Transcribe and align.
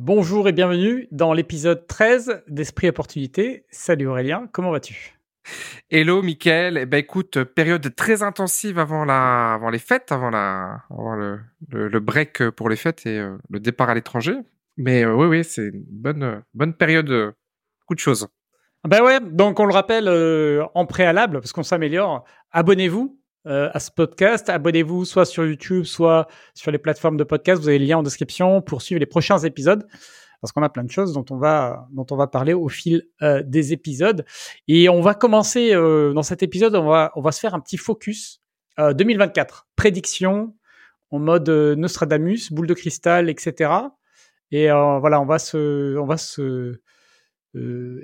Bonjour 0.00 0.46
et 0.46 0.52
bienvenue 0.52 1.08
dans 1.10 1.32
l'épisode 1.32 1.88
13 1.88 2.44
d'Esprit 2.46 2.88
Opportunité. 2.88 3.64
Salut 3.72 4.06
Aurélien, 4.06 4.48
comment 4.52 4.70
vas-tu? 4.70 5.18
Hello 5.90 6.22
Mickaël, 6.22 6.76
eh 6.76 6.86
ben 6.86 6.98
écoute, 6.98 7.42
période 7.42 7.92
très 7.96 8.22
intensive 8.22 8.78
avant 8.78 9.04
la, 9.04 9.54
avant 9.54 9.70
les 9.70 9.80
fêtes, 9.80 10.12
avant 10.12 10.30
la, 10.30 10.84
avant 10.88 11.16
le, 11.16 11.40
le, 11.70 11.98
break 11.98 12.48
pour 12.50 12.68
les 12.68 12.76
fêtes 12.76 13.06
et 13.06 13.18
euh, 13.18 13.38
le 13.50 13.58
départ 13.58 13.88
à 13.88 13.94
l'étranger. 13.96 14.36
Mais 14.76 15.04
euh, 15.04 15.16
oui, 15.16 15.26
oui, 15.26 15.42
c'est 15.42 15.66
une 15.66 15.82
bonne, 15.88 16.44
bonne 16.54 16.74
période, 16.74 17.10
euh, 17.10 17.32
beaucoup 17.80 17.96
de 17.96 17.98
choses. 17.98 18.28
Ben 18.86 19.02
ouais, 19.02 19.18
donc 19.18 19.58
on 19.58 19.66
le 19.66 19.74
rappelle 19.74 20.08
en 20.76 20.86
préalable 20.86 21.40
parce 21.40 21.52
qu'on 21.52 21.64
s'améliore. 21.64 22.24
Abonnez-vous 22.52 23.17
à 23.48 23.80
ce 23.80 23.90
podcast, 23.90 24.50
abonnez-vous 24.50 25.04
soit 25.04 25.24
sur 25.24 25.46
YouTube, 25.46 25.84
soit 25.84 26.28
sur 26.54 26.70
les 26.70 26.78
plateformes 26.78 27.16
de 27.16 27.24
podcast. 27.24 27.60
Vous 27.62 27.68
avez 27.68 27.78
le 27.78 27.86
lien 27.86 27.98
en 27.98 28.02
description 28.02 28.60
pour 28.60 28.82
suivre 28.82 29.00
les 29.00 29.06
prochains 29.06 29.38
épisodes 29.38 29.86
parce 30.40 30.52
qu'on 30.52 30.62
a 30.62 30.68
plein 30.68 30.84
de 30.84 30.90
choses 30.90 31.12
dont 31.12 31.24
on 31.30 31.36
va 31.36 31.88
dont 31.92 32.06
on 32.10 32.16
va 32.16 32.26
parler 32.26 32.52
au 32.52 32.68
fil 32.68 33.04
euh, 33.22 33.42
des 33.44 33.72
épisodes. 33.72 34.24
Et 34.66 34.88
on 34.88 35.00
va 35.00 35.14
commencer 35.14 35.74
euh, 35.74 36.12
dans 36.12 36.22
cet 36.22 36.42
épisode, 36.42 36.74
on 36.76 36.86
va 36.86 37.12
on 37.16 37.20
va 37.20 37.32
se 37.32 37.40
faire 37.40 37.54
un 37.54 37.60
petit 37.60 37.76
focus 37.76 38.40
2024, 38.78 39.54
euh, 39.54 39.72
prédiction 39.74 40.54
en 41.10 41.18
mode 41.18 41.48
Nostradamus, 41.48 42.52
boule 42.52 42.66
de 42.66 42.74
cristal, 42.74 43.30
etc. 43.30 43.72
Et 44.50 44.68
voilà, 44.68 45.20
on 45.20 45.26
va 45.26 45.38
se 45.38 45.96
on 45.96 46.06
va 46.06 46.16
se 46.16 46.80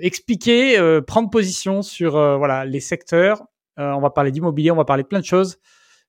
expliquer, 0.01 1.01
prendre 1.07 1.29
position 1.29 1.81
sur 1.81 2.13
voilà 2.37 2.65
les 2.65 2.79
secteurs. 2.79 3.45
On 3.77 3.99
va 3.99 4.09
parler 4.09 4.31
d'immobilier, 4.31 4.71
on 4.71 4.75
va 4.75 4.85
parler 4.85 5.03
de 5.03 5.07
plein 5.07 5.19
de 5.19 5.25
choses 5.25 5.59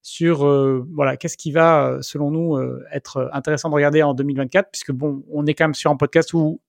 sur 0.06 0.46
euh, 0.46 0.86
voilà 0.94 1.16
qu'est-ce 1.16 1.36
qui 1.36 1.50
va 1.50 1.88
euh, 1.88 2.00
selon 2.00 2.30
nous 2.30 2.54
euh, 2.54 2.84
être 2.92 3.28
intéressant 3.32 3.70
de 3.70 3.74
regarder 3.74 4.04
en 4.04 4.14
2024 4.14 4.70
puisque 4.70 4.92
bon 4.92 5.24
on 5.32 5.46
est 5.46 5.54
quand 5.54 5.64
même 5.64 5.74
sur 5.74 5.90
un 5.90 5.96
podcast 5.96 6.32
où 6.32 6.60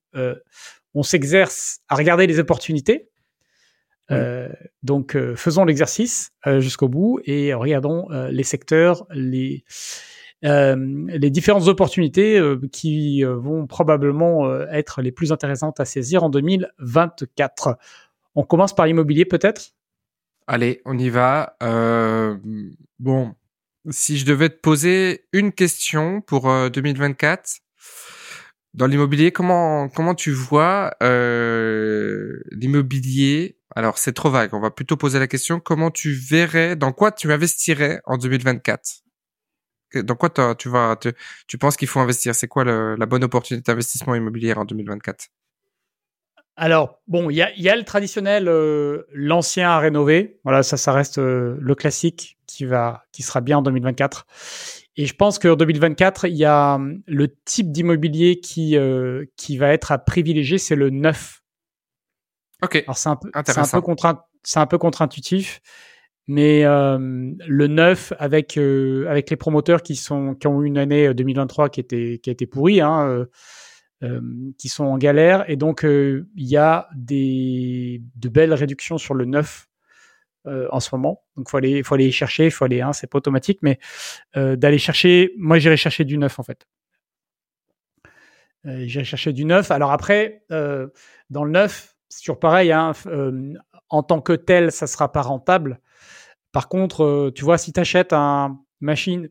on 0.96 1.04
s'exerce 1.04 1.82
à 1.90 1.96
regarder 1.96 2.26
les 2.26 2.40
opportunités. 2.40 3.10
Donc 4.82 5.16
faisons 5.36 5.64
l'exercice 5.64 6.32
jusqu'au 6.58 6.88
bout 6.88 7.20
et 7.26 7.54
regardons 7.54 8.08
les 8.32 8.42
secteurs 8.42 9.06
les 9.12 9.64
les 10.42 11.30
différentes 11.30 11.68
opportunités 11.68 12.42
qui 12.72 13.24
vont 13.24 13.68
probablement 13.68 14.52
être 14.72 15.04
les 15.04 15.12
plus 15.12 15.32
intéressantes 15.32 15.80
à 15.80 15.86
saisir 15.86 16.24
en 16.24 16.32
2024. 16.32 17.78
On 18.34 18.44
commence 18.44 18.74
par 18.74 18.88
l'immobilier 18.88 19.26
peut-être? 19.26 19.77
Allez, 20.48 20.82
on 20.86 20.98
y 20.98 21.10
va. 21.10 21.58
Euh, 21.62 22.38
bon, 23.00 23.36
si 23.90 24.18
je 24.18 24.26
devais 24.26 24.50
te 24.50 24.56
poser 24.60 25.28
une 25.34 25.52
question 25.52 26.22
pour 26.22 26.44
2024 26.70 27.40
euh, 27.40 27.62
dans 28.74 28.88
l'immobilier, 28.88 29.32
comment 29.34 29.90
comment 29.90 30.16
tu 30.16 30.32
vois 30.32 30.96
euh, 31.04 32.42
l'immobilier? 32.52 33.60
Alors 33.76 33.98
c'est 33.98 34.14
trop 34.14 34.30
vague. 34.30 34.54
On 34.54 34.62
va 34.62 34.72
plutôt 34.72 34.96
poser 34.98 35.20
la 35.20 35.28
question 35.28 35.60
comment 35.60 35.92
tu 35.92 36.14
verrais, 36.14 36.78
dans 36.78 36.94
quoi 36.94 37.12
tu 37.12 37.32
investirais 37.32 38.02
en 38.06 38.18
2024 38.18 39.04
Dans 39.96 40.16
quoi 40.16 40.30
tu 40.56 40.70
vas, 40.70 40.98
tu, 41.48 41.58
penses 41.58 41.78
qu'il 41.78 41.88
faut 41.90 42.00
investir? 42.00 42.36
C'est 42.36 42.48
quoi 42.48 42.64
la 42.64 43.06
bonne 43.06 43.24
opportunité 43.24 43.72
d'investissement 43.72 44.16
immobilier 44.16 44.54
en 44.54 44.66
2024 44.66 45.28
alors, 46.60 47.00
bon, 47.08 47.30
il 47.30 47.36
y 47.36 47.70
a, 47.70 47.76
le 47.76 47.84
traditionnel, 47.84 48.48
euh, 48.48 49.04
l'ancien 49.14 49.70
à 49.70 49.78
rénover. 49.78 50.40
Voilà, 50.44 50.64
ça, 50.64 50.76
ça 50.76 50.92
reste 50.92 51.20
euh, 51.20 51.56
le 51.60 51.76
classique 51.76 52.40
qui 52.48 52.66
va, 52.66 53.04
qui 53.12 53.22
sera 53.22 53.42
bien 53.42 53.60
en 53.60 53.62
2024. 53.62 54.26
Et 54.96 55.06
je 55.06 55.14
pense 55.14 55.38
qu'en 55.38 55.56
2024, 55.56 56.28
il 56.28 56.36
y 56.36 56.46
a 56.46 56.76
hum, 56.76 57.04
le 57.06 57.28
type 57.46 57.72
d'immobilier 57.72 58.40
qui, 58.40 58.76
euh, 58.76 59.26
qui 59.36 59.58
va 59.58 59.72
être 59.72 59.92
à 59.92 60.00
privilégier, 60.00 60.58
c'est 60.58 60.76
le 60.76 60.90
neuf. 60.90 61.44
Ok. 62.64 62.78
Alors, 62.88 62.98
c'est 62.98 63.10
un 63.10 63.18
peu, 63.18 63.30
c'est 63.46 63.60
un 63.60 63.68
peu 63.68 63.82
contraint, 63.82 64.24
c'est 64.42 64.60
un 64.60 64.66
peu 64.66 64.80
contre-intuitif, 64.80 65.62
mais 66.26 66.64
le 66.64 67.68
neuf 67.68 68.14
avec 68.18 68.58
avec 68.58 69.30
les 69.30 69.36
promoteurs 69.36 69.84
qui 69.84 69.96
sont 69.96 70.34
qui 70.34 70.48
ont 70.48 70.64
eu 70.64 70.66
une 70.66 70.80
année 70.80 71.14
2023 71.14 71.70
qui 71.70 71.82
était 71.82 72.20
qui 72.24 72.32
a 72.32 72.34
été 72.34 72.48
pourrie. 72.48 72.82
Hein, 72.82 73.08
euh, 73.08 73.26
qui 74.58 74.70
sont 74.70 74.86
en 74.86 74.98
galère. 74.98 75.50
Et 75.50 75.56
donc, 75.56 75.84
euh, 75.84 76.28
il 76.36 76.48
y 76.48 76.58
a 76.58 76.88
des, 76.96 78.02
de 78.16 78.30
belles 78.30 78.54
réductions 78.54 78.98
sur 78.98 79.16
le 79.16 79.26
neuf 79.26 79.70
euh, 80.46 80.68
en 80.72 80.80
ce 80.80 80.94
moment. 80.94 81.24
Donc, 81.36 81.50
faut 81.50 81.58
aller, 81.58 81.82
faut 81.84 81.96
aller 81.96 82.12
chercher, 82.12 82.46
il 82.46 82.52
faut 82.52 82.66
aller, 82.66 82.82
hein, 82.82 82.94
c'est 82.94 83.08
pas 83.08 83.18
automatique, 83.18 83.60
mais 83.62 83.80
d'aller 84.36 84.78
chercher. 84.78 85.34
Moi, 85.38 85.58
j'irai 85.60 85.78
chercher 85.78 86.06
du 86.06 86.18
neuf 86.18 86.40
en 86.40 86.44
fait. 86.44 86.68
j'irai 88.64 89.04
chercher 89.04 89.34
du 89.34 89.46
neuf. 89.46 89.72
Alors 89.72 89.92
après, 89.92 90.44
dans 90.50 91.44
le 91.44 91.52
neuf, 91.52 91.96
c'est 92.10 92.22
toujours 92.22 92.40
pareil. 92.40 92.72
Hein, 92.72 92.92
en 93.90 94.04
tant 94.04 94.22
que 94.22 94.34
tel, 94.34 94.72
ça 94.72 94.86
sera 94.86 95.12
pas 95.12 95.22
rentable. 95.22 95.80
Par 96.52 96.70
contre, 96.70 97.32
tu 97.36 97.44
vois, 97.44 97.58
si 97.58 97.74
tu 97.74 97.80
achètes 97.80 98.14
un 98.14 98.60
machine, 98.80 99.30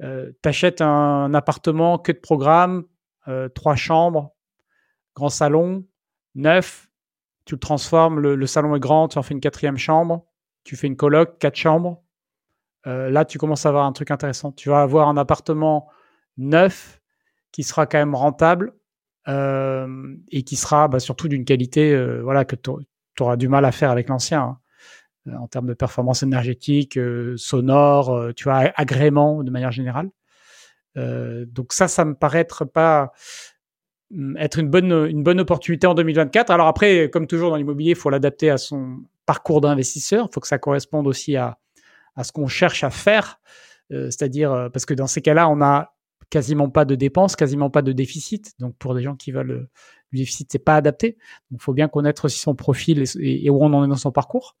tu 0.00 0.48
achètes 0.48 0.80
un 0.80 1.34
appartement 1.34 1.98
que 1.98 2.12
de 2.12 2.18
programme, 2.18 2.84
euh, 2.84 2.93
trois 3.54 3.76
chambres, 3.76 4.34
grand 5.14 5.28
salon, 5.28 5.84
neuf. 6.34 6.90
Tu 7.44 7.54
le 7.54 7.60
transformes, 7.60 8.20
le, 8.20 8.46
salon 8.46 8.74
est 8.74 8.80
grand, 8.80 9.08
tu 9.08 9.18
en 9.18 9.22
fais 9.22 9.34
une 9.34 9.40
quatrième 9.40 9.76
chambre, 9.76 10.26
tu 10.64 10.76
fais 10.76 10.86
une 10.86 10.96
coloc, 10.96 11.38
quatre 11.38 11.56
chambres. 11.56 12.02
Euh, 12.86 13.10
là, 13.10 13.24
tu 13.24 13.38
commences 13.38 13.66
à 13.66 13.68
avoir 13.68 13.84
un 13.84 13.92
truc 13.92 14.10
intéressant. 14.10 14.50
Tu 14.52 14.70
vas 14.70 14.80
avoir 14.80 15.08
un 15.08 15.16
appartement 15.16 15.88
neuf 16.38 17.00
qui 17.52 17.62
sera 17.62 17.86
quand 17.86 17.98
même 17.98 18.14
rentable 18.14 18.74
euh, 19.28 20.16
et 20.30 20.42
qui 20.42 20.56
sera 20.56 20.88
bah, 20.88 21.00
surtout 21.00 21.28
d'une 21.28 21.44
qualité 21.44 21.94
voilà, 22.22 22.46
que 22.46 22.56
tu 22.56 22.70
auras 23.20 23.36
du 23.36 23.48
mal 23.48 23.64
à 23.64 23.72
faire 23.72 23.90
avec 23.90 24.08
l'ancien. 24.08 24.58
Hein. 25.26 25.36
en 25.38 25.46
termes 25.46 25.66
de 25.66 25.74
performance 25.74 26.22
énergétique, 26.22 26.98
sonore, 27.36 28.32
tu 28.34 28.44
vois, 28.44 28.72
agrément 28.74 29.42
de 29.42 29.50
manière 29.50 29.72
générale. 29.72 30.10
Euh, 30.96 31.44
donc 31.46 31.72
ça, 31.72 31.88
ça 31.88 32.04
me 32.04 32.14
paraît 32.14 32.40
être 32.40 32.64
pas 32.64 33.12
mm, 34.10 34.36
être 34.38 34.58
une 34.58 34.68
bonne 34.68 34.92
une 35.08 35.22
bonne 35.22 35.40
opportunité 35.40 35.86
en 35.86 35.94
2024. 35.94 36.50
Alors 36.50 36.66
après, 36.66 37.10
comme 37.10 37.26
toujours 37.26 37.50
dans 37.50 37.56
l'immobilier, 37.56 37.90
il 37.90 37.96
faut 37.96 38.10
l'adapter 38.10 38.50
à 38.50 38.58
son 38.58 38.98
parcours 39.26 39.60
d'investisseur. 39.60 40.28
Il 40.30 40.34
faut 40.34 40.40
que 40.40 40.48
ça 40.48 40.58
corresponde 40.58 41.06
aussi 41.06 41.36
à 41.36 41.58
à 42.16 42.24
ce 42.24 42.32
qu'on 42.32 42.46
cherche 42.46 42.84
à 42.84 42.90
faire. 42.90 43.40
Euh, 43.92 44.06
c'est-à-dire 44.06 44.52
euh, 44.52 44.68
parce 44.68 44.86
que 44.86 44.94
dans 44.94 45.06
ces 45.06 45.20
cas-là, 45.20 45.48
on 45.48 45.60
a 45.60 45.94
quasiment 46.30 46.70
pas 46.70 46.84
de 46.84 46.94
dépenses, 46.94 47.36
quasiment 47.36 47.70
pas 47.70 47.82
de 47.82 47.92
déficit. 47.92 48.52
Donc 48.58 48.76
pour 48.78 48.94
des 48.94 49.02
gens 49.02 49.14
qui 49.14 49.32
veulent 49.32 49.68
du 50.14 50.22
déficit, 50.22 50.48
c'est 50.50 50.58
pas 50.58 50.76
adapté. 50.76 51.16
Donc 51.50 51.60
il 51.60 51.62
faut 51.62 51.72
bien 51.72 51.88
connaître 51.88 52.26
aussi 52.26 52.38
son 52.38 52.54
profil 52.54 53.04
et, 53.20 53.50
où 53.50 53.62
on 53.62 53.72
en 53.72 53.84
est 53.84 53.88
dans 53.88 53.96
son 53.96 54.12
parcours. 54.12 54.56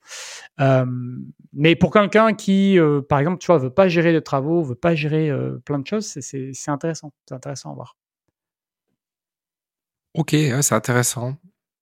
Euh, 0.60 0.84
mais 1.52 1.76
pour 1.76 1.92
quelqu'un 1.92 2.34
qui, 2.34 2.78
euh, 2.78 3.00
par 3.00 3.20
exemple, 3.20 3.38
tu 3.38 3.46
vois, 3.46 3.58
veut 3.58 3.70
pas 3.70 3.88
gérer 3.88 4.12
de 4.12 4.20
travaux, 4.20 4.62
veut 4.62 4.74
pas 4.74 4.94
gérer 4.94 5.30
euh, 5.30 5.58
plein 5.64 5.78
de 5.78 5.86
choses, 5.86 6.06
c'est 6.20 6.68
intéressant. 6.68 7.12
C'est 7.28 7.34
intéressant 7.34 7.70
à 7.70 7.74
voir. 7.74 7.96
Ok, 10.14 10.30
c'est 10.30 10.74
intéressant. 10.74 11.36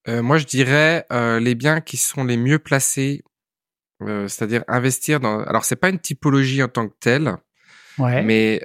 moi, 0.07 0.37
je 0.37 0.45
dirais 0.45 1.05
les 1.11 1.55
biens 1.55 1.81
qui 1.81 1.97
sont 1.97 2.23
les 2.23 2.37
mieux 2.37 2.59
placés, 2.59 3.23
c'est-à-dire 3.99 4.63
investir 4.67 5.19
dans. 5.19 5.39
Alors, 5.41 5.65
c'est 5.65 5.75
pas 5.75 5.89
une 5.89 5.99
typologie 5.99 6.63
en 6.63 6.67
tant 6.67 6.87
que 6.87 6.95
telle. 6.99 7.35
Ouais. 7.99 8.23
Mais 8.23 8.59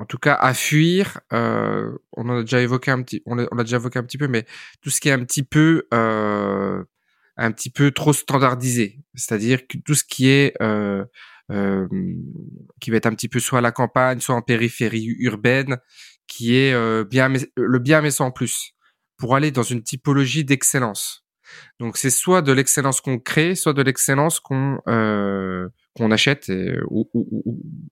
en 0.00 0.06
tout 0.06 0.16
cas, 0.16 0.32
à 0.34 0.54
fuir, 0.54 1.20
euh, 1.34 1.92
on 2.16 2.26
en 2.30 2.38
a 2.38 2.40
déjà 2.40 2.62
évoqué 2.62 2.90
un 2.90 3.02
petit, 3.02 3.22
on 3.26 3.34
l'a 3.34 3.64
déjà 3.64 3.76
évoqué 3.76 3.98
un 3.98 4.02
petit 4.02 4.16
peu, 4.16 4.28
mais 4.28 4.46
tout 4.80 4.88
ce 4.88 4.98
qui 4.98 5.10
est 5.10 5.12
un 5.12 5.22
petit 5.26 5.42
peu, 5.42 5.86
euh, 5.92 6.82
un 7.36 7.52
petit 7.52 7.68
peu 7.68 7.90
trop 7.90 8.14
standardisé, 8.14 8.98
c'est-à-dire 9.14 9.66
que 9.66 9.76
tout 9.76 9.94
ce 9.94 10.04
qui 10.04 10.30
est 10.30 10.54
euh, 10.62 11.04
qui 12.80 12.90
va 12.90 12.96
être 12.96 13.04
un 13.06 13.14
petit 13.14 13.28
peu 13.28 13.40
soit 13.40 13.58
à 13.58 13.62
la 13.62 13.72
campagne, 13.72 14.20
soit 14.20 14.34
en 14.34 14.40
périphérie 14.40 15.04
urbaine, 15.18 15.76
qui 16.26 16.56
est 16.56 17.04
bien 17.04 17.30
le 17.56 17.78
bien 17.78 18.00
mais 18.00 18.10
sans 18.10 18.30
plus, 18.30 18.72
pour 19.18 19.36
aller 19.36 19.50
dans 19.50 19.64
une 19.64 19.82
typologie 19.82 20.46
d'excellence. 20.46 21.26
Donc 21.78 21.98
c'est 21.98 22.08
soit 22.08 22.40
de 22.40 22.52
l'excellence 22.52 23.02
qu'on 23.02 23.18
crée, 23.18 23.54
soit 23.54 23.74
de 23.74 23.82
l'excellence 23.82 24.40
qu'on 24.40 24.78
qu'on 26.00 26.10
achète 26.10 26.50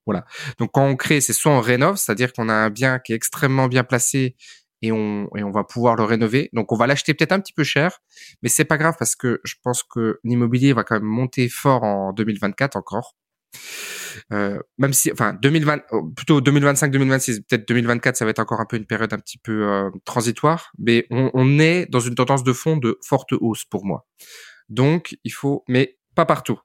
voilà. 0.07 0.25
Donc 0.59 0.71
quand 0.73 0.87
on 0.87 0.97
crée, 0.97 1.21
c'est 1.21 1.33
soit 1.33 1.53
on 1.53 1.61
rénove, 1.61 1.97
c'est-à-dire 1.97 2.33
qu'on 2.33 2.49
a 2.49 2.55
un 2.55 2.71
bien 2.71 2.99
qui 2.99 3.13
est 3.13 3.17
extrêmement 3.17 3.69
bien 3.69 3.85
placé 3.85 4.37
et 4.81 4.93
on 4.93 5.29
et 5.37 5.43
on 5.43 5.51
va 5.51 5.65
pouvoir 5.65 5.97
le 5.97 6.05
rénover. 6.05 6.49
Donc 6.53 6.73
on 6.73 6.77
va 6.77 6.87
l'acheter 6.87 7.15
peut-être 7.15 7.33
un 7.33 7.41
petit 7.41 7.53
peu 7.53 7.65
cher, 7.65 7.99
mais 8.43 8.49
c'est 8.49 8.65
pas 8.65 8.79
grave 8.79 8.95
parce 8.99 9.17
que 9.17 9.41
je 9.45 9.55
pense 9.63 9.83
que 9.83 10.19
l'immobilier 10.25 10.73
va 10.73 10.85
quand 10.85 10.95
même 10.95 11.05
monter 11.05 11.49
fort 11.49 11.85
en 11.85 12.13
2024 12.13 12.77
encore. 12.77 13.17
Euh, 14.33 14.59
même 14.79 14.93
si, 14.93 15.13
enfin, 15.13 15.35
2020, 15.41 15.83
plutôt 16.17 16.41
2025, 16.41 16.91
2026, 16.91 17.41
peut-être 17.43 17.69
2024, 17.69 18.17
ça 18.17 18.25
va 18.25 18.31
être 18.31 18.39
encore 18.41 18.61
un 18.61 18.67
peu 18.67 18.77
une 18.77 18.87
période 18.87 19.13
un 19.13 19.19
petit 19.19 19.39
peu 19.39 19.69
euh, 19.69 19.91
transitoire, 20.05 20.73
mais 20.79 21.07
on, 21.11 21.59
est 21.59 21.87
dans 21.87 22.01
une 22.01 22.15
tendance 22.15 22.43
de 22.43 22.53
fond 22.53 22.77
de 22.77 22.99
forte 23.03 23.33
hausse 23.33 23.65
pour 23.65 23.85
moi. 23.85 24.07
Donc, 24.69 25.17
il 25.25 25.33
faut, 25.33 25.65
mais 25.69 25.99
pas 26.15 26.27
partout 26.27 26.59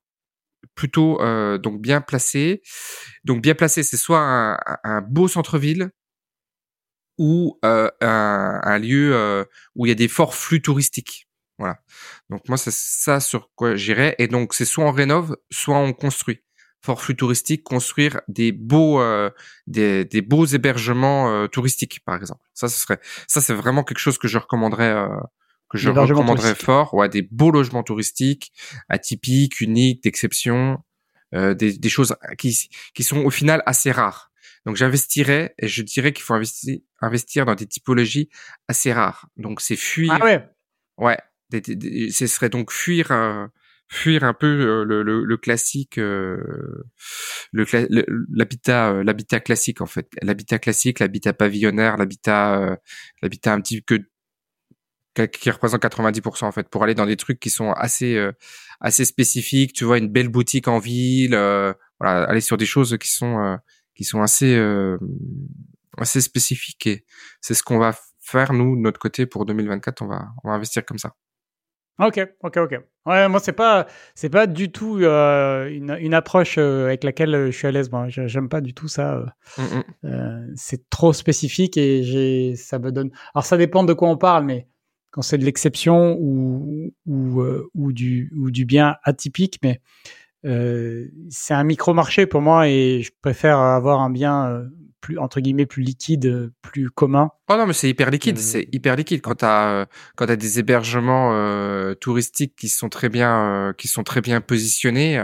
plutôt 0.75 1.21
euh, 1.21 1.57
donc 1.57 1.81
bien 1.81 2.01
placé. 2.01 2.61
Donc 3.23 3.41
bien 3.41 3.55
placé, 3.55 3.83
c'est 3.83 3.97
soit 3.97 4.19
un, 4.83 5.01
beau 5.01 5.27
centre-ville, 5.27 5.91
ou 7.17 7.59
un, 7.61 7.91
un, 8.01 8.79
lieu 8.79 9.45
où 9.75 9.85
il 9.85 9.89
y 9.89 9.91
a 9.91 9.95
des 9.95 10.07
forts 10.07 10.35
flux 10.35 10.61
touristiques. 10.61 11.27
Voilà. 11.59 11.77
Donc 12.29 12.47
moi 12.49 12.57
c'est 12.57 12.73
ça 12.73 13.19
sur 13.19 13.51
quoi 13.55 13.75
j'irais 13.75 14.15
et 14.17 14.27
donc 14.27 14.53
c'est 14.53 14.65
soit 14.65 14.85
on 14.85 14.91
rénove, 14.91 15.37
soit 15.51 15.77
on 15.77 15.93
construit. 15.93 16.41
Fort 16.81 17.01
flux 17.01 17.15
touristique, 17.15 17.63
construire 17.63 18.19
des 18.27 18.51
beaux 18.51 19.01
des, 19.67 20.03
des, 20.03 20.21
beaux 20.21 20.45
hébergements 20.45 21.47
touristiques 21.47 22.03
par 22.03 22.15
exemple. 22.15 22.41
Ça 22.53 22.67
ce 22.67 22.79
serait 22.79 22.99
ça 23.27 23.39
c'est 23.39 23.53
vraiment 23.53 23.83
quelque 23.83 23.99
chose 23.99 24.17
que 24.17 24.27
je 24.27 24.39
recommanderais 24.39 25.07
que 25.73 25.77
je 25.79 25.89
recommanderais 25.89 26.55
fort. 26.55 26.93
Ouais, 26.93 27.09
des 27.09 27.21
beaux 27.21 27.51
logements 27.51 27.83
touristiques, 27.83 28.53
atypiques, 28.89 29.59
uniques, 29.59 30.03
d'exception, 30.03 30.77
euh, 31.33 31.53
des, 31.53 31.77
des, 31.77 31.89
choses 31.89 32.15
qui, 32.37 32.69
qui 32.93 33.03
sont 33.03 33.25
au 33.25 33.29
final 33.29 33.63
assez 33.65 33.91
rares. 33.91 34.31
Donc 34.65 34.75
j'investirais 34.77 35.55
et 35.59 35.67
je 35.67 35.81
dirais 35.81 36.13
qu'il 36.13 36.23
faut 36.23 36.35
investir, 36.35 36.79
investir 37.01 37.45
dans 37.45 37.55
des 37.55 37.65
typologies 37.65 38.29
assez 38.67 38.93
rares. 38.93 39.27
Donc 39.35 39.59
c'est 39.59 39.75
fuir. 39.75 40.17
Ah 40.21 40.23
ouais. 40.23 40.47
Ouais. 40.97 41.17
ce 41.51 42.27
serait 42.27 42.49
donc 42.49 42.71
fuir. 42.71 43.11
Euh, 43.11 43.47
fuir 43.89 44.23
un 44.23 44.33
peu 44.33 44.47
euh, 44.47 44.83
le, 44.85 45.03
le, 45.03 45.23
le 45.23 45.37
classique, 45.37 45.99
euh, 45.99 46.37
le 47.51 47.65
l'habitat, 48.29 49.03
l'habitat 49.03 49.39
classique 49.39 49.81
en 49.81 49.85
fait, 49.85 50.07
l'habitat 50.23 50.57
classique, 50.57 50.99
l'habitat 50.99 51.33
pavillonnaire, 51.33 51.97
l'habitat, 51.97 52.79
l'habitat 53.21 53.53
un 53.53 53.61
petit 53.61 53.81
peu 53.81 53.99
qui 55.13 55.51
représente 55.51 55.81
90% 55.81 56.45
en 56.45 56.51
fait 56.51 56.69
pour 56.69 56.83
aller 56.83 56.95
dans 56.95 57.05
des 57.05 57.17
trucs 57.17 57.39
qui 57.39 57.49
sont 57.49 57.71
assez 57.71 58.15
euh, 58.15 58.31
assez 58.79 59.05
spécifiques 59.05 59.73
tu 59.73 59.83
vois 59.83 59.97
une 59.97 60.09
belle 60.09 60.29
boutique 60.29 60.67
en 60.67 60.79
ville 60.79 61.35
euh, 61.35 61.73
voilà 61.99 62.23
aller 62.23 62.41
sur 62.41 62.57
des 62.57 62.65
choses 62.65 62.97
qui 62.99 63.09
sont 63.09 63.39
euh, 63.39 63.55
qui 63.95 64.03
sont 64.03 64.21
assez 64.21 64.59
assez 65.97 66.21
spécifiques 66.21 66.87
et 66.87 67.05
c'est 67.41 67.53
ce 67.53 67.63
qu'on 67.63 67.77
va 67.77 67.93
faire 68.21 68.53
nous 68.53 68.75
de 68.75 68.81
notre 68.81 68.99
côté 68.99 69.25
pour 69.25 69.45
2024 69.45 70.01
on 70.01 70.07
va 70.07 70.27
on 70.43 70.49
va 70.49 70.55
investir 70.55 70.83
comme 70.85 70.97
ça 70.97 71.13
Ok, 71.99 72.19
ok, 72.41 72.57
ok. 72.57 72.71
Ouais, 73.05 73.27
moi 73.29 73.39
c'est 73.39 73.53
pas 73.53 73.85
c'est 74.15 74.31
pas 74.31 74.47
du 74.47 74.71
tout 74.71 74.97
une, 74.97 75.95
une, 75.99 76.13
approche 76.15 76.57
avec 76.57 77.03
laquelle 77.03 77.51
je 77.51 77.55
suis 77.55 77.67
à 77.67 77.71
l'aise. 77.71 77.91
Moi, 77.91 78.07
j'aime 78.09 78.49
pas 78.49 78.61
du 78.61 78.73
tout 78.73 78.87
ça. 78.87 79.23
Mmh, 79.59 80.09
mmh. 80.09 80.53
c'est 80.55 80.89
trop 80.89 81.13
spécifique 81.13 81.77
et 81.77 82.01
j'ai 82.01 82.55
ça 82.55 82.79
me 82.79 82.91
donne. 82.91 83.11
Alors 83.35 83.45
ça 83.45 83.57
dépend 83.57 83.83
de 83.83 83.93
quoi 83.93 84.09
on 84.09 84.17
parle, 84.17 84.43
mais 84.43 84.67
quand 85.13 85.21
c'est 85.21 85.37
de 85.37 85.45
l'exception 85.45 86.17
ou, 86.19 86.91
ou, 87.05 87.41
euh, 87.41 87.69
ou, 87.75 87.93
du, 87.93 88.31
ou 88.35 88.49
du 88.49 88.65
bien 88.65 88.95
atypique, 89.03 89.59
mais 89.61 89.79
euh, 90.43 91.07
c'est 91.29 91.53
un 91.53 91.63
micro-marché 91.63 92.25
pour 92.25 92.41
moi 92.41 92.67
et 92.67 93.03
je 93.03 93.11
préfère 93.21 93.59
avoir 93.59 94.01
un 94.01 94.09
bien 94.09 94.47
euh, 94.47 94.65
plus 95.01 95.19
entre 95.19 95.39
guillemets 95.39 95.67
plus 95.67 95.83
liquide, 95.83 96.51
plus 96.63 96.89
commun. 96.89 97.29
Oh 97.47 97.55
non, 97.55 97.67
mais 97.67 97.73
c'est 97.73 97.89
hyper 97.89 98.09
liquide, 98.09 98.39
c'est 98.39 98.67
hyper 98.71 98.95
liquide 98.95 99.21
quand 99.21 99.35
tu 99.35 99.45
as 99.45 99.85
quand 100.15 100.27
as 100.27 100.35
des 100.35 100.57
hébergements 100.59 101.31
touristiques 101.95 102.55
qui 102.55 102.69
sont 102.69 102.89
très 102.89 103.09
bien 103.09 103.73
qui 103.77 103.87
sont 103.87 104.03
très 104.03 104.21
bien 104.21 104.41
positionnés 104.41 105.21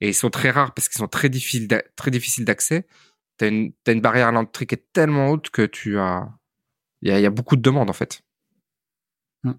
et 0.00 0.08
ils 0.08 0.14
sont 0.14 0.30
très 0.30 0.50
rares 0.50 0.74
parce 0.74 0.88
qu'ils 0.88 0.98
sont 0.98 1.08
très 1.08 1.28
difficiles 1.28 1.68
très 1.94 2.10
difficiles 2.10 2.44
d'accès. 2.44 2.86
Tu 3.38 3.44
as 3.44 3.48
une 3.48 3.72
as 3.86 3.92
une 3.92 4.00
barrière 4.00 4.28
à 4.28 4.32
l'entrée 4.32 4.66
qui 4.66 4.74
est 4.74 4.84
tellement 4.92 5.28
haute 5.28 5.50
que 5.50 5.66
tu 5.66 5.98
as 5.98 6.28
il 7.02 7.16
y 7.16 7.26
a 7.26 7.30
beaucoup 7.30 7.56
de 7.56 7.62
demandes 7.62 7.90
en 7.90 7.94
fait. 7.94 8.22
Mmh. 9.44 9.52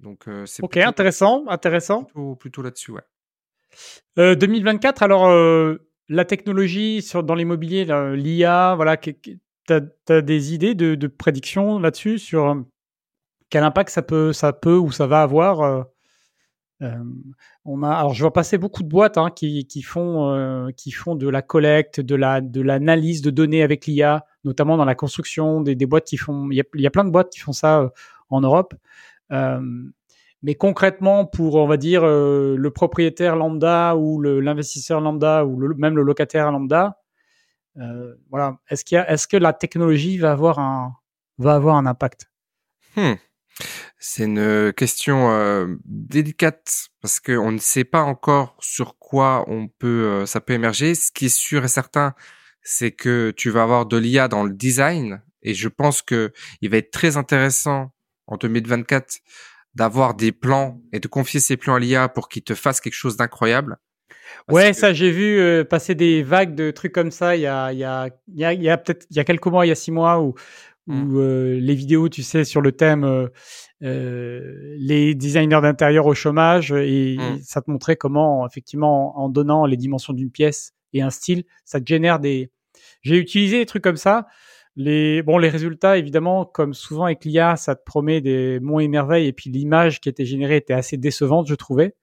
Donc, 0.00 0.28
euh, 0.28 0.46
c'est 0.46 0.62
ok, 0.62 0.78
intéressant, 0.78 1.44
intéressant. 1.48 2.06
Plutôt, 2.38 2.62
là-dessus, 2.62 2.92
ouais. 2.92 3.02
2024, 4.16 5.02
euh, 5.02 5.04
alors 5.04 5.26
euh, 5.28 5.76
la 6.08 6.24
technologie 6.24 7.02
sur, 7.02 7.22
dans 7.22 7.34
l'immobilier, 7.34 7.84
l'IA, 8.16 8.74
voilà, 8.74 8.96
tu 8.96 9.16
as, 9.68 10.22
des 10.22 10.54
idées 10.54 10.74
de, 10.74 10.94
de 10.96 11.06
prédiction 11.06 11.78
là-dessus 11.78 12.18
sur 12.18 12.64
quel 13.48 13.62
impact 13.62 13.90
ça 13.90 14.02
peut, 14.02 14.32
ça 14.32 14.52
peut 14.52 14.76
ou 14.76 14.90
ça 14.90 15.06
va 15.06 15.22
avoir 15.22 15.86
on 17.66 17.82
a, 17.82 17.90
alors 17.90 18.14
je 18.14 18.22
vois 18.22 18.32
passer 18.32 18.56
beaucoup 18.56 18.82
de 18.82 18.88
boîtes 18.88 19.18
hein, 19.18 19.30
qui, 19.30 19.66
qui, 19.66 19.82
font, 19.82 20.72
qui 20.76 20.90
font 20.90 21.14
de 21.14 21.28
la 21.28 21.42
collecte, 21.42 22.00
de 22.00 22.14
la, 22.14 22.40
de 22.40 22.62
l'analyse 22.62 23.20
de 23.20 23.30
données 23.30 23.62
avec 23.62 23.86
l'IA, 23.86 24.24
notamment 24.44 24.78
dans 24.78 24.86
la 24.86 24.94
construction, 24.94 25.60
des, 25.60 25.74
des 25.74 25.86
boîtes 25.86 26.06
qui 26.06 26.16
font, 26.16 26.50
il 26.50 26.56
y, 26.56 26.60
a, 26.60 26.64
il 26.74 26.80
y, 26.80 26.86
a, 26.86 26.90
plein 26.90 27.04
de 27.04 27.10
boîtes 27.10 27.30
qui 27.30 27.38
font 27.38 27.52
ça 27.52 27.92
en 28.30 28.40
Europe. 28.40 28.74
Euh, 29.32 29.60
mais 30.42 30.54
concrètement, 30.54 31.26
pour 31.26 31.56
on 31.56 31.66
va 31.66 31.76
dire 31.76 32.02
euh, 32.04 32.56
le 32.56 32.70
propriétaire 32.70 33.36
lambda 33.36 33.96
ou 33.96 34.20
l'investisseur 34.20 35.00
lambda 35.00 35.44
ou 35.44 35.74
même 35.74 35.96
le 35.96 36.02
locataire 36.02 36.50
lambda, 36.50 36.98
euh, 37.78 38.14
voilà, 38.30 38.58
est-ce 38.70 39.28
que 39.28 39.36
la 39.36 39.52
technologie 39.52 40.18
va 40.18 40.32
avoir 40.32 40.58
un 40.58 40.94
va 41.38 41.54
avoir 41.54 41.76
un 41.76 41.86
impact? 41.86 42.30
Hmm. 42.96 43.14
C'est 43.98 44.24
une 44.24 44.72
question 44.72 45.78
délicate 45.84 46.88
parce 47.02 47.20
qu'on 47.20 47.52
ne 47.52 47.58
sait 47.58 47.84
pas 47.84 48.00
encore 48.00 48.56
sur 48.58 48.98
quoi 48.98 49.44
on 49.48 49.68
peut, 49.68 50.24
ça 50.24 50.40
peut 50.40 50.54
émerger. 50.54 50.94
Ce 50.94 51.12
qui 51.12 51.26
est 51.26 51.28
sûr 51.28 51.64
et 51.64 51.68
certain, 51.68 52.14
c'est 52.62 52.92
que 52.92 53.32
tu 53.36 53.50
vas 53.50 53.62
avoir 53.62 53.84
de 53.84 53.98
l'IA 53.98 54.28
dans 54.28 54.44
le 54.44 54.54
design 54.54 55.22
et 55.42 55.52
je 55.52 55.68
pense 55.68 56.00
que 56.00 56.32
il 56.62 56.70
va 56.70 56.78
être 56.78 56.90
très 56.90 57.18
intéressant 57.18 57.92
en 58.30 58.36
2024 58.36 59.18
d'avoir 59.74 60.14
des 60.14 60.32
plans 60.32 60.80
et 60.92 61.00
de 61.00 61.08
confier 61.08 61.40
ces 61.40 61.56
plans 61.56 61.74
à 61.74 61.78
l'IA 61.78 62.08
pour 62.08 62.28
qu'il 62.28 62.42
te 62.42 62.54
fasse 62.54 62.80
quelque 62.80 62.94
chose 62.94 63.16
d'incroyable. 63.16 63.78
Ouais, 64.48 64.72
ça 64.72 64.92
j'ai 64.92 65.10
vu 65.10 65.38
euh, 65.38 65.64
passer 65.64 65.94
des 65.94 66.22
vagues 66.22 66.54
de 66.54 66.70
trucs 66.70 66.92
comme 66.92 67.10
ça 67.10 67.36
il 67.36 67.42
y 67.42 67.46
a 67.46 67.72
il 67.72 67.78
y 67.78 67.84
a 67.84 68.08
il 68.28 68.38
y 68.38 68.44
a, 68.44 68.52
il 68.52 68.62
y 68.62 68.68
a 68.68 68.78
peut-être 68.78 69.06
il 69.10 69.16
y 69.16 69.20
a 69.20 69.24
quelques 69.24 69.46
mois, 69.46 69.66
il 69.66 69.70
y 69.70 69.72
a 69.72 69.76
six 69.76 69.90
mois 69.90 70.20
où 70.20 70.34
où 70.86 70.92
mmh. 70.92 71.16
euh, 71.16 71.60
les 71.60 71.74
vidéos, 71.74 72.08
tu 72.08 72.22
sais, 72.22 72.44
sur 72.44 72.60
le 72.60 72.72
thème 72.72 73.04
euh, 73.04 73.28
euh 73.82 74.74
les 74.78 75.14
designers 75.14 75.60
d'intérieur 75.60 76.06
au 76.06 76.14
chômage 76.14 76.72
et, 76.72 77.16
mmh. 77.18 77.42
ça 77.42 77.60
te 77.60 77.70
montrait 77.70 77.96
comment 77.96 78.46
effectivement 78.46 79.18
en, 79.18 79.28
donnant 79.28 79.66
les 79.66 79.76
dimensions 79.76 80.12
d'une 80.12 80.30
pièce 80.30 80.72
et 80.92 81.02
un 81.02 81.10
style, 81.10 81.44
ça 81.64 81.80
te 81.80 81.86
génère 81.86 82.18
des. 82.18 82.50
J'ai 83.02 83.16
utilisé 83.16 83.58
des 83.58 83.66
trucs 83.66 83.84
comme 83.84 83.96
ça. 83.96 84.26
Les, 84.82 85.22
bon, 85.22 85.36
les 85.36 85.50
résultats, 85.50 85.98
évidemment, 85.98 86.46
comme 86.46 86.72
souvent 86.72 87.04
avec 87.04 87.26
l'IA, 87.26 87.56
ça 87.56 87.74
te 87.74 87.84
promet 87.84 88.22
des 88.22 88.60
monts 88.60 88.80
et 88.80 88.88
merveilles, 88.88 89.26
et 89.26 89.32
puis 89.34 89.50
l'image 89.50 90.00
qui 90.00 90.08
était 90.08 90.24
générée 90.24 90.56
était 90.56 90.72
assez 90.72 90.96
décevante, 90.96 91.46
je 91.48 91.54
trouvais. 91.54 91.94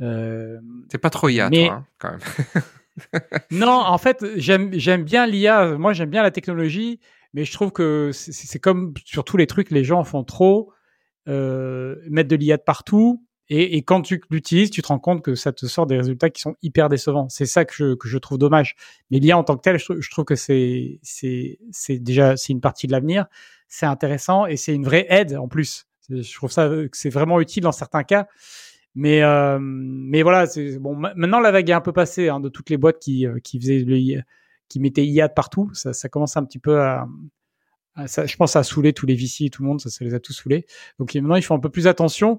Euh, 0.00 0.58
C'est 0.90 0.98
pas 0.98 1.10
trop 1.10 1.28
IA, 1.28 1.48
toi, 1.48 1.60
hein, 1.60 1.86
quand 2.00 2.10
même. 2.10 2.20
non, 3.52 3.70
en 3.70 3.98
fait, 3.98 4.24
j'aime 4.34 5.04
bien 5.04 5.28
l'IA. 5.28 5.78
Moi, 5.78 5.92
j'aime 5.92 6.10
bien 6.10 6.24
la 6.24 6.32
technologie, 6.32 6.98
mais 7.34 7.44
je 7.44 7.52
trouve 7.52 7.70
que 7.70 8.10
c'est 8.12 8.58
comme 8.58 8.94
sur 9.04 9.22
tous 9.22 9.36
les 9.36 9.46
trucs, 9.46 9.70
les 9.70 9.84
gens 9.84 10.02
font 10.02 10.24
trop, 10.24 10.72
euh, 11.28 11.94
mettre 12.10 12.30
de 12.30 12.34
l'IA 12.34 12.56
de 12.56 12.62
partout. 12.62 13.24
Et, 13.54 13.82
quand 13.82 14.00
tu 14.00 14.22
l'utilises, 14.30 14.70
tu 14.70 14.80
te 14.80 14.88
rends 14.88 14.98
compte 14.98 15.22
que 15.22 15.34
ça 15.34 15.52
te 15.52 15.66
sort 15.66 15.86
des 15.86 15.98
résultats 15.98 16.30
qui 16.30 16.40
sont 16.40 16.56
hyper 16.62 16.88
décevants. 16.88 17.28
C'est 17.28 17.44
ça 17.44 17.66
que 17.66 17.74
je, 18.02 18.18
trouve 18.18 18.38
dommage. 18.38 18.76
Mais 19.10 19.18
l'IA 19.18 19.36
en 19.36 19.44
tant 19.44 19.58
que 19.58 19.60
tel, 19.60 19.78
je, 19.78 20.10
trouve 20.10 20.24
que 20.24 20.36
c'est 20.36 21.00
déjà 21.90 22.36
c'est 22.38 22.52
une 22.54 22.62
partie 22.62 22.86
de 22.86 22.92
l'avenir. 22.92 23.26
C'est 23.68 23.84
intéressant 23.84 24.46
et 24.46 24.56
c'est 24.56 24.74
une 24.74 24.84
vraie 24.84 25.06
aide 25.10 25.36
en 25.36 25.48
plus. 25.48 25.86
Je 26.08 26.34
trouve 26.34 26.50
ça 26.50 26.66
que 26.66 26.96
c'est 26.96 27.10
vraiment 27.10 27.42
utile 27.42 27.62
dans 27.62 27.72
certains 27.72 28.04
cas. 28.04 28.26
Mais 28.94 29.22
euh, 29.22 29.58
voilà, 30.22 30.46
bon. 30.80 30.96
Maintenant 30.96 31.40
la 31.40 31.50
vague 31.50 31.68
est 31.68 31.74
un 31.74 31.82
peu 31.82 31.92
passée 31.92 32.30
hein, 32.30 32.40
de 32.40 32.48
toutes 32.48 32.70
les 32.70 32.78
boîtes 32.78 33.00
qui 33.00 33.26
euh, 33.26 33.38
mettaient 34.76 35.06
IA 35.06 35.28
partout. 35.28 35.70
Ça 35.74 36.08
commence 36.08 36.38
un 36.38 36.44
petit 36.44 36.58
peu 36.58 36.80
à, 36.80 37.06
ça, 38.06 38.26
je 38.26 38.36
pense 38.36 38.54
que 38.54 38.62
ça 38.62 38.92
tous 38.92 39.06
les 39.06 39.14
VC, 39.14 39.50
tout 39.50 39.62
le 39.62 39.68
monde, 39.68 39.80
ça, 39.80 39.90
ça 39.90 40.04
les 40.04 40.14
a 40.14 40.20
tous 40.20 40.32
saoulés. 40.32 40.66
Donc 40.98 41.14
maintenant, 41.14 41.36
ils 41.36 41.42
font 41.42 41.54
un 41.54 41.60
peu 41.60 41.70
plus 41.70 41.86
attention. 41.86 42.38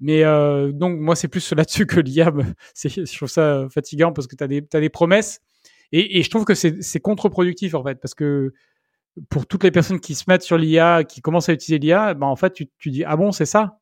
Mais 0.00 0.24
euh, 0.24 0.72
donc 0.72 0.98
moi, 0.98 1.16
c'est 1.16 1.28
plus 1.28 1.52
là-dessus 1.56 1.86
que 1.86 2.00
l'IA. 2.00 2.32
Je 2.76 3.16
trouve 3.16 3.28
ça 3.28 3.66
fatigant 3.70 4.12
parce 4.12 4.26
que 4.26 4.36
tu 4.36 4.44
as 4.44 4.80
des 4.80 4.90
promesses. 4.90 5.40
Et, 5.92 6.18
et 6.18 6.22
je 6.22 6.30
trouve 6.30 6.44
que 6.44 6.54
c'est 6.54 7.00
contre-productif, 7.00 7.74
en 7.74 7.84
fait, 7.84 8.00
parce 8.00 8.14
que 8.14 8.52
pour 9.28 9.46
toutes 9.46 9.62
les 9.62 9.70
personnes 9.70 10.00
qui 10.00 10.14
se 10.14 10.24
mettent 10.26 10.42
sur 10.42 10.58
l'IA, 10.58 11.04
qui 11.04 11.20
commencent 11.20 11.48
à 11.48 11.52
utiliser 11.52 11.78
l'IA, 11.78 12.14
ben 12.14 12.26
en 12.26 12.36
fait, 12.36 12.52
tu, 12.52 12.68
tu 12.78 12.90
dis, 12.90 13.04
ah 13.04 13.16
bon, 13.16 13.30
c'est 13.30 13.46
ça? 13.46 13.78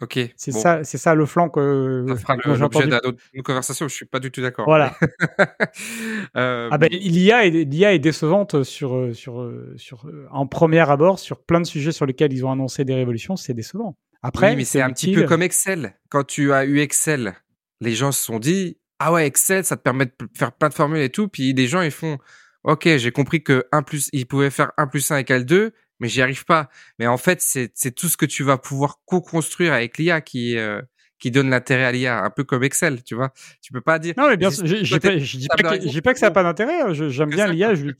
Ok. 0.00 0.18
C'est 0.36 0.52
ça, 0.52 0.84
c'est 0.84 0.98
ça 0.98 1.14
le 1.14 1.26
flanc 1.26 1.48
que. 1.48 2.04
Ça 2.08 2.16
fera 2.16 2.36
l'objet 2.36 2.86
d'une 3.32 3.42
conversation. 3.42 3.88
Je 3.88 3.94
suis 3.94 4.06
pas 4.06 4.20
du 4.20 4.30
tout 4.30 4.40
d'accord. 4.40 4.64
Voilà. 4.64 4.94
euh... 6.36 6.68
Ah 6.70 6.78
ben 6.78 6.88
l'IA 6.90 7.46
est, 7.46 7.50
l'IA 7.50 7.94
est 7.94 7.98
décevante 7.98 8.62
sur 8.62 9.14
sur 9.14 9.52
sur 9.76 10.06
en 10.30 10.46
premier 10.46 10.88
abord 10.88 11.18
sur 11.18 11.40
plein 11.40 11.60
de 11.60 11.66
sujets 11.66 11.92
sur 11.92 12.06
lesquels 12.06 12.32
ils 12.32 12.46
ont 12.46 12.52
annoncé 12.52 12.84
des 12.84 12.94
révolutions. 12.94 13.36
C'est 13.36 13.54
décevant. 13.54 13.96
Après, 14.22 14.50
oui, 14.50 14.56
mais 14.56 14.64
c'est 14.64 14.80
un 14.80 14.90
petit 14.90 15.12
peu 15.12 15.24
comme 15.24 15.42
Excel. 15.42 15.94
Quand 16.10 16.24
tu 16.24 16.52
as 16.52 16.64
eu 16.64 16.78
Excel, 16.78 17.34
les 17.80 17.94
gens 17.94 18.12
se 18.12 18.22
sont 18.22 18.38
dit 18.38 18.78
ah 19.00 19.12
ouais 19.12 19.26
Excel, 19.26 19.64
ça 19.64 19.76
te 19.76 19.82
permet 19.82 20.06
de 20.06 20.12
faire 20.36 20.52
plein 20.52 20.68
de 20.68 20.74
formules 20.74 21.02
et 21.02 21.10
tout. 21.10 21.28
Puis 21.28 21.52
les 21.52 21.66
gens 21.66 21.82
ils 21.82 21.90
font 21.90 22.18
ok, 22.64 22.96
j'ai 22.96 23.12
compris 23.12 23.42
que 23.42 23.64
1 23.72 23.82
plus, 23.82 24.08
ils 24.12 24.26
pouvaient 24.26 24.50
faire 24.50 24.72
1 24.76 24.86
plus 24.86 25.10
1 25.10 25.18
égale 25.18 25.44
2, 25.44 25.72
mais 26.00 26.08
j'y 26.08 26.22
arrive 26.22 26.44
pas. 26.44 26.68
Mais 26.98 27.06
en 27.06 27.18
fait, 27.18 27.40
c'est 27.40 27.70
c'est 27.74 27.92
tout 27.92 28.08
ce 28.08 28.16
que 28.16 28.26
tu 28.26 28.42
vas 28.42 28.58
pouvoir 28.58 29.00
co-construire 29.04 29.72
avec 29.72 29.98
l'IA 29.98 30.20
qui 30.20 30.56
euh, 30.56 30.80
qui 31.18 31.30
donne 31.30 31.50
l'intérêt 31.50 31.84
à 31.84 31.92
l'IA, 31.92 32.22
un 32.22 32.30
peu 32.30 32.44
comme 32.44 32.62
Excel, 32.62 33.02
tu 33.02 33.14
vois. 33.14 33.32
Tu 33.60 33.72
peux 33.72 33.80
pas 33.80 33.98
dire. 33.98 34.14
Non, 34.16 34.28
mais 34.28 34.36
bien 34.36 34.50
sûr, 34.50 34.66
je 34.66 34.74
dis 34.76 34.98
pas, 34.98 35.62
que, 35.62 36.00
pas 36.00 36.12
que 36.12 36.18
ça 36.18 36.26
n'a 36.26 36.32
pas 36.32 36.42
d'intérêt. 36.42 36.80
Hein. 36.82 36.92
J'aime 36.92 37.30
bien 37.30 37.48
l'IA. 37.48 37.74
Je, 37.74 37.90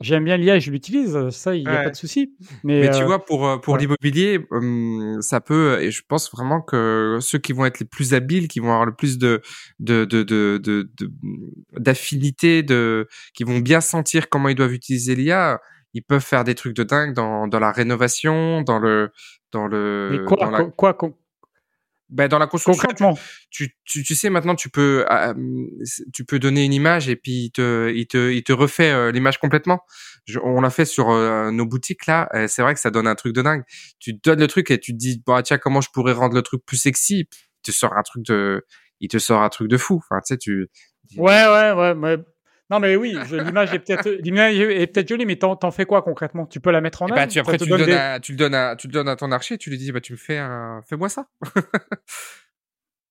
J'aime 0.00 0.24
bien 0.24 0.36
l'IA, 0.36 0.58
je 0.58 0.72
l'utilise, 0.72 1.30
ça, 1.30 1.54
il 1.54 1.62
n'y 1.62 1.68
a 1.70 1.84
pas 1.84 1.90
de 1.90 1.94
souci. 1.94 2.34
Mais, 2.64 2.90
tu 2.90 3.04
vois, 3.04 3.24
pour 3.24 3.60
pour 3.60 3.76
l'immobilier, 3.76 4.40
ça 5.20 5.40
peut, 5.40 5.80
et 5.80 5.92
je 5.92 6.02
pense 6.06 6.32
vraiment 6.32 6.60
que 6.60 7.18
ceux 7.20 7.38
qui 7.38 7.52
vont 7.52 7.64
être 7.64 7.78
les 7.78 7.86
plus 7.86 8.12
habiles, 8.12 8.48
qui 8.48 8.58
vont 8.58 8.72
avoir 8.72 8.86
le 8.86 8.94
plus 8.94 9.18
de 9.18 9.40
de 9.78 10.04
de 10.04 10.24
de 10.24 10.90
d'affinité, 11.78 12.64
de, 12.64 12.74
de, 12.74 13.08
qui 13.34 13.44
vont 13.44 13.60
bien 13.60 13.80
sentir 13.80 14.28
comment 14.28 14.48
ils 14.48 14.56
doivent 14.56 14.74
utiliser 14.74 15.14
l'IA, 15.14 15.60
ils 15.94 16.02
peuvent 16.02 16.24
faire 16.24 16.44
des 16.44 16.54
trucs 16.54 16.76
de 16.76 16.82
dingue 16.82 17.14
dans 17.14 17.48
dans 17.48 17.60
la 17.60 17.72
rénovation, 17.72 18.62
dans 18.62 18.78
le 18.78 19.10
dans 19.52 19.66
le. 19.66 20.10
Mais 20.12 20.24
quoi, 20.24 20.36
dans 20.36 20.70
quoi, 20.70 20.94
quoi, 20.94 21.10
ben 22.10 22.28
dans 22.28 22.38
la 22.38 22.46
construction, 22.46 22.80
concrètement, 22.80 23.18
tu, 23.50 23.76
tu, 23.84 24.02
tu, 24.02 24.14
sais 24.14 24.28
maintenant 24.28 24.54
tu 24.54 24.68
peux 24.68 25.06
euh, 25.10 25.34
tu 26.12 26.24
peux 26.24 26.38
donner 26.38 26.64
une 26.64 26.72
image 26.72 27.08
et 27.08 27.16
puis 27.16 27.46
il 27.46 27.50
te 27.50 27.90
il 27.94 28.06
te 28.06 28.30
il 28.30 28.42
te 28.44 28.52
refait 28.52 28.90
euh, 28.90 29.10
l'image 29.10 29.38
complètement. 29.38 29.80
on 30.42 30.60
l'a 30.60 30.70
fait 30.70 30.84
sur 30.84 31.10
euh, 31.10 31.50
nos 31.50 31.66
boutiques 31.66 32.06
là, 32.06 32.28
c'est 32.46 32.62
vrai 32.62 32.74
que 32.74 32.80
ça 32.80 32.90
donne 32.90 33.06
un 33.06 33.14
truc 33.14 33.34
de 33.34 33.42
dingue. 33.42 33.62
Tu 33.98 34.12
donnes 34.12 34.40
le 34.40 34.46
truc 34.46 34.70
et 34.70 34.78
tu 34.78 34.92
te 34.92 34.98
dis 34.98 35.22
bon 35.24 35.40
tiens 35.42 35.58
comment 35.58 35.80
je 35.80 35.88
pourrais 35.92 36.12
rendre 36.12 36.34
le 36.34 36.42
truc 36.42 36.64
plus 36.66 36.76
sexy, 36.76 37.26
il 37.30 37.62
te 37.62 37.72
sort 37.72 37.96
un 37.96 38.02
truc 38.02 38.24
de 38.24 38.66
il 39.00 39.08
te 39.08 39.18
sort 39.18 39.42
un 39.42 39.48
truc 39.48 39.68
de 39.68 39.78
fou. 39.78 40.02
Enfin 40.04 40.20
tu 40.20 40.34
sais 40.34 40.38
tu 40.38 40.68
Ouais 41.16 41.46
ouais 41.46 41.72
ouais 41.72 41.94
mais 41.94 42.18
non, 42.70 42.80
mais 42.80 42.96
oui, 42.96 43.16
l'image 43.30 43.74
est 43.74 43.78
peut-être 43.78 44.08
l'image 44.08 44.58
est 44.58 44.86
peut-être 44.86 45.08
jolie, 45.08 45.26
mais 45.26 45.36
t'en, 45.36 45.70
fais 45.70 45.84
quoi 45.84 46.02
concrètement? 46.02 46.46
Tu 46.46 46.60
peux 46.60 46.70
la 46.70 46.80
mettre 46.80 47.02
en 47.02 47.06
œuvre? 47.06 47.14
bah, 47.14 47.26
tu, 47.26 47.38
Après, 47.38 47.58
tu, 47.58 47.66
le 47.66 47.76
donnes 47.76 47.90
à, 47.90 48.20
tu 48.20 48.32
le 48.32 48.38
donnes 48.38 48.54
à, 48.54 48.74
tu 48.76 48.86
le 48.86 48.92
donnes 48.92 49.08
à 49.08 49.16
ton 49.16 49.30
archer, 49.32 49.58
tu 49.58 49.68
lui 49.68 49.76
dis, 49.76 49.92
bah, 49.92 50.00
tu 50.00 50.12
me 50.12 50.16
fais 50.16 50.38
un, 50.38 50.80
fais-moi 50.88 51.10
ça. 51.10 51.26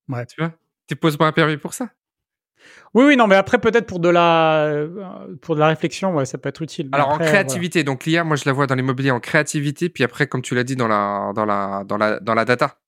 ouais. 0.09 0.25
Tu 0.25 0.35
vois? 0.39 0.53
Tu 0.87 0.95
poses 0.95 1.17
pas 1.17 1.27
un 1.27 1.31
permis 1.31 1.57
pour 1.57 1.73
ça? 1.73 1.89
Oui, 2.93 3.05
oui, 3.05 3.15
non, 3.15 3.27
mais 3.27 3.35
après 3.35 3.59
peut-être 3.59 3.85
pour 3.85 3.99
de 3.99 4.09
la, 4.09 4.65
euh, 4.65 5.35
pour 5.41 5.55
de 5.55 5.59
la 5.59 5.67
réflexion, 5.67 6.15
ouais, 6.15 6.25
ça 6.25 6.37
peut 6.37 6.49
être 6.49 6.61
utile. 6.61 6.89
Alors 6.91 7.09
en 7.09 7.17
créativité, 7.17 7.83
donc 7.83 8.05
l'IA, 8.05 8.23
moi 8.23 8.35
je 8.35 8.43
la 8.45 8.53
vois 8.53 8.67
dans 8.67 8.75
l'immobilier 8.75 9.11
en 9.11 9.19
créativité, 9.19 9.89
puis 9.89 10.03
après, 10.03 10.27
comme 10.27 10.41
tu 10.41 10.55
l'as 10.55 10.63
dit, 10.63 10.75
dans 10.75 10.87
la, 10.87 11.31
dans 11.35 11.45
la, 11.45 11.83
dans 11.85 11.97
la, 11.97 12.19
dans 12.19 12.33
la 12.33 12.45
data. 12.45 12.79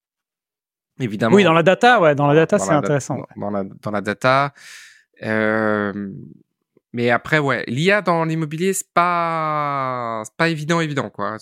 Évidemment. 1.00 1.36
Oui, 1.36 1.44
dans 1.44 1.54
la 1.54 1.64
data, 1.64 2.00
ouais, 2.00 2.16
dans 2.16 2.28
la 2.28 2.36
data, 2.36 2.58
c'est 2.58 2.72
intéressant. 2.72 3.18
Dans, 3.36 3.52
la, 3.52 3.64
dans 3.64 3.92
la 3.92 4.02
data. 4.02 4.54
Euh, 5.24 6.12
mais 6.96 7.10
après, 7.10 7.40
ouais, 7.40 7.66
l'IA 7.68 8.02
dans 8.02 8.24
l'immobilier, 8.24 8.72
c'est 8.72 8.88
pas, 8.94 10.24
pas 10.38 10.48
évident, 10.48 10.80
évident, 10.80 11.10
quoi. 11.10 11.36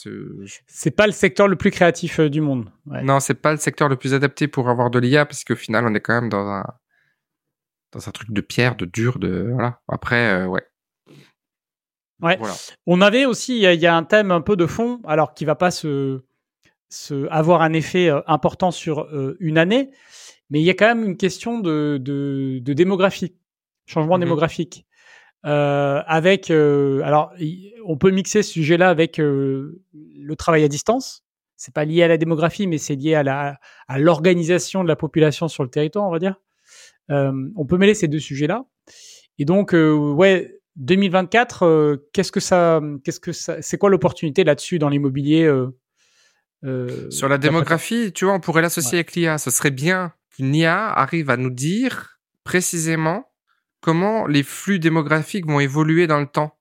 C'est 0.66 0.90
pas 0.90 1.06
le 1.06 1.14
secteur 1.14 1.48
le 1.48 1.56
plus 1.56 1.70
créatif 1.70 2.20
euh, 2.20 2.28
du 2.28 2.42
monde. 2.42 2.72
Ouais. 2.88 3.04
Non, 3.04 3.20
c'est 3.20 3.36
pas 3.36 3.52
le 3.52 3.60
secteur 3.60 3.88
le 3.88 3.96
plus 3.96 4.16
adapté 4.16 4.48
pour 4.48 4.68
avoir 4.68 4.90
de 4.90 4.98
l'IA 4.98 5.28
parce 5.28 5.44
qu'au 5.44 5.56
final, 5.56 5.86
on 5.86 5.94
est 5.94 6.00
quand 6.00 6.20
même 6.20 6.30
dans 6.30 6.48
un, 6.48 6.66
dans 7.92 8.10
un 8.10 8.12
truc 8.12 8.32
de 8.32 8.42
pierre, 8.42 8.76
de 8.76 8.86
dur, 8.86 9.20
de, 9.20 9.52
voilà. 9.54 9.80
Après, 9.88 10.32
euh, 10.34 10.48
ouais. 10.48 10.64
Ouais. 12.20 12.38
Voilà. 12.38 12.56
On 12.88 13.02
avait 13.02 13.26
aussi, 13.26 13.62
il 13.62 13.80
y, 13.80 13.86
a 13.86 13.96
un 13.96 14.04
thème 14.04 14.32
un 14.32 14.42
peu 14.42 14.56
de 14.56 14.66
fond, 14.66 15.02
alors 15.06 15.36
qui 15.36 15.46
va 15.46 15.54
pas 15.54 15.70
se, 15.70 16.24
se 16.90 17.28
avoir 17.30 17.62
un 17.62 17.74
effet 17.74 18.10
euh, 18.10 18.22
important 18.26 18.72
sur 18.72 19.08
une 19.40 19.60
année, 19.60 19.92
mais 20.50 20.62
il 20.62 20.66
y 20.66 20.72
a 20.72 20.74
quand 20.74 20.88
même 20.88 21.04
une 21.04 21.18
question 21.18 21.60
de, 21.60 22.00
de, 22.02 22.58
de 22.60 22.74
démographie, 22.74 23.36
changement 23.86 24.18
mmh 24.18 24.22
démographique. 24.22 24.88
Euh, 25.46 26.02
avec, 26.08 26.52
euh, 26.52 27.02
alors, 27.04 27.34
on 27.86 27.98
peut 27.98 28.12
mixer 28.12 28.44
ce 28.44 28.52
sujet-là 28.52 28.90
avec 28.90 29.20
euh, 29.20 29.82
le 29.94 30.36
travail 30.36 30.64
à 30.64 30.68
distance. 30.68 31.24
C'est 31.56 31.74
pas 31.74 31.86
lié 31.86 32.04
à 32.04 32.08
la 32.08 32.18
démographie, 32.18 32.68
mais 32.68 32.78
c'est 32.78 32.96
lié 32.96 33.14
à 33.16 33.24
la 33.24 33.58
à 33.88 34.00
l'organisation 34.00 34.84
de 34.84 34.88
la 34.88 34.96
population 34.96 35.48
sur 35.48 35.64
le 35.64 35.70
territoire, 35.70 36.06
on 36.06 36.12
va 36.12 36.20
dire. 36.20 36.40
on 37.10 37.66
peut 37.68 37.78
mêler 37.78 37.94
ces 37.94 38.08
deux 38.08 38.20
sujets-là. 38.20 38.66
Et 39.40 39.46
donc, 39.46 39.74
ouais, 39.74 40.60
2024, 40.78 42.02
qu'est-ce 42.12 42.32
que 42.32 42.40
ça, 42.40 42.82
qu'est-ce 43.04 43.20
que 43.20 43.32
ça, 43.32 43.62
c'est 43.62 43.78
quoi 43.78 43.90
l'opportunité 43.90 44.44
là-dessus 44.44 44.80
dans 44.80 44.90
l'immobilier 44.90 45.50
Sur 47.10 47.30
la 47.30 47.38
démographie, 47.38 48.12
tu 48.14 48.26
vois, 48.26 48.34
on 48.34 48.40
pourrait 48.42 48.62
l'associer 48.62 48.98
avec 48.98 49.14
l'IA. 49.14 49.38
Ce 49.38 49.52
serait 49.52 49.72
bien 49.72 50.14
qu'une 50.32 50.56
IA 50.56 50.92
arrive 50.92 51.30
à 51.30 51.38
nous 51.38 51.52
dire 51.52 52.20
précisément 52.44 53.33
comment 53.84 54.26
les 54.26 54.44
flux 54.44 54.80
démographiques 54.80 55.46
vont 55.46 55.60
évoluer 55.60 56.08
dans 56.08 56.20
le 56.22 56.26
temps? 56.26 56.58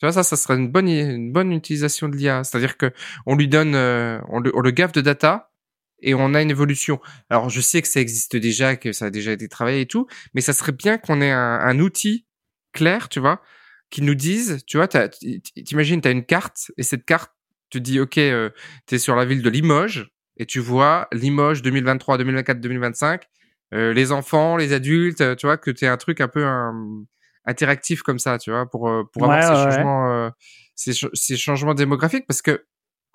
Tu 0.00 0.06
vois, 0.06 0.12
ça, 0.12 0.24
ça 0.24 0.36
serait 0.36 0.56
une 0.56 0.68
bonne, 0.68 0.88
une 0.88 1.32
bonne 1.32 1.52
utilisation 1.52 2.08
de 2.08 2.16
l'IA. 2.16 2.42
C'est-à-dire 2.42 2.76
que 2.76 2.92
on 3.24 3.36
lui 3.36 3.48
donne, 3.48 3.74
euh, 3.74 4.18
on, 4.28 4.40
le, 4.40 4.50
on, 4.56 4.60
le, 4.60 4.70
gaffe 4.72 4.92
de 4.92 5.00
data 5.00 5.52
et 6.02 6.14
on 6.14 6.34
a 6.34 6.42
une 6.42 6.50
évolution. 6.50 7.00
Alors, 7.28 7.50
je 7.50 7.60
sais 7.60 7.80
que 7.80 7.88
ça 7.88 8.00
existe 8.00 8.36
déjà, 8.36 8.76
que 8.76 8.92
ça 8.92 9.06
a 9.06 9.10
déjà 9.10 9.32
été 9.32 9.48
travaillé 9.48 9.82
et 9.82 9.86
tout, 9.86 10.06
mais 10.34 10.40
ça 10.40 10.52
serait 10.52 10.72
bien 10.72 10.98
qu'on 10.98 11.20
ait 11.20 11.30
un, 11.30 11.60
un, 11.60 11.78
outil 11.78 12.26
clair, 12.72 13.08
tu 13.08 13.20
vois, 13.20 13.42
qui 13.90 14.02
nous 14.02 14.14
dise, 14.16 14.64
tu 14.66 14.76
vois, 14.76 14.88
t'imagines, 14.88 16.00
tu 16.00 16.08
as 16.08 16.10
une 16.10 16.24
carte 16.24 16.72
et 16.78 16.82
cette 16.82 17.04
carte 17.04 17.32
te 17.70 17.78
dit, 17.78 18.00
OK, 18.00 18.18
euh, 18.18 18.50
tu 18.86 18.96
es 18.96 18.98
sur 18.98 19.14
la 19.14 19.24
ville 19.24 19.42
de 19.42 19.50
Limoges 19.50 20.10
et 20.36 20.46
tu 20.46 20.58
vois 20.58 21.06
Limoges 21.12 21.62
2023, 21.62 22.18
2024, 22.18 22.60
2025 22.60 23.28
euh, 23.72 23.92
les 23.92 24.12
enfants, 24.12 24.56
les 24.56 24.72
adultes, 24.72 25.20
euh, 25.20 25.34
tu 25.34 25.46
vois, 25.46 25.56
que 25.56 25.70
tu 25.70 25.86
un 25.86 25.96
truc 25.96 26.20
un 26.20 26.28
peu 26.28 26.44
interactif 27.44 28.02
comme 28.02 28.18
ça, 28.18 28.38
tu 28.38 28.50
vois, 28.50 28.68
pour, 28.68 28.88
euh, 28.88 29.04
pour 29.12 29.30
avoir 29.30 29.42
ces, 29.42 29.70
changements, 29.70 30.30
ces, 30.74 30.92
ces, 31.14 31.36
changements 31.36 31.74
démographiques. 31.74 32.26
Parce 32.26 32.42
que 32.42 32.66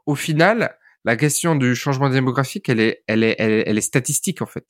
au 0.05 0.15
final, 0.15 0.77
la 1.03 1.17
question 1.17 1.55
du 1.55 1.75
changement 1.75 2.09
démographique, 2.09 2.69
elle 2.69 2.79
est, 2.79 3.03
elle 3.07 3.23
est, 3.23 3.35
elle 3.37 3.77
est, 3.77 3.81
statistique 3.81 4.41
en 4.41 4.45
fait. 4.45 4.65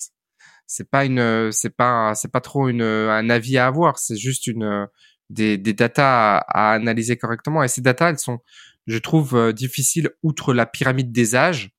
C'est 0.66 0.90
pas 0.90 1.06
une, 1.06 1.52
c'est 1.52 1.76
pas, 1.76 2.16
c'est 2.16 2.32
pas 2.32 2.42
trop 2.42 2.68
une, 2.68 2.82
un 2.82 3.30
avis 3.30 3.60
à 3.60 3.68
avoir. 3.68 4.00
C'est 4.00 4.18
juste 4.18 4.48
une, 4.48 4.88
des, 5.30 5.60
des 5.60 5.74
datas 5.74 6.38
à, 6.38 6.72
à, 6.72 6.74
analyser 6.74 7.16
correctement. 7.18 7.62
Et 7.62 7.68
ces 7.68 7.82
datas, 7.82 8.10
elles 8.10 8.18
sont, 8.18 8.40
je 8.88 8.98
trouve, 8.98 9.54
difficiles 9.54 10.10
outre 10.24 10.54
la 10.56 10.66
pyramide 10.66 11.12
des 11.12 11.36
âges 11.36 11.75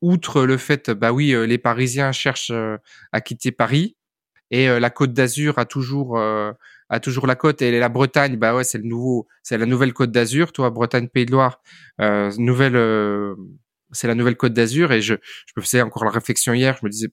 outre 0.00 0.44
le 0.44 0.56
fait, 0.56 0.90
bah 0.90 1.12
oui, 1.12 1.32
euh, 1.32 1.46
les 1.46 1.58
Parisiens 1.58 2.12
cherchent 2.12 2.50
euh, 2.50 2.76
à 3.12 3.20
quitter 3.20 3.52
Paris 3.52 3.96
et 4.50 4.68
euh, 4.68 4.80
la 4.80 4.90
Côte 4.90 5.12
d'Azur 5.12 5.58
a 5.58 5.64
toujours 5.64 6.18
a 6.90 7.00
toujours 7.00 7.26
la 7.26 7.36
côte 7.36 7.60
et 7.60 7.78
la 7.78 7.90
Bretagne, 7.90 8.36
bah 8.36 8.54
ouais, 8.54 8.64
c'est 8.64 8.78
le 8.78 8.84
nouveau, 8.84 9.26
c'est 9.42 9.58
la 9.58 9.66
nouvelle 9.66 9.92
Côte 9.92 10.10
d'Azur, 10.10 10.52
toi, 10.52 10.70
Bretagne, 10.70 11.08
Pays 11.08 11.26
de 11.26 11.32
Loire, 11.32 11.60
nouvelle, 12.38 13.36
c'est 13.92 14.08
la 14.08 14.14
nouvelle 14.14 14.36
Côte 14.36 14.54
d'Azur 14.54 14.90
et 14.92 15.02
je, 15.02 15.14
je 15.14 15.52
me 15.54 15.62
faisais 15.62 15.82
encore 15.82 16.06
la 16.06 16.10
réflexion 16.10 16.54
hier, 16.54 16.78
je 16.80 16.86
me 16.86 16.90
disais, 16.90 17.08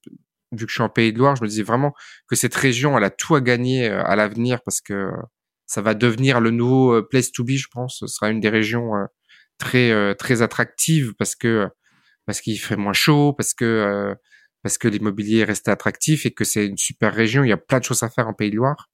vu 0.54 0.66
que 0.66 0.70
je 0.70 0.76
suis 0.76 0.84
en 0.84 0.88
Pays 0.88 1.12
de 1.12 1.18
Loire, 1.18 1.36
je 1.36 1.44
me 1.44 1.50
disais 1.50 1.64
vraiment 1.64 1.94
que 2.30 2.38
cette 2.38 2.56
région, 2.56 2.98
elle 2.98 3.04
a 3.04 3.10
tout 3.10 3.36
à 3.36 3.42
gagner 3.42 3.90
à 3.90 4.16
l'avenir 4.16 4.62
parce 4.64 4.80
que 4.80 5.10
ça 5.66 5.82
va 5.82 5.94
devenir 5.94 6.40
le 6.40 6.52
nouveau 6.52 7.04
place 7.04 7.34
to 7.34 7.44
be, 7.44 7.52
je 7.52 7.68
pense. 7.70 7.98
Ce 8.00 8.08
sera 8.08 8.30
une 8.30 8.40
des 8.40 8.50
régions 8.50 8.92
très 9.58 10.16
très 10.16 10.42
attractives 10.42 11.16
parce 11.18 11.36
que 11.36 11.68
parce 12.26 12.42
qu'il 12.42 12.60
ferait 12.60 12.78
moins 12.78 12.94
chaud, 12.94 13.34
parce 13.34 13.54
que 13.54 13.66
euh, 13.66 14.16
parce 14.64 14.78
que 14.78 14.88
l'immobilier 14.88 15.44
reste 15.44 15.68
attractif 15.68 16.26
et 16.26 16.32
que 16.32 16.44
c'est 16.44 16.66
une 16.66 16.78
super 16.78 17.14
région. 17.14 17.44
Il 17.44 17.50
y 17.50 17.54
a 17.54 17.58
plein 17.58 17.80
de 17.80 17.84
choses 17.84 18.04
à 18.04 18.10
faire 18.10 18.28
en 18.28 18.34
Pays 18.34 18.50
de 18.50 18.56
Loire. 18.56 18.90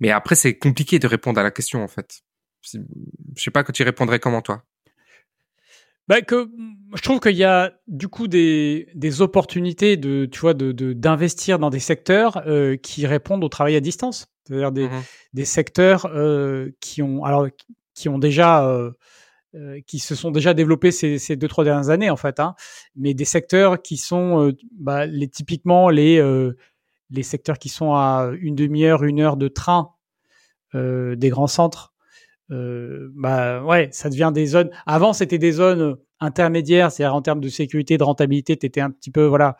Mais 0.00 0.10
après, 0.10 0.34
c'est 0.34 0.58
compliqué 0.58 0.98
de 0.98 1.06
répondre 1.06 1.38
à 1.38 1.42
la 1.42 1.50
question 1.50 1.82
en 1.82 1.88
fait. 1.88 2.22
Je 2.62 2.78
sais 3.36 3.50
pas 3.50 3.62
que 3.62 3.72
tu 3.72 3.82
répondrais 3.82 4.18
comment 4.18 4.42
toi? 4.42 4.64
Bah, 6.08 6.22
que 6.22 6.50
je 6.96 7.02
trouve 7.02 7.20
qu'il 7.20 7.36
y 7.36 7.44
a 7.44 7.72
du 7.86 8.08
coup 8.08 8.26
des, 8.26 8.88
des 8.96 9.22
opportunités 9.22 9.96
de 9.96 10.26
tu 10.26 10.40
vois 10.40 10.54
de 10.54 10.72
d'investir 10.92 11.60
dans 11.60 11.70
des 11.70 11.78
secteurs 11.78 12.42
euh, 12.48 12.76
qui 12.76 13.06
répondent 13.06 13.44
au 13.44 13.48
travail 13.48 13.76
à 13.76 13.80
distance, 13.80 14.26
c'est-à-dire 14.44 14.72
des, 14.72 14.88
mmh 14.88 15.02
des 15.34 15.44
secteurs 15.44 16.06
euh, 16.06 16.70
qui 16.80 17.00
ont 17.02 17.22
alors 17.22 17.46
qui 17.94 18.08
ont 18.08 18.18
déjà 18.18 18.66
euh, 19.54 19.58
euh, 19.58 19.80
qui 19.86 19.98
se 19.98 20.14
sont 20.14 20.30
déjà 20.30 20.54
développés 20.54 20.90
ces, 20.90 21.36
deux 21.36 21.48
trois 21.48 21.64
dernières 21.64 21.90
années 21.90 22.10
en 22.10 22.16
fait, 22.16 22.40
hein, 22.40 22.54
mais 22.96 23.14
des 23.14 23.24
secteurs 23.24 23.82
qui 23.82 23.96
sont 23.96 24.48
euh, 24.48 24.52
bah, 24.72 25.06
les 25.06 25.28
typiquement 25.28 25.88
les 25.88 26.18
euh, 26.18 26.56
les 27.10 27.22
secteurs 27.22 27.58
qui 27.58 27.68
sont 27.68 27.92
à 27.92 28.30
une 28.40 28.54
demi-heure, 28.54 29.02
une 29.02 29.20
heure 29.20 29.36
de 29.36 29.48
train 29.48 29.90
des 30.72 31.28
grands 31.28 31.48
centres. 31.48 31.92
bah 32.48 33.64
ouais, 33.64 33.88
ça 33.90 34.08
devient 34.08 34.30
des 34.32 34.46
zones. 34.46 34.70
Avant, 34.86 35.12
c'était 35.12 35.38
des 35.38 35.50
zones 35.50 35.96
intermédiaires, 36.20 36.92
c'est-à-dire 36.92 37.16
en 37.16 37.22
termes 37.22 37.40
de 37.40 37.48
sécurité, 37.48 37.98
de 37.98 38.04
rentabilité, 38.04 38.56
tu 38.56 38.66
étais 38.66 38.80
un 38.80 38.92
petit 38.92 39.10
peu 39.10 39.24
voilà, 39.24 39.56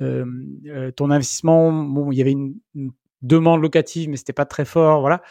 ton 0.00 1.10
investissement. 1.12 1.72
Bon, 1.72 2.10
il 2.10 2.18
y 2.18 2.20
avait 2.20 2.32
une, 2.32 2.56
une 2.74 2.90
demande 3.22 3.62
locative, 3.62 4.08
mais 4.08 4.16
c'était 4.16 4.32
pas 4.32 4.46
très 4.46 4.64
fort, 4.64 5.00
voilà. 5.00 5.22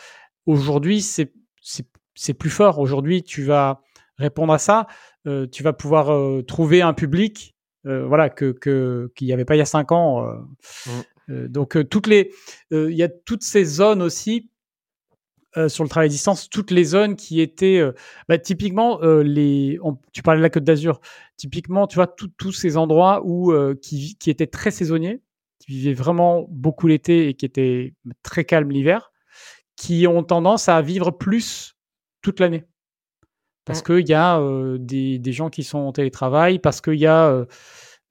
Aujourd'hui, 0.46 1.02
c'est 1.02 1.34
c'est 2.18 2.34
plus 2.34 2.50
fort. 2.50 2.80
Aujourd'hui, 2.80 3.24
tu 3.24 3.44
vas 3.44 3.82
répondre 4.18 4.54
à 4.54 4.60
ça, 4.60 4.88
euh, 5.28 5.48
tu 5.48 5.64
vas 5.64 5.74
pouvoir 5.74 6.12
euh, 6.12 6.42
trouver 6.42 6.82
un 6.82 6.94
public, 6.94 7.56
euh, 7.86 8.06
voilà, 8.06 8.30
que 8.30 8.52
qu'il 9.16 9.28
n'y 9.28 9.34
avait 9.34 9.46
pas 9.46 9.56
il 9.56 9.60
y 9.60 9.62
a 9.62 9.66
cinq 9.66 9.92
ans. 9.92 10.26
Mmh. 11.28 11.48
donc 11.48 11.90
toutes 11.90 12.08
les, 12.08 12.32
il 12.72 12.96
y 12.96 13.04
a 13.04 13.10
toutes 13.10 13.44
ces 13.44 13.66
zones 13.66 14.02
aussi 14.02 14.50
sur 15.68 15.84
le 15.84 15.90
travail 15.90 16.06
à 16.06 16.10
distance, 16.10 16.50
toutes 16.50 16.70
les 16.70 16.84
zones 16.84 17.16
qui 17.16 17.42
étaient, 17.42 17.82
bah, 18.30 18.38
typiquement 18.38 19.00
les, 19.02 19.80
tu 20.14 20.22
parlais 20.22 20.40
de 20.40 20.44
la 20.44 20.50
Côte 20.50 20.64
d'Azur, 20.64 21.02
typiquement, 21.36 21.88
tu 21.88 21.96
vois, 21.96 22.08
tous 22.08 22.52
ces 22.52 22.78
endroits 22.78 23.22
où 23.26 23.54
qui, 23.82 24.18
qui 24.20 24.30
étaient 24.30 24.48
très 24.48 24.72
saisonniers, 24.72 25.22
qui 25.60 25.72
vivaient 25.72 25.94
vraiment 25.94 26.46
beaucoup 26.50 26.88
l'été 26.88 27.28
et 27.28 27.34
qui 27.34 27.46
étaient 27.46 27.96
très 28.22 28.46
calmes 28.46 28.70
l'hiver, 28.70 29.12
qui 29.76 30.06
ont 30.08 30.24
tendance 30.24 30.70
à 30.70 30.82
vivre 30.82 31.12
plus 31.12 31.76
toute 32.22 32.40
l'année. 32.40 32.66
Parce 33.68 33.82
mmh. 33.82 33.84
qu'il 33.84 34.10
y 34.10 34.14
a 34.14 34.42
des, 34.80 35.20
des, 35.20 35.34
gens 35.34 35.50
qui 35.50 35.64
sont 35.64 35.80
en 35.80 35.92
télétravail, 35.92 36.58
parce 36.58 36.82
qu'il 36.82 36.96
y 36.96 37.06
a 37.06 37.46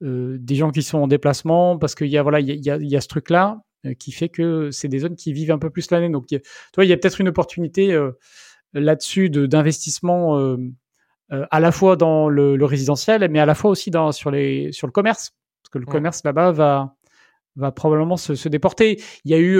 des 0.01 0.55
gens 0.55 0.69
qui 0.69 0.83
sont 0.83 0.99
en 0.99 1.07
déplacement, 1.07 1.77
parce 1.77 1.95
qu'il 1.95 2.07
y 2.07 2.17
a 2.17 2.23
voilà, 2.23 2.39
il 2.39 2.47
y 2.47 2.69
a, 2.69 2.77
y 2.77 2.95
a, 2.95 3.01
ce 3.01 3.07
truc-là 3.07 3.59
qui 3.99 4.11
fait 4.11 4.29
que 4.29 4.69
c'est 4.69 4.87
des 4.87 4.99
zones 4.99 5.15
qui 5.15 5.33
vivent 5.33 5.51
un 5.51 5.57
peu 5.57 5.71
plus 5.71 5.89
l'année. 5.89 6.09
Donc, 6.09 6.27
toi, 6.73 6.85
il 6.85 6.87
y 6.87 6.93
a 6.93 6.97
peut-être 6.97 7.19
une 7.19 7.29
opportunité 7.29 7.99
là-dessus 8.73 9.29
d'investissement 9.31 10.57
à 11.29 11.59
la 11.59 11.71
fois 11.71 11.95
dans 11.95 12.29
le, 12.29 12.55
le, 12.55 12.65
résidentiel, 12.65 13.27
mais 13.31 13.39
à 13.39 13.47
la 13.47 13.55
fois 13.55 13.71
aussi 13.71 13.89
dans, 13.89 14.11
sur, 14.11 14.29
les, 14.29 14.71
sur 14.71 14.85
le 14.85 14.93
commerce. 14.93 15.31
Parce 15.63 15.71
que 15.71 15.79
le 15.79 15.85
commerce 15.85 16.23
là-bas 16.23 16.51
va, 16.51 16.95
va 17.55 17.71
probablement 17.71 18.15
se, 18.15 18.35
se, 18.35 18.47
déporter. 18.47 19.01
Il 19.25 19.31
y 19.31 19.33
a 19.33 19.39
eu, 19.39 19.57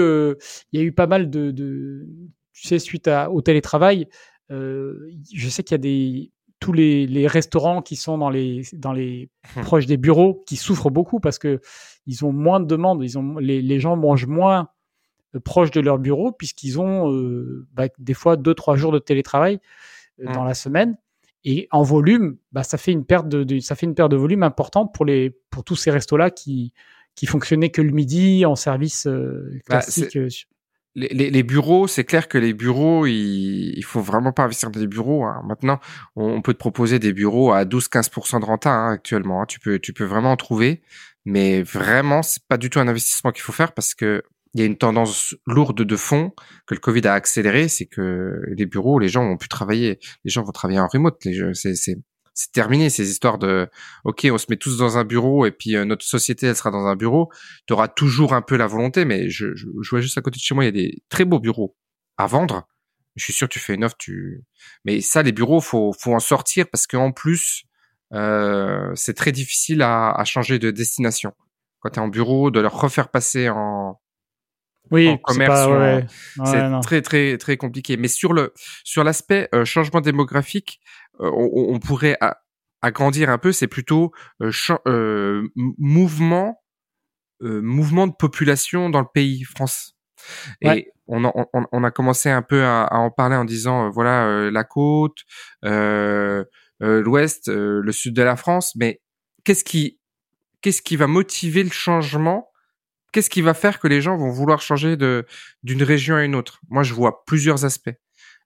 il 0.72 0.80
y 0.80 0.82
a 0.82 0.86
eu 0.86 0.92
pas 0.92 1.08
mal 1.08 1.28
de, 1.28 1.50
de 1.50 2.06
tu 2.58 2.66
sais, 2.66 2.78
suite 2.78 3.08
à, 3.08 3.30
au 3.30 3.40
télétravail, 3.40 4.02
euh, 4.02 4.06
je 4.50 5.48
sais 5.48 5.62
qu'il 5.62 5.74
y 5.74 5.76
a 5.76 5.78
des 5.78 6.32
tous 6.60 6.72
les, 6.72 7.06
les, 7.06 7.26
restaurants 7.26 7.82
qui 7.82 7.94
sont 7.94 8.18
dans 8.18 8.30
les 8.30 8.62
dans 8.72 8.92
les 8.92 9.30
hum. 9.56 9.62
proches 9.62 9.86
des 9.86 9.96
bureaux 9.96 10.42
qui 10.46 10.56
souffrent 10.56 10.90
beaucoup 10.90 11.20
parce 11.20 11.38
que 11.38 11.60
ils 12.06 12.24
ont 12.24 12.32
moins 12.32 12.58
de 12.58 12.66
demandes, 12.66 13.02
ils 13.04 13.18
ont 13.18 13.38
les, 13.38 13.62
les 13.62 13.80
gens 13.80 13.96
mangent 13.96 14.26
moins 14.26 14.68
euh, 15.34 15.40
proches 15.40 15.70
de 15.70 15.80
leur 15.80 15.98
bureau 15.98 16.32
puisqu'ils 16.32 16.80
ont 16.80 17.12
euh, 17.12 17.66
bah, 17.74 17.86
des 17.98 18.14
fois 18.14 18.36
deux 18.36 18.54
trois 18.54 18.76
jours 18.76 18.92
de 18.92 18.98
télétravail 18.98 19.60
euh, 20.20 20.32
dans 20.32 20.40
hum. 20.40 20.48
la 20.48 20.54
semaine 20.54 20.96
et 21.44 21.68
en 21.70 21.82
volume, 21.82 22.36
bah, 22.52 22.64
ça 22.64 22.78
fait 22.78 22.92
une 22.92 23.04
perte 23.04 23.28
de, 23.28 23.44
de, 23.44 23.60
ça 23.60 23.76
fait 23.76 23.86
une 23.86 23.94
perte 23.94 24.10
de 24.10 24.16
volume 24.16 24.42
importante 24.42 24.92
pour 24.92 25.04
les 25.04 25.30
pour 25.50 25.64
tous 25.64 25.76
ces 25.76 25.90
restos 25.90 26.16
là 26.16 26.30
qui 26.30 26.72
qui 27.14 27.26
fonctionnaient 27.26 27.70
que 27.70 27.82
le 27.82 27.92
midi 27.92 28.44
en 28.44 28.56
service 28.56 29.06
euh, 29.06 29.60
bah, 29.68 29.80
les, 30.98 31.30
les, 31.30 31.42
bureaux, 31.42 31.86
c'est 31.86 32.04
clair 32.04 32.28
que 32.28 32.38
les 32.38 32.52
bureaux, 32.52 33.06
il, 33.06 33.72
il 33.76 33.84
faut 33.84 34.00
vraiment 34.00 34.32
pas 34.32 34.44
investir 34.44 34.70
dans 34.70 34.80
des 34.80 34.86
bureaux. 34.86 35.24
Hein. 35.24 35.42
Maintenant, 35.46 35.80
on, 36.16 36.42
peut 36.42 36.52
te 36.52 36.58
proposer 36.58 36.98
des 36.98 37.12
bureaux 37.12 37.52
à 37.52 37.64
12-15% 37.64 38.40
de 38.40 38.44
renta 38.44 38.70
hein, 38.70 38.92
actuellement. 38.92 39.42
Hein. 39.42 39.46
Tu 39.46 39.60
peux, 39.60 39.78
tu 39.78 39.92
peux 39.92 40.04
vraiment 40.04 40.32
en 40.32 40.36
trouver, 40.36 40.82
mais 41.24 41.62
vraiment, 41.62 42.22
c'est 42.22 42.42
pas 42.48 42.56
du 42.56 42.70
tout 42.70 42.80
un 42.80 42.88
investissement 42.88 43.32
qu'il 43.32 43.42
faut 43.42 43.52
faire 43.52 43.72
parce 43.72 43.94
que 43.94 44.22
il 44.54 44.60
y 44.60 44.62
a 44.62 44.66
une 44.66 44.78
tendance 44.78 45.36
lourde 45.46 45.82
de 45.82 45.96
fond 45.96 46.32
que 46.66 46.74
le 46.74 46.80
Covid 46.80 47.06
a 47.06 47.12
accéléré, 47.12 47.68
c'est 47.68 47.84
que 47.84 48.40
les 48.56 48.64
bureaux, 48.64 48.98
les 48.98 49.08
gens 49.08 49.26
vont 49.26 49.36
plus 49.36 49.48
travailler, 49.48 49.98
les 50.24 50.30
gens 50.30 50.42
vont 50.42 50.52
travailler 50.52 50.80
en 50.80 50.88
remote. 50.88 51.22
C'est, 51.52 51.98
c'est, 52.38 52.52
terminé 52.52 52.90
ces 52.90 53.10
histoires 53.10 53.38
de 53.38 53.68
ok 54.04 54.28
on 54.30 54.38
se 54.38 54.46
met 54.48 54.56
tous 54.56 54.78
dans 54.78 54.98
un 54.98 55.04
bureau 55.04 55.46
et 55.46 55.50
puis 55.50 55.76
euh, 55.76 55.84
notre 55.84 56.04
société 56.04 56.46
elle 56.46 56.56
sera 56.56 56.70
dans 56.70 56.86
un 56.86 56.96
bureau. 56.96 57.30
Tu 57.66 57.72
auras 57.72 57.88
toujours 57.88 58.32
un 58.32 58.42
peu 58.42 58.56
la 58.56 58.66
volonté 58.66 59.04
mais 59.04 59.28
je, 59.28 59.54
je, 59.54 59.66
vois 59.90 60.00
juste 60.00 60.18
à 60.18 60.22
côté 60.22 60.36
de 60.36 60.42
chez 60.42 60.54
moi 60.54 60.64
il 60.64 60.66
y 60.66 60.68
a 60.68 60.72
des 60.72 61.02
très 61.08 61.24
beaux 61.24 61.40
bureaux 61.40 61.76
à 62.16 62.26
vendre. 62.26 62.68
Je 63.16 63.24
suis 63.24 63.32
sûr 63.32 63.48
que 63.48 63.52
tu 63.52 63.58
fais 63.58 63.74
une 63.74 63.84
offre 63.84 63.96
tu 63.98 64.44
mais 64.84 65.00
ça 65.00 65.22
les 65.22 65.32
bureaux 65.32 65.60
faut 65.60 65.92
faut 65.98 66.14
en 66.14 66.20
sortir 66.20 66.66
parce 66.70 66.86
qu'en 66.86 67.12
plus 67.12 67.64
euh, 68.14 68.92
c'est 68.94 69.14
très 69.14 69.32
difficile 69.32 69.82
à, 69.82 70.12
à, 70.12 70.24
changer 70.24 70.58
de 70.58 70.70
destination. 70.70 71.34
Quand 71.80 71.90
tu 71.90 72.00
es 72.00 72.02
en 72.02 72.08
bureau 72.08 72.50
de 72.50 72.60
leur 72.60 72.80
refaire 72.80 73.10
passer 73.10 73.50
en 73.50 74.00
oui, 74.90 75.08
en 75.08 75.18
commerce, 75.18 75.68
c'est 76.44 76.80
très 76.82 77.02
très 77.02 77.38
très 77.38 77.56
compliqué. 77.56 77.96
Mais 77.96 78.08
sur 78.08 78.32
le 78.32 78.54
sur 78.84 79.04
l'aspect 79.04 79.48
euh, 79.54 79.64
changement 79.64 80.00
démographique, 80.00 80.80
euh, 81.20 81.30
on, 81.32 81.78
pourrait 81.78 82.16
agrandir 82.82 83.30
un 83.30 83.38
peu, 83.38 83.52
c'est 83.52 83.66
plutôt 83.66 84.12
euh, 84.42 84.50
euh 84.86 85.48
mouvement, 85.56 86.62
mouvement 87.40 88.06
de 88.06 88.14
population 88.14 88.90
dans 88.90 89.00
le 89.00 89.06
pays 89.12 89.44
France. 89.44 89.96
Et 90.62 90.90
on, 91.06 91.30
on, 91.72 91.84
a 91.84 91.90
commencé 91.90 92.28
un 92.28 92.42
peu 92.42 92.64
à, 92.64 92.88
en 92.92 93.10
parler 93.10 93.36
en 93.36 93.44
disant 93.44 93.90
voilà 93.90 94.50
la 94.50 94.64
côte, 94.64 95.18
l'ouest, 95.62 97.48
le 97.48 97.92
sud 97.92 98.14
de 98.14 98.22
la 98.22 98.36
France, 98.36 98.74
mais 98.76 99.00
qu'est-ce 99.44 99.64
qui 99.64 99.98
qu'est-ce 100.60 100.82
qui 100.82 100.96
va 100.96 101.06
motiver 101.06 101.62
le 101.62 101.70
changement? 101.70 102.50
Qu'est-ce 103.12 103.30
qui 103.30 103.40
va 103.40 103.54
faire 103.54 103.78
que 103.78 103.88
les 103.88 104.02
gens 104.02 104.16
vont 104.16 104.30
vouloir 104.30 104.60
changer 104.60 104.96
de 104.96 105.26
d'une 105.62 105.82
région 105.82 106.16
à 106.16 106.24
une 106.24 106.34
autre? 106.34 106.60
Moi, 106.68 106.82
je 106.82 106.92
vois 106.92 107.24
plusieurs 107.24 107.64
aspects 107.64 107.96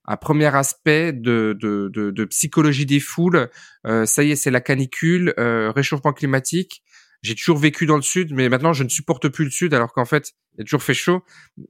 un 0.05 0.17
premier 0.17 0.55
aspect 0.55 1.13
de, 1.13 1.57
de, 1.61 1.91
de, 1.93 2.11
de 2.11 2.25
psychologie 2.25 2.87
des 2.87 3.01
foules. 3.01 3.49
Euh, 3.87 4.05
ça 4.05 4.23
y 4.23 4.33
est, 4.33 4.37
c'est 4.37 4.51
la 4.51 4.61
canicule, 4.61 5.35
euh, 5.39 5.71
réchauffement 5.71 6.13
climatique. 6.13 6.83
J'ai 7.23 7.37
toujours 7.37 7.59
vécu 7.59 7.87
dans 7.87 7.97
le 7.97 8.03
sud, 8.03 8.33
mais 8.35 8.49
maintenant 8.49 8.73
je 8.73 8.83
ne 8.83 8.89
supporte 8.89 9.29
plus 9.29 9.45
le 9.45 9.51
sud, 9.51 9.75
alors 9.75 9.93
qu'en 9.93 10.05
fait, 10.05 10.33
il 10.55 10.63
a 10.63 10.65
toujours 10.65 10.83
fait 10.83 10.95
chaud. 10.95 11.23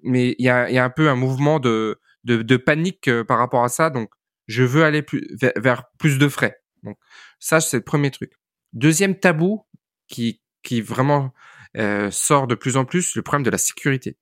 Mais 0.02 0.34
il 0.38 0.46
y 0.46 0.48
a, 0.48 0.70
y 0.70 0.78
a 0.78 0.84
un 0.84 0.90
peu 0.90 1.10
un 1.10 1.14
mouvement 1.14 1.60
de, 1.60 2.00
de, 2.24 2.56
panique 2.56 3.08
euh, 3.08 3.24
par 3.24 3.38
rapport 3.38 3.64
à 3.64 3.68
ça. 3.68 3.90
Donc, 3.90 4.10
je 4.46 4.62
veux 4.62 4.84
aller 4.84 5.02
plus, 5.02 5.28
vers, 5.56 5.84
plus 5.98 6.18
de 6.18 6.28
frais. 6.28 6.56
Donc, 6.82 6.96
ça, 7.38 7.60
c'est 7.60 7.76
le 7.76 7.84
premier 7.84 8.10
truc. 8.10 8.32
Deuxième 8.72 9.18
tabou 9.18 9.66
qui, 10.08 10.40
qui 10.62 10.80
vraiment 10.80 11.32
euh, 11.76 12.10
sort 12.10 12.46
de 12.46 12.54
plus 12.54 12.76
en 12.76 12.84
plus, 12.84 13.14
le 13.14 13.22
problème 13.22 13.44
de 13.44 13.50
la 13.50 13.58
sécurité. 13.58 14.16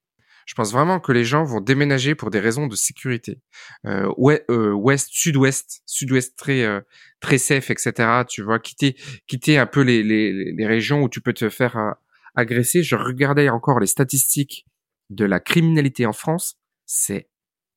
Je 0.50 0.56
pense 0.56 0.72
vraiment 0.72 0.98
que 0.98 1.12
les 1.12 1.22
gens 1.22 1.44
vont 1.44 1.60
déménager 1.60 2.16
pour 2.16 2.30
des 2.30 2.40
raisons 2.40 2.66
de 2.66 2.74
sécurité. 2.74 3.38
Euh, 3.86 4.12
euh 4.50 4.72
ouest, 4.72 5.08
sud-ouest, 5.12 5.80
sud-ouest 5.86 6.36
très 6.36 6.64
euh, 6.64 6.80
très 7.20 7.38
safe, 7.38 7.70
etc. 7.70 8.24
Tu 8.28 8.42
vois, 8.42 8.58
quitter 8.58 8.96
quitter 9.28 9.58
un 9.58 9.66
peu 9.66 9.82
les, 9.82 10.02
les, 10.02 10.50
les 10.50 10.66
régions 10.66 11.02
où 11.02 11.08
tu 11.08 11.20
peux 11.20 11.34
te 11.34 11.48
faire 11.50 11.76
euh, 11.76 11.92
agresser. 12.34 12.82
Je 12.82 12.96
regardais 12.96 13.48
encore 13.48 13.78
les 13.78 13.86
statistiques 13.86 14.66
de 15.08 15.24
la 15.24 15.38
criminalité 15.38 16.04
en 16.04 16.12
France. 16.12 16.58
C'est 16.84 17.28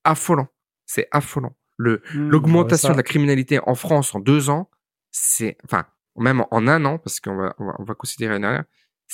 affolant. 0.03 0.47
C'est 0.87 1.07
affolant. 1.11 1.55
Le 1.77 2.01
mmh, 2.15 2.29
l'augmentation 2.29 2.89
de 2.89 2.97
la 2.97 3.03
criminalité 3.03 3.59
en 3.67 3.75
France 3.75 4.15
en 4.15 4.19
deux 4.19 4.49
ans, 4.49 4.71
c'est 5.11 5.57
enfin 5.63 5.85
même 6.17 6.43
en 6.49 6.67
un 6.67 6.85
an 6.85 6.97
parce 6.97 7.19
qu'on 7.19 7.35
va, 7.35 7.55
on 7.59 7.83
va 7.83 7.93
considérer 7.93 8.35
une 8.35 8.65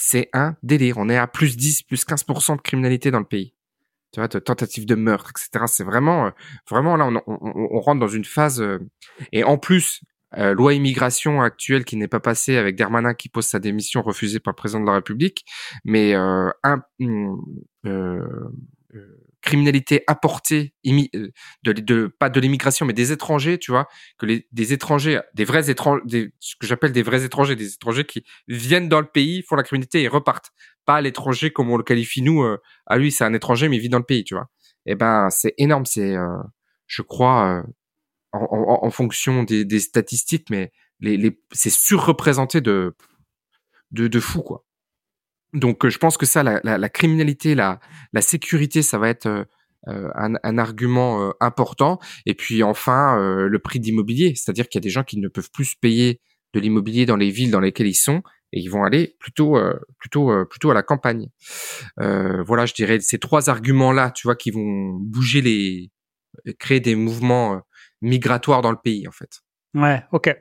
c'est 0.02 0.30
un 0.32 0.56
délire. 0.64 0.98
On 0.98 1.10
est 1.10 1.18
à 1.18 1.28
plus 1.28 1.58
10, 1.58 1.84
plus 1.84 2.06
15% 2.06 2.56
de 2.56 2.62
criminalité 2.62 3.12
dans 3.12 3.20
le 3.20 3.26
pays. 3.26 3.54
Tu 4.14 4.22
vois, 4.22 4.30
de 4.30 4.40
tentatives 4.40 4.86
de 4.86 4.96
meurtre, 4.96 5.32
etc. 5.32 5.66
C'est 5.68 5.84
vraiment, 5.84 6.28
euh, 6.28 6.30
vraiment 6.70 6.96
là, 6.96 7.06
on, 7.06 7.22
on, 7.28 7.80
rentre 7.82 8.00
dans 8.00 8.08
une 8.08 8.24
phase. 8.24 8.62
Euh, 8.62 8.80
et 9.34 9.44
en 9.44 9.58
plus, 9.58 10.02
euh, 10.38 10.54
loi 10.54 10.74
immigration 10.74 11.42
actuelle 11.42 11.84
qui 11.84 11.98
n'est 11.98 12.08
pas 12.08 12.22
passée 12.22 12.56
avec 12.56 12.78
Dermanin 12.78 13.14
qui 13.14 13.28
pose 13.28 13.46
sa 13.46 13.60
démission 13.60 14.02
refusée 14.02 14.40
par 14.40 14.54
le 14.54 14.56
président 14.56 14.80
de 14.80 14.86
la 14.86 14.94
République, 14.94 15.44
mais 15.84 16.14
un, 16.16 16.54
criminalité 19.42 20.04
apportée 20.08 20.74
euh, 20.86 21.30
de, 21.64 22.08
pas 22.08 22.30
de 22.30 22.40
l'immigration 22.40 22.86
mais 22.86 22.94
des 22.94 23.12
étrangers 23.12 23.58
tu 23.58 23.72
vois 23.72 23.88
que 24.18 24.26
les 24.26 24.48
des 24.52 24.74
étrangers 24.74 25.22
des 25.34 25.46
vrais 25.46 25.70
étrangers 25.70 26.02
des, 26.06 26.34
ce 26.40 26.56
que 26.60 26.68
j'appelle 26.68 26.92
des 26.92 27.04
vrais 27.04 27.24
étrangers 27.24 27.56
des 27.56 27.74
étrangers 27.74 28.04
qui 28.04 28.24
viennent 28.48 28.90
dans 28.90 29.00
le 29.00 29.08
pays 29.08 29.42
font 29.44 29.56
la 29.56 29.64
criminalité 29.64 30.04
et 30.04 30.08
repartent. 30.08 30.52
Pas 30.86 31.02
l'étranger 31.02 31.52
comme 31.52 31.70
on 31.70 31.78
le 31.78 31.84
qualifie 31.84 32.22
nous 32.22 32.44
euh, 32.44 32.62
à 32.86 32.98
lui 32.98 33.12
c'est 33.12 33.24
un 33.24 33.34
étranger 33.34 33.70
mais 33.70 33.78
il 33.78 33.82
vit 33.82 33.90
dans 33.90 34.00
le 34.00 34.04
pays 34.04 34.24
tu 34.24 34.34
vois. 34.34 34.50
Et 34.86 34.92
eh 34.94 34.96
ben 34.96 35.30
c'est 35.30 35.54
énorme 35.58 35.86
c'est 35.86 36.16
euh, 36.16 36.38
je 36.88 37.02
crois 37.02 37.64
en, 38.32 38.90
fonction 38.92 39.44
des, 39.44 39.80
statistiques 39.80 40.50
mais 40.50 40.72
les 41.00 41.40
c'est 41.52 41.70
surreprésenté 41.70 42.62
de 42.62 42.96
de 43.92 44.08
de 44.08 44.20
fou 44.20 44.42
quoi 44.42 44.66
donc, 45.54 45.86
euh, 45.86 45.90
je 45.90 45.98
pense 45.98 46.18
que 46.18 46.26
ça, 46.26 46.44
la, 46.44 46.60
la, 46.64 46.78
la 46.78 46.90
criminalité, 46.90 47.56
la, 47.56 47.80
la, 48.14 48.22
sécurité, 48.22 48.82
ça 48.82 48.98
va 48.98 49.10
être 49.10 49.26
euh, 49.26 49.44
euh, 49.88 50.10
un, 50.16 50.36
un, 50.44 50.58
argument 50.58 51.34
important. 51.40 52.00
Et 52.26 52.36
puis, 52.36 52.64
enfin, 52.64 53.18
le 53.18 53.60
prix 53.60 53.80
d'immobilier, 53.80 54.34
c'est-à-dire 54.36 54.68
qu'il 54.68 54.80
y 54.80 54.84
a 54.84 54.86
des 54.86 54.90
gens 54.90 55.04
qui 55.04 55.18
ne 55.18 55.28
peuvent 55.28 55.50
plus 55.52 55.76
payer 55.76 56.22
de 56.54 56.60
l'immobilier 56.60 57.06
dans 57.06 57.16
les 57.16 57.30
villes 57.30 57.52
dans 57.52 57.60
lesquelles 57.60 57.88
ils 57.88 57.94
sont 57.94 58.22
et 58.52 58.60
ils 58.60 58.68
vont 58.68 58.84
aller 58.84 59.16
plutôt 59.20 59.58
plutôt 60.00 60.46
plutôt 60.48 60.72
à 60.72 60.74
la 60.74 60.84
campagne. 60.84 61.30
voilà, 61.98 62.66
je 62.66 62.74
dirais 62.74 63.00
ces 63.00 63.20
trois 63.20 63.50
arguments-là, 63.50 64.12
tu 64.12 64.28
vois, 64.28 64.36
qui 64.36 64.52
vont 64.52 64.98
bouger 65.00 65.42
les 65.42 65.92
créer 66.60 66.82
des 66.82 66.96
mouvements 66.96 67.62
migratoires 68.02 68.62
dans 68.62 68.72
le 68.72 68.80
pays, 68.84 69.08
en 69.08 69.12
fait. 69.12 69.40
Ouais, 69.76 70.04
ok. 70.12 70.36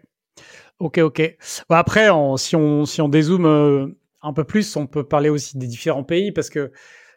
Ok, 0.81 0.99
ok. 0.99 1.37
Bon, 1.71 1.77
après, 1.77 2.09
si 2.39 2.57
on 2.57 2.85
si 2.87 3.01
on 3.01 3.09
dézoome 3.09 3.95
un 4.29 4.33
peu 4.33 4.45
plus, 4.45 4.77
on 4.77 4.87
peut 4.87 5.05
parler 5.05 5.29
aussi 5.29 5.59
des 5.59 5.67
différents 5.67 6.05
pays 6.05 6.33
parce 6.33 6.51
que 6.51 6.71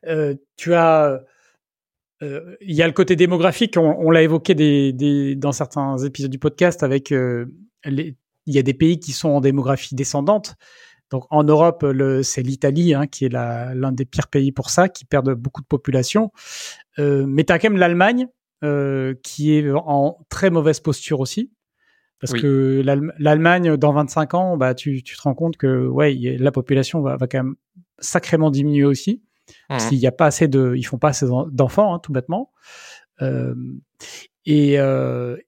euh, 0.08 0.36
tu 0.56 0.74
as, 0.74 1.22
euh, 2.24 2.56
il 2.62 2.76
y 2.76 2.82
a 2.82 2.88
le 2.88 2.94
côté 2.94 3.16
démographique, 3.16 3.76
on, 3.78 4.10
l'a 4.10 4.22
évoqué 4.22 5.34
dans 5.36 5.52
certains 5.52 5.98
épisodes 6.00 6.32
du 6.32 6.40
podcast 6.40 6.84
avec, 6.84 7.12
euh, 7.12 7.46
il 7.86 8.16
y 8.48 8.60
a 8.60 8.64
des 8.64 8.74
pays 8.74 9.00
qui 9.00 9.12
sont 9.12 9.30
en 9.30 9.42
démographie 9.42 9.96
descendante. 9.96 10.56
Donc 11.10 11.26
en 11.30 11.44
Europe, 11.44 11.86
c'est 12.24 12.42
l'Italie 12.42 12.94
hein, 12.94 13.06
qui 13.06 13.26
est 13.26 13.30
l'un 13.30 13.92
des 13.92 14.06
pires 14.06 14.30
pays 14.30 14.54
pour 14.54 14.70
ça, 14.70 14.88
qui 14.88 15.04
perd 15.04 15.34
beaucoup 15.34 15.62
de 15.62 15.68
population. 15.68 16.32
Mais 16.98 17.44
tu 17.44 17.52
as 17.52 17.60
quand 17.60 17.70
même 17.70 17.80
l'Allemagne 17.80 18.28
qui 19.22 19.54
est 19.54 19.70
en 19.72 20.18
très 20.30 20.50
mauvaise 20.50 20.80
posture 20.80 21.20
aussi. 21.20 21.52
Parce 22.22 22.34
que 22.34 22.82
l'Allemagne, 23.18 23.76
dans 23.78 23.94
25 23.94 24.34
ans, 24.36 24.56
bah, 24.56 24.76
tu, 24.76 25.04
tu, 25.04 25.18
te 25.18 25.22
rends 25.24 25.34
compte 25.34 25.58
que 25.58 25.88
ouais, 25.88 26.14
la 26.14 26.52
population 26.52 27.02
va, 27.02 27.18
va 27.18 27.28
quand 27.28 27.40
même 27.40 27.56
sacrément 28.00 28.52
diminuer 28.52 28.86
aussi. 28.86 29.24
Mmh. 29.50 29.54
Parce 29.70 29.88
qu'il 29.88 29.98
n'y 29.98 30.08
a 30.08 30.12
pas 30.12 30.28
assez 30.28 30.48
de, 30.48 30.76
ils 30.78 30.84
font 30.84 31.00
pas 31.00 31.10
assez 31.10 31.26
d'enfants, 31.52 31.94
hein, 31.94 32.00
tout 32.00 32.12
bêtement. 32.12 32.52
Euh, 33.22 33.56
Et, 34.46 34.78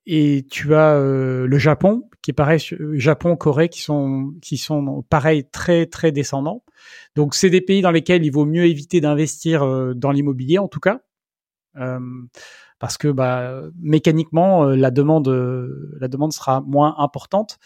et 0.06 0.46
tu 0.50 0.74
as 0.74 0.98
le 0.98 1.58
Japon, 1.58 2.08
qui 2.22 2.30
est 2.30 2.34
pareil, 2.34 2.60
Japon, 2.94 3.36
Corée, 3.36 3.68
qui 3.68 3.82
sont, 3.82 4.34
qui 4.40 4.56
sont 4.56 5.02
pareil, 5.08 5.44
très, 5.50 5.86
très 5.86 6.12
descendants. 6.12 6.64
Donc, 7.16 7.34
c'est 7.34 7.50
des 7.50 7.60
pays 7.60 7.82
dans 7.82 7.90
lesquels 7.90 8.24
il 8.24 8.30
vaut 8.30 8.46
mieux 8.46 8.64
éviter 8.66 9.00
d'investir 9.00 9.94
dans 9.94 10.10
l'immobilier, 10.10 10.58
en 10.58 10.68
tout 10.68 10.80
cas. 10.80 11.00
Parce 12.78 12.98
que 12.98 13.08
bah, 13.08 13.62
mécaniquement, 13.80 14.64
la 14.64 14.90
demande, 14.90 15.28
la 15.98 16.08
demande 16.08 16.32
sera 16.32 16.60
moins 16.60 16.96
importante. 16.98 17.58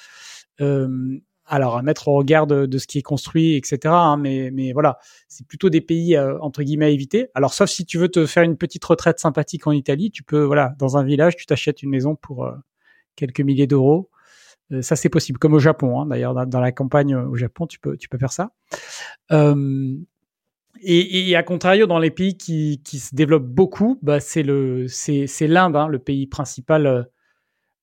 Euh, 0.61 1.21
alors 1.49 1.79
à 1.79 1.83
mettre 1.83 2.09
au 2.09 2.15
regard 2.15 2.47
de, 2.47 2.79
ce 2.79 2.87
qui 2.87 2.99
est 2.99 3.03
construit, 3.03 3.57
etc. 3.57 3.79
Hein, 3.87 4.17
mais, 4.19 4.51
mais 4.53 4.73
voilà, 4.73 4.99
c'est 5.29 5.47
plutôt 5.47 5.71
des 5.71 5.81
pays 5.81 6.15
euh, 6.17 6.39
entre 6.41 6.63
guillemets 6.63 6.87
à 6.87 6.91
éviter. 6.91 7.29
Alors 7.35 7.55
sauf 7.55 7.71
si 7.71 7.85
tu 7.87 7.99
veux 7.99 8.09
te 8.09 8.27
faire 8.27 8.43
une 8.43 8.57
petite 8.57 8.85
retraite 8.85 9.19
sympathique 9.19 9.67
en 9.67 9.73
Italie, 9.73 10.11
tu 10.11 10.23
peux 10.23 10.43
voilà 10.43 10.75
dans 10.79 10.97
un 10.97 11.05
village, 11.05 11.37
tu 11.37 11.47
t'achètes 11.47 11.83
une 11.83 11.91
maison 11.91 12.15
pour 12.15 12.45
euh, 12.45 12.53
quelques 13.17 13.41
milliers 13.41 13.67
d'euros. 13.67 14.11
Euh, 14.73 14.83
ça 14.83 14.97
c'est 14.97 15.09
possible, 15.09 15.39
comme 15.39 15.55
au 15.55 15.59
Japon. 15.59 16.01
Hein, 16.01 16.07
D'ailleurs 16.07 16.35
dans, 16.47 16.61
la 16.61 16.73
campagne 16.73 17.17
au 17.17 17.35
Japon, 17.37 17.67
tu 17.67 17.81
peux 17.81 17.97
tu 17.97 18.09
peux 18.09 18.19
faire 18.19 18.33
ça. 18.33 18.51
Et, 20.83 21.31
et, 21.31 21.37
à 21.37 21.43
contrario, 21.43 21.87
dans 21.87 21.99
les 21.99 22.11
pays 22.11 22.37
qui, 22.37 22.81
qui 22.85 22.99
se 22.99 23.15
développent 23.15 23.49
beaucoup, 23.49 23.99
bah 24.03 24.21
c'est 24.21 24.43
l'Inde, 24.43 25.77
hein, 25.77 25.89
le 25.89 25.99
pays 25.99 26.27
principal 26.27 27.09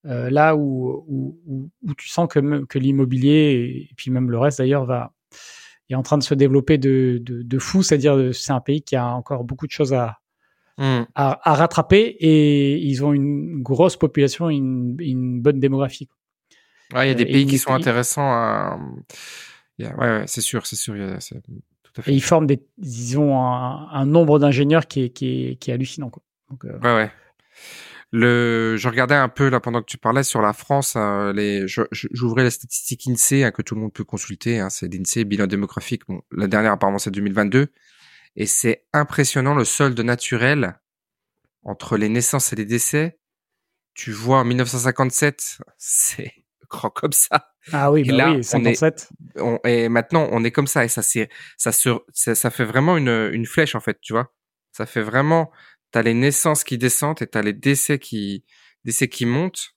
euh, 0.06 0.30
là 0.30 0.56
où, 0.56 1.04
où, 1.08 1.72
où, 1.82 1.94
tu 1.96 2.10
sens 2.10 2.28
que, 2.30 2.64
que 2.66 2.78
l'immobilier 2.78 3.88
et, 3.90 3.94
puis 3.96 4.12
même 4.12 4.30
le 4.30 4.38
reste 4.38 4.60
d'ailleurs 4.60 4.86
va 4.86 5.14
est 5.90 5.96
en 5.96 6.04
train 6.04 6.18
de 6.18 6.24
se 6.24 6.34
développer 6.34 6.78
de, 6.78 7.20
de, 7.22 7.44
de 7.44 7.60
fou, 7.60 7.84
c'est-à-dire 7.84 8.34
c'est 8.34 8.52
un 8.52 8.60
pays 8.60 8.82
qui 8.82 8.96
a 8.96 9.08
encore 9.08 9.44
beaucoup 9.44 9.68
de 9.68 9.72
choses 9.72 9.94
à, 9.94 10.18
mmh. 10.80 11.02
à, 11.14 11.52
à, 11.52 11.54
rattraper 11.54 12.18
et 12.20 12.78
ils 12.78 13.06
ont 13.06 13.14
une 13.14 13.62
grosse 13.62 13.96
population 13.96 14.50
et 14.50 14.56
une, 14.56 14.96
une 15.00 15.42
bonne 15.42 15.60
démographie. 15.60 16.10
Ouais, 16.94 17.06
il 17.06 17.10
y 17.10 17.12
a 17.12 17.16
des 17.16 17.24
euh, 17.24 17.32
pays 17.32 17.46
qui 17.46 17.60
sont 17.60 17.72
intéressants 17.72 18.32
à... 18.32 18.80
ouais, 19.80 19.96
ouais 19.96 20.24
c'est 20.26 20.42
sûr, 20.42 20.66
c'est 20.66 20.76
sûr. 20.76 20.96
Tout 21.96 22.02
à 22.02 22.04
fait. 22.04 22.12
Et 22.12 22.16
ils 22.16 22.22
forment 22.22 22.46
des, 22.46 22.62
ils 22.78 23.18
ont 23.18 23.42
un, 23.42 23.88
un 23.90 24.06
nombre 24.06 24.38
d'ingénieurs 24.38 24.86
qui 24.86 25.04
est, 25.04 25.10
qui 25.10 25.28
est, 25.28 25.56
qui 25.56 25.72
est 25.72 25.74
hallucinant. 25.74 26.10
Quoi. 26.10 26.22
Donc, 26.50 26.66
euh... 26.66 26.78
Ouais, 26.80 26.94
ouais. 26.94 27.12
Le, 28.12 28.76
je 28.78 28.88
regardais 28.88 29.16
un 29.16 29.30
peu 29.30 29.50
là 29.50 29.60
pendant 29.60 29.82
que 29.82 29.88
tu 29.88 29.98
parlais 29.98 30.24
sur 30.24 30.42
la 30.42 30.54
France. 30.54 30.96
Hein, 30.96 31.34
les, 31.34 31.66
j'ouvrais 31.68 32.44
la 32.44 32.52
statistique 32.52 33.08
Insee 33.08 33.44
hein, 33.44 33.52
que 33.52 33.62
tout 33.62 33.76
le 33.76 33.82
monde 33.82 33.94
peut 33.94 34.04
consulter. 34.04 34.60
Hein, 34.60 34.70
c'est 34.70 34.88
l'Insee 34.94 35.26
bilan 35.26 35.48
démographique. 35.48 36.04
Bon, 36.08 36.22
la 36.32 36.48
dernière 36.48 36.74
apparemment 36.74 37.00
c'est 37.00 37.12
2022 37.12 37.68
et 38.36 38.46
c'est 38.46 38.86
impressionnant 38.94 39.56
le 39.56 39.66
solde 39.66 40.00
naturel 40.00 40.80
entre 41.64 41.98
les 41.98 42.10
naissances 42.10 42.54
et 42.54 42.56
les 42.56 42.66
décès. 42.66 43.20
Tu 43.94 44.12
vois 44.12 44.40
en 44.40 44.46
1957, 44.46 45.60
c'est 45.78 46.34
grand 46.70 46.90
comme 46.90 47.12
ça. 47.12 47.52
Ah 47.72 47.92
oui, 47.92 48.04
bah 48.04 48.32
oui, 48.32 48.44
57. 48.44 49.10
On 49.38 49.60
et 49.66 49.90
maintenant 49.90 50.28
on 50.32 50.44
est 50.44 50.52
comme 50.52 50.68
ça 50.68 50.86
et 50.86 50.88
ça 50.88 51.02
c'est 51.02 51.30
ça 51.58 51.72
se 51.72 51.90
ça, 52.14 52.36
ça 52.36 52.50
fait 52.50 52.66
vraiment 52.66 52.98
une 52.98 53.30
une 53.34 53.46
flèche 53.46 53.76
en 53.76 53.80
fait, 53.80 54.00
tu 54.02 54.14
vois. 54.14 54.34
Ça 54.72 54.86
fait 54.86 55.02
vraiment 55.02 55.52
t'as 55.92 56.02
les 56.02 56.14
naissances 56.14 56.64
qui 56.64 56.78
descendent 56.78 57.22
et 57.22 57.28
t'as 57.28 57.42
les 57.42 57.54
décès 57.54 58.00
qui 58.00 58.44
décès 58.84 59.08
qui 59.08 59.26
montent. 59.26 59.76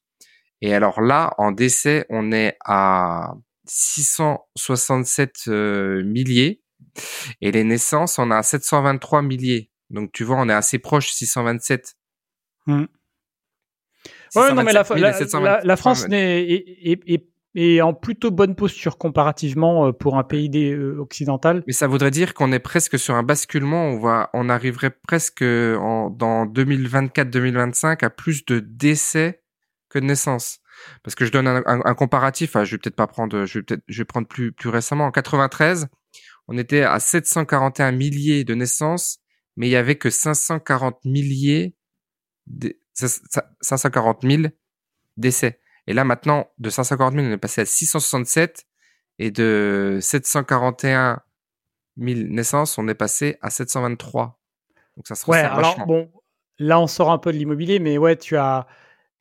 Et 0.60 0.74
alors 0.74 1.00
là, 1.00 1.34
en 1.38 1.52
décès, 1.52 2.04
on 2.10 2.32
est 2.32 2.56
à 2.64 3.34
667 3.66 5.44
euh, 5.48 6.02
milliers 6.02 6.62
et 7.40 7.52
les 7.52 7.64
naissances, 7.64 8.18
on 8.18 8.30
a 8.30 8.42
723 8.42 9.22
milliers. 9.22 9.70
Donc 9.90 10.12
tu 10.12 10.24
vois, 10.24 10.36
on 10.36 10.48
est 10.48 10.54
assez 10.54 10.78
proche 10.78 11.10
627. 11.10 11.96
Mmh. 12.66 12.84
Ouais, 14.34 14.52
non, 14.52 14.62
mais 14.62 14.72
la, 14.72 14.84
la, 15.64 15.76
France 15.76 16.08
n'est, 16.08 16.64
est, 17.54 17.80
en 17.80 17.94
plutôt 17.94 18.30
bonne 18.30 18.54
posture 18.54 18.98
comparativement 18.98 19.88
euh, 19.88 19.92
pour 19.92 20.16
un 20.16 20.24
pays 20.24 20.48
des, 20.48 20.72
euh, 20.72 20.98
occidental. 20.98 21.62
Mais 21.66 21.72
ça 21.72 21.86
voudrait 21.86 22.10
dire 22.10 22.34
qu'on 22.34 22.52
est 22.52 22.58
presque 22.58 22.98
sur 22.98 23.14
un 23.14 23.22
basculement. 23.22 23.88
On 23.88 23.98
va, 23.98 24.30
on 24.34 24.48
arriverait 24.48 24.94
presque 25.06 25.42
en, 25.42 26.10
dans 26.10 26.46
2024-2025 26.46 28.04
à 28.04 28.10
plus 28.10 28.44
de 28.44 28.60
décès 28.60 29.42
que 29.88 29.98
de 29.98 30.04
naissances. 30.04 30.60
Parce 31.02 31.14
que 31.14 31.24
je 31.24 31.32
donne 31.32 31.48
un, 31.48 31.62
un, 31.66 31.94
comparatif. 31.94 32.52
je 32.62 32.70
vais 32.70 32.78
peut-être 32.78 32.96
pas 32.96 33.08
prendre, 33.08 33.44
je 33.46 33.58
vais 33.58 33.64
peut-être, 33.64 33.82
je 33.88 33.98
vais 33.98 34.04
prendre 34.04 34.28
plus 34.28 34.52
plus 34.52 34.68
récemment. 34.68 35.06
En 35.06 35.10
93, 35.10 35.88
on 36.48 36.56
était 36.56 36.82
à 36.82 36.98
741 36.98 37.92
milliers 37.92 38.44
de 38.44 38.54
naissances, 38.54 39.18
mais 39.56 39.68
il 39.68 39.70
y 39.70 39.76
avait 39.76 39.96
que 39.96 40.08
540 40.08 41.04
milliers, 41.04 41.76
de, 42.46 42.74
540 43.60 44.22
000 44.22 44.42
décès. 45.16 45.60
Et 45.86 45.94
là, 45.94 46.04
maintenant, 46.04 46.48
de 46.58 46.70
550 46.70 47.14
000, 47.14 47.26
on 47.26 47.30
est 47.30 47.38
passé 47.38 47.62
à 47.62 47.64
667. 47.64 48.66
Et 49.20 49.30
de 49.30 49.98
741 50.00 51.20
000 51.98 52.20
naissances, 52.28 52.78
on 52.78 52.86
est 52.88 52.94
passé 52.94 53.36
à 53.40 53.50
723. 53.50 54.38
Donc 54.96 55.06
ça 55.06 55.14
se 55.14 55.28
ouais, 55.30 55.38
alors 55.38 55.86
bon, 55.86 56.10
là, 56.58 56.80
on 56.80 56.86
sort 56.86 57.10
un 57.10 57.18
peu 57.18 57.32
de 57.32 57.38
l'immobilier, 57.38 57.78
mais 57.78 57.98
ouais, 57.98 58.16
tu 58.16 58.36
as, 58.36 58.66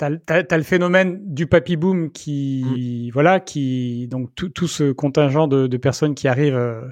as, 0.02 0.10
le 0.10 0.64
phénomène 0.64 1.20
du 1.34 1.48
papy 1.48 1.78
boom 1.78 2.12
qui, 2.12 3.10
mm. 3.10 3.14
voilà, 3.14 3.40
qui, 3.40 4.08
donc 4.08 4.34
tout, 4.36 4.68
ce 4.68 4.92
contingent 4.92 5.48
de, 5.48 5.78
personnes 5.78 6.16
qui 6.16 6.28
arrivent 6.28 6.56
euh, 6.56 6.88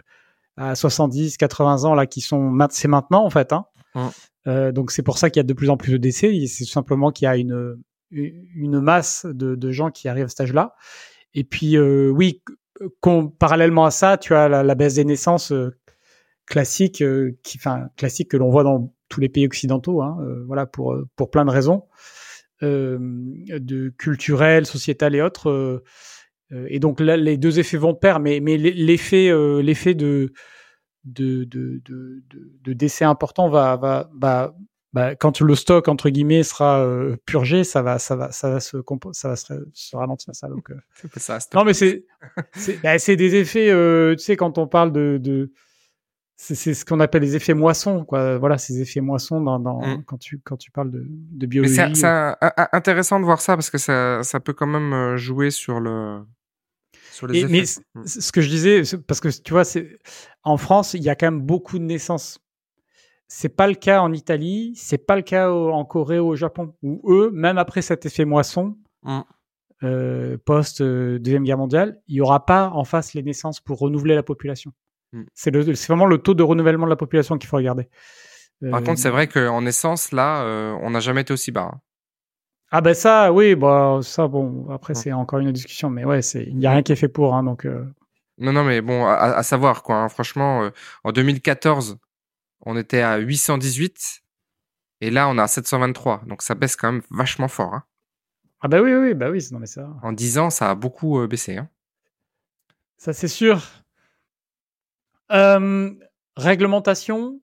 à 0.58 0.76
70, 0.76 1.38
80 1.38 1.84
ans, 1.84 1.96
là, 1.96 2.06
qui 2.06 2.22
sont, 2.22 2.58
c'est 2.70 2.88
maintenant, 2.88 3.24
en 3.24 3.30
fait, 3.30 3.54
hein. 3.54 3.66
Mm. 3.94 4.08
Euh, 4.48 4.72
donc 4.72 4.92
c'est 4.92 5.04
pour 5.04 5.18
ça 5.18 5.30
qu'il 5.30 5.40
y 5.40 5.42
a 5.42 5.44
de 5.44 5.54
plus 5.54 5.70
en 5.70 5.78
plus 5.78 5.92
de 5.92 5.98
décès. 5.98 6.46
C'est 6.48 6.66
simplement 6.66 7.12
qu'il 7.12 7.26
y 7.26 7.28
a 7.28 7.38
une, 7.38 7.78
une 8.12 8.80
masse 8.80 9.26
de, 9.26 9.72
gens 9.72 9.92
qui 9.92 10.08
arrivent 10.08 10.26
à 10.26 10.30
cet 10.30 10.42
âge-là. 10.42 10.76
Et 11.34 11.44
puis, 11.44 11.78
euh, 11.78 12.10
oui, 12.10 12.42
parallèlement 13.40 13.86
à 13.86 13.92
ça, 13.92 14.18
tu 14.18 14.34
as 14.34 14.48
la, 14.48 14.76
baisse 14.76 14.96
des 14.96 15.06
naissances 15.06 15.52
euh, 15.52 15.78
classique, 16.46 17.02
euh, 17.02 17.38
qui, 17.44 17.58
enfin, 17.58 17.90
classique 17.98 18.32
que 18.32 18.38
l'on 18.38 18.50
voit 18.50 18.64
dans 18.64 18.94
tous 19.10 19.20
les 19.20 19.30
pays 19.30 19.46
occidentaux, 19.46 20.02
hein, 20.02 20.18
voilà, 20.48 20.66
pour, 20.66 20.98
pour 21.16 21.30
plein 21.30 21.46
de 21.46 21.52
raisons, 21.52 21.84
de 22.62 23.94
culturelles, 24.00 24.66
sociétales 24.66 25.14
et 25.14 25.22
autres. 25.22 25.84
et 26.52 26.80
donc 26.80 27.00
là, 27.00 27.16
les 27.16 27.38
deux 27.38 27.60
effets 27.60 27.78
vont 27.78 27.94
de 27.94 27.98
pair, 27.98 28.20
mais, 28.20 28.40
mais 28.40 28.58
l'effet, 28.58 29.32
l'effet 29.62 29.94
de, 29.94 30.34
de, 31.06 31.44
de, 31.44 31.82
de, 31.86 32.24
de, 32.64 32.74
décès 32.74 33.06
important 33.06 33.50
va, 33.50 33.78
va, 33.78 34.10
va 34.20 34.56
bah, 34.96 35.14
quand 35.14 35.42
le 35.42 35.56
stock 35.56 35.90
entre 35.90 36.10
guillemets 36.10 36.44
sera 36.44 36.80
euh, 36.80 37.18
purgé, 37.26 37.66
ça 37.66 37.82
va, 37.82 38.00
ça 38.00 38.16
va, 38.16 38.32
ça 38.32 38.50
va 38.50 38.60
se, 38.62 38.78
ça 39.12 39.28
va 39.28 39.36
se, 39.36 39.96
ralentir 39.96 40.34
ça. 40.34 40.48
Donc, 40.48 40.72
euh. 40.72 40.80
ça, 41.18 41.38
non, 41.54 41.66
mais 41.66 41.74
c'est, 41.74 42.06
c'est, 42.54 42.82
bah, 42.82 42.98
c'est 42.98 43.18
des 43.18 43.36
effets. 43.36 43.70
Euh, 43.70 44.16
tu 44.16 44.24
sais, 44.24 44.38
quand 44.38 44.58
on 44.58 44.68
parle 44.68 44.94
de, 44.94 45.20
de 45.22 45.52
c'est, 46.38 46.56
ce 46.56 46.86
qu'on 46.86 47.02
appelle 47.02 47.24
les 47.24 47.36
effets 47.36 47.54
moissons, 47.54 48.06
quoi. 48.06 48.38
Voilà, 48.38 48.58
ces 48.58 48.80
effets 48.80 49.02
moissons 49.02 49.42
dans, 49.42 49.60
dans 49.60 49.82
mmh. 49.82 50.04
quand 50.06 50.18
tu 50.18 50.40
quand 50.40 50.56
tu 50.56 50.72
parles 50.72 50.92
de, 50.92 51.06
de 51.06 51.46
biologie. 51.46 51.76
c'est, 51.94 52.08
intéressant 52.72 53.20
de 53.20 53.26
voir 53.26 53.42
ça 53.42 53.56
parce 53.56 53.70
que 53.70 53.78
ça, 53.78 54.24
ça 54.24 54.40
peut 54.40 54.54
quand 54.54 54.68
même 54.68 55.18
jouer 55.18 55.52
sur 55.52 55.82
le. 55.82 56.22
Sur 57.16 57.28
les 57.28 57.40
effets. 57.40 57.48
Mais 57.50 57.64
mmh. 58.02 58.06
ce 58.06 58.32
que 58.32 58.42
je 58.42 58.50
disais, 58.50 58.82
parce 59.08 59.22
que 59.22 59.30
tu 59.30 59.54
vois, 59.54 59.64
c'est 59.64 59.98
en 60.44 60.58
France, 60.58 60.94
il 60.94 61.02
y 61.02 61.10
a 61.10 61.16
quand 61.16 61.28
même 61.28 61.42
beaucoup 61.42 61.80
de 61.80 61.84
naissances 61.84 62.40
c'est 63.28 63.50
pas 63.50 63.68
le 63.68 63.76
cas 63.76 64.02
en 64.02 64.14
Italie, 64.14 64.74
c'est 64.76 65.06
pas 65.06 65.16
le 65.16 65.22
cas 65.22 65.50
en 65.52 65.84
Corée 65.86 66.20
ou 66.20 66.28
au 66.28 66.36
Japon, 66.36 66.74
où 66.84 67.02
eux, 67.12 67.32
même 67.34 67.58
après 67.58 67.82
cet 67.82 68.06
effet 68.06 68.26
moisson, 68.26 68.78
mmh. 69.04 69.20
euh, 69.84 70.38
post 70.46 70.82
euh, 70.82 71.20
deuxième 71.20 71.44
guerre 71.44 71.58
mondiale, 71.58 72.02
il 72.08 72.16
y 72.16 72.22
aura 72.22 72.46
pas 72.46 72.70
en 72.70 72.84
face 72.84 73.14
les 73.14 73.24
naissances 73.24 73.60
pour 73.60 73.80
renouveler 73.80 74.16
la 74.16 74.24
population. 74.24 74.72
Mmh. 75.14 75.24
C'est 75.34 75.52
vraiment 75.88 76.06
le 76.06 76.18
taux 76.20 76.34
de 76.34 76.44
renouvellement 76.44 76.86
de 76.86 76.92
la 76.92 76.96
population 76.96 77.38
qu'il 77.38 77.50
faut 77.50 77.58
regarder. 77.58 77.90
Par 78.72 78.84
contre, 78.84 79.00
c'est 79.00 79.10
euh, 79.10 79.12
vrai 79.12 79.28
qu'en 79.28 79.64
naissance, 79.64 80.12
là, 80.12 80.78
on 80.82 80.92
n'a 80.92 81.00
jamais 81.00 81.22
été 81.22 81.34
aussi 81.34 81.52
bas. 81.52 81.72
Hein. 81.74 81.82
Ah 82.76 82.82
ben 82.82 82.94
ça, 82.94 83.32
oui, 83.32 83.56
bah 83.56 84.00
ça, 84.04 84.28
bon, 84.28 84.70
après 84.70 84.92
mmh. 84.92 84.96
c'est 84.98 85.14
encore 85.14 85.40
une 85.40 85.54
discussion, 85.54 85.90
mais 85.90 86.04
ouais, 86.04 86.22
c'est 86.22 86.44
il 86.44 86.58
n'y 86.58 86.66
a 86.66 86.72
rien 86.72 86.84
qui 86.84 86.92
est 86.92 86.98
fait 86.98 87.08
pour, 87.08 87.34
hein, 87.34 87.44
donc. 87.44 87.66
Non, 88.38 88.52
non, 88.52 88.66
mais 88.66 88.82
bon, 88.82 89.06
à, 89.06 89.44
savoir 89.44 89.82
quoi. 89.82 89.96
Hein, 89.96 90.10
franchement, 90.10 90.70
en 91.06 91.12
2014, 91.14 91.98
on 92.66 92.76
était 92.76 93.02
à 93.02 93.18
818 93.18 94.24
et 95.02 95.12
là 95.12 95.30
on 95.30 95.38
est 95.38 95.42
à 95.42 95.48
723. 95.48 96.24
Donc 96.28 96.42
ça 96.42 96.56
baisse 96.56 96.76
quand 96.76 96.92
même 96.92 97.02
vachement 97.12 97.48
fort. 97.48 97.74
Hein. 97.74 97.84
Ah 98.62 98.68
bah 98.68 98.82
oui, 98.82 98.94
oui, 98.94 99.14
bah 99.14 99.30
oui, 99.30 99.46
non 99.52 99.60
mais 99.60 99.68
ça. 99.68 99.88
En 100.02 100.12
10 100.12 100.38
ans, 100.40 100.50
ça 100.50 100.72
a 100.72 100.76
beaucoup 100.76 101.20
euh, 101.20 101.28
baissé. 101.28 101.58
Hein. 101.58 101.70
Ça 102.98 103.14
c'est 103.14 103.28
sûr. 103.28 103.62
Euh, 105.32 105.92
réglementation. 106.36 107.40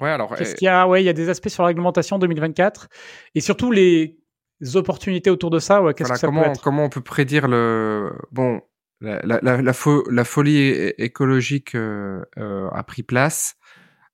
Ouais, 0.00 0.10
alors. 0.10 0.34
Qu'est-ce 0.34 0.52
euh, 0.52 0.56
qu'il 0.56 0.66
y 0.66 0.68
a? 0.68 0.86
Ouais, 0.86 1.02
il 1.02 1.06
y 1.06 1.08
a 1.08 1.14
des 1.14 1.28
aspects 1.28 1.48
sur 1.48 1.62
la 1.62 1.68
réglementation 1.68 2.18
2024 2.18 2.88
et 3.34 3.40
surtout 3.40 3.72
les 3.72 4.18
opportunités 4.74 5.30
autour 5.30 5.50
de 5.50 5.58
ça. 5.58 5.82
Ouais, 5.82 5.94
qu'est-ce 5.94 6.12
que 6.12 6.18
ça 6.18 6.26
comment, 6.26 6.44
peut 6.44 6.50
être? 6.50 6.62
comment 6.62 6.84
on 6.84 6.88
peut 6.88 7.00
prédire 7.00 7.48
le 7.48 8.12
bon 8.32 8.60
la, 9.00 9.20
la, 9.22 9.60
la, 9.60 10.24
folie 10.24 10.68
écologique 10.96 11.74
a 11.74 12.82
pris 12.84 13.02
place. 13.02 13.56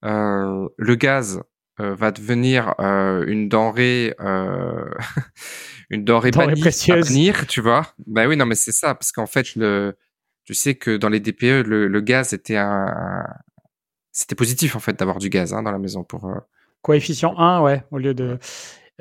Euh, 0.05 0.69
le 0.77 0.95
gaz, 0.97 1.41
va 1.79 2.11
devenir 2.11 2.75
une 2.79 3.49
denrée, 3.49 4.15
une 5.91 6.05
denrée, 6.05 6.31
denrée 6.31 6.55
précieuse. 6.55 7.07
à 7.07 7.09
venir, 7.09 7.47
tu 7.47 7.61
vois. 7.61 7.87
Ben 8.07 8.27
oui, 8.29 8.37
non, 8.37 8.47
mais 8.47 8.55
c'est 8.55 8.73
ça, 8.73 8.95
parce 8.95 9.13
qu'en 9.13 9.27
fait, 9.27 9.55
le, 9.57 9.97
tu 10.45 10.55
sais 10.55 10.75
que 10.75 10.97
dans 10.97 11.09
les 11.09 11.21
DPE, 11.21 11.67
le, 11.67 12.01
gaz 12.01 12.33
était 12.33 12.57
un, 12.57 13.25
c'était 14.11 14.35
positif 14.35 14.77
en 14.77 14.81
fait 14.81 14.99
d'avoir 14.99 15.19
du 15.19 15.29
gaz 15.29 15.53
hein, 15.55 15.63
dans 15.63 15.73
la 15.73 15.79
maison 15.79 16.05
pour. 16.05 16.31
Coefficient 16.83 17.39
1, 17.39 17.63
ouais, 17.63 17.85
au 17.91 17.99
lieu 17.99 18.15
de. 18.15 18.39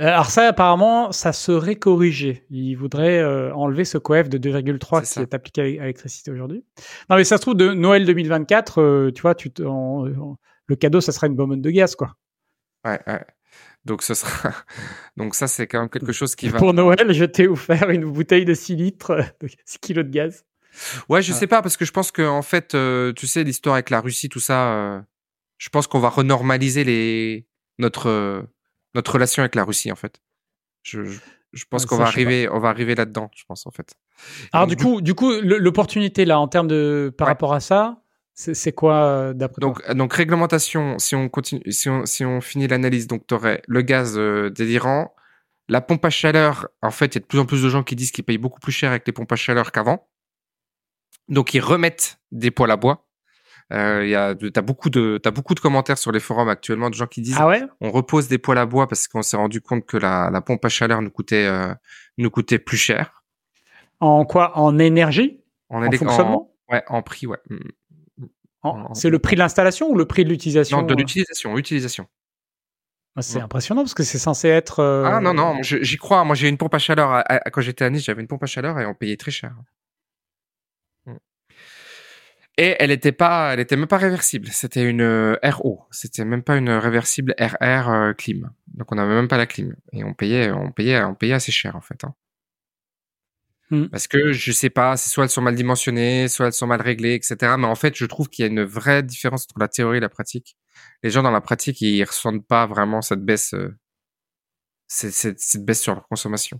Euh, 0.01 0.07
alors 0.07 0.31
ça, 0.31 0.47
apparemment, 0.47 1.11
ça 1.11 1.31
serait 1.31 1.75
corrigé. 1.75 2.43
Il 2.49 2.75
voudrait 2.75 3.19
euh, 3.19 3.53
enlever 3.53 3.85
ce 3.85 3.99
coef 3.99 4.29
de 4.29 4.37
2,3 4.37 5.13
qui 5.13 5.19
est 5.19 5.33
appliqué 5.33 5.61
à 5.61 5.65
l'électricité 5.65 6.31
aujourd'hui. 6.31 6.65
Non, 7.09 7.17
mais 7.17 7.23
ça 7.23 7.37
se 7.37 7.41
trouve, 7.41 7.55
de 7.55 7.73
Noël 7.73 8.05
2024, 8.05 8.81
euh, 8.81 9.11
tu 9.11 9.21
vois, 9.21 9.35
tu 9.35 9.51
le 9.57 10.75
cadeau, 10.75 11.01
ça 11.01 11.11
sera 11.11 11.27
une 11.27 11.35
bonbonne 11.35 11.61
de 11.61 11.69
gaz, 11.69 11.95
quoi. 11.95 12.15
Ouais, 12.85 12.99
ouais. 13.05 13.23
Donc 13.85 14.01
ce 14.01 14.13
sera. 14.13 14.53
Donc 15.17 15.35
ça, 15.35 15.47
c'est 15.47 15.67
quand 15.67 15.81
même 15.81 15.89
quelque 15.89 16.13
chose 16.13 16.35
qui 16.35 16.49
va. 16.49 16.57
Pour 16.57 16.73
Noël, 16.73 17.13
je 17.13 17.25
t'ai 17.25 17.47
offert 17.47 17.89
une 17.89 18.05
bouteille 18.05 18.45
de 18.45 18.53
6 18.53 18.75
litres, 18.75 19.17
de 19.39 19.47
6 19.65 19.79
kilos 19.79 20.05
de 20.05 20.09
gaz. 20.09 20.45
Ouais, 21.09 21.21
je 21.21 21.33
sais 21.33 21.47
pas 21.47 21.61
parce 21.61 21.75
que 21.77 21.83
je 21.83 21.91
pense 21.91 22.11
que 22.11 22.21
en 22.21 22.41
fait, 22.41 22.69
tu 23.15 23.27
sais, 23.27 23.43
l'histoire 23.43 23.75
avec 23.75 23.89
la 23.89 23.99
Russie, 23.99 24.29
tout 24.29 24.39
ça, 24.39 25.03
je 25.57 25.69
pense 25.69 25.85
qu'on 25.85 25.99
va 25.99 26.09
renormaliser 26.09 26.85
les 26.85 27.45
notre 27.77 28.47
notre 28.95 29.13
relation 29.13 29.41
avec 29.41 29.55
la 29.55 29.63
Russie 29.63 29.91
en 29.91 29.95
fait. 29.95 30.21
Je, 30.83 31.03
je, 31.53 31.65
pense 31.69 31.85
qu'on 31.85 31.97
va 31.97 32.05
arriver, 32.05 32.49
on 32.49 32.59
va 32.59 32.69
arriver 32.69 32.95
là-dedans, 32.95 33.29
je 33.35 33.43
pense 33.45 33.67
en 33.67 33.71
fait. 33.71 33.93
Alors 34.51 34.67
du 34.67 34.75
coup, 34.75 35.01
du 35.01 35.13
coup, 35.13 35.31
l'opportunité 35.41 36.25
là 36.25 36.39
en 36.39 36.47
termes 36.47 36.67
de 36.67 37.13
par 37.15 37.27
rapport 37.27 37.53
à 37.53 37.59
ça, 37.59 38.01
c'est 38.33 38.71
quoi 38.73 39.05
euh, 39.05 39.33
d'après 39.33 39.59
donc, 39.59 39.83
toi? 39.83 39.93
Donc 39.93 40.13
réglementation, 40.13 40.97
si 40.97 41.15
on 41.15 41.29
continue, 41.29 41.61
si 41.71 41.89
on, 41.89 42.05
si 42.05 42.25
on 42.25 42.41
finit 42.41 42.67
l'analyse, 42.67 43.07
donc 43.07 43.27
tu 43.27 43.33
aurais 43.33 43.61
le 43.67 43.81
gaz 43.81 44.17
euh, 44.17 44.49
délirant, 44.49 45.13
la 45.67 45.81
pompe 45.81 46.05
à 46.05 46.09
chaleur. 46.09 46.67
En 46.81 46.91
fait, 46.91 47.07
il 47.07 47.15
y 47.15 47.17
a 47.17 47.21
de 47.21 47.25
plus 47.25 47.39
en 47.39 47.45
plus 47.45 47.61
de 47.63 47.69
gens 47.69 47.83
qui 47.83 47.95
disent 47.95 48.11
qu'ils 48.11 48.23
payent 48.23 48.37
beaucoup 48.37 48.59
plus 48.59 48.71
cher 48.71 48.89
avec 48.89 49.05
les 49.05 49.13
pompes 49.13 49.31
à 49.31 49.35
chaleur 49.35 49.71
qu'avant. 49.71 50.07
Donc 51.27 51.53
ils 51.53 51.59
remettent 51.59 52.19
des 52.31 52.51
poêles 52.51 52.71
à 52.71 52.77
bois. 52.77 53.07
Euh, 53.71 54.05
y 54.05 54.15
a, 54.15 54.35
t'as 54.35 54.61
beaucoup 54.61 54.89
de, 54.89 55.17
t'as 55.21 55.31
beaucoup 55.31 55.55
de 55.55 55.59
commentaires 55.59 55.97
sur 55.97 56.11
les 56.11 56.19
forums 56.19 56.49
actuellement 56.49 56.89
de 56.89 56.95
gens 56.95 57.07
qui 57.07 57.21
disent, 57.21 57.37
ah 57.39 57.47
ouais? 57.47 57.63
on 57.79 57.89
repose 57.89 58.27
des 58.27 58.37
poêles 58.37 58.57
à 58.57 58.65
bois 58.65 58.87
parce 58.87 59.07
qu'on 59.07 59.21
s'est 59.21 59.37
rendu 59.37 59.61
compte 59.61 59.85
que 59.85 59.97
la, 59.97 60.29
la 60.29 60.41
pompe 60.41 60.65
à 60.65 60.69
chaleur 60.69 61.01
nous 61.01 61.09
coûtait, 61.09 61.45
euh, 61.45 61.73
nous 62.17 62.29
coûtait 62.29 62.59
plus 62.59 62.77
cher. 62.77 63.23
En 63.99 64.25
quoi? 64.25 64.57
En 64.57 64.77
énergie? 64.77 65.39
En, 65.69 65.85
en 65.85 65.91
fonctionnement? 65.91 66.51
Ouais, 66.69 66.83
en 66.87 67.01
prix, 67.01 67.27
ouais. 67.27 67.39
Mm, 67.49 68.27
mm. 68.63 68.93
C'est 68.93 69.09
le 69.09 69.19
prix 69.19 69.35
de 69.35 69.39
l'installation 69.41 69.89
ou 69.89 69.95
le 69.95 70.05
prix 70.05 70.25
de 70.25 70.29
l'utilisation? 70.29 70.81
Non, 70.81 70.83
de 70.87 70.93
l'utilisation, 70.93 71.57
utilisation. 71.57 72.07
Ah, 73.15 73.21
c'est 73.21 73.41
impressionnant 73.41 73.81
parce 73.81 73.93
que 73.93 74.03
c'est 74.03 74.17
censé 74.17 74.47
être. 74.47 74.79
Euh, 74.79 75.03
ah 75.05 75.19
non, 75.19 75.33
non, 75.33 75.57
j'y 75.61 75.97
crois. 75.97 76.23
Moi, 76.23 76.35
j'ai 76.35 76.47
une 76.47 76.57
pompe 76.57 76.73
à 76.73 76.79
chaleur. 76.79 77.23
quand 77.51 77.61
j'étais 77.61 77.83
à 77.83 77.89
Nice, 77.89 78.05
j'avais 78.05 78.21
une 78.21 78.27
pompe 78.27 78.43
à 78.43 78.47
chaleur 78.47 78.79
et 78.79 78.85
on 78.85 78.93
payait 78.93 79.17
très 79.17 79.31
cher. 79.31 79.53
Et 82.57 82.75
elle 82.79 82.91
était 82.91 83.13
pas, 83.13 83.53
elle 83.53 83.59
était 83.59 83.77
même 83.77 83.87
pas 83.87 83.97
réversible. 83.97 84.47
C'était 84.49 84.83
une 84.83 85.01
euh, 85.01 85.37
RO. 85.43 85.85
C'était 85.91 86.25
même 86.25 86.43
pas 86.43 86.57
une 86.57 86.69
réversible 86.69 87.33
RR 87.39 87.89
euh, 87.89 88.13
clim. 88.13 88.51
Donc 88.67 88.91
on 88.91 88.95
n'avait 88.95 89.15
même 89.15 89.29
pas 89.29 89.37
la 89.37 89.45
clim. 89.45 89.75
Et 89.93 90.03
on 90.03 90.13
payait, 90.13 90.51
on 90.51 90.71
payait, 90.71 91.01
on 91.03 91.15
payait 91.15 91.33
assez 91.33 91.51
cher 91.51 91.75
en 91.75 91.81
fait. 91.81 92.03
Hein. 92.03 92.13
Hmm. 93.71 93.87
Parce 93.87 94.07
que 94.07 94.33
je 94.33 94.51
sais 94.51 94.69
pas, 94.69 94.97
c'est 94.97 95.09
soit 95.09 95.23
elles 95.23 95.29
sont 95.29 95.41
mal 95.41 95.55
dimensionnées, 95.55 96.27
soit 96.27 96.47
elles 96.47 96.53
sont 96.53 96.67
mal 96.67 96.81
réglées, 96.81 97.13
etc. 97.13 97.55
Mais 97.57 97.67
en 97.67 97.75
fait, 97.75 97.95
je 97.95 98.05
trouve 98.05 98.27
qu'il 98.27 98.43
y 98.43 98.47
a 98.47 98.51
une 98.51 98.63
vraie 98.63 99.01
différence 99.01 99.45
entre 99.45 99.59
la 99.59 99.69
théorie 99.69 99.97
et 99.97 100.01
la 100.01 100.09
pratique. 100.09 100.57
Les 101.03 101.09
gens 101.09 101.23
dans 101.23 101.31
la 101.31 101.39
pratique, 101.39 101.79
ils 101.79 102.03
ressentent 102.03 102.45
pas 102.45 102.67
vraiment 102.67 103.01
cette 103.01 103.23
baisse, 103.23 103.53
euh, 103.53 103.73
cette, 104.87 105.39
cette 105.39 105.63
baisse 105.63 105.81
sur 105.81 105.93
leur 105.95 106.05
consommation. 106.09 106.59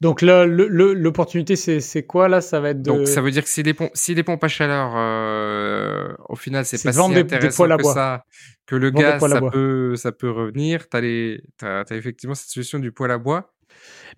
Donc 0.00 0.22
l'opportunité, 0.22 1.56
c'est 1.56 2.02
quoi 2.04 2.28
là? 2.28 2.40
Ça 2.40 2.60
va 2.60 2.70
être 2.70 2.82
de... 2.82 2.90
Donc 2.90 3.08
ça 3.08 3.20
veut 3.20 3.30
dire 3.30 3.44
que 3.44 3.48
si 3.48 3.62
les 3.62 3.74
pompes, 3.74 3.90
si 3.94 4.14
les 4.14 4.22
pompes 4.22 4.42
à 4.42 4.48
chaleur, 4.48 4.92
euh, 4.96 6.12
au 6.28 6.36
final, 6.36 6.64
c'est 6.64 6.82
pas 6.82 6.92
si 6.92 7.00
intéressant 7.00 7.76
que 7.76 7.84
ça, 7.84 8.24
que 8.66 8.76
le 8.76 8.90
gaz, 8.90 9.20
ça 9.20 9.40
peut, 9.50 9.96
ça 9.96 10.12
peut 10.12 10.30
revenir. 10.30 10.88
T'as 10.88 11.00
les, 11.00 11.42
as, 11.62 11.84
effectivement 11.90 12.34
cette 12.34 12.48
solution 12.48 12.78
du 12.78 12.92
poêle 12.92 13.10
à 13.10 13.18
bois. 13.18 13.52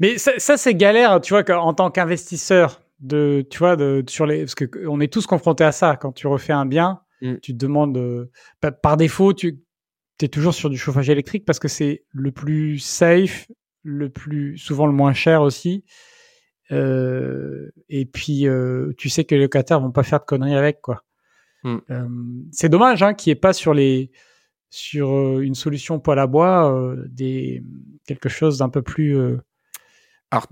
Mais 0.00 0.18
ça, 0.18 0.57
c'est 0.57 0.74
galère, 0.74 1.20
tu 1.20 1.35
vois, 1.35 1.48
en 1.57 1.74
tant 1.74 1.90
qu'investisseur, 1.90 2.80
de, 3.00 3.46
tu 3.50 3.59
vois, 3.59 3.76
de, 3.76 4.04
sur 4.09 4.26
les, 4.26 4.40
parce 4.40 4.54
que 4.54 4.87
on 4.87 5.00
est 5.00 5.12
tous 5.12 5.26
confrontés 5.26 5.64
à 5.64 5.72
ça. 5.72 5.96
Quand 5.96 6.12
tu 6.12 6.26
refais 6.26 6.52
un 6.52 6.66
bien, 6.66 7.00
mm. 7.22 7.37
tu 7.42 7.52
te 7.52 7.59
demandes, 7.59 7.96
euh, 7.96 8.30
par 8.83 8.96
défaut, 8.96 9.33
tu 9.35 9.61
es 10.20 10.28
toujours 10.28 10.54
sur 10.54 10.70
du 10.70 10.78
chauffage 10.78 11.11
électrique 11.11 11.44
parce 11.44 11.59
que 11.59 11.68
c'est 11.68 12.04
le 12.12 12.33
plus 12.33 12.78
safe 12.78 13.48
le 13.85 14.09
plus 14.09 14.59
souvent 14.59 14.87
le 14.87 14.92
moins 14.92 15.12
cher 15.12 15.42
aussi. 15.42 15.85
Euh, 16.73 17.70
et 17.88 18.07
puis 18.07 18.49
euh, 18.49 18.92
tu 18.97 19.11
sais 19.11 19.25
que 19.25 19.35
les 19.35 19.42
locataires 19.42 19.81
vont 19.81 19.92
pas 19.92 20.03
faire 20.03 20.20
de 20.20 20.25
conneries 20.25 20.57
avec 20.57 20.81
quoi. 20.81 21.05
Hmm. 21.62 21.79
Euh, 21.90 22.09
c'est 22.53 22.68
dommage 22.68 23.03
hein, 23.03 23.14
qu'il 23.14 23.31
n'y 23.31 23.33
ait 23.33 23.40
pas 23.40 23.53
sur 23.53 23.75
les 23.75 24.11
sur 24.70 25.40
une 25.40 25.55
solution 25.55 26.01
poêle 26.01 26.18
à 26.18 26.27
bois 26.27 26.97
des 27.07 27.62
quelque 28.07 28.29
chose 28.29 28.59
d'un 28.59 28.70
peu 28.70 28.83
plus 28.83 29.38
alors, 30.31 30.49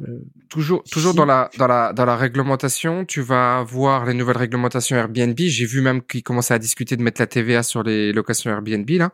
toujours, 0.49 0.85
toujours 0.85 1.13
dans 1.13 1.25
la, 1.25 1.51
dans 1.59 1.67
la, 1.67 1.93
dans 1.93 2.05
la 2.05 2.17
réglementation, 2.17 3.05
tu 3.05 3.21
vas 3.21 3.65
voir 3.65 4.07
les 4.07 4.15
nouvelles 4.15 4.37
réglementations 4.37 4.97
Airbnb. 4.97 5.37
J'ai 5.37 5.67
vu 5.67 5.81
même 5.81 6.03
qu'ils 6.03 6.23
commençaient 6.23 6.55
à 6.55 6.61
discuter 6.61 6.97
de 6.97 7.03
mettre 7.03 7.21
la 7.21 7.27
TVA 7.27 7.65
sur 7.65 7.83
les 7.83 8.13
locations 8.13 8.49
Airbnb, 8.53 8.89
là. 8.91 9.11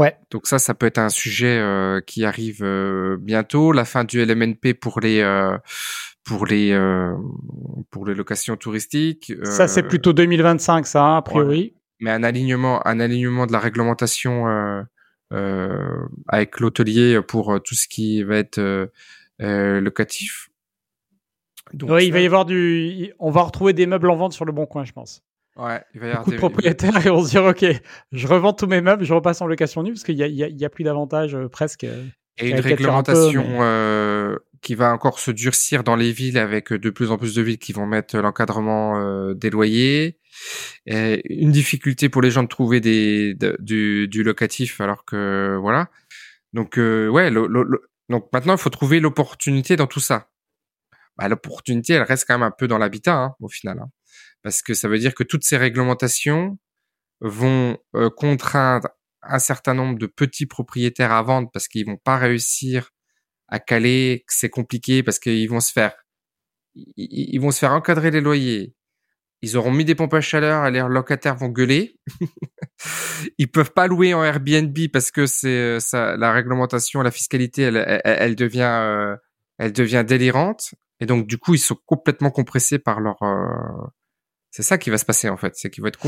Ouais. 0.00 0.16
Donc 0.30 0.46
ça, 0.46 0.58
ça 0.58 0.72
peut 0.72 0.86
être 0.86 0.96
un 0.96 1.10
sujet 1.10 1.58
euh, 1.58 2.00
qui 2.00 2.24
arrive 2.24 2.62
euh, 2.62 3.18
bientôt. 3.20 3.70
La 3.70 3.84
fin 3.84 4.02
du 4.04 4.24
LMNP 4.24 4.72
pour 4.72 4.98
les 4.98 5.20
euh, 5.20 5.58
pour 6.24 6.46
les 6.46 6.74
pour 7.90 8.06
les 8.06 8.14
locations 8.14 8.56
touristiques. 8.56 9.30
ça, 9.44 9.68
c'est 9.68 9.82
plutôt 9.82 10.14
2025, 10.14 10.86
ça, 10.86 11.04
hein, 11.04 11.16
a 11.18 11.22
priori. 11.22 11.74
Mais 12.00 12.10
un 12.10 12.22
alignement, 12.22 12.86
un 12.88 12.98
alignement 12.98 13.46
de 13.46 13.52
la 13.52 13.58
réglementation 13.58 14.46
avec 16.28 16.60
l'hôtelier 16.60 17.20
pour 17.20 17.60
tout 17.62 17.74
ce 17.74 17.86
qui 17.86 18.22
va 18.22 18.38
être 18.38 18.90
locatif. 19.38 20.48
Donc, 21.74 21.90
oui, 21.90 22.06
il 22.06 22.12
va 22.12 22.20
y 22.20 22.26
avoir 22.26 22.46
du. 22.46 23.12
On 23.18 23.30
va 23.30 23.42
retrouver 23.42 23.74
des 23.74 23.84
meubles 23.84 24.08
en 24.08 24.16
vente 24.16 24.32
sur 24.32 24.46
le 24.46 24.52
bon 24.52 24.64
coin, 24.64 24.84
je 24.84 24.92
pense. 24.92 25.22
Ouais, 25.60 25.82
il 25.92 26.00
va 26.00 26.06
y 26.06 26.10
avoir 26.10 26.24
beaucoup 26.24 26.30
de 26.32 26.36
propriétaires 26.36 27.06
et 27.06 27.10
on 27.10 27.22
se 27.22 27.30
dit 27.30 27.38
ok, 27.38 27.66
je 28.12 28.26
revends 28.26 28.54
tous 28.54 28.66
mes 28.66 28.80
meubles, 28.80 29.04
je 29.04 29.12
repasse 29.12 29.42
en 29.42 29.46
location 29.46 29.82
nue 29.82 29.92
parce 29.92 30.04
qu'il 30.04 30.16
y 30.16 30.22
a, 30.22 30.26
y, 30.26 30.64
a, 30.64 30.70
plus 30.70 30.84
d'avantages 30.84 31.34
euh, 31.34 31.48
presque. 31.48 31.84
Euh, 31.84 32.06
et 32.38 32.48
une 32.48 32.60
réglementation 32.60 33.44
euh, 33.60 34.38
qui 34.62 34.74
va 34.74 34.94
encore 34.94 35.18
se 35.18 35.30
durcir 35.30 35.84
dans 35.84 35.96
les 35.96 36.12
villes 36.12 36.38
avec 36.38 36.72
de 36.72 36.88
plus 36.88 37.10
en 37.10 37.18
plus 37.18 37.34
de 37.34 37.42
villes 37.42 37.58
qui 37.58 37.74
vont 37.74 37.84
mettre 37.84 38.16
l'encadrement 38.16 39.34
des 39.34 39.50
loyers. 39.50 40.18
Et 40.86 41.20
une 41.28 41.50
difficulté 41.50 42.08
pour 42.08 42.22
les 42.22 42.30
gens 42.30 42.42
de 42.42 42.48
trouver 42.48 42.80
des, 42.80 43.36
du, 43.58 44.08
du, 44.08 44.22
locatif 44.22 44.80
alors 44.80 45.04
que 45.04 45.58
voilà. 45.60 45.90
Donc 46.54 46.76
ouais, 46.78 47.30
donc 47.30 48.32
maintenant 48.32 48.54
il 48.54 48.58
faut 48.58 48.70
trouver 48.70 49.00
l'opportunité 49.00 49.76
dans 49.76 49.86
tout 49.86 50.00
ça. 50.00 50.30
Bah, 51.18 51.28
l'opportunité 51.28 51.94
elle 51.94 52.04
reste 52.04 52.24
quand 52.26 52.38
même 52.38 52.46
un 52.46 52.50
peu 52.50 52.68
dans 52.68 52.78
l'habitat 52.78 53.16
hein, 53.16 53.34
au 53.40 53.48
final. 53.48 53.80
Hein 53.80 53.90
parce 54.42 54.62
que 54.62 54.74
ça 54.74 54.88
veut 54.88 54.98
dire 54.98 55.14
que 55.14 55.24
toutes 55.24 55.44
ces 55.44 55.56
réglementations 55.56 56.58
vont 57.20 57.78
euh, 57.94 58.10
contraindre 58.10 58.88
un 59.22 59.38
certain 59.38 59.74
nombre 59.74 59.98
de 59.98 60.06
petits 60.06 60.46
propriétaires 60.46 61.12
à 61.12 61.22
vendre 61.22 61.50
parce 61.52 61.68
qu'ils 61.68 61.86
vont 61.86 61.98
pas 61.98 62.16
réussir 62.16 62.90
à 63.48 63.58
caler, 63.58 64.24
que 64.26 64.34
c'est 64.34 64.48
compliqué 64.48 65.02
parce 65.02 65.18
qu'ils 65.18 65.48
vont 65.48 65.60
se 65.60 65.72
faire, 65.72 65.92
ils, 66.74 67.38
vont 67.38 67.50
se 67.50 67.58
faire 67.58 67.72
encadrer 67.72 68.10
les 68.10 68.20
loyers. 68.20 68.74
Ils 69.42 69.56
auront 69.56 69.72
mis 69.72 69.84
des 69.84 69.94
pompes 69.94 70.14
à 70.14 70.20
chaleur 70.20 70.66
et 70.66 70.70
leurs 70.70 70.88
locataires 70.88 71.36
vont 71.36 71.48
gueuler. 71.48 71.98
ils 73.38 73.50
peuvent 73.50 73.72
pas 73.72 73.86
louer 73.86 74.14
en 74.14 74.22
Airbnb 74.22 74.76
parce 74.92 75.10
que 75.10 75.26
c'est 75.26 75.78
euh, 75.94 76.16
la 76.16 76.32
réglementation, 76.32 77.02
la 77.02 77.10
fiscalité, 77.10 77.62
elle, 77.62 78.00
elle, 78.04 78.36
devient, 78.36 78.80
euh, 78.82 79.16
elle 79.58 79.72
devient 79.72 80.04
délirante. 80.06 80.74
Et 81.00 81.06
donc 81.06 81.26
du 81.26 81.38
coup, 81.38 81.54
ils 81.54 81.58
sont 81.58 81.78
complètement 81.86 82.30
compressés 82.30 82.78
par 82.78 83.00
leur 83.00 83.16
c'est 84.50 84.62
ça 84.62 84.78
qui 84.78 84.90
va 84.90 84.98
se 84.98 85.04
passer 85.04 85.28
en 85.28 85.36
fait, 85.36 85.54
c'est 85.56 85.70
qu'il 85.70 85.82
va 85.82 85.88
être 85.88 86.00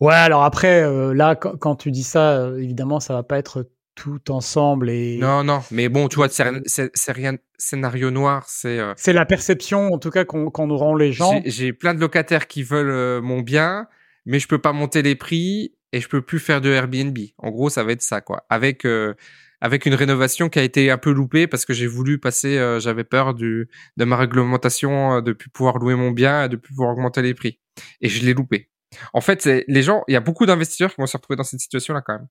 Ouais, 0.00 0.14
alors 0.14 0.44
après 0.44 0.82
euh, 0.82 1.14
là 1.14 1.34
quand, 1.34 1.76
tu 1.76 1.90
dis 1.90 2.02
ça, 2.02 2.38
euh, 2.38 2.58
évidemment 2.58 3.00
ça 3.00 3.14
va 3.14 3.22
pas 3.22 3.38
être 3.38 3.68
tout 3.94 4.30
ensemble 4.30 4.90
et 4.90 5.18
Non 5.18 5.42
non, 5.44 5.62
mais 5.70 5.88
bon, 5.88 6.08
tu 6.08 6.16
vois 6.16 6.28
c'est 6.28 7.12
rien 7.12 7.36
scénario 7.58 8.10
noir, 8.10 8.44
c'est 8.48 8.78
euh, 8.78 8.92
C'est 8.96 9.12
la 9.12 9.24
perception 9.24 9.92
en 9.92 9.98
tout 9.98 10.10
cas 10.10 10.24
qu'on 10.24 10.50
qu'on 10.50 10.70
auront 10.70 10.94
les 10.94 11.12
gens. 11.12 11.40
J'ai 11.44 11.72
plein 11.72 11.94
de 11.94 12.00
locataires 12.00 12.46
qui 12.46 12.62
veulent 12.62 13.22
mon 13.22 13.40
bien, 13.40 13.88
mais 14.26 14.38
je 14.38 14.48
peux 14.48 14.60
pas 14.60 14.72
monter 14.72 15.02
les 15.02 15.14
prix 15.14 15.72
et 15.92 16.00
je 16.00 16.08
peux 16.08 16.20
plus 16.20 16.38
faire 16.38 16.60
de 16.60 16.70
Airbnb. 16.70 17.18
En 17.38 17.50
gros, 17.50 17.70
ça 17.70 17.84
va 17.84 17.92
être 17.92 18.02
ça 18.02 18.20
quoi. 18.20 18.44
Avec 18.50 18.84
avec 19.60 19.86
une 19.86 19.94
rénovation 19.94 20.48
qui 20.48 20.58
a 20.58 20.62
été 20.62 20.90
un 20.90 20.98
peu 20.98 21.12
loupée 21.12 21.46
parce 21.46 21.64
que 21.64 21.72
j'ai 21.72 21.86
voulu 21.86 22.18
passer, 22.18 22.58
euh, 22.58 22.78
j'avais 22.78 23.04
peur 23.04 23.34
du, 23.34 23.68
de 23.96 24.04
ma 24.04 24.16
réglementation, 24.16 25.16
euh, 25.16 25.20
de 25.20 25.32
plus 25.32 25.50
pouvoir 25.50 25.78
louer 25.78 25.94
mon 25.94 26.10
bien 26.10 26.44
et 26.44 26.48
de 26.48 26.56
plus 26.56 26.74
pouvoir 26.74 26.92
augmenter 26.92 27.22
les 27.22 27.34
prix. 27.34 27.58
Et 28.00 28.08
je 28.08 28.24
l'ai 28.24 28.34
loupé. 28.34 28.70
En 29.12 29.20
fait, 29.20 29.44
les 29.44 29.82
gens, 29.82 30.04
il 30.08 30.12
y 30.12 30.16
a 30.16 30.20
beaucoup 30.20 30.46
d'investisseurs 30.46 30.90
qui 30.94 31.00
vont 31.00 31.06
se 31.06 31.16
retrouver 31.16 31.36
dans 31.36 31.44
cette 31.44 31.60
situation-là 31.60 32.02
quand 32.02 32.18
même. 32.18 32.28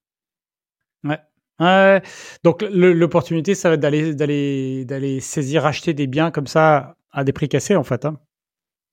Ouais. 1.59 2.01
donc 2.43 2.63
l'opportunité, 2.63 3.55
ça 3.55 3.69
va 3.69 3.75
être 3.75 3.81
d'aller 3.81 4.15
d'aller 4.15 4.85
d'aller 4.85 5.19
saisir, 5.19 5.65
acheter 5.65 5.93
des 5.93 6.07
biens 6.07 6.31
comme 6.31 6.47
ça 6.47 6.97
à 7.11 7.23
des 7.23 7.31
prix 7.31 7.47
cassés 7.47 7.75
en 7.75 7.83
fait. 7.83 8.05
Hein. 8.05 8.19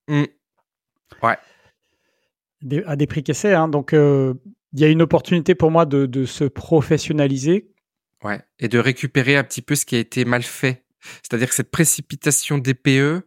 Mmh. 0.08 0.24
Ouais. 1.22 1.38
à 2.86 2.96
des 2.96 3.06
prix 3.06 3.22
cassés. 3.22 3.54
Hein. 3.54 3.68
Donc 3.68 3.92
euh, 3.92 4.34
il 4.72 4.80
y 4.80 4.84
a 4.84 4.88
une 4.88 5.02
opportunité 5.02 5.54
pour 5.54 5.70
moi 5.70 5.86
de, 5.86 6.06
de, 6.06 6.24
se 6.24 6.44
professionnaliser. 6.44 7.70
Ouais. 8.22 8.40
Et 8.58 8.68
de 8.68 8.78
récupérer 8.78 9.36
un 9.36 9.44
petit 9.44 9.62
peu 9.62 9.74
ce 9.74 9.84
qui 9.84 9.96
a 9.96 9.98
été 9.98 10.24
mal 10.24 10.42
fait. 10.42 10.84
C'est-à-dire 11.22 11.48
que 11.48 11.54
cette 11.54 11.70
précipitation 11.70 12.58
DPE, 12.58 12.88
euh, 12.88 13.20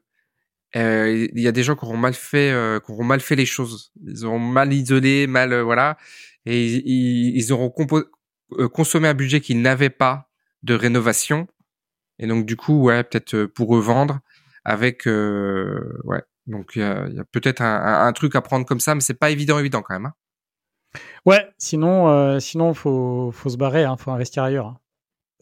il 0.73 1.39
y 1.39 1.47
a 1.47 1.51
des 1.51 1.63
gens 1.63 1.75
qui 1.75 1.85
auront 1.85 1.97
mal 1.97 2.13
fait, 2.13 2.51
euh, 2.51 2.79
qui 2.79 2.91
auront 2.91 3.03
mal 3.03 3.19
fait 3.19 3.35
les 3.35 3.45
choses. 3.45 3.91
Ils 4.05 4.25
auront 4.25 4.39
mal 4.39 4.73
isolé, 4.73 5.27
mal 5.27 5.53
euh, 5.53 5.63
voilà, 5.63 5.97
et 6.45 6.65
ils, 6.65 7.53
auront 7.53 7.73
euh, 7.91 8.69
consommé 8.69 9.07
un 9.07 9.13
budget 9.13 9.41
qu'ils 9.41 9.61
n'avaient 9.61 9.89
pas 9.89 10.29
de 10.63 10.73
rénovation. 10.73 11.47
Et 12.19 12.27
donc 12.27 12.45
du 12.45 12.55
coup, 12.55 12.83
ouais, 12.83 13.03
peut-être 13.03 13.45
pour 13.45 13.69
revendre 13.69 14.19
avec, 14.63 15.05
ouais. 15.05 16.23
Donc 16.47 16.73
il 16.75 16.81
y 16.81 16.83
a, 16.83 17.25
peut-être 17.31 17.61
un, 17.61 18.13
truc 18.13 18.35
à 18.35 18.41
prendre 18.41 18.65
comme 18.65 18.79
ça, 18.79 18.95
mais 18.95 19.01
c'est 19.01 19.15
pas 19.15 19.31
évident, 19.31 19.59
évident 19.59 19.81
quand 19.81 19.95
même. 19.95 20.05
Hein. 20.05 20.13
Ouais, 21.25 21.49
sinon, 21.57 22.39
sinon 22.39 22.73
faut, 22.73 23.31
faut 23.31 23.49
se 23.49 23.57
barrer, 23.57 23.83
hein, 23.83 23.97
faut 23.97 24.11
investir 24.11 24.43
ailleurs. 24.43 24.67
Hein. 24.67 24.79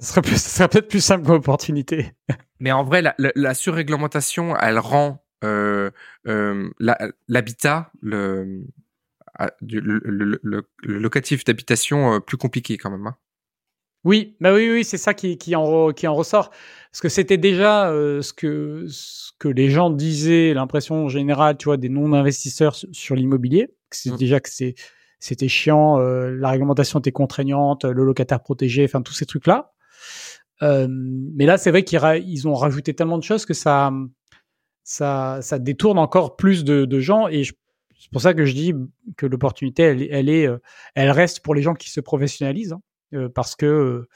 Ce 0.03 0.09
serait, 0.09 0.21
plus, 0.21 0.41
serait 0.41 0.67
peut-être 0.67 0.89
plus 0.89 1.03
simple 1.03 1.25
comme 1.25 1.37
opportunité. 1.37 2.11
Mais 2.59 2.73
en 2.73 2.83
vrai, 2.83 3.01
la, 3.01 3.15
la, 3.17 3.31
la 3.35 3.53
surréglementation, 3.53 4.53
elle 4.57 4.77
rend 4.77 5.23
euh, 5.45 5.91
euh, 6.27 6.69
l'habitat, 7.29 7.89
le, 8.01 8.65
le, 9.61 10.39
le, 10.41 10.67
locatif 10.83 11.45
d'habitation 11.45 12.15
euh, 12.15 12.19
plus 12.19 12.35
compliqué 12.35 12.77
quand 12.77 12.91
même. 12.91 13.07
Hein. 13.07 13.15
Oui, 14.03 14.35
bah 14.41 14.53
oui, 14.53 14.69
oui, 14.69 14.83
c'est 14.83 14.97
ça 14.97 15.13
qui, 15.13 15.37
qui, 15.37 15.55
en, 15.55 15.93
qui 15.93 16.05
en 16.05 16.15
ressort. 16.15 16.49
Parce 16.91 16.99
que 16.99 17.07
c'était 17.07 17.37
déjà 17.37 17.87
ce, 17.87 18.33
que, 18.33 18.85
ce 18.89 19.31
que 19.39 19.47
les 19.47 19.69
gens 19.69 19.89
disaient, 19.89 20.53
l'impression 20.53 21.07
générale, 21.07 21.55
tu 21.55 21.65
vois, 21.65 21.77
des 21.77 21.87
non-investisseurs 21.87 22.75
sur, 22.75 23.15
l'immobilier. 23.15 23.73
C'est 23.91 24.11
mmh. 24.11 24.17
déjà 24.17 24.41
que 24.41 24.49
c'est, 24.49 24.75
c'était 25.19 25.47
chiant, 25.47 25.97
la 25.97 26.49
réglementation 26.49 26.99
était 26.99 27.13
contraignante, 27.13 27.85
le 27.85 28.03
locataire 28.03 28.41
protégé, 28.43 28.83
enfin 28.83 29.01
tous 29.01 29.13
ces 29.13 29.25
trucs-là. 29.25 29.73
Mais 30.61 31.45
là, 31.45 31.57
c'est 31.57 31.71
vrai 31.71 31.83
qu'ils 31.83 32.47
ont 32.47 32.53
rajouté 32.53 32.93
tellement 32.93 33.17
de 33.17 33.23
choses 33.23 33.45
que 33.45 33.53
ça, 33.53 33.91
ça, 34.83 35.39
ça 35.41 35.59
détourne 35.59 35.97
encore 35.97 36.35
plus 36.35 36.63
de, 36.63 36.85
de 36.85 36.99
gens 36.99 37.27
et 37.27 37.43
c'est 38.03 38.11
pour 38.11 38.21
ça 38.21 38.33
que 38.33 38.45
je 38.45 38.53
dis 38.53 38.73
que 39.15 39.25
l'opportunité, 39.25 39.83
elle, 39.83 40.07
elle, 40.11 40.29
est, 40.29 40.45
euh, 40.45 40.57
elle 40.93 41.09
reste 41.09 41.39
pour 41.39 41.55
les 41.55 41.61
gens 41.61 41.73
qui 41.73 41.89
se 41.89 42.01
professionnalisent, 42.01 42.73
hein, 42.73 42.81
euh, 43.13 43.29
parce 43.29 43.55
que 43.55 43.65
euh, 43.65 44.09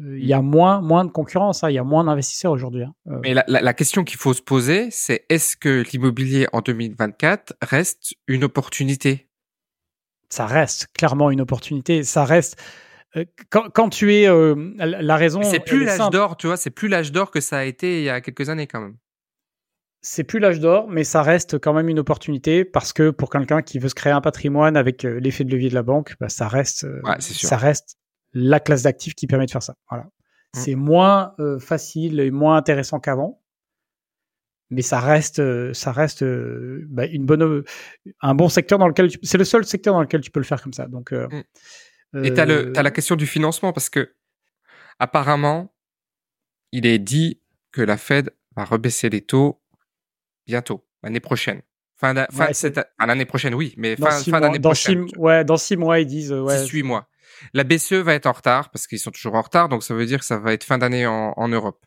il 0.00 0.26
y 0.26 0.32
a 0.32 0.42
moins, 0.42 0.80
moins 0.80 1.04
de 1.04 1.12
concurrence, 1.12 1.62
hein, 1.62 1.70
il 1.70 1.74
y 1.74 1.78
a 1.78 1.84
moins 1.84 2.02
d'investisseurs 2.02 2.50
aujourd'hui. 2.50 2.82
Hein, 2.82 2.92
Mais 3.22 3.32
la, 3.32 3.44
la, 3.46 3.60
la 3.60 3.72
question 3.72 4.02
qu'il 4.02 4.18
faut 4.18 4.34
se 4.34 4.42
poser, 4.42 4.90
c'est 4.90 5.26
est-ce 5.28 5.56
que 5.56 5.84
l'immobilier 5.92 6.48
en 6.52 6.60
2024 6.60 7.54
reste 7.62 8.14
une 8.26 8.42
opportunité? 8.42 9.28
Ça 10.28 10.46
reste 10.46 10.88
clairement 10.92 11.30
une 11.30 11.40
opportunité. 11.40 12.02
Ça 12.02 12.24
reste. 12.24 12.60
Quand, 13.50 13.70
quand, 13.70 13.88
tu 13.88 14.14
es 14.14 14.26
la 14.78 15.16
raison. 15.16 15.42
C'est 15.42 15.60
plus 15.60 15.84
l'âge 15.84 16.10
d'or, 16.10 16.36
tu 16.36 16.46
vois. 16.46 16.56
C'est 16.56 16.70
plus 16.70 16.88
l'âge 16.88 17.12
d'or 17.12 17.30
que 17.30 17.40
ça 17.40 17.58
a 17.58 17.64
été 17.64 17.98
il 17.98 18.04
y 18.04 18.10
a 18.10 18.20
quelques 18.20 18.48
années 18.48 18.66
quand 18.66 18.80
même 18.80 18.96
c'est 20.02 20.24
plus 20.24 20.38
l'âge 20.38 20.60
d'or, 20.60 20.88
mais 20.88 21.04
ça 21.04 21.22
reste 21.22 21.58
quand 21.58 21.74
même 21.74 21.88
une 21.88 21.98
opportunité 21.98 22.64
parce 22.64 22.92
que 22.92 23.10
pour 23.10 23.28
quelqu'un 23.30 23.62
qui 23.62 23.78
veut 23.78 23.88
se 23.88 23.94
créer 23.94 24.12
un 24.12 24.20
patrimoine 24.20 24.76
avec 24.76 25.04
euh, 25.04 25.20
l'effet 25.20 25.44
de 25.44 25.50
levier 25.50 25.68
de 25.68 25.74
la 25.74 25.82
banque, 25.82 26.14
bah, 26.20 26.28
ça 26.28 26.48
reste, 26.48 26.84
euh, 26.84 27.02
ça 27.18 27.56
reste 27.56 27.98
la 28.32 28.60
classe 28.60 28.82
d'actifs 28.82 29.14
qui 29.14 29.26
permet 29.26 29.46
de 29.46 29.50
faire 29.50 29.62
ça. 29.62 29.74
Voilà. 29.90 30.04
Mmh. 30.04 30.08
C'est 30.54 30.74
moins 30.74 31.34
euh, 31.38 31.58
facile 31.58 32.20
et 32.20 32.30
moins 32.30 32.56
intéressant 32.56 32.98
qu'avant, 32.98 33.42
mais 34.70 34.82
ça 34.82 35.00
reste, 35.00 35.42
ça 35.74 35.92
reste 35.92 36.24
bah, 36.24 37.04
une 37.06 37.26
bonne, 37.26 37.64
un 38.22 38.34
bon 38.34 38.48
secteur 38.48 38.78
dans 38.78 38.88
lequel 38.88 39.10
c'est 39.22 39.38
le 39.38 39.44
seul 39.44 39.64
secteur 39.66 39.94
dans 39.94 40.00
lequel 40.00 40.20
tu 40.20 40.30
peux 40.30 40.40
le 40.40 40.46
faire 40.46 40.62
comme 40.62 40.72
ça. 40.72 40.86
Donc, 40.86 41.12
mmh. 41.12 41.42
Et 42.22 42.34
t'as 42.34 42.44
le, 42.44 42.72
as 42.76 42.82
la 42.82 42.90
question 42.90 43.16
du 43.16 43.26
financement 43.26 43.72
parce 43.72 43.88
que 43.88 44.14
apparemment, 44.98 45.74
il 46.72 46.86
est 46.86 46.98
dit 46.98 47.40
que 47.72 47.82
la 47.82 47.96
Fed 47.96 48.34
va 48.56 48.64
rebaisser 48.64 49.08
les 49.08 49.20
taux 49.20 49.62
bientôt, 50.46 50.86
l'année 51.02 51.20
prochaine. 51.20 51.62
Fin, 51.96 52.14
l'année 52.14 53.26
prochaine, 53.26 53.54
oui, 53.54 53.74
mais 53.76 53.94
fin, 53.94 54.10
fin 54.10 54.40
d'année 54.40 54.58
prochaine. 54.58 55.06
Six, 55.06 55.16
ouais, 55.18 55.44
dans 55.44 55.58
six 55.58 55.76
mois, 55.76 56.00
ils 56.00 56.06
disent. 56.06 56.32
Ouais. 56.32 56.56
Six, 56.56 56.70
huit 56.70 56.82
mois. 56.82 57.08
La 57.52 57.62
BCE 57.62 57.92
va 57.92 58.14
être 58.14 58.26
en 58.26 58.32
retard 58.32 58.70
parce 58.70 58.86
qu'ils 58.86 58.98
sont 58.98 59.10
toujours 59.10 59.34
en 59.34 59.42
retard, 59.42 59.68
donc 59.68 59.82
ça 59.82 59.94
veut 59.94 60.06
dire 60.06 60.20
que 60.20 60.24
ça 60.24 60.38
va 60.38 60.54
être 60.54 60.64
fin 60.64 60.78
d'année 60.78 61.06
en, 61.06 61.34
en, 61.36 61.48
Europe. 61.48 61.84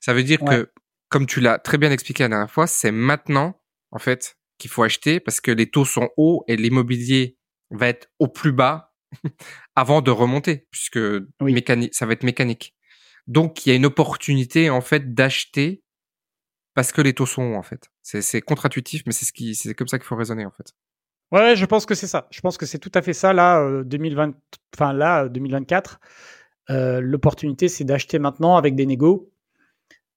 Ça 0.00 0.14
veut 0.14 0.22
dire 0.22 0.40
que, 0.40 0.72
comme 1.08 1.26
tu 1.26 1.40
l'as 1.40 1.58
très 1.58 1.78
bien 1.78 1.92
expliqué 1.92 2.24
la 2.24 2.30
dernière 2.30 2.50
fois, 2.50 2.66
c'est 2.66 2.90
maintenant, 2.90 3.60
en 3.90 3.98
fait, 3.98 4.38
qu'il 4.58 4.70
faut 4.70 4.82
acheter 4.82 5.20
parce 5.20 5.40
que 5.40 5.50
les 5.50 5.70
taux 5.70 5.84
sont 5.84 6.08
hauts 6.16 6.44
et 6.48 6.56
l'immobilier 6.56 7.36
va 7.70 7.88
être 7.88 8.08
au 8.18 8.28
plus 8.28 8.52
bas 8.52 8.91
avant 9.76 10.02
de 10.02 10.10
remonter, 10.10 10.66
puisque 10.70 11.00
mécanique, 11.40 11.94
ça 11.94 12.06
va 12.06 12.12
être 12.12 12.24
mécanique. 12.24 12.74
Donc, 13.26 13.64
il 13.64 13.70
y 13.70 13.72
a 13.72 13.76
une 13.76 13.86
opportunité, 13.86 14.70
en 14.70 14.80
fait, 14.80 15.14
d'acheter 15.14 15.82
parce 16.74 16.92
que 16.92 17.02
les 17.02 17.12
taux 17.12 17.26
sont 17.26 17.42
hauts, 17.42 17.56
en 17.56 17.62
fait. 17.62 17.90
C'est 18.02 18.40
contre-intuitif, 18.40 19.02
mais 19.06 19.12
c'est 19.12 19.26
ce 19.26 19.32
qui, 19.32 19.54
c'est 19.54 19.74
comme 19.74 19.88
ça 19.88 19.98
qu'il 19.98 20.06
faut 20.06 20.16
raisonner, 20.16 20.46
en 20.46 20.50
fait. 20.50 20.74
Ouais, 21.32 21.56
je 21.56 21.64
pense 21.64 21.86
que 21.86 21.94
c'est 21.94 22.06
ça. 22.06 22.28
Je 22.30 22.40
pense 22.40 22.58
que 22.58 22.66
c'est 22.66 22.78
tout 22.78 22.92
à 22.94 23.00
fait 23.00 23.14
ça. 23.14 23.32
Là, 23.32 23.82
2020, 23.84 24.28
euh, 24.28 24.32
enfin 24.74 24.92
là, 24.92 25.28
2024, 25.28 25.98
euh, 26.70 27.00
l'opportunité, 27.00 27.68
c'est 27.68 27.84
d'acheter 27.84 28.18
maintenant 28.18 28.56
avec 28.56 28.74
des 28.74 28.86
négos. 28.86 29.32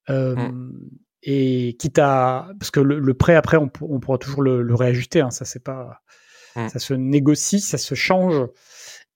Euh, 0.10 0.36
mmh. 0.36 0.90
Et 1.24 1.76
quitte 1.80 2.00
à, 2.00 2.50
parce 2.60 2.70
que 2.70 2.80
le, 2.80 3.14
prêt 3.16 3.36
après, 3.36 3.58
on, 3.58 3.70
pourra 3.70 4.18
toujours 4.18 4.44
le, 4.44 4.76
réajuster. 4.76 5.22
Hein, 5.22 5.32
ça, 5.32 5.46
c'est 5.46 5.64
pas, 5.64 6.02
mmh. 6.56 6.70
ça 6.70 6.80
se 6.80 6.94
négocie, 6.94 7.60
ça 7.60 7.78
se 7.78 7.96
change. 7.96 8.48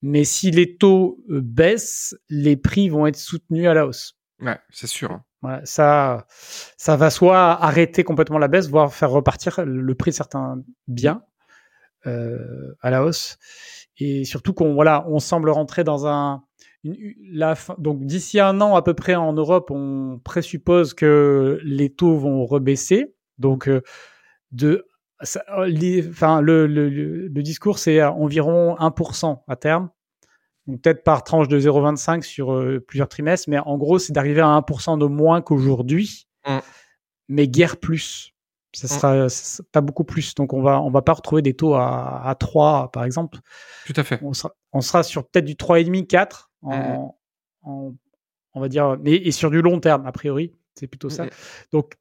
Mais 0.02 0.24
si 0.24 0.50
les 0.50 0.76
taux 0.76 1.22
baissent, 1.28 2.16
les 2.28 2.56
prix 2.56 2.88
vont 2.88 3.06
être 3.06 3.18
soutenus 3.18 3.66
à 3.66 3.74
la 3.74 3.86
hausse. 3.86 4.16
Ouais, 4.40 4.58
c'est 4.70 4.86
sûr. 4.86 5.12
Hein 5.12 5.24
ça, 5.64 6.26
ça 6.76 6.96
va 6.96 7.10
soit 7.10 7.52
arrêter 7.62 8.04
complètement 8.04 8.38
la 8.38 8.48
baisse, 8.48 8.68
voire 8.68 8.92
faire 8.92 9.10
repartir 9.10 9.64
le 9.64 9.94
prix 9.94 10.10
de 10.10 10.16
certains 10.16 10.62
biens 10.86 11.22
euh, 12.06 12.74
à 12.80 12.90
la 12.90 13.04
hausse. 13.04 13.38
Et 13.98 14.24
surtout 14.24 14.52
qu'on 14.52 14.74
voilà, 14.74 15.06
on 15.08 15.18
semble 15.18 15.50
rentrer 15.50 15.84
dans 15.84 16.06
un 16.06 16.44
la 17.30 17.54
donc 17.76 18.06
d'ici 18.06 18.40
un 18.40 18.62
an 18.62 18.74
à 18.74 18.82
peu 18.82 18.94
près 18.94 19.14
en 19.14 19.34
Europe, 19.34 19.70
on 19.70 20.18
présuppose 20.24 20.94
que 20.94 21.60
les 21.62 21.90
taux 21.90 22.16
vont 22.16 22.44
rebaisser. 22.46 23.14
Donc 23.38 23.68
euh, 23.68 23.82
de 24.52 24.86
enfin 25.22 26.40
le, 26.40 26.66
le, 26.66 26.88
le 27.28 27.42
discours 27.42 27.78
c'est 27.78 28.02
environ 28.02 28.76
1% 28.76 29.42
à 29.46 29.56
terme 29.56 29.90
peut-être 30.78 31.02
par 31.04 31.24
tranche 31.24 31.48
de 31.48 31.58
0,25 31.58 32.22
sur 32.22 32.52
euh, 32.52 32.80
plusieurs 32.80 33.08
trimestres, 33.08 33.48
mais 33.48 33.58
en 33.58 33.76
gros, 33.76 33.98
c'est 33.98 34.12
d'arriver 34.12 34.40
à 34.40 34.46
1% 34.46 34.98
de 34.98 35.06
moins 35.06 35.42
qu'aujourd'hui, 35.42 36.26
mm. 36.46 36.58
mais 37.28 37.48
guère 37.48 37.76
plus. 37.78 38.32
Ça 38.72 38.86
mm. 38.86 39.28
sera, 39.28 39.62
pas 39.72 39.80
beaucoup 39.80 40.04
plus. 40.04 40.34
Donc, 40.34 40.52
on 40.52 40.62
va, 40.62 40.80
on 40.80 40.90
va 40.90 41.02
pas 41.02 41.12
retrouver 41.12 41.42
des 41.42 41.54
taux 41.54 41.74
à, 41.74 42.22
à 42.24 42.34
3, 42.34 42.90
par 42.92 43.04
exemple. 43.04 43.38
Tout 43.86 43.94
à 43.96 44.04
fait. 44.04 44.20
On 44.22 44.32
sera, 44.32 44.54
on 44.72 44.80
sera 44.80 45.02
sur 45.02 45.26
peut-être 45.26 45.44
du 45.44 45.54
3,5, 45.54 46.06
4 46.06 46.50
en, 46.62 46.76
mm. 46.76 47.12
en, 47.62 47.94
on 48.54 48.60
va 48.60 48.68
dire, 48.68 48.96
et, 49.04 49.28
et, 49.28 49.32
sur 49.32 49.50
du 49.50 49.62
long 49.62 49.80
terme, 49.80 50.06
a 50.06 50.12
priori. 50.12 50.54
C'est 50.74 50.86
plutôt 50.86 51.10
ça. 51.10 51.26
Donc, 51.72 51.94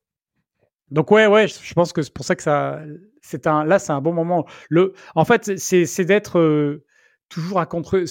donc 0.92 1.12
ouais, 1.12 1.28
ouais, 1.28 1.48
je 1.48 1.74
pense 1.74 1.92
que 1.92 2.02
c'est 2.02 2.14
pour 2.14 2.26
ça 2.26 2.36
que 2.36 2.44
ça, 2.44 2.82
c'est 3.22 3.48
un, 3.48 3.64
là, 3.64 3.80
c'est 3.80 3.92
un 3.92 4.02
bon 4.02 4.14
moment. 4.14 4.46
Le, 4.70 4.94
en 5.16 5.26
fait, 5.26 5.58
c'est 5.58 6.06
d'être 6.06 6.40
euh, 6.40 6.86
toujours 7.30 7.60
à 7.60 7.66
contre, 7.66 8.04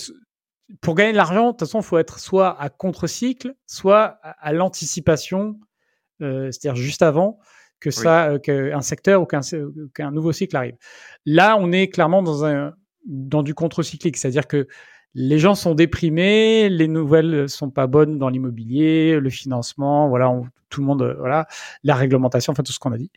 pour 0.81 0.95
gagner 0.95 1.13
de 1.13 1.17
l'argent, 1.17 1.47
de 1.47 1.51
toute 1.53 1.61
façon, 1.61 1.81
il 1.81 1.85
faut 1.85 1.99
être 1.99 2.19
soit 2.19 2.61
à 2.61 2.69
contre-cycle, 2.69 3.55
soit 3.67 4.19
à, 4.23 4.53
l'anticipation, 4.53 5.59
euh, 6.23 6.51
c'est-à-dire 6.51 6.77
juste 6.77 7.03
avant 7.03 7.39
que 7.81 7.91
ça, 7.91 8.31
euh, 8.31 8.39
qu'un 8.39 8.83
secteur 8.83 9.23
ou 9.23 9.27
qu'un 9.27 10.11
nouveau 10.11 10.33
cycle 10.33 10.57
arrive. 10.57 10.77
Là, 11.27 11.57
on 11.59 11.73
est 11.73 11.89
clairement 11.89 12.23
dans 12.23 12.45
un 12.45 12.75
dans 13.07 13.43
du 13.43 13.55
contre-cyclique, 13.55 14.17
c'est-à-dire 14.17 14.47
que 14.47 14.67
les 15.15 15.39
gens 15.39 15.55
sont 15.55 15.75
déprimés, 15.75 16.69
les 16.69 16.89
nouvelles 16.89 17.49
sont 17.49 17.71
pas 17.71 17.87
bonnes 17.87 18.19
dans 18.19 18.29
l'immobilier, 18.29 19.19
le 19.19 19.31
financement, 19.31 20.09
voilà, 20.09 20.31
tout 20.69 20.81
le 20.81 20.87
monde, 20.87 21.03
euh, 21.03 21.15
voilà, 21.19 21.47
la 21.83 21.95
réglementation, 21.95 22.53
enfin 22.53 22.63
tout 22.63 22.73
ce 22.73 22.79
qu'on 22.79 22.93
a 22.93 22.99
dit. 22.99 23.11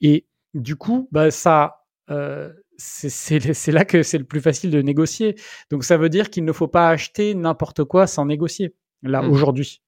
Et 0.00 0.26
du 0.54 0.76
coup, 0.76 1.08
bah 1.12 1.30
ça, 1.30 1.84
euh, 2.10 2.52
c'est 2.76 3.72
là 3.72 3.84
que 3.84 4.02
c'est 4.02 4.18
le 4.18 4.24
plus 4.24 4.40
facile 4.40 4.70
de 4.70 4.82
négocier. 4.82 5.36
Donc 5.70 5.84
ça 5.84 5.96
veut 5.96 6.08
dire 6.08 6.30
qu'il 6.30 6.44
ne 6.44 6.52
faut 6.52 6.68
pas 6.68 6.88
acheter 6.88 7.34
n'importe 7.34 7.84
quoi 7.84 8.06
sans 8.06 8.26
négocier. 8.26 8.74
Là, 9.02 9.22
mmh. 9.22 9.30
aujourd'hui. 9.30 9.82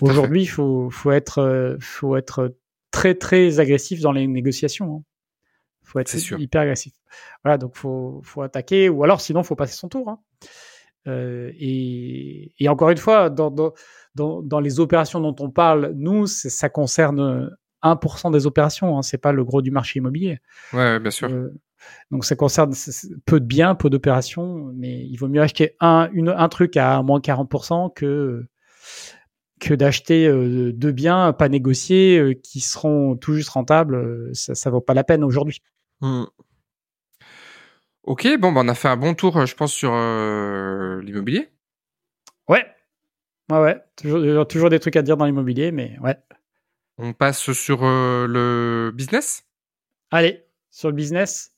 Aujourd'hui, 0.00 0.42
il 0.42 0.46
faut, 0.46 0.90
faut, 0.90 1.10
être, 1.10 1.38
euh, 1.38 1.76
faut 1.80 2.16
être 2.16 2.54
très, 2.90 3.14
très 3.14 3.60
agressif 3.60 4.00
dans 4.00 4.12
les 4.12 4.26
négociations. 4.26 4.96
Hein. 4.96 5.02
faut 5.82 5.98
être 5.98 6.14
hyper 6.38 6.62
agressif. 6.62 6.92
Voilà, 7.42 7.56
donc 7.56 7.76
faut, 7.76 8.20
faut 8.22 8.42
attaquer, 8.42 8.88
ou 8.90 9.04
alors 9.04 9.20
sinon, 9.20 9.42
faut 9.42 9.56
passer 9.56 9.74
son 9.74 9.88
tour. 9.88 10.10
Hein. 10.10 10.20
et, 11.06 12.52
et, 12.58 12.68
encore 12.68 12.90
une 12.90 12.98
fois, 12.98 13.30
dans, 13.30 13.50
dans, 13.50 14.42
dans, 14.42 14.60
les 14.60 14.80
opérations 14.80 15.20
dont 15.20 15.36
on 15.40 15.50
parle, 15.50 15.92
nous, 15.94 16.26
ça 16.26 16.68
concerne 16.68 17.56
1% 17.94 18.30
des 18.30 18.46
opérations. 18.46 18.98
Hein, 18.98 19.02
c'est 19.02 19.18
pas 19.18 19.32
le 19.32 19.44
gros 19.44 19.62
du 19.62 19.70
marché 19.70 19.98
immobilier. 19.98 20.38
Ouais, 20.72 20.98
bien 20.98 21.10
sûr. 21.10 21.28
donc 22.10 22.24
ça 22.24 22.36
concerne 22.36 22.72
peu 23.24 23.40
de 23.40 23.46
biens, 23.46 23.74
peu 23.74 23.90
d'opérations, 23.90 24.70
mais 24.74 25.04
il 25.06 25.16
vaut 25.16 25.28
mieux 25.28 25.42
acheter 25.42 25.76
un, 25.80 26.08
une, 26.12 26.28
un 26.28 26.48
truc 26.48 26.76
à 26.76 27.02
moins 27.02 27.20
40% 27.20 27.92
que 27.94 28.46
que 29.60 29.74
d'acheter 29.74 30.26
euh, 30.26 30.72
deux 30.72 30.92
biens 30.92 31.32
pas 31.32 31.48
négociés 31.48 32.18
euh, 32.18 32.34
qui 32.34 32.60
seront 32.60 33.16
tout 33.16 33.34
juste 33.34 33.50
rentables, 33.50 33.94
euh, 33.94 34.30
ça, 34.34 34.54
ça 34.54 34.70
vaut 34.70 34.80
pas 34.80 34.94
la 34.94 35.04
peine 35.04 35.24
aujourd'hui. 35.24 35.62
Mmh. 36.00 36.24
Ok, 38.04 38.28
bon, 38.38 38.52
bah, 38.52 38.60
on 38.64 38.68
a 38.68 38.74
fait 38.74 38.88
un 38.88 38.96
bon 38.96 39.14
tour, 39.14 39.46
je 39.46 39.54
pense, 39.54 39.72
sur 39.72 39.90
l'immobilier. 39.90 41.48
Ouais, 42.48 42.64
ouais, 43.50 43.58
ouais. 43.58 43.82
Toujours, 43.96 44.46
toujours 44.46 44.70
des 44.70 44.78
trucs 44.78 44.94
à 44.94 45.02
dire 45.02 45.16
dans 45.16 45.24
l'immobilier, 45.24 45.72
mais 45.72 45.98
ouais. 46.00 46.16
On 46.98 47.12
passe 47.12 47.52
sur 47.52 47.82
le 47.82 48.90
business? 48.94 49.44
Allez, 50.10 50.44
sur 50.70 50.88
le 50.88 50.94
business. 50.94 51.52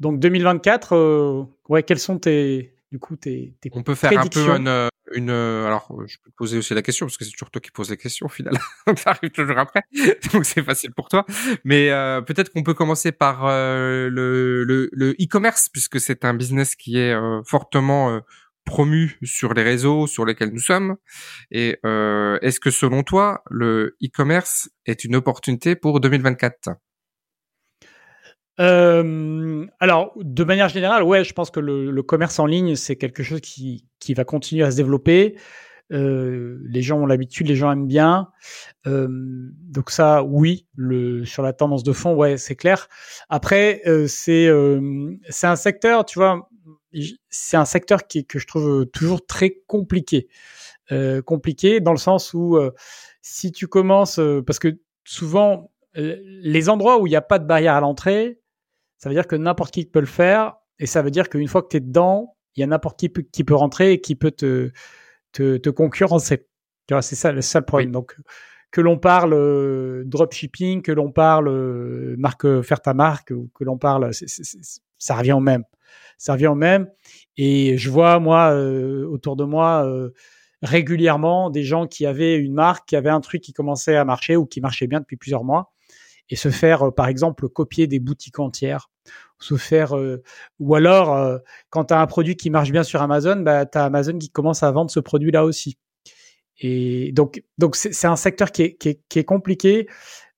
Donc 0.00 0.18
2024, 0.18 1.48
ouais, 1.68 1.82
quels 1.82 1.98
sont 1.98 2.18
tes, 2.18 2.74
du 2.90 2.98
coup, 2.98 3.16
tes, 3.16 3.54
tes 3.60 3.70
On 3.72 3.82
peut 3.82 3.94
faire 3.94 4.18
un 4.18 4.26
peu 4.26 4.48
une, 4.56 4.88
une, 5.14 5.30
euh, 5.30 5.66
alors 5.66 5.88
euh, 5.90 6.06
je 6.06 6.18
peux 6.22 6.30
te 6.30 6.36
poser 6.36 6.58
aussi 6.58 6.74
la 6.74 6.82
question 6.82 7.06
parce 7.06 7.16
que 7.16 7.24
c'est 7.24 7.30
toujours 7.30 7.50
toi 7.50 7.60
qui 7.60 7.70
poses 7.70 7.90
les 7.90 7.96
questions 7.96 8.26
au 8.26 8.30
final. 8.30 8.54
ça 8.96 9.10
arrive 9.10 9.30
toujours 9.30 9.58
après, 9.58 9.82
donc 10.32 10.44
c'est 10.44 10.62
facile 10.62 10.92
pour 10.92 11.08
toi. 11.08 11.24
Mais 11.64 11.90
euh, 11.90 12.20
peut-être 12.20 12.52
qu'on 12.52 12.62
peut 12.62 12.74
commencer 12.74 13.12
par 13.12 13.46
le 13.46 14.64
le 14.64 15.10
e-commerce 15.20 15.68
puisque 15.68 16.00
c'est 16.00 16.24
un 16.24 16.34
business 16.34 16.74
qui 16.74 16.98
est 16.98 17.14
fortement 17.44 18.20
promu 18.64 19.18
sur 19.22 19.54
les 19.54 19.62
réseaux 19.62 20.06
sur 20.06 20.24
lesquels 20.24 20.50
nous 20.50 20.60
sommes. 20.60 20.96
Et 21.50 21.78
est-ce 21.82 22.60
que 22.60 22.70
selon 22.70 23.02
toi, 23.02 23.42
le 23.50 23.96
e-commerce 24.02 24.70
est 24.86 25.04
une 25.04 25.16
opportunité 25.16 25.76
pour 25.76 26.00
2024 26.00 26.70
euh, 28.60 29.66
alors, 29.80 30.12
de 30.16 30.44
manière 30.44 30.68
générale, 30.68 31.02
ouais, 31.02 31.24
je 31.24 31.32
pense 31.32 31.50
que 31.50 31.60
le, 31.60 32.02
commerce 32.02 32.38
en 32.38 32.46
ligne, 32.46 32.76
c'est 32.76 32.96
quelque 32.96 33.22
chose 33.22 33.40
qui, 33.40 33.86
qui, 33.98 34.14
va 34.14 34.24
continuer 34.24 34.64
à 34.64 34.70
se 34.70 34.76
développer. 34.76 35.36
Euh, 35.92 36.58
les 36.64 36.80
gens 36.80 36.98
ont 36.98 37.06
l'habitude, 37.06 37.48
les 37.48 37.56
gens 37.56 37.70
aiment 37.70 37.86
bien. 37.86 38.28
Euh, 38.86 39.08
donc 39.10 39.90
ça, 39.90 40.22
oui, 40.22 40.66
le, 40.76 41.24
sur 41.24 41.42
la 41.42 41.52
tendance 41.52 41.82
de 41.82 41.92
fond, 41.92 42.14
ouais, 42.14 42.36
c'est 42.36 42.56
clair. 42.56 42.88
Après, 43.28 43.82
euh, 43.86 44.06
c'est 44.06 44.46
euh, 44.46 45.10
c'est 45.28 45.46
un 45.46 45.56
secteur, 45.56 46.04
tu 46.04 46.18
vois, 46.18 46.48
c'est 47.28 47.56
un 47.56 47.64
secteur 47.64 48.06
qui, 48.06 48.26
que 48.26 48.38
je 48.38 48.46
trouve 48.46 48.86
toujours 48.86 49.26
très 49.26 49.62
compliqué. 49.66 50.28
compliqué 51.24 51.80
dans 51.80 51.92
le 51.92 51.98
sens 51.98 52.34
où 52.34 52.58
si 53.22 53.52
tu 53.52 53.66
commences, 53.66 54.20
parce 54.46 54.58
que 54.58 54.78
souvent, 55.04 55.70
les 55.94 56.68
endroits 56.68 57.00
où 57.00 57.06
il 57.06 57.10
n'y 57.10 57.16
a 57.16 57.22
pas 57.22 57.38
de 57.38 57.46
barrière 57.46 57.74
à 57.74 57.80
l'entrée, 57.80 58.40
ça 58.98 59.08
veut 59.08 59.14
dire 59.14 59.26
que 59.26 59.36
n'importe 59.36 59.72
qui 59.72 59.86
peut 59.86 60.00
le 60.00 60.06
faire. 60.06 60.56
Et 60.78 60.86
ça 60.86 61.02
veut 61.02 61.10
dire 61.10 61.28
qu'une 61.28 61.48
fois 61.48 61.62
que 61.62 61.68
tu 61.68 61.76
es 61.76 61.80
dedans, 61.80 62.36
il 62.56 62.60
y 62.60 62.62
a 62.64 62.66
n'importe 62.66 62.98
qui 62.98 63.10
qui 63.10 63.44
peut 63.44 63.54
rentrer 63.54 63.92
et 63.92 64.00
qui 64.00 64.16
peut 64.16 64.30
te, 64.30 64.72
te, 65.32 65.56
te 65.56 65.70
concurrencer. 65.70 66.46
Tu 66.86 66.94
vois, 66.94 67.02
c'est 67.02 67.16
ça, 67.16 67.40
ça 67.40 67.60
le 67.60 67.64
problème. 67.64 67.90
Donc, 67.90 68.16
que 68.70 68.80
l'on 68.80 68.98
parle 68.98 69.34
euh, 69.34 70.02
dropshipping, 70.04 70.82
que 70.82 70.92
l'on 70.92 71.12
parle 71.12 71.48
euh, 71.48 72.16
marque, 72.18 72.44
euh, 72.44 72.62
faire 72.62 72.80
ta 72.80 72.92
marque, 72.92 73.30
ou 73.30 73.50
que 73.54 73.64
l'on 73.64 73.78
parle, 73.78 74.10
ça 74.98 75.14
revient 75.14 75.32
au 75.32 75.40
même. 75.40 75.64
Revient 76.26 76.46
au 76.48 76.54
même. 76.54 76.88
Et 77.36 77.76
je 77.76 77.90
vois, 77.90 78.18
moi, 78.18 78.54
autour 78.54 79.36
de 79.36 79.44
moi, 79.44 79.86
régulièrement, 80.62 81.50
des 81.50 81.62
gens 81.62 81.86
qui 81.86 82.06
avaient 82.06 82.36
une 82.36 82.54
marque, 82.54 82.88
qui 82.88 82.96
avaient 82.96 83.10
un 83.10 83.20
truc 83.20 83.42
qui 83.42 83.52
commençait 83.52 83.96
à 83.96 84.04
marcher 84.04 84.36
ou 84.36 84.46
qui 84.46 84.60
marchait 84.60 84.86
bien 84.86 85.00
depuis 85.00 85.16
plusieurs 85.16 85.44
mois, 85.44 85.72
et 86.30 86.36
se 86.36 86.50
faire, 86.50 86.92
par 86.94 87.08
exemple, 87.08 87.48
copier 87.48 87.86
des 87.86 87.98
boutiques 87.98 88.38
entières 88.38 88.88
se 89.38 89.56
faire 89.56 89.96
euh, 89.96 90.22
ou 90.58 90.74
alors 90.74 91.14
euh, 91.14 91.38
quand 91.70 91.86
tu 91.86 91.94
as 91.94 92.00
un 92.00 92.06
produit 92.06 92.36
qui 92.36 92.50
marche 92.50 92.70
bien 92.70 92.82
sur 92.82 93.02
Amazon, 93.02 93.36
bah 93.36 93.66
tu 93.66 93.78
as 93.78 93.84
Amazon 93.84 94.18
qui 94.18 94.30
commence 94.30 94.62
à 94.62 94.70
vendre 94.70 94.90
ce 94.90 95.00
produit 95.00 95.30
là 95.30 95.44
aussi. 95.44 95.78
Et 96.60 97.12
donc 97.12 97.42
donc 97.58 97.76
c'est 97.76 98.06
un 98.06 98.16
secteur 98.16 98.52
qui 98.52 98.62
est, 98.62 98.74
qui 98.76 98.90
est, 98.90 99.00
qui 99.08 99.18
est 99.18 99.24
compliqué 99.24 99.88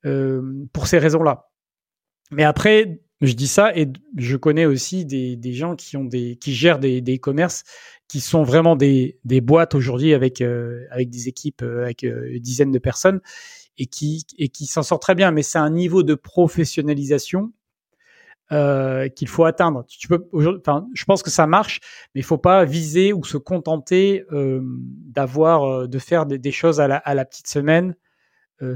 euh, 0.04 0.66
pour 0.72 0.86
ces 0.86 0.98
raisons-là. 0.98 1.48
Mais 2.30 2.44
après 2.44 3.00
je 3.20 3.32
dis 3.32 3.46
ça 3.48 3.76
et 3.76 3.88
je 4.16 4.36
connais 4.36 4.66
aussi 4.66 5.04
des, 5.04 5.36
des 5.36 5.52
gens 5.52 5.76
qui 5.76 5.96
ont 5.96 6.04
des 6.04 6.36
qui 6.36 6.54
gèrent 6.54 6.78
des 6.78 7.00
e-commerce 7.00 7.64
qui 8.08 8.20
sont 8.20 8.42
vraiment 8.42 8.76
des, 8.76 9.18
des 9.24 9.40
boîtes 9.40 9.74
aujourd'hui 9.74 10.14
avec 10.14 10.40
avec 10.42 11.10
des 11.10 11.28
équipes 11.28 11.62
avec 11.62 12.02
une 12.02 12.38
dizaines 12.38 12.72
de 12.72 12.78
personnes 12.78 13.20
et 13.78 13.86
qui 13.86 14.24
et 14.38 14.48
qui 14.48 14.66
s'en 14.66 14.82
sortent 14.82 15.02
très 15.02 15.14
bien 15.14 15.30
mais 15.30 15.42
c'est 15.42 15.58
un 15.58 15.70
niveau 15.70 16.02
de 16.02 16.14
professionnalisation 16.14 17.52
euh, 18.52 19.08
qu'il 19.08 19.28
faut 19.28 19.44
atteindre. 19.44 19.84
Tu 19.88 20.06
peux, 20.06 20.28
enfin, 20.32 20.86
je 20.94 21.04
pense 21.04 21.22
que 21.24 21.30
ça 21.30 21.48
marche, 21.48 21.80
mais 22.14 22.20
il 22.20 22.24
faut 22.24 22.38
pas 22.38 22.64
viser 22.64 23.12
ou 23.12 23.24
se 23.24 23.36
contenter 23.36 24.24
euh, 24.32 24.60
d'avoir, 24.62 25.64
euh, 25.64 25.88
de 25.88 25.98
faire 25.98 26.26
des, 26.26 26.52
choses 26.52 26.80
à 26.80 26.86
la, 26.86 26.96
à 26.98 27.14
la 27.14 27.24
petite 27.24 27.48
semaine, 27.48 27.90
euh, 27.90 28.05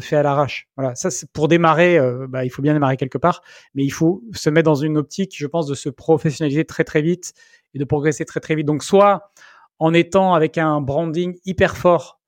fait 0.00 0.16
à 0.16 0.22
l'arrache. 0.22 0.68
Voilà, 0.76 0.94
ça 0.94 1.10
c'est 1.10 1.30
pour 1.32 1.48
démarrer. 1.48 1.98
Euh, 1.98 2.26
bah, 2.28 2.44
il 2.44 2.50
faut 2.50 2.62
bien 2.62 2.72
démarrer 2.72 2.96
quelque 2.96 3.18
part, 3.18 3.42
mais 3.74 3.84
il 3.84 3.90
faut 3.90 4.22
se 4.32 4.50
mettre 4.50 4.66
dans 4.66 4.74
une 4.74 4.98
optique, 4.98 5.34
je 5.36 5.46
pense, 5.46 5.66
de 5.66 5.74
se 5.74 5.88
professionnaliser 5.88 6.64
très 6.64 6.84
très 6.84 7.02
vite 7.02 7.32
et 7.74 7.78
de 7.78 7.84
progresser 7.84 8.24
très 8.24 8.40
très 8.40 8.54
vite. 8.54 8.66
Donc 8.66 8.84
soit 8.84 9.30
en 9.78 9.94
étant 9.94 10.34
avec 10.34 10.58
un 10.58 10.80
branding 10.80 11.38
hyper 11.44 11.76
fort. 11.76 12.20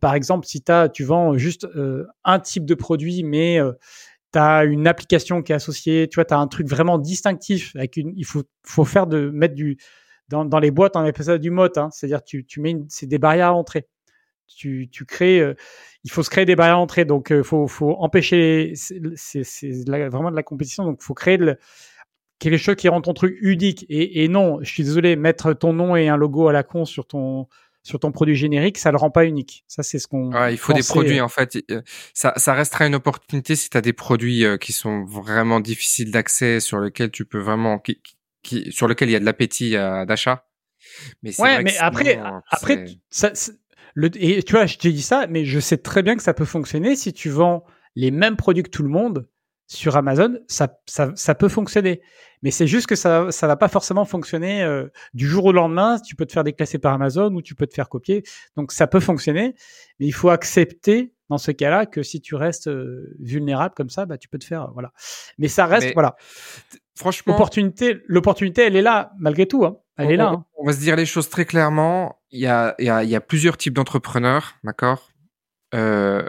Par 0.00 0.14
exemple, 0.14 0.46
si 0.46 0.62
as, 0.68 0.88
tu 0.88 1.04
vends 1.04 1.36
juste 1.38 1.66
un 2.24 2.40
type 2.40 2.66
de 2.66 2.74
produit, 2.74 3.22
mais 3.22 3.58
tu 4.32 4.38
as 4.38 4.64
une 4.64 4.86
application 4.86 5.42
qui 5.42 5.52
est 5.52 5.54
associée, 5.54 6.08
tu 6.08 6.16
vois, 6.16 6.24
tu 6.24 6.34
as 6.34 6.38
un 6.38 6.46
truc 6.46 6.68
vraiment 6.68 6.98
distinctif 6.98 7.74
avec 7.76 7.96
une 7.96 8.12
il 8.16 8.24
faut 8.24 8.44
faut 8.64 8.84
faire 8.84 9.06
de 9.06 9.30
mettre 9.30 9.54
du 9.54 9.78
dans, 10.28 10.44
dans 10.44 10.58
les 10.58 10.70
boîtes 10.70 10.96
on 10.96 11.00
appelle 11.00 11.24
ça 11.24 11.38
du 11.38 11.50
mot 11.50 11.68
hein, 11.76 11.88
c'est-à-dire 11.90 12.22
tu 12.22 12.44
tu 12.44 12.60
mets 12.60 12.76
c'est 12.88 13.06
des 13.06 13.18
barrières 13.18 13.48
à 13.48 13.52
l'entrée. 13.52 13.88
Tu 14.56 14.88
tu 14.90 15.04
crées 15.04 15.40
euh, 15.40 15.54
il 16.04 16.10
faut 16.10 16.22
se 16.22 16.30
créer 16.30 16.44
des 16.44 16.56
barrières 16.56 16.76
à 16.76 16.78
l'entrée 16.78 17.04
donc 17.04 17.30
euh, 17.30 17.42
faut 17.42 17.68
faut 17.68 17.96
empêcher 17.98 18.72
c'est 18.74 19.44
vraiment 19.86 20.30
de 20.30 20.36
la 20.36 20.42
compétition 20.42 20.84
donc 20.84 21.02
faut 21.02 21.14
créer 21.14 21.36
le, 21.36 21.58
quelque 22.38 22.56
chose 22.56 22.76
qui 22.76 22.88
rend 22.88 23.00
ton 23.00 23.14
truc 23.14 23.36
unique 23.40 23.84
et, 23.88 24.24
et 24.24 24.28
non, 24.28 24.58
je 24.62 24.70
suis 24.70 24.84
désolé, 24.84 25.16
mettre 25.16 25.52
ton 25.52 25.72
nom 25.72 25.96
et 25.96 26.08
un 26.08 26.16
logo 26.16 26.48
à 26.48 26.52
la 26.52 26.62
con 26.62 26.84
sur 26.84 27.06
ton 27.06 27.46
sur 27.84 27.98
ton 27.98 28.12
produit 28.12 28.34
générique, 28.34 28.76
ça 28.76 28.90
le 28.90 28.98
rend 28.98 29.10
pas 29.10 29.24
unique. 29.24 29.64
Ça, 29.66 29.82
c'est 29.82 29.98
ce 29.98 30.06
qu'on. 30.06 30.30
Ouais, 30.32 30.52
il 30.52 30.58
faut 30.58 30.74
des 30.74 30.82
produits 30.82 31.22
en 31.22 31.28
fait. 31.28 31.58
Ça, 32.12 32.34
ça 32.36 32.52
restera 32.52 32.86
une 32.86 32.94
opportunité 32.94 33.56
si 33.56 33.70
tu 33.70 33.76
as 33.78 33.80
des 33.80 33.94
produits 33.94 34.44
euh, 34.44 34.58
qui 34.58 34.72
sont 34.72 35.04
vraiment 35.04 35.60
difficiles 35.60 36.10
d'accès, 36.10 36.60
sur 36.60 36.80
lesquels 36.80 37.10
tu 37.10 37.24
peux 37.24 37.38
vraiment, 37.38 37.78
qui, 37.78 38.02
qui, 38.42 38.70
sur 38.72 38.88
lesquels 38.88 39.08
il 39.08 39.12
y 39.12 39.16
a 39.16 39.20
de 39.20 39.24
l'appétit 39.24 39.76
euh, 39.76 40.04
d'achat. 40.04 40.46
Mais 41.22 41.38
ouais, 41.40 41.62
mais 41.62 41.78
après, 41.78 42.20
après, 42.50 42.84
ça, 43.08 43.32
le, 43.98 44.10
et 44.14 44.44
tu 44.44 44.52
vois, 44.52 44.66
je 44.66 44.78
te 44.78 44.86
dis 44.86 45.02
ça, 45.02 45.26
mais 45.28 45.44
je 45.44 45.58
sais 45.58 45.76
très 45.76 46.04
bien 46.04 46.14
que 46.14 46.22
ça 46.22 46.32
peut 46.32 46.44
fonctionner 46.44 46.94
si 46.94 47.12
tu 47.12 47.30
vends 47.30 47.64
les 47.96 48.12
mêmes 48.12 48.36
produits 48.36 48.62
que 48.62 48.70
tout 48.70 48.84
le 48.84 48.88
monde 48.88 49.26
sur 49.66 49.96
Amazon, 49.96 50.38
ça, 50.46 50.78
ça, 50.86 51.10
ça 51.16 51.34
peut 51.34 51.48
fonctionner. 51.48 52.00
Mais 52.42 52.52
c'est 52.52 52.68
juste 52.68 52.86
que 52.86 52.94
ça 52.94 53.32
ça 53.32 53.48
va 53.48 53.56
pas 53.56 53.66
forcément 53.66 54.04
fonctionner 54.04 54.62
euh, 54.62 54.86
du 55.14 55.26
jour 55.26 55.46
au 55.46 55.52
lendemain. 55.52 55.98
Tu 55.98 56.14
peux 56.14 56.26
te 56.26 56.32
faire 56.32 56.44
déclasser 56.44 56.78
par 56.78 56.94
Amazon 56.94 57.34
ou 57.34 57.42
tu 57.42 57.56
peux 57.56 57.66
te 57.66 57.74
faire 57.74 57.88
copier. 57.88 58.22
Donc 58.56 58.70
ça 58.70 58.86
peut 58.86 59.00
fonctionner, 59.00 59.56
mais 59.98 60.06
il 60.06 60.14
faut 60.14 60.28
accepter 60.28 61.12
dans 61.28 61.38
ce 61.38 61.50
cas-là 61.50 61.84
que 61.84 62.04
si 62.04 62.20
tu 62.20 62.36
restes 62.36 62.68
euh, 62.68 63.16
vulnérable 63.18 63.74
comme 63.74 63.90
ça, 63.90 64.06
bah 64.06 64.16
tu 64.16 64.28
peux 64.28 64.38
te 64.38 64.44
faire 64.44 64.70
voilà. 64.74 64.92
Mais 65.38 65.48
ça 65.48 65.66
reste 65.66 65.92
voilà. 65.92 66.14
Franchement, 66.94 67.32
l'opportunité 67.32 67.98
l'opportunité 68.06 68.62
elle 68.62 68.76
est 68.76 68.82
là 68.82 69.10
malgré 69.18 69.46
tout. 69.46 69.64
Hein. 69.64 69.80
Elle 69.98 70.12
est 70.12 70.16
là. 70.16 70.28
Hein. 70.28 70.44
On 70.56 70.64
va 70.64 70.72
se 70.72 70.78
dire 70.78 70.96
les 70.96 71.06
choses 71.06 71.28
très 71.28 71.44
clairement. 71.44 72.18
Il 72.30 72.40
y 72.40 72.46
a 72.46 72.74
il 72.78 72.86
y 72.86 72.90
a, 72.90 73.02
il 73.02 73.10
y 73.10 73.16
a 73.16 73.20
plusieurs 73.20 73.56
types 73.56 73.74
d'entrepreneurs, 73.74 74.54
d'accord? 74.62 75.10
Euh, 75.74 76.26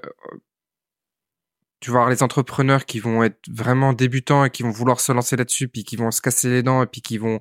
tu 1.80 1.92
vas 1.92 2.00
avoir 2.00 2.10
les 2.10 2.24
entrepreneurs 2.24 2.86
qui 2.86 3.00
vont 3.00 3.24
être 3.24 3.48
vraiment 3.50 3.94
débutants 3.94 4.44
et 4.44 4.50
qui 4.50 4.64
vont 4.64 4.72
vouloir 4.72 5.00
se 5.00 5.12
lancer 5.12 5.36
là-dessus, 5.38 5.68
puis 5.70 5.84
qui 5.84 5.96
vont 5.96 6.12
se 6.12 6.22
casser 6.22 6.50
les 6.50 6.64
dents 6.64 6.84
et 6.84 6.88
puis 6.88 7.02
qui 7.02 7.18
vont. 7.18 7.40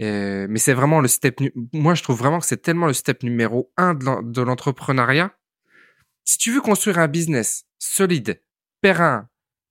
Euh, 0.00 0.46
mais 0.48 0.58
c'est 0.58 0.74
vraiment 0.74 1.00
le 1.00 1.08
step. 1.08 1.40
Moi, 1.72 1.94
je 1.94 2.02
trouve 2.02 2.18
vraiment 2.18 2.38
que 2.38 2.46
c'est 2.46 2.62
tellement 2.62 2.86
le 2.86 2.92
step 2.92 3.22
numéro 3.22 3.72
un 3.76 3.94
de 3.94 4.42
l'entrepreneuriat. 4.42 5.32
Si 6.24 6.38
tu 6.38 6.52
veux 6.52 6.60
construire 6.60 6.98
un 6.98 7.08
business 7.08 7.64
solide, 7.78 8.40
périn, 8.80 9.28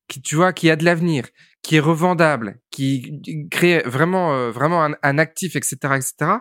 qui 0.09 0.21
tu 0.21 0.35
vois, 0.35 0.51
qui 0.51 0.69
a 0.69 0.75
de 0.75 0.83
l'avenir, 0.83 1.25
qui 1.61 1.77
est 1.77 1.79
revendable, 1.79 2.59
qui 2.71 3.21
crée 3.49 3.81
vraiment, 3.85 4.33
euh, 4.33 4.51
vraiment 4.51 4.83
un, 4.83 5.17
actif, 5.17 5.55
etc., 5.55 5.77
etc. 5.95 6.31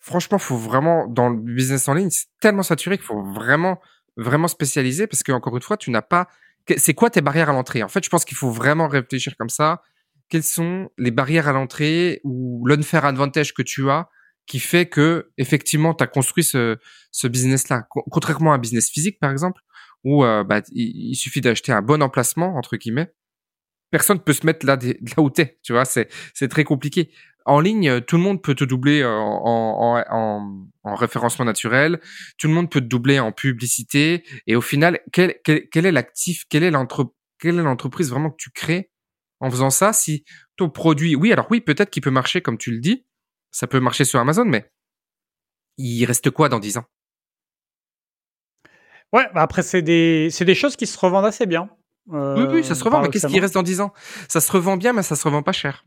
Franchement, 0.00 0.38
faut 0.38 0.56
vraiment 0.56 1.06
dans 1.06 1.30
le 1.30 1.38
business 1.38 1.88
en 1.88 1.94
ligne, 1.94 2.10
c'est 2.10 2.26
tellement 2.40 2.62
saturé 2.62 2.98
qu'il 2.98 3.06
faut 3.06 3.22
vraiment 3.22 3.80
vraiment 4.16 4.48
spécialisé 4.48 5.06
parce 5.06 5.22
que 5.22 5.32
encore 5.32 5.56
une 5.56 5.62
fois, 5.62 5.76
tu 5.76 5.90
n'as 5.90 6.02
pas. 6.02 6.28
C'est 6.76 6.94
quoi 6.94 7.08
tes 7.08 7.22
barrières 7.22 7.48
à 7.48 7.52
l'entrée? 7.52 7.82
En 7.82 7.88
fait, 7.88 8.04
je 8.04 8.10
pense 8.10 8.24
qu'il 8.26 8.36
faut 8.36 8.50
vraiment 8.50 8.88
réfléchir 8.88 9.36
comme 9.38 9.48
ça. 9.48 9.80
Quelles 10.28 10.42
sont 10.42 10.90
les 10.98 11.10
barrières 11.10 11.48
à 11.48 11.52
l'entrée 11.52 12.20
ou 12.24 12.66
l'unfair 12.66 13.06
advantage 13.06 13.54
que 13.54 13.62
tu 13.62 13.88
as 13.90 14.10
qui 14.46 14.58
fait 14.58 14.86
que 14.86 15.30
effectivement 15.38 15.94
tu 15.94 16.04
as 16.04 16.06
construit 16.06 16.44
ce, 16.44 16.76
ce 17.10 17.26
business-là? 17.26 17.86
Contrairement 17.88 18.52
à 18.52 18.56
un 18.56 18.58
business 18.58 18.90
physique 18.90 19.18
par 19.20 19.30
exemple, 19.30 19.62
où 20.04 20.24
euh, 20.24 20.44
bah, 20.44 20.62
il, 20.72 21.14
suffit 21.14 21.40
d'acheter 21.40 21.72
un 21.72 21.82
bon 21.82 22.02
emplacement 22.02 22.56
entre 22.56 22.76
guillemets. 22.76 23.12
Personne 23.90 24.20
peut 24.20 24.32
se 24.32 24.44
mettre 24.46 24.66
là, 24.66 24.78
là 24.82 25.22
où 25.22 25.30
t'es, 25.30 25.58
tu 25.62 25.72
vois, 25.72 25.84
c'est 25.84 26.08
c'est 26.34 26.48
très 26.48 26.64
compliqué. 26.64 27.10
En 27.46 27.60
ligne, 27.60 28.02
tout 28.02 28.18
le 28.18 28.22
monde 28.22 28.42
peut 28.42 28.54
te 28.54 28.64
doubler 28.64 29.02
en, 29.04 29.10
en, 29.10 30.04
en, 30.10 30.68
en, 30.82 30.94
référencement 30.94 31.46
naturel, 31.46 31.98
tout 32.36 32.46
le 32.46 32.52
monde 32.52 32.70
peut 32.70 32.82
te 32.82 32.86
doubler 32.86 33.20
en 33.20 33.32
publicité, 33.32 34.22
et 34.46 34.54
au 34.54 34.60
final, 34.60 35.00
quel, 35.12 35.36
quel, 35.44 35.66
quel 35.70 35.86
est 35.86 35.92
l'actif, 35.92 36.44
quelle 36.50 36.62
est 36.62 36.70
l'entreprise 36.70 38.10
vraiment 38.10 38.30
que 38.30 38.36
tu 38.36 38.50
crées 38.50 38.90
en 39.40 39.50
faisant 39.50 39.70
ça 39.70 39.94
Si 39.94 40.26
ton 40.56 40.68
produit, 40.68 41.16
oui, 41.16 41.32
alors 41.32 41.46
oui, 41.50 41.62
peut-être 41.62 41.88
qu'il 41.88 42.02
peut 42.02 42.10
marcher 42.10 42.42
comme 42.42 42.58
tu 42.58 42.70
le 42.70 42.80
dis, 42.80 43.06
ça 43.50 43.66
peut 43.66 43.80
marcher 43.80 44.04
sur 44.04 44.20
Amazon, 44.20 44.44
mais 44.44 44.70
il 45.78 46.04
reste 46.04 46.30
quoi 46.30 46.48
dans 46.48 46.58
10 46.58 46.78
ans? 46.78 46.84
Ouais, 49.12 49.26
bah 49.34 49.42
après, 49.42 49.62
c'est 49.62 49.82
des, 49.82 50.28
des 50.28 50.54
choses 50.54 50.76
qui 50.76 50.86
se 50.86 50.98
revendent 50.98 51.24
assez 51.24 51.46
bien. 51.46 51.68
oui, 52.08 52.44
oui, 52.50 52.64
ça 52.64 52.74
se 52.74 52.84
revend, 52.84 53.00
mais 53.00 53.08
qu'est-ce 53.08 53.26
qui 53.26 53.40
reste 53.40 53.54
dans 53.54 53.62
10 53.62 53.80
ans? 53.80 53.92
Ça 54.28 54.40
se 54.40 54.52
revend 54.52 54.76
bien, 54.76 54.92
mais 54.92 55.02
ça 55.02 55.16
se 55.16 55.24
revend 55.24 55.42
pas 55.42 55.52
cher. 55.52 55.84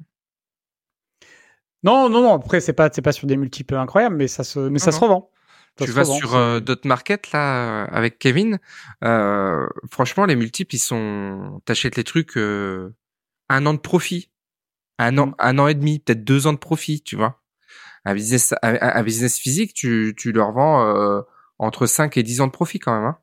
Non, 1.83 2.09
non, 2.09 2.21
non, 2.21 2.33
après, 2.33 2.61
c'est 2.61 2.73
pas, 2.73 2.89
pas 2.89 3.11
sur 3.11 3.27
des 3.27 3.37
multiples 3.37 3.75
incroyables, 3.75 4.15
mais 4.15 4.27
ça 4.27 4.43
se, 4.43 4.59
mais 4.59 4.79
ça 4.79 4.91
se 4.91 4.99
revend. 4.99 5.31
tu 5.77 5.91
vas 5.91 6.05
sur 6.05 6.35
euh, 6.35 6.59
Dot 6.59 6.85
Market, 6.85 7.31
là, 7.31 7.83
avec 7.85 8.19
Kevin. 8.19 8.59
Euh, 9.03 9.67
franchement, 9.91 10.25
les 10.25 10.35
multiples, 10.35 10.75
ils 10.75 10.79
sont. 10.79 11.61
T'achètes 11.65 11.95
les 11.95 12.03
trucs 12.03 12.37
euh, 12.37 12.93
un 13.49 13.65
an 13.65 13.73
de 13.73 13.79
profit. 13.79 14.29
Un 14.99 15.17
an, 15.17 15.27
mm. 15.27 15.35
un 15.39 15.59
an 15.59 15.67
et 15.67 15.73
demi, 15.73 15.99
peut-être 15.99 16.23
deux 16.23 16.45
ans 16.45 16.53
de 16.53 16.59
profit, 16.59 17.01
tu 17.01 17.15
vois. 17.15 17.41
Un 18.05 18.13
business, 18.13 18.53
un, 18.63 19.03
business 19.03 19.37
physique, 19.37 19.73
tu, 19.73 20.15
tu 20.17 20.31
leur 20.31 20.51
vends 20.51 20.87
euh, 20.87 21.21
entre 21.61 21.85
5 21.85 22.17
et 22.17 22.23
10 22.23 22.41
ans 22.41 22.47
de 22.47 22.51
profit 22.51 22.79
quand 22.79 22.93
même. 22.93 23.05
Hein. 23.05 23.17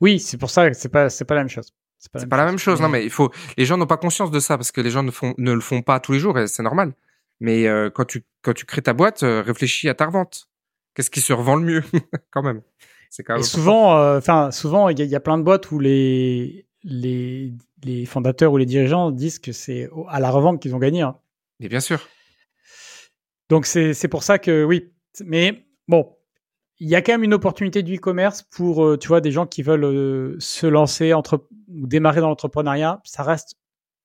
Oui, 0.00 0.20
c'est 0.20 0.36
pour 0.36 0.50
ça 0.50 0.68
que 0.68 0.76
c'est 0.76 0.88
pas, 0.88 1.08
c'est 1.08 1.24
pas 1.24 1.34
la 1.34 1.42
même 1.42 1.48
chose. 1.48 1.72
C'est 1.98 2.12
pas, 2.12 2.18
la, 2.18 2.26
pas 2.26 2.36
même, 2.36 2.46
la 2.46 2.52
même 2.52 2.58
chose. 2.58 2.80
Non, 2.80 2.88
mais 2.88 3.04
il 3.04 3.10
faut. 3.10 3.30
Les 3.56 3.64
gens 3.64 3.76
n'ont 3.76 3.86
pas 3.86 3.96
conscience 3.96 4.30
de 4.30 4.40
ça 4.40 4.58
parce 4.58 4.72
que 4.72 4.80
les 4.80 4.90
gens 4.90 5.02
ne 5.02 5.10
font, 5.10 5.34
ne 5.38 5.52
le 5.52 5.60
font 5.60 5.80
pas 5.80 6.00
tous 6.00 6.12
les 6.12 6.18
jours 6.18 6.38
et 6.38 6.46
c'est 6.48 6.62
normal. 6.62 6.92
Mais 7.40 7.66
euh, 7.66 7.88
quand 7.90 8.04
tu 8.04 8.24
quand 8.42 8.52
tu 8.52 8.66
crées 8.66 8.82
ta 8.82 8.92
boîte, 8.92 9.22
euh, 9.22 9.42
réfléchis 9.42 9.88
à 9.88 9.94
ta 9.94 10.06
revente. 10.06 10.48
Qu'est-ce 10.94 11.10
qui 11.10 11.20
se 11.20 11.32
revend 11.32 11.56
le 11.56 11.64
mieux 11.64 11.84
quand 12.30 12.42
même? 12.42 12.62
C'est 13.10 13.24
quand 13.24 13.34
même. 13.34 13.42
Et 13.42 13.44
souvent, 13.44 14.16
enfin, 14.16 14.50
souvent, 14.50 14.88
il 14.88 15.00
y, 15.00 15.04
y, 15.04 15.16
a 15.16 15.20
plein 15.20 15.38
de 15.38 15.42
boîtes 15.42 15.70
où 15.70 15.78
les 15.78 16.66
les 16.82 17.52
les 17.82 18.06
fondateurs 18.06 18.52
ou 18.52 18.56
les 18.56 18.66
dirigeants 18.66 19.10
disent 19.10 19.38
que 19.38 19.52
c'est 19.52 19.88
à 20.08 20.20
la 20.20 20.30
revente 20.30 20.60
qu'ils 20.60 20.74
ont 20.74 20.78
gagné. 20.78 21.02
Hein. 21.02 21.16
Et 21.60 21.68
bien 21.68 21.80
sûr. 21.80 22.00
Donc 23.48 23.66
c'est 23.66 24.08
pour 24.08 24.22
ça 24.22 24.38
que 24.38 24.64
oui. 24.64 24.92
Mais 25.24 25.66
bon, 25.88 26.16
il 26.80 26.88
y 26.88 26.94
a 26.94 27.02
quand 27.02 27.12
même 27.12 27.24
une 27.24 27.34
opportunité 27.34 27.82
du 27.82 27.96
e-commerce 27.96 28.42
pour, 28.42 28.84
euh, 28.84 28.98
tu 28.98 29.08
vois, 29.08 29.20
des 29.20 29.30
gens 29.30 29.46
qui 29.46 29.62
veulent 29.62 29.84
euh, 29.84 30.36
se 30.38 30.66
lancer 30.66 31.12
entre 31.12 31.46
ou 31.68 31.86
démarrer 31.86 32.20
dans 32.20 32.28
l'entrepreneuriat. 32.28 33.00
Ça 33.04 33.22
reste 33.22 33.56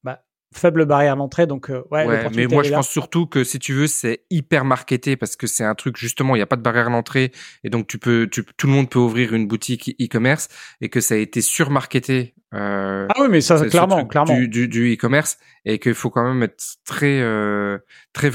bah, 0.04 0.24
faible 0.54 0.86
barrière 0.86 1.18
d'entrée, 1.18 1.48
donc 1.48 1.70
euh, 1.70 1.84
ouais. 1.92 2.06
ouais 2.06 2.30
mais 2.36 2.48
moi 2.48 2.64
je 2.64 2.72
pense 2.72 2.88
surtout 2.88 3.26
que 3.26 3.44
si 3.44 3.60
tu 3.60 3.74
veux, 3.74 3.88
c'est 3.88 4.26
hyper 4.30 4.66
marketé 4.66 5.18
parce 5.18 5.36
que 5.36 5.48
c'est 5.48 5.64
un 5.64 5.76
truc 5.76 5.98
justement, 5.98 6.36
il 6.36 6.40
n'y 6.40 6.44
a 6.44 6.48
pas 6.48 6.58
de 6.58 6.62
barrière 6.62 6.90
d'entrée 6.90 7.32
et 7.64 7.70
donc 7.70 7.88
tu 7.88 7.98
peux, 7.98 8.28
tu, 8.32 8.46
tout 8.46 8.68
le 8.68 8.74
monde 8.74 8.90
peut 8.90 9.00
ouvrir 9.00 9.34
une 9.34 9.48
boutique 9.48 9.96
e-commerce 10.00 10.48
et 10.82 10.90
que 10.90 11.02
ça 11.02 11.16
a 11.16 11.18
été 11.18 11.42
surmarketé 11.42 12.36
euh, 12.54 13.08
ah 13.10 13.22
oui, 13.22 13.28
mais 13.30 13.42
ça, 13.42 13.64
clairement, 13.68 14.06
clairement. 14.06 14.34
Du, 14.34 14.68
du, 14.68 14.94
e-commerce 14.94 15.38
et 15.66 15.78
qu'il 15.80 15.94
faut 15.94 16.10
quand 16.10 16.28
même 16.28 16.42
être 16.42 16.64
très, 16.84 17.22
euh, 17.22 17.78
très, 18.14 18.32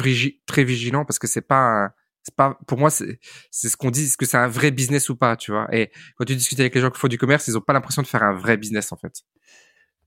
très 0.47 0.64
vigilant 0.64 1.05
parce 1.05 1.18
que 1.18 1.26
c'est 1.26 1.47
pas, 1.47 1.91
c'est 2.24 2.34
pas, 2.34 2.58
pour 2.66 2.78
moi, 2.78 2.90
c'est, 2.90 3.20
c'est 3.50 3.68
ce 3.68 3.76
qu'on 3.76 3.90
dit, 3.90 4.04
est-ce 4.04 4.16
que 4.16 4.24
c'est 4.24 4.38
un 4.38 4.48
vrai 4.48 4.70
business 4.70 5.10
ou 5.10 5.16
pas, 5.16 5.36
tu 5.36 5.52
vois? 5.52 5.68
Et 5.72 5.90
quand 6.16 6.24
tu 6.24 6.34
discutes 6.34 6.58
avec 6.58 6.74
les 6.74 6.80
gens 6.80 6.90
qui 6.90 6.98
font 6.98 7.08
du 7.08 7.18
commerce, 7.18 7.46
ils 7.48 7.56
ont 7.56 7.60
pas 7.60 7.74
l'impression 7.74 8.00
de 8.00 8.06
faire 8.06 8.22
un 8.22 8.32
vrai 8.32 8.56
business, 8.56 8.92
en 8.92 8.96
fait. 8.96 9.12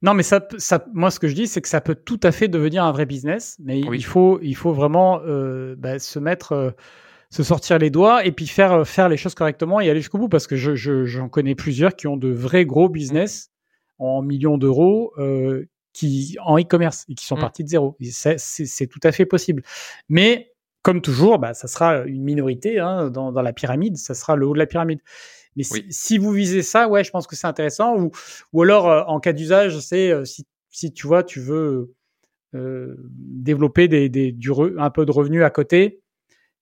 Non, 0.02 0.14
mais 0.14 0.24
ça, 0.24 0.48
ça, 0.58 0.86
moi, 0.94 1.12
ce 1.12 1.20
que 1.20 1.28
je 1.28 1.36
dis, 1.36 1.48
c'est 1.48 1.62
que 1.62 1.68
ça 1.68 1.80
peut 1.80 1.96
tout 1.96 2.20
à 2.24 2.32
fait 2.32 2.48
devenir 2.48 2.84
un 2.84 2.92
vrai 2.92 3.06
business, 3.06 3.56
mais 3.60 3.80
il 3.80 4.06
faut, 4.06 4.40
il 4.42 4.56
faut 4.56 4.74
vraiment 4.74 5.22
euh, 5.26 5.76
bah, 5.78 6.00
se 6.00 6.18
mettre, 6.18 6.52
euh, 6.54 6.72
se 7.30 7.44
sortir 7.44 7.78
les 7.78 7.92
doigts 7.92 8.26
et 8.26 8.32
puis 8.32 8.48
faire, 8.48 8.88
faire 8.88 9.10
les 9.10 9.18
choses 9.18 9.36
correctement 9.36 9.80
et 9.80 9.90
aller 9.90 10.00
jusqu'au 10.00 10.18
bout, 10.18 10.30
parce 10.30 10.48
que 10.48 10.56
je, 10.56 10.76
je, 10.76 11.06
j'en 11.06 11.30
connais 11.30 11.56
plusieurs 11.56 11.96
qui 11.96 12.08
ont 12.08 12.18
de 12.18 12.30
vrais 12.30 12.66
gros 12.66 12.90
business 12.90 13.52
en 14.00 14.24
millions 14.24 14.58
d'euros 14.58 15.14
euh, 15.18 15.68
qui 15.94 16.36
en 16.44 16.60
e-commerce 16.60 17.06
et 17.10 17.16
qui 17.16 17.26
sont 17.26 17.38
mmh. 17.38 17.42
partis 17.42 17.64
de 17.64 17.70
zéro. 17.70 17.98
C'est 18.12 18.88
tout 18.88 19.00
à 19.04 19.12
fait 19.12 19.26
possible. 19.26 19.64
Mais 20.10 20.52
comme 20.88 21.02
toujours, 21.02 21.38
bah, 21.38 21.54
ça 21.54 21.68
sera 21.68 22.06
une 22.06 22.24
minorité 22.24 22.80
hein, 22.80 23.10
dans, 23.10 23.34
dans, 23.34 23.42
la 23.42 23.52
pyramide, 23.52 23.98
ça 23.98 24.14
sera 24.14 24.38
le 24.38 24.48
haut 24.48 24.54
de 24.54 24.58
la 24.58 24.68
pyramide. 24.68 25.02
Mais 25.58 25.64
si, 25.90 26.18
vous 26.18 26.32
visez 26.32 26.62
ça, 26.62 26.88
ouais, 26.88 27.04
je 27.04 27.12
pense 27.12 27.28
que 27.28 27.36
c'est 27.36 27.46
intéressant. 27.46 27.98
Ou, 28.00 28.12
ou 28.54 28.62
alors, 28.62 28.90
euh, 28.90 29.04
en 29.08 29.20
cas 29.20 29.34
d'usage, 29.34 29.78
c'est 29.82 30.12
euh, 30.12 30.24
si, 30.24 30.46
si 30.70 30.94
tu 30.94 31.06
vois, 31.06 31.26
tu 31.26 31.42
veux 31.42 31.94
euh, 32.56 32.96
développer 33.10 33.90
des, 33.90 34.08
des, 34.08 34.32
du 34.32 34.50
un 34.78 34.90
peu 34.90 35.06
de 35.06 35.12
revenus 35.12 35.44
à 35.44 35.50
côté 35.50 36.00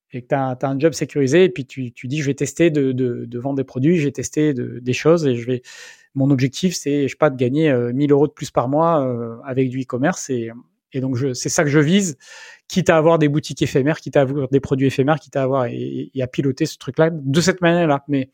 et 0.10 0.24
que 0.24 0.28
tu 0.30 0.34
as, 0.34 0.58
as, 0.60 0.68
un 0.68 0.80
job 0.80 0.94
sécurisé 0.94 1.44
et 1.44 1.50
puis 1.50 1.68
tu, 1.68 1.92
tu 1.92 2.08
dis, 2.08 2.18
je 2.18 2.26
vais 2.26 2.34
tester 2.34 2.72
de, 2.72 2.94
de, 2.94 3.26
de 3.26 3.40
vendre 3.40 3.58
des 3.58 3.64
produits, 3.64 3.98
je 3.98 4.06
vais 4.06 4.12
tester 4.12 4.56
de, 4.56 4.80
des 4.80 4.94
choses 4.94 5.28
et 5.28 5.36
je 5.36 5.46
vais 5.46 5.62
mon 6.16 6.32
objectif, 6.32 6.76
c'est, 6.76 7.04
je 7.04 7.10
sais 7.10 7.16
pas, 7.16 7.30
de 7.30 7.38
gagner 7.38 7.72
1000 7.72 8.12
euh, 8.12 8.16
euros 8.16 8.26
de 8.26 8.34
plus 8.34 8.50
par 8.50 8.70
mois 8.70 9.08
avec 9.46 9.70
du 9.70 9.84
e-commerce. 9.84 10.32
Et, 10.32 10.50
et 10.94 11.02
donc, 11.02 11.18
c'est 11.34 11.50
ça 11.50 11.64
que 11.64 11.70
je 11.70 11.80
vise, 11.80 12.18
quitte 12.68 12.90
à 12.90 12.98
avoir 12.98 13.20
des 13.20 13.28
boutiques 13.28 13.62
éphémères, 13.62 14.00
quitte 14.00 14.18
à 14.18 14.22
avoir 14.22 14.48
des 14.50 14.60
produits 14.60 14.88
éphémères, 14.88 15.20
quitte 15.20 15.36
à 15.36 15.44
avoir 15.44 15.66
et, 15.66 16.12
à 16.20 16.28
piloter 16.28 16.66
ce 16.66 16.78
truc-là 16.78 17.10
de 17.12 17.42
cette 17.42 17.62
manière-là. 17.62 18.04
Mais 18.08 18.30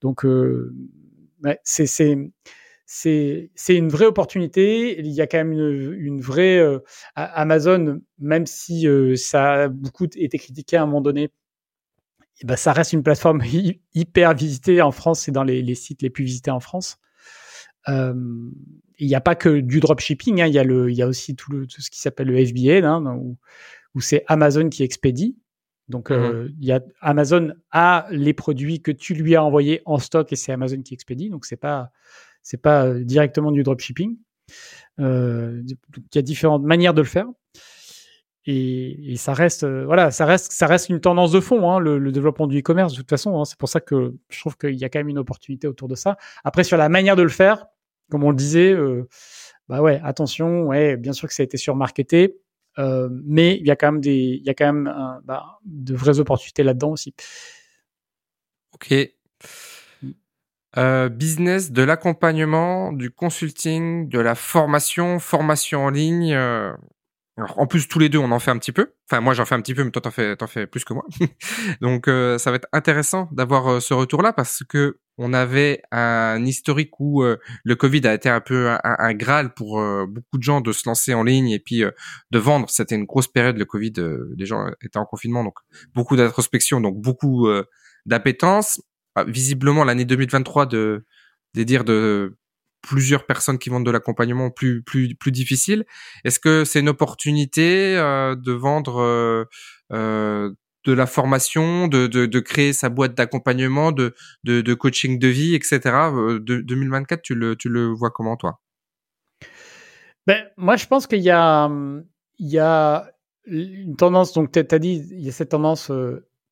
donc, 0.00 0.24
euh, 0.24 0.74
c'est 1.62 1.86
c'est 2.86 3.50
une 3.68 3.88
vraie 3.88 4.06
opportunité. 4.06 4.98
Il 4.98 5.08
y 5.08 5.20
a 5.20 5.26
quand 5.26 5.38
même 5.38 5.52
une, 5.52 6.20
vraie 6.20 6.60
Amazon, 7.14 8.00
même 8.18 8.46
si 8.46 8.86
ça 9.16 9.52
a 9.52 9.68
beaucoup 9.68 10.06
été 10.16 10.38
critiqué 10.38 10.76
à 10.76 10.82
un 10.82 10.86
moment 10.86 11.00
donné 11.00 11.30
et 12.40 12.46
ben, 12.46 12.56
ça 12.56 12.72
reste 12.72 12.92
une 12.92 13.02
plateforme 13.02 13.42
hyper 13.94 14.34
visitée 14.34 14.82
en 14.82 14.92
France. 14.92 15.20
C'est 15.20 15.32
dans 15.32 15.44
les, 15.44 15.62
les, 15.62 15.74
sites 15.74 16.02
les 16.02 16.10
plus 16.10 16.24
visités 16.24 16.50
en 16.50 16.60
France. 16.60 16.98
Euh, 17.88 18.14
il 19.00 19.08
n'y 19.08 19.14
a 19.14 19.20
pas 19.20 19.34
que 19.34 19.60
du 19.60 19.80
dropshipping. 19.80 20.42
Hein, 20.42 20.46
il 20.46 20.54
y 20.54 20.58
a 20.58 20.64
le, 20.64 20.90
il 20.90 20.96
y 20.96 21.02
a 21.02 21.08
aussi 21.08 21.34
tout, 21.34 21.50
le, 21.50 21.66
tout 21.66 21.80
ce 21.80 21.90
qui 21.90 22.00
s'appelle 22.00 22.28
le 22.28 22.44
FBA, 22.44 22.86
hein, 22.86 23.02
où, 23.16 23.36
où 23.94 24.00
c'est 24.00 24.24
Amazon 24.28 24.68
qui 24.68 24.82
expédie. 24.82 25.36
Donc, 25.88 26.10
euh, 26.12 26.44
mhm. 26.44 26.54
il 26.60 26.66
y 26.66 26.72
a 26.72 26.80
Amazon 27.00 27.52
a 27.72 28.06
les 28.10 28.32
produits 28.32 28.80
que 28.80 28.92
tu 28.92 29.14
lui 29.14 29.34
as 29.34 29.42
envoyés 29.42 29.82
en 29.86 29.98
stock 29.98 30.32
et 30.32 30.36
c'est 30.36 30.52
Amazon 30.52 30.82
qui 30.82 30.94
expédie. 30.94 31.30
Donc, 31.30 31.46
c'est 31.46 31.56
pas, 31.56 31.90
c'est 32.42 32.62
pas 32.62 32.86
euh, 32.86 33.02
directement 33.02 33.50
du 33.50 33.62
dropshipping. 33.62 34.16
Euh, 35.00 35.62
il 35.66 36.14
y 36.14 36.18
a 36.18 36.22
différentes 36.22 36.62
manières 36.62 36.94
de 36.94 37.00
le 37.00 37.08
faire. 37.08 37.26
Et, 38.46 39.12
et, 39.12 39.16
ça 39.16 39.34
reste, 39.34 39.64
euh, 39.64 39.84
voilà, 39.84 40.10
ça 40.10 40.24
reste, 40.24 40.52
ça 40.52 40.66
reste 40.66 40.88
une 40.88 41.00
tendance 41.00 41.30
de 41.30 41.40
fond, 41.40 41.70
hein, 41.70 41.78
le, 41.78 41.98
le, 41.98 42.10
développement 42.10 42.46
du 42.46 42.58
e-commerce. 42.60 42.92
De 42.92 42.96
toute 42.96 43.10
façon, 43.10 43.38
hein, 43.38 43.44
c'est 43.44 43.58
pour 43.58 43.68
ça 43.68 43.80
que 43.80 44.14
je 44.30 44.40
trouve 44.40 44.56
qu'il 44.56 44.74
y 44.76 44.84
a 44.84 44.88
quand 44.88 44.98
même 44.98 45.10
une 45.10 45.18
opportunité 45.18 45.66
autour 45.66 45.88
de 45.88 45.94
ça. 45.94 46.16
Après, 46.42 46.64
sur 46.64 46.78
la 46.78 46.88
manière 46.88 47.16
de 47.16 47.22
le 47.22 47.28
faire, 47.28 47.66
comme 48.10 48.24
on 48.24 48.30
le 48.30 48.36
disait, 48.36 48.72
euh, 48.72 49.08
bah 49.68 49.80
ouais, 49.80 50.00
attention, 50.04 50.64
ouais, 50.64 50.96
bien 50.96 51.12
sûr 51.12 51.28
que 51.28 51.34
ça 51.34 51.42
a 51.42 51.44
été 51.44 51.56
surmarketé, 51.56 52.36
euh, 52.78 53.08
mais 53.24 53.56
il 53.56 53.66
y 53.66 53.70
a 53.70 53.76
quand 53.76 53.92
même 53.92 54.00
des, 54.00 54.38
il 54.40 54.44
y 54.44 54.50
a 54.50 54.54
quand 54.54 54.72
même 54.72 54.92
bah, 55.24 55.58
de 55.64 55.94
vraies 55.94 56.18
opportunités 56.20 56.62
là-dedans 56.62 56.90
aussi. 56.90 57.14
Ok. 58.74 58.94
Euh, 60.76 61.08
business, 61.08 61.72
de 61.72 61.82
l'accompagnement, 61.82 62.92
du 62.92 63.10
consulting, 63.10 64.08
de 64.08 64.20
la 64.20 64.34
formation, 64.34 65.18
formation 65.18 65.86
en 65.86 65.90
ligne. 65.90 66.36
Euh, 67.40 67.44
en 67.56 67.66
plus, 67.66 67.88
tous 67.88 67.98
les 67.98 68.08
deux, 68.08 68.18
on 68.18 68.30
en 68.32 68.38
fait 68.38 68.50
un 68.50 68.58
petit 68.58 68.72
peu. 68.72 68.92
Enfin, 69.10 69.20
moi, 69.20 69.34
j'en 69.34 69.44
fais 69.44 69.54
un 69.54 69.60
petit 69.60 69.74
peu, 69.74 69.84
mais 69.84 69.90
toi, 69.90 70.02
t'en 70.02 70.46
fais, 70.46 70.66
plus 70.66 70.84
que 70.84 70.92
moi. 70.92 71.04
Donc, 71.80 72.08
euh, 72.08 72.38
ça 72.38 72.50
va 72.50 72.56
être 72.56 72.68
intéressant 72.72 73.28
d'avoir 73.32 73.68
euh, 73.68 73.80
ce 73.80 73.94
retour-là 73.94 74.32
parce 74.32 74.62
que 74.68 74.98
on 75.18 75.34
avait 75.34 75.82
un 75.90 76.44
historique 76.46 76.98
où 76.98 77.22
euh, 77.22 77.36
le 77.64 77.76
Covid 77.76 78.06
a 78.06 78.14
été 78.14 78.30
un 78.30 78.40
peu 78.40 78.70
un, 78.82 79.12
graal 79.12 79.52
pour 79.52 79.78
beaucoup 80.06 80.38
de 80.38 80.42
gens 80.42 80.62
de 80.62 80.72
se 80.72 80.88
lancer 80.88 81.12
en 81.12 81.24
ligne 81.24 81.50
et 81.50 81.58
puis 81.58 81.82
de 82.30 82.38
vendre. 82.38 82.70
C'était 82.70 82.94
une 82.94 83.04
grosse 83.04 83.28
période, 83.28 83.58
le 83.58 83.66
Covid. 83.66 83.92
les 84.38 84.46
gens 84.46 84.64
étaient 84.82 84.98
en 84.98 85.04
confinement, 85.04 85.44
donc 85.44 85.58
beaucoup 85.94 86.16
d'introspection, 86.16 86.80
donc 86.80 86.96
beaucoup 86.96 87.50
d'appétence. 88.06 88.80
Ah, 89.14 89.24
visiblement, 89.24 89.84
l'année 89.84 90.06
2023 90.06 90.64
de 90.64 91.04
des 91.52 91.66
dire 91.66 91.84
de 91.84 92.38
plusieurs 92.82 93.26
personnes 93.26 93.58
qui 93.58 93.70
vendent 93.70 93.86
de 93.86 93.90
l'accompagnement 93.90 94.50
plus 94.50 94.82
plus 94.82 95.14
plus 95.14 95.32
difficile. 95.32 95.84
Est-ce 96.24 96.38
que 96.40 96.64
c'est 96.64 96.80
une 96.80 96.88
opportunité 96.88 97.96
euh, 97.96 98.34
de 98.36 98.52
vendre 98.52 99.00
euh, 99.00 99.44
euh, 99.92 100.50
de 100.86 100.92
la 100.92 101.06
formation, 101.06 101.88
de, 101.88 102.06
de, 102.06 102.24
de 102.24 102.40
créer 102.40 102.72
sa 102.72 102.88
boîte 102.88 103.14
d'accompagnement, 103.14 103.92
de, 103.92 104.14
de, 104.44 104.62
de 104.62 104.74
coaching 104.74 105.18
de 105.18 105.28
vie, 105.28 105.54
etc. 105.54 105.80
De, 106.40 106.62
2024, 106.62 107.20
tu 107.20 107.34
le 107.34 107.54
tu 107.56 107.68
le 107.68 107.88
vois 107.88 108.10
comment 108.10 108.36
toi? 108.36 108.60
Ben 110.26 110.46
moi 110.56 110.76
je 110.76 110.86
pense 110.86 111.06
qu'il 111.06 111.20
y 111.20 111.30
a 111.30 111.70
il 112.38 112.48
y 112.48 112.58
a 112.58 113.10
une 113.46 113.96
tendance, 113.96 114.32
donc 114.32 114.52
tu 114.52 114.58
as 114.58 114.78
dit, 114.78 115.06
il 115.10 115.20
y 115.20 115.28
a 115.28 115.32
cette 115.32 115.50
tendance 115.50 115.90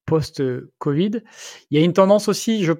post-Covid. 0.09 1.23
Il 1.71 1.79
y 1.79 1.81
a 1.81 1.85
une 1.85 1.93
tendance 1.93 2.29
aussi, 2.29 2.65
je, 2.65 2.73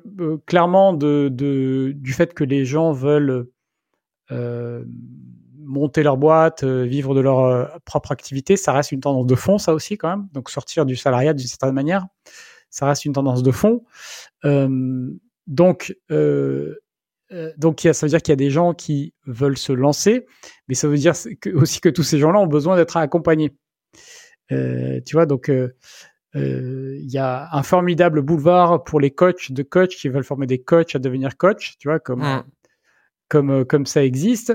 clairement, 0.47 0.93
du 0.95 2.13
fait 2.13 2.35
que 2.35 2.45
les 2.45 2.65
gens 2.65 2.93
veulent 2.93 3.49
monter 5.61 6.03
leur 6.03 6.17
boîte, 6.17 6.65
vivre 6.65 7.15
de 7.15 7.21
leur 7.21 7.81
propre 7.85 8.13
activité. 8.13 8.57
Ça 8.57 8.73
reste 8.73 8.93
une 8.93 9.01
tendance 9.01 9.27
de 9.27 9.35
fond, 9.35 9.59
ça 9.59 9.75
aussi, 9.75 9.99
quand 9.99 10.09
même. 10.09 10.29
Donc 10.33 10.51
sortir 10.51 10.87
du 10.87 10.97
salariat 10.97 11.35
d'une 11.35 11.47
certaine 11.47 11.75
manière, 11.75 12.07
ça 12.71 12.87
reste 12.87 13.05
une 13.05 13.13
tendance 13.13 13.43
de 13.43 13.51
fond. 13.51 13.85
donc, 14.43 15.95
ça 16.11 16.17
veut 17.31 18.09
dire 18.09 18.23
qu'il 18.23 18.33
y 18.33 18.33
a 18.33 18.37
des 18.37 18.51
gens 18.51 18.73
qui 18.73 19.13
veulent 19.27 19.59
se 19.59 19.73
lancer, 19.73 20.27
mais 20.69 20.75
ça 20.75 20.89
veut 20.89 20.97
dire 20.97 21.13
aussi 21.55 21.81
que 21.81 21.89
tous 21.89 22.03
ces 22.03 22.19
gens-là 22.19 22.41
ont 22.41 22.47
besoin 22.47 22.77
d'être 22.77 22.97
accompagnés. 22.97 23.53
Euh, 24.53 25.01
tu 25.05 25.15
vois, 25.15 25.27
donc 25.27 25.49
euh, 25.51 25.55
euh, 25.55 25.69
il 26.35 27.11
y 27.11 27.19
a 27.19 27.49
un 27.53 27.63
formidable 27.63 28.23
boulevard 28.23 28.85
pour 28.85 29.01
les 29.01 29.11
coachs 29.11 29.51
de 29.51 29.63
coachs 29.63 29.91
qui 29.91 30.09
veulent 30.09 30.25
former 30.25 30.47
des 30.47 30.63
coachs 30.63 30.95
à 30.95 30.99
devenir 30.99 31.37
coach, 31.37 31.77
tu 31.79 31.89
vois, 31.89 31.99
comme 31.99 32.21
mmh. 32.21 32.45
comme 33.29 33.65
comme 33.65 33.87
ça 33.87 34.05
existe, 34.05 34.55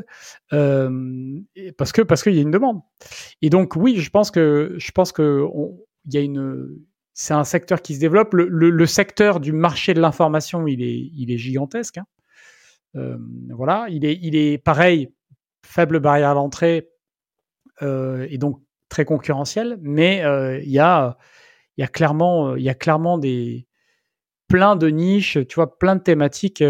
parce 0.50 1.92
que 1.92 2.02
parce 2.02 2.24
qu'il 2.24 2.36
y 2.36 2.40
a 2.40 2.42
une 2.42 2.52
demande. 2.52 2.82
Et 3.42 3.50
donc 3.50 3.76
oui, 3.76 3.98
je 3.98 4.10
pense 4.10 4.32
que 4.32 4.76
je 4.78 4.92
pense 4.92 5.12
que 5.12 5.46
il 6.06 6.14
y 6.14 6.18
a 6.18 6.22
une 6.22 6.78
c'est 7.14 7.34
un 7.34 7.44
secteur 7.44 7.82
qui 7.82 7.96
se 7.96 8.00
développe. 8.00 8.34
Le, 8.34 8.48
le, 8.48 8.86
secteur 8.86 9.40
du 9.40 9.52
marché 9.52 9.94
de 9.94 10.02
l'information, 10.02 10.68
il 10.68 10.82
est, 10.82 11.10
il 11.16 11.32
est 11.32 11.38
gigantesque. 11.38 12.00
Hein. 12.00 12.06
Euh, 12.96 13.18
voilà, 13.50 13.88
il 13.90 14.04
est, 14.06 14.18
il 14.22 14.36
est 14.36 14.58
pareil, 14.58 15.10
faible 15.64 16.00
barrière 16.00 16.30
à 16.30 16.34
l'entrée 16.34 16.90
euh, 17.82 18.28
et 18.30 18.38
donc 18.38 18.62
très 18.90 19.06
concurrentiel, 19.06 19.78
mais 19.82 20.24
euh, 20.24 20.60
il 20.60 20.70
y 20.70 20.80
a, 20.80 21.18
il 21.78 21.82
y 21.82 21.84
a 21.84 21.88
clairement, 21.88 22.56
il 22.56 22.64
y 22.64 22.70
a 22.70 22.76
clairement 22.76 23.18
des 23.18 23.68
plein 24.48 24.76
de 24.76 24.88
niches, 24.88 25.38
tu 25.48 25.56
vois, 25.56 25.78
plein 25.80 25.96
de 25.96 26.02
thématiques 26.02 26.64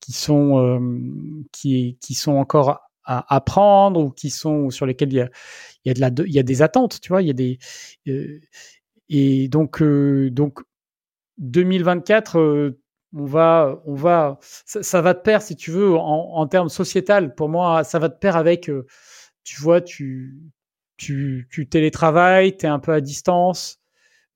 qui 0.00 0.12
sont 0.12 0.80
qui, 1.52 1.98
qui 2.00 2.14
sont 2.14 2.32
encore 2.32 2.80
à 3.04 3.34
apprendre 3.34 4.00
ou 4.00 4.10
qui 4.10 4.30
sont 4.30 4.70
sur 4.70 4.86
lesquelles 4.86 5.12
il 5.12 5.16
y 5.16 5.20
a, 5.20 5.30
y 5.84 5.90
a 5.90 5.94
de 5.94 6.00
la 6.00 6.10
y 6.26 6.38
a 6.38 6.42
des 6.42 6.62
attentes 6.62 7.00
tu 7.02 7.10
vois 7.10 7.20
il 7.20 7.28
y 7.28 7.30
a 7.30 7.34
des 7.34 7.58
et 9.10 9.48
donc 9.48 9.82
donc 9.82 10.60
2024 11.38 12.74
on 13.14 13.24
va, 13.24 13.80
on 13.86 13.94
va, 13.94 14.38
ça, 14.42 15.00
va 15.00 15.14
te 15.14 15.22
pair 15.22 15.40
si 15.42 15.56
tu 15.56 15.70
veux 15.70 15.94
en, 15.94 16.46
termes 16.48 16.68
sociétal. 16.68 17.34
Pour 17.34 17.48
moi, 17.48 17.84
ça 17.84 17.98
va 17.98 18.08
te 18.08 18.18
pair 18.18 18.36
avec, 18.36 18.68
euh, 18.68 18.86
tu 19.44 19.60
vois, 19.60 19.80
tu, 19.80 20.36
tu, 20.96 21.48
tu 21.50 21.68
télétravailles, 21.68 22.56
tu 22.56 22.66
es 22.66 22.68
un 22.68 22.80
peu 22.80 22.92
à 22.92 23.00
distance, 23.00 23.78
euh, 23.78 23.83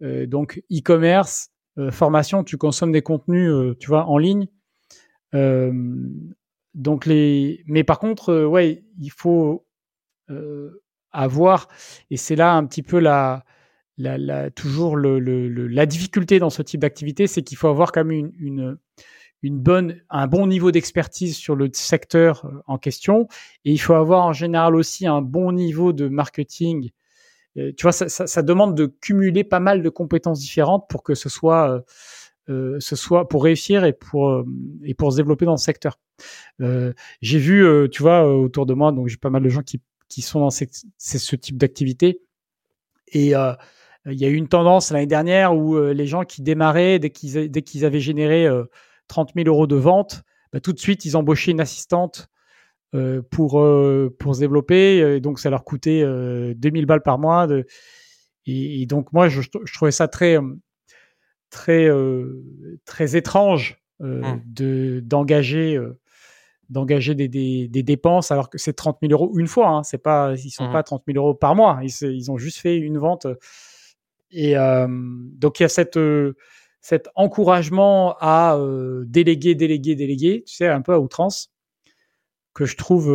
donc 0.01 0.63
e-commerce, 0.71 1.51
euh, 1.79 1.91
formation, 1.91 2.45
tu 2.45 2.57
consommes 2.57 2.93
des 2.93 3.03
contenus, 3.03 3.77
tu 3.79 3.89
vois, 3.89 4.07
en 4.07 4.19
ligne. 4.19 4.47
donc 6.75 7.07
les, 7.07 7.63
mais 7.67 7.85
par 7.85 7.99
contre, 7.99 8.45
ouais, 8.45 8.85
il 8.99 9.11
faut 9.11 9.67
avoir, 11.13 11.69
et 12.11 12.17
c'est 12.17 12.37
là 12.37 12.55
un 12.55 12.65
petit 12.67 12.83
peu 12.83 12.99
la, 12.99 13.45
toujours 14.55 14.97
la 14.97 15.87
difficulté 15.87 16.39
dans 16.39 16.51
ce 16.51 16.63
type 16.63 16.81
d'activité, 16.81 17.27
c'est 17.27 17.43
qu'il 17.43 17.57
faut 17.57 17.69
avoir 17.69 17.93
quand 17.93 18.05
même 18.05 18.33
une, 18.39 18.79
une, 19.43 19.59
bonne, 19.59 20.01
un 20.11 20.27
bon 20.27 20.47
niveau 20.47 20.71
d'expertise 20.71 21.37
sur 21.37 21.57
le 21.57 21.69
secteur 21.73 22.45
euh, 22.45 22.63
en 22.67 22.79
question. 22.79 23.29
Et 23.65 23.73
il 23.73 23.79
faut 23.79 23.95
avoir 23.95 24.25
en 24.25 24.33
général 24.33 24.77
aussi 24.77 25.07
un 25.07 25.23
bon 25.23 25.53
niveau 25.53 25.93
de 25.93 26.09
marketing. 26.09 26.91
Tu 27.55 27.83
vois, 27.83 27.93
ça, 27.93 28.09
ça, 28.09 28.43
demande 28.43 28.77
de 28.77 28.87
cumuler 28.87 29.45
pas 29.45 29.61
mal 29.61 29.83
de 29.83 29.89
compétences 29.89 30.41
différentes 30.41 30.89
pour 30.89 31.03
que 31.03 31.15
ce 31.15 31.29
soit, 31.29 31.71
euh, 31.71 31.81
euh 32.51 32.77
ce 32.81 32.97
soit 32.97 33.29
pour 33.29 33.45
réussir 33.45 33.85
et 33.85 33.93
pour, 33.93 34.29
euh, 34.29 34.45
et 34.85 34.95
pour 34.95 35.13
se 35.13 35.17
développer 35.17 35.45
dans 35.45 35.53
le 35.53 35.59
secteur. 35.59 35.99
Euh, 36.61 36.93
j'ai 37.21 37.39
vu, 37.39 37.67
tu 37.91 38.03
vois, 38.03 38.33
autour 38.33 38.67
de 38.67 38.75
moi, 38.75 38.93
donc 38.93 39.09
j'ai 39.09 39.17
pas 39.17 39.31
mal 39.31 39.43
de 39.43 39.49
gens 39.49 39.63
qui, 39.63 39.81
qui 40.09 40.23
sont 40.23 40.41
dans 40.41 40.51
ce 40.51 41.37
type 41.37 41.57
d'activité. 41.57 42.21
Et 43.13 43.35
euh, 43.35 43.53
euh, 44.09 44.13
il 44.13 44.21
y 44.21 44.25
a 44.25 44.29
eu 44.29 44.35
une 44.35 44.49
tendance 44.49 44.91
l'année 44.91 45.07
dernière 45.07 45.57
où 45.57 45.77
euh, 45.77 45.93
les 45.93 46.07
gens 46.07 46.25
qui 46.25 46.43
démarraient, 46.43 46.99
dès 46.99 47.11
qu'ils, 47.11 47.85
avaient 47.85 48.01
généré 48.01 48.49
30 49.09 49.31
euh, 49.31 49.43
000 49.45 49.49
euros 49.49 49.67
de 49.67 49.77
vente, 49.77 50.23
bah, 50.53 50.61
tout 50.61 50.73
de 50.73 50.79
suite, 50.79 51.05
ils 51.05 51.17
embauchaient 51.17 51.51
une 51.51 51.61
assistante 51.61 52.29
pour, 53.31 53.65
pour 54.19 54.35
se 54.35 54.41
développer. 54.41 55.17
Et 55.17 55.21
donc, 55.21 55.39
ça 55.39 55.51
leur 55.51 55.65
coûtait 55.65 56.03
2000 56.55 56.87
balles 56.87 57.03
par 57.03 57.19
mois. 57.19 57.47
De... 57.47 57.67
Et, 58.47 58.87
donc, 58.87 59.13
moi, 59.13 59.29
je, 59.29 59.43
je, 59.43 59.75
trouvais 59.75 59.91
ça 59.91 60.09
très, 60.09 60.39
très, 61.51 61.89
très 62.85 63.17
étrange 63.17 63.81
mmh. 64.01 64.23
de, 64.47 65.01
d'engager 65.05 65.79
d'engager 66.71 67.15
des, 67.15 67.29
des, 67.29 67.67
des, 67.67 67.83
dépenses 67.83 68.31
alors 68.31 68.51
que 68.51 68.59
c'est 68.59 68.75
30 68.75 68.99
000 69.01 69.13
euros 69.13 69.39
une 69.39 69.47
fois. 69.47 69.69
Hein. 69.69 69.83
C'est 69.85 70.03
pas, 70.03 70.35
ils 70.35 70.51
sont 70.51 70.69
mmh. 70.69 70.73
pas 70.73 70.83
30 70.83 71.03
000 71.07 71.19
euros 71.19 71.35
par 71.35 71.55
mois. 71.55 71.81
Ils, 71.83 71.91
ils, 72.03 72.31
ont 72.31 72.37
juste 72.37 72.59
fait 72.59 72.77
une 72.77 72.99
vente 72.99 73.27
et 74.31 74.57
euh, 74.57 74.87
donc 74.89 75.61
il 75.61 75.63
y 75.63 75.67
a 75.67 75.69
cette 75.69 75.97
euh, 75.97 76.37
cet 76.81 77.09
encouragement 77.15 78.17
à 78.21 78.57
euh, 78.57 79.05
déléguer, 79.07 79.55
déléguer, 79.55 79.97
déléguer, 79.97 80.45
tu 80.47 80.55
sais, 80.55 80.69
un 80.69 80.81
peu 80.81 80.93
à 80.93 81.01
outrance, 81.01 81.51
que 82.59 82.67
je 82.67 82.77
trouve, 82.77 83.07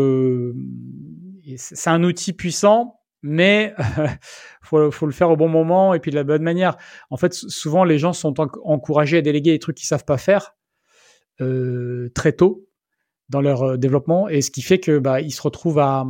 c'est 1.58 1.90
un 1.90 2.02
outil 2.04 2.32
puissant, 2.32 3.02
mais 3.22 3.76
faut, 4.62 4.90
faut 4.90 5.06
le 5.06 5.12
faire 5.12 5.30
au 5.30 5.36
bon 5.36 5.50
moment 5.50 5.94
et 5.94 6.00
puis 6.00 6.12
de 6.12 6.16
la 6.16 6.24
bonne 6.24 6.44
manière. 6.44 6.78
En 7.10 7.18
fait, 7.18 7.34
souvent 7.34 7.84
les 7.84 7.98
gens 7.98 8.14
sont 8.14 8.40
encouragés 8.40 9.18
à 9.18 9.22
déléguer 9.22 9.52
des 9.52 9.60
trucs 9.60 9.76
qu'ils 9.76 9.88
savent 9.88 10.06
pas 10.06 10.18
faire 10.18 10.56
euh, 11.42 12.10
très 12.16 12.32
tôt 12.32 12.70
dans 13.28 13.42
leur 13.42 13.78
développement, 13.78 14.30
et 14.30 14.42
ce 14.42 14.52
qui 14.52 14.62
fait 14.62 14.80
que 14.80 14.98
bah, 15.00 15.20
ils 15.20 15.32
se 15.32 15.42
retrouvent 15.42 15.80
à, 15.80 16.06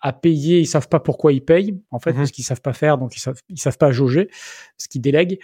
à 0.00 0.12
payer, 0.12 0.60
ils 0.60 0.66
savent 0.66 0.88
pas 0.88 1.00
pourquoi 1.00 1.32
ils 1.32 1.44
payent 1.44 1.78
en 1.90 1.98
fait, 1.98 2.12
mhm. 2.12 2.18
parce 2.18 2.30
qu'ils 2.30 2.44
savent 2.44 2.60
pas 2.62 2.72
faire, 2.72 2.96
donc 2.96 3.16
ils 3.16 3.20
savent 3.20 3.40
ils 3.48 3.60
savent 3.60 3.78
pas 3.78 3.92
jauger, 3.92 4.30
ce 4.78 4.88
qu'ils 4.88 5.02
délèguent, 5.02 5.38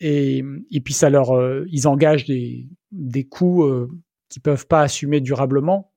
et, 0.00 0.44
et 0.70 0.80
puis 0.80 0.94
ça 0.94 1.10
leur, 1.10 1.36
euh, 1.36 1.66
ils 1.70 1.86
engagent 1.88 2.24
des 2.24 2.68
des 2.92 3.24
coûts 3.24 3.64
euh, 3.64 3.90
qu'ils 4.28 4.42
peuvent 4.42 4.66
pas 4.66 4.82
assumer 4.82 5.20
durablement. 5.20 5.92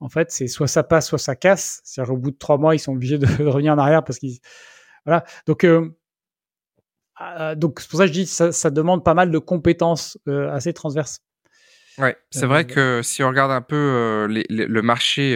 En 0.00 0.08
fait, 0.08 0.30
c'est 0.30 0.48
soit 0.48 0.66
ça 0.66 0.82
passe, 0.82 1.08
soit 1.08 1.18
ça 1.18 1.36
casse. 1.36 1.80
C'est-à-dire 1.84 2.14
au 2.14 2.16
bout 2.16 2.30
de 2.30 2.38
trois 2.38 2.58
mois, 2.58 2.74
ils 2.74 2.78
sont 2.78 2.92
obligés 2.92 3.18
de, 3.18 3.26
revenir 3.44 3.74
en 3.74 3.78
arrière 3.78 4.04
parce 4.04 4.18
qu'ils 4.18 4.38
voilà. 5.06 5.24
Donc 5.46 5.64
euh, 5.64 5.96
euh, 7.20 7.54
donc 7.54 7.80
c'est 7.80 7.88
pour 7.88 7.98
ça 7.98 8.04
que 8.04 8.08
je 8.08 8.12
dis 8.12 8.26
ça, 8.26 8.52
ça 8.52 8.70
demande 8.70 9.04
pas 9.04 9.14
mal 9.14 9.30
de 9.30 9.38
compétences 9.38 10.18
assez 10.26 10.72
transverses. 10.72 11.20
Ouais, 11.98 12.16
c'est 12.30 12.46
vrai 12.46 12.66
que 12.66 13.02
si 13.02 13.22
on 13.22 13.28
regarde 13.28 13.50
un 13.50 13.60
peu 13.60 14.26
les, 14.30 14.46
le 14.48 14.82
marché 14.82 15.34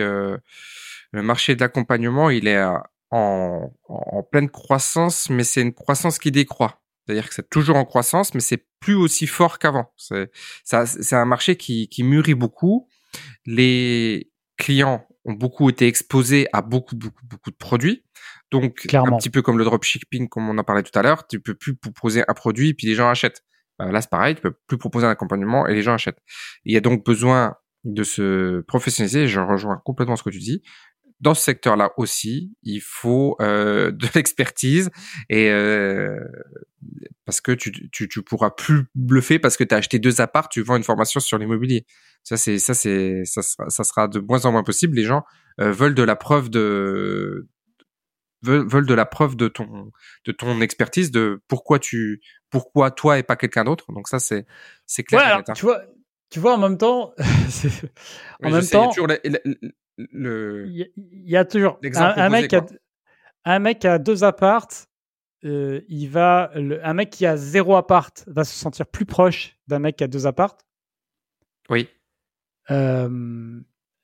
le 1.15 1.23
marché 1.23 1.55
d'accompagnement, 1.55 2.29
il 2.29 2.49
est 2.49 2.63
en, 3.11 3.73
en, 3.89 4.23
pleine 4.25 4.51
croissance, 4.51 5.31
mais 5.31 5.45
c'est 5.45 5.63
une 5.63 5.73
croissance 5.73 6.19
qui 6.19 6.33
décroît. 6.33 6.83
C'est-à-dire 7.07 7.29
que 7.29 7.35
c'est 7.35 7.49
toujours 7.49 7.77
en 7.77 7.85
croissance, 7.85 8.35
mais 8.35 8.41
c'est 8.41 8.67
plus 8.81 8.95
aussi 8.95 9.27
fort 9.29 9.59
qu'avant. 9.61 9.93
C'est, 9.97 10.31
c'est 10.65 11.15
un 11.15 11.25
marché 11.25 11.57
qui, 11.57 11.89
qui 11.89 12.03
mûrit 12.03 12.35
beaucoup. 12.35 12.89
Les 13.47 14.33
clients 14.57 15.07
ont 15.25 15.33
beaucoup 15.33 15.69
été 15.69 15.87
exposés 15.87 16.47
à 16.53 16.63
beaucoup, 16.63 16.97
beaucoup, 16.97 17.25
beaucoup 17.25 17.51
de 17.51 17.57
produits. 17.57 18.05
Donc, 18.51 18.87
un 18.93 19.17
petit 19.17 19.31
peu 19.31 19.43
comme 19.43 19.59
le 19.59 19.65
dropshipping, 19.65 20.29
comme 20.29 20.49
on 20.49 20.59
en 20.59 20.65
parlait 20.65 20.83
tout 20.83 20.97
à 20.99 21.03
l'heure, 21.03 21.27
tu 21.27 21.41
peux 21.41 21.55
plus 21.55 21.75
proposer 21.75 22.25
un 22.29 22.35
produit 22.35 22.71
et 22.71 22.75
puis 22.75 22.87
les 22.87 22.95
gens 22.95 23.09
achètent. 23.09 23.43
Bah, 23.79 23.91
là, 23.91 24.01
c'est 24.01 24.11
pareil, 24.11 24.37
tu 24.37 24.43
peux 24.43 24.55
plus 24.67 24.79
proposer 24.79 25.07
un 25.07 25.11
accompagnement 25.11 25.67
et 25.67 25.75
les 25.75 25.83
gens 25.83 25.95
achètent. 25.95 26.21
Il 26.65 26.73
y 26.73 26.77
a 26.77 26.81
donc 26.81 27.05
besoin 27.05 27.57
de 27.83 28.05
se 28.05 28.61
professionnaliser. 28.63 29.27
Je 29.27 29.41
rejoins 29.41 29.81
complètement 29.85 30.17
ce 30.17 30.23
que 30.23 30.31
tu 30.31 30.39
dis 30.39 30.63
dans 31.21 31.35
ce 31.35 31.43
secteur-là 31.43 31.93
aussi, 31.97 32.53
il 32.63 32.81
faut 32.81 33.37
euh, 33.41 33.91
de 33.93 34.07
l'expertise 34.15 34.91
et 35.29 35.51
euh, 35.51 36.19
parce 37.25 37.41
que 37.41 37.53
tu, 37.53 37.91
tu, 37.91 38.09
tu 38.09 38.23
pourras 38.23 38.51
plus 38.51 38.85
bluffer 38.95 39.39
parce 39.39 39.57
que 39.57 39.65
tu 39.65 39.75
as 39.75 39.79
acheté 39.79 39.99
deux 39.99 40.21
apparts, 40.21 40.49
tu 40.49 40.63
vends 40.63 40.77
une 40.77 40.85
formation 40.85 41.21
sur 41.21 41.39
l'immobilier. 41.39 41.87
Ça 42.23 42.37
c'est 42.37 42.59
ça 42.59 42.75
c'est 42.75 43.23
ça 43.25 43.43
sera, 43.43 43.71
ça 43.71 43.85
sera 43.85 44.09
de 44.09 44.21
moins 44.21 44.45
en 44.47 44.53
moins 44.53 44.63
possible. 44.63 44.97
Les 44.97 45.05
gens 45.05 45.25
euh, 45.61 45.73
veulent 45.73 45.95
de 45.95 46.03
la 46.03 46.17
preuve 46.17 46.51
de 46.51 47.49
veulent, 48.43 48.69
veulent 48.69 48.87
de 48.87 48.95
la 48.95 49.07
preuve 49.07 49.37
de 49.37 49.49
ton 49.49 49.91
de 50.27 50.33
ton 50.33 50.61
expertise 50.61 51.11
de 51.11 51.43
pourquoi 51.49 51.79
tu 51.79 52.21
pourquoi 52.51 52.91
toi 52.91 53.19
et 53.19 53.23
pas 53.23 53.37
quelqu'un 53.37 53.65
d'autre. 53.65 53.93
Donc 53.93 54.09
ça 54.09 54.19
c'est 54.19 54.47
c'est 54.87 55.05
clair. 55.05 55.21
Ouais, 55.21 55.27
alors, 55.27 55.43
tu 55.55 55.65
vois 55.65 55.83
tu 56.31 56.41
vois 56.41 56.55
en 56.55 56.59
même 56.59 56.79
temps 56.79 57.15
en 58.43 58.51
même 58.51 58.67
temps 58.67 58.91
il 59.99 60.91
y, 60.99 61.37
a 61.37 61.45
toujours 61.45 61.79
un, 61.83 62.29
mec 62.29 62.53
a, 62.53 62.67
un 63.45 63.59
mec 63.59 63.85
a 63.85 63.99
deux 63.99 64.25
appartes. 64.25 64.89
Euh, 65.45 65.83
il 65.89 66.09
va, 66.09 66.51
un 66.55 66.95
mec 66.95 67.11
qui 67.11 67.27
a 67.27 67.37
zéro 67.37 67.77
appart 67.77 68.25
va 68.27 68.45
se 68.45 68.55
sentir 68.55 68.87
plus 68.87 69.05
proche 69.05 69.59
d'un 69.69 69.79
mec 69.79 69.97
qui 69.97 70.05
a 70.05 70.09
deux 70.09 70.27
appartes. 70.27 70.65
Oui. 71.69 71.89
Euh, 72.71 73.61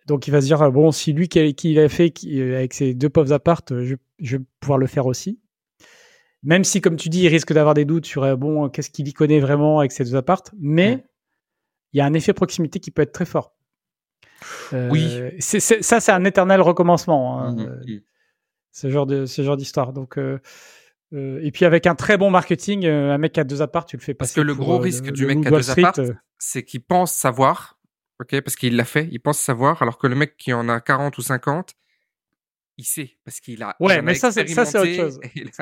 donc 0.07 0.27
il 0.27 0.31
va 0.33 0.41
se 0.43 0.47
dire 0.47 0.71
bon 0.71 0.93
si 0.93 1.13
lui 1.13 1.29
qui, 1.29 1.55
qui 1.55 1.75
l'a 1.75 1.89
fait 1.89 2.13
avec 2.55 2.75
ses 2.75 2.95
deux 2.95 3.09
pauvres 3.09 3.33
appartes, 3.33 3.83
je, 3.83 3.95
je, 4.19 4.37
vais 4.37 4.45
pouvoir 4.61 4.79
le 4.79 4.87
faire 4.87 5.07
aussi. 5.07 5.41
même 6.43 6.63
si, 6.63 6.81
comme 6.81 6.97
tu 6.97 7.09
dis, 7.09 7.23
il 7.23 7.29
risque 7.29 7.53
d'avoir 7.53 7.75
des 7.75 7.87
doutes 7.87 8.07
sur 8.07 8.37
bon, 8.37 8.69
qu'est-ce 8.69 8.91
qu'il 8.91 9.09
y 9.09 9.13
connaît 9.15 9.41
vraiment 9.41 9.79
avec 9.79 9.93
ces 9.93 10.05
deux 10.05 10.17
appartes, 10.17 10.53
mais 10.59 11.05
il 11.93 11.99
y 11.99 12.01
a 12.01 12.05
un 12.05 12.13
effet 12.13 12.35
proximité 12.35 12.81
qui 12.81 12.91
peut 12.91 13.03
être 13.03 13.13
très 13.13 13.25
fort. 13.25 13.55
Oui. 14.73 15.21
ça, 15.41 16.01
c'est 16.01 16.13
un 16.13 16.25
éternel 16.25 16.61
recommencement. 16.61 17.41
Hein, 17.41 17.55
mm-hmm. 17.55 18.03
ce 18.73 18.91
genre 18.91 19.07
de 19.07 19.27
ce 19.27 19.43
genre 19.43 19.57
d'histoire. 19.57 19.93
Donc 19.93 20.19
euh, 21.13 21.41
et 21.43 21.51
puis 21.51 21.65
avec 21.65 21.87
un 21.87 21.95
très 21.95 22.17
bon 22.17 22.31
marketing, 22.31 22.87
euh, 22.87 23.13
un 23.13 23.19
mec 23.19 23.37
a 23.37 23.45
deux 23.45 23.63
apparts, 23.63 23.85
tu 23.85 23.97
le 23.97 24.03
fais 24.03 24.15
passer. 24.15 24.35
Parce 24.35 24.35
que 24.35 24.41
le 24.41 24.55
gros 24.55 24.77
euh, 24.77 24.83
risque 24.83 25.11
du 25.11 25.27
mec 25.27 25.41
qui 25.41 25.49
a 25.49 25.51
deux 25.51 25.71
apparts, 25.71 25.95
c'est 26.39 26.63
qu'il 26.63 26.83
pense 26.83 27.13
savoir, 27.13 27.79
ok, 28.21 28.41
parce 28.43 28.55
qu'il 28.55 28.77
l'a 28.77 28.85
fait, 28.85 29.09
il 29.11 29.19
pense 29.19 29.39
savoir, 29.39 29.83
alors 29.83 29.99
que 29.99 30.07
le 30.07 30.15
mec 30.15 30.37
qui 30.37 30.53
en 30.53 30.69
a 30.69 30.81
40 30.81 31.19
ou 31.19 31.23
50, 31.23 31.75
il 32.81 32.85
sait 32.85 33.19
parce 33.25 33.41
qu'il 33.41 33.63
a. 33.63 33.77
Ouais, 33.81 34.03
mais 34.03 34.15
ça 34.15 34.33
c'est 34.33 34.47
ça 34.49 34.65
c'est 34.65 34.79
autre 34.79 34.95
chose. 34.95 35.21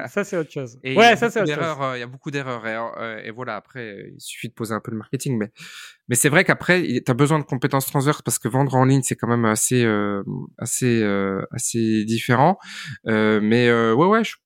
Ça 0.08 0.24
c'est 0.24 0.36
autre 0.36 0.50
chose. 0.50 0.78
ouais, 0.84 1.16
ça 1.16 1.30
c'est 1.30 1.42
autre 1.42 1.52
chose. 1.52 1.96
Il 1.96 2.00
y 2.00 2.02
a 2.02 2.06
beaucoup 2.06 2.30
d'erreurs 2.30 2.66
et, 3.24 3.30
voilà. 3.30 3.56
Après, 3.56 4.10
il 4.14 4.20
suffit 4.20 4.48
de 4.48 4.54
poser 4.54 4.74
un 4.74 4.80
peu 4.80 4.90
le 4.90 4.96
marketing, 4.96 5.36
mais 5.36 5.50
mais 6.08 6.14
c'est 6.14 6.28
vrai 6.28 6.44
qu'après, 6.44 6.82
tu 6.82 7.10
as 7.10 7.14
besoin 7.14 7.38
de 7.38 7.44
compétences 7.44 7.86
transverses 7.86 8.22
parce 8.22 8.38
que 8.38 8.48
vendre 8.48 8.74
en 8.74 8.84
ligne 8.84 9.02
c'est 9.02 9.16
quand 9.16 9.28
même 9.28 9.44
assez 9.44 9.86
assez 10.58 11.02
assez 11.52 12.04
différent. 12.04 12.58
mais 13.04 13.70
ouais 13.70 14.06
ouais, 14.06 14.24
je 14.24 14.36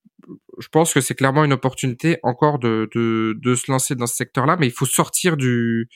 je 0.58 0.68
pense 0.68 0.94
que 0.94 1.00
c'est 1.00 1.14
clairement 1.14 1.44
une 1.44 1.52
opportunité 1.52 2.18
encore 2.22 2.58
de, 2.58 2.88
de, 2.94 3.34
de 3.42 3.54
se 3.54 3.70
lancer 3.70 3.94
dans 3.94 4.06
ce 4.06 4.14
secteur-là, 4.14 4.56
mais 4.56 4.66
il 4.66 4.72
faut 4.72 4.86
sortir 4.86 5.36
du, 5.36 5.88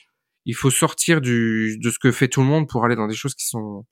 il 0.45 0.55
faut 0.55 0.71
sortir 0.71 1.21
du, 1.21 1.77
de 1.77 1.89
ce 1.91 1.99
que 1.99 2.11
fait 2.11 2.27
tout 2.27 2.41
le 2.41 2.47
monde 2.47 2.67
pour 2.67 2.83
aller 2.85 2.95
dans 2.95 3.07
des 3.07 3.15
choses 3.15 3.35
qui 3.35 3.45
sont 3.45 3.85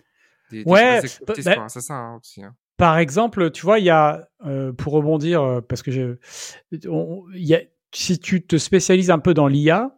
des, 0.52 0.64
ouais, 0.66 1.02
bah, 1.28 1.68
c'est 1.68 1.82
ça 1.82 1.96
hein, 1.96 2.18
aussi. 2.18 2.44
Hein. 2.44 2.56
Par 2.78 2.98
exemple, 2.98 3.52
tu 3.52 3.66
vois, 3.66 3.80
il 3.80 3.86
y 3.86 3.90
a, 3.90 4.30
euh, 4.46 4.74
pour 4.74 4.94
rebondir, 4.94 5.42
euh, 5.42 5.62
parce 5.62 5.82
que 5.82 5.92
je, 5.92 6.18
il 6.72 7.46
y 7.46 7.56
a, 7.56 7.62
si 7.94 8.20
tu 8.20 8.46
te 8.46 8.58
spécialises 8.58 9.10
un 9.12 9.20
peu 9.20 9.34
dans 9.34 9.48
l'IA, 9.48 9.98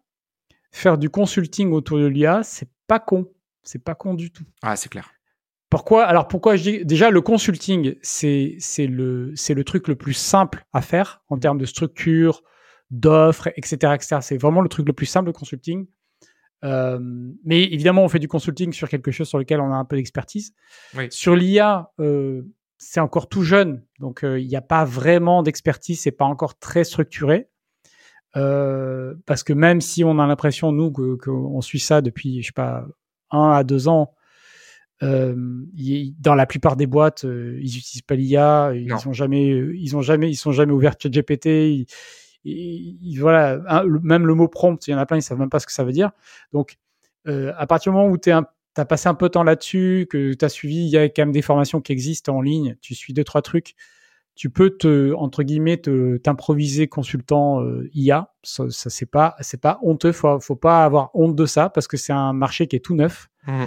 faire 0.72 0.98
du 0.98 1.10
consulting 1.10 1.72
autour 1.72 1.98
de 1.98 2.06
l'IA, 2.06 2.44
c'est 2.44 2.70
pas 2.88 3.00
con. 3.00 3.32
C'est 3.64 3.84
pas 3.84 3.96
con 3.96 4.14
du 4.14 4.32
tout. 4.32 4.46
Ah, 4.62 4.76
c'est 4.76 4.90
clair. 4.90 5.12
Pourquoi? 5.70 6.06
Alors 6.06 6.28
pourquoi 6.30 6.56
je 6.56 6.64
dis 6.64 6.86
déjà 6.86 7.10
le 7.10 7.20
consulting, 7.20 7.96
c'est 8.02 8.56
c'est 8.58 8.88
le 8.88 9.34
c'est 9.36 9.54
le 9.54 9.66
truc 9.66 9.90
le 9.90 9.96
plus 9.96 10.14
simple 10.14 10.66
à 10.72 10.82
faire 10.82 11.24
en 11.28 11.38
termes 11.38 11.58
de 11.58 11.66
structure, 11.66 12.42
d'offres, 12.90 13.50
etc., 13.58 13.94
etc. 13.94 14.18
C'est 14.22 14.38
vraiment 14.38 14.62
le 14.62 14.70
truc 14.70 14.88
le 14.88 14.94
plus 14.94 15.08
simple 15.08 15.28
le 15.28 15.34
consulting. 15.34 15.88
Euh, 16.64 17.00
mais 17.44 17.64
évidemment, 17.64 18.04
on 18.04 18.10
fait 18.10 18.20
du 18.20 18.28
consulting 18.28 18.72
sur 18.74 18.90
quelque 18.90 19.12
chose 19.12 19.28
sur 19.28 19.38
lequel 19.38 19.60
on 19.60 19.72
a 19.72 19.76
un 19.76 19.86
peu 19.86 19.98
d'expertise. 19.98 20.54
Sur 21.10 21.36
l'IA, 21.36 21.92
euh, 22.00 22.44
c'est 22.78 23.00
encore 23.00 23.28
tout 23.28 23.44
jeune, 23.44 23.84
donc 24.00 24.24
euh, 24.24 24.40
il 24.40 24.48
n'y 24.48 24.56
a 24.56 24.62
pas 24.62 24.86
vraiment 24.86 25.44
d'expertise, 25.44 26.02
c'est 26.02 26.12
pas 26.12 26.26
encore 26.26 26.60
très 26.60 26.84
structuré. 26.84 27.50
parce 28.34 29.44
que 29.44 29.54
même 29.54 29.82
si 29.82 30.04
on 30.04 30.20
a 30.20 30.28
l'impression, 30.28 30.72
nous, 30.72 30.92
qu'on 30.92 31.62
suit 31.62 31.80
ça 31.80 32.02
depuis, 32.02 32.42
je 32.42 32.48
sais 32.48 32.54
pas, 32.54 32.86
un 33.32 33.52
à 33.52 33.64
deux 33.64 33.88
ans, 33.88 34.14
euh, 35.04 35.36
dans 36.20 36.36
la 36.36 36.46
plupart 36.46 36.76
des 36.76 36.88
boîtes, 36.88 37.26
euh, 37.26 37.60
ils 37.62 37.78
utilisent 37.78 38.02
pas 38.02 38.16
l'IA, 38.16 38.72
ils 38.74 38.92
ont 39.08 39.14
jamais, 39.14 39.48
ils 39.48 39.96
ont 39.96 40.02
jamais, 40.02 40.30
ils 40.30 40.36
sont 40.36 40.52
jamais 40.52 40.74
ouverts 40.74 40.96
ChatGPT. 41.00 41.86
Ils, 42.44 43.18
voilà, 43.20 43.60
même 44.04 44.26
le 44.26 44.34
mot 44.34 44.48
prompt, 44.48 44.88
il 44.88 44.92
y 44.92 44.96
en 44.96 44.98
a 44.98 45.06
plein, 45.06 45.18
ils 45.18 45.22
savent 45.22 45.40
même 45.40 45.50
pas 45.50 45.60
ce 45.60 45.66
que 45.66 45.72
ça 45.72 45.84
veut 45.84 45.92
dire. 45.92 46.12
Donc, 46.54 46.78
euh, 47.28 47.52
à 47.58 47.68
partir 47.68 47.92
du 47.92 47.98
moment 47.98 48.10
où 48.10 48.18
tu 48.18 48.32
as 48.80 48.86
passé 48.86 49.10
un 49.10 49.14
peu 49.14 49.28
de 49.28 49.32
temps 49.32 49.44
là-dessus, 49.44 50.08
que 50.10 50.34
tu 50.34 50.46
as 50.46 50.50
suivi, 50.50 50.86
il 50.86 50.90
y 50.90 50.98
a 50.98 51.06
quand 51.10 51.24
même 51.24 51.32
des 51.32 51.42
formations 51.42 51.82
qui 51.82 51.92
existent 51.92 52.36
en 52.36 52.42
ligne, 52.42 52.76
tu 52.82 52.96
suis 52.96 53.14
deux, 53.14 53.24
trois 53.24 53.42
trucs, 53.42 53.76
tu 54.36 54.50
peux 54.52 54.70
te, 54.70 55.14
entre 55.16 55.42
guillemets, 55.42 55.82
t'improviser 56.24 56.88
consultant 56.88 57.66
IA. 57.96 58.32
Ça, 58.44 58.66
ça 58.70 58.92
c'est 58.92 59.08
pas, 59.08 59.36
c'est 59.42 59.60
pas 59.60 59.80
honteux. 59.82 60.12
Faut, 60.12 60.40
faut 60.40 60.56
pas 60.56 60.86
avoir 60.86 61.10
honte 61.16 61.36
de 61.36 61.48
ça 61.48 61.70
parce 61.70 61.88
que 61.88 61.98
c'est 61.98 62.14
un 62.14 62.34
marché 62.34 62.68
qui 62.68 62.76
est 62.76 62.86
tout 62.86 62.94
neuf. 62.94 63.30
Mmh. 63.48 63.64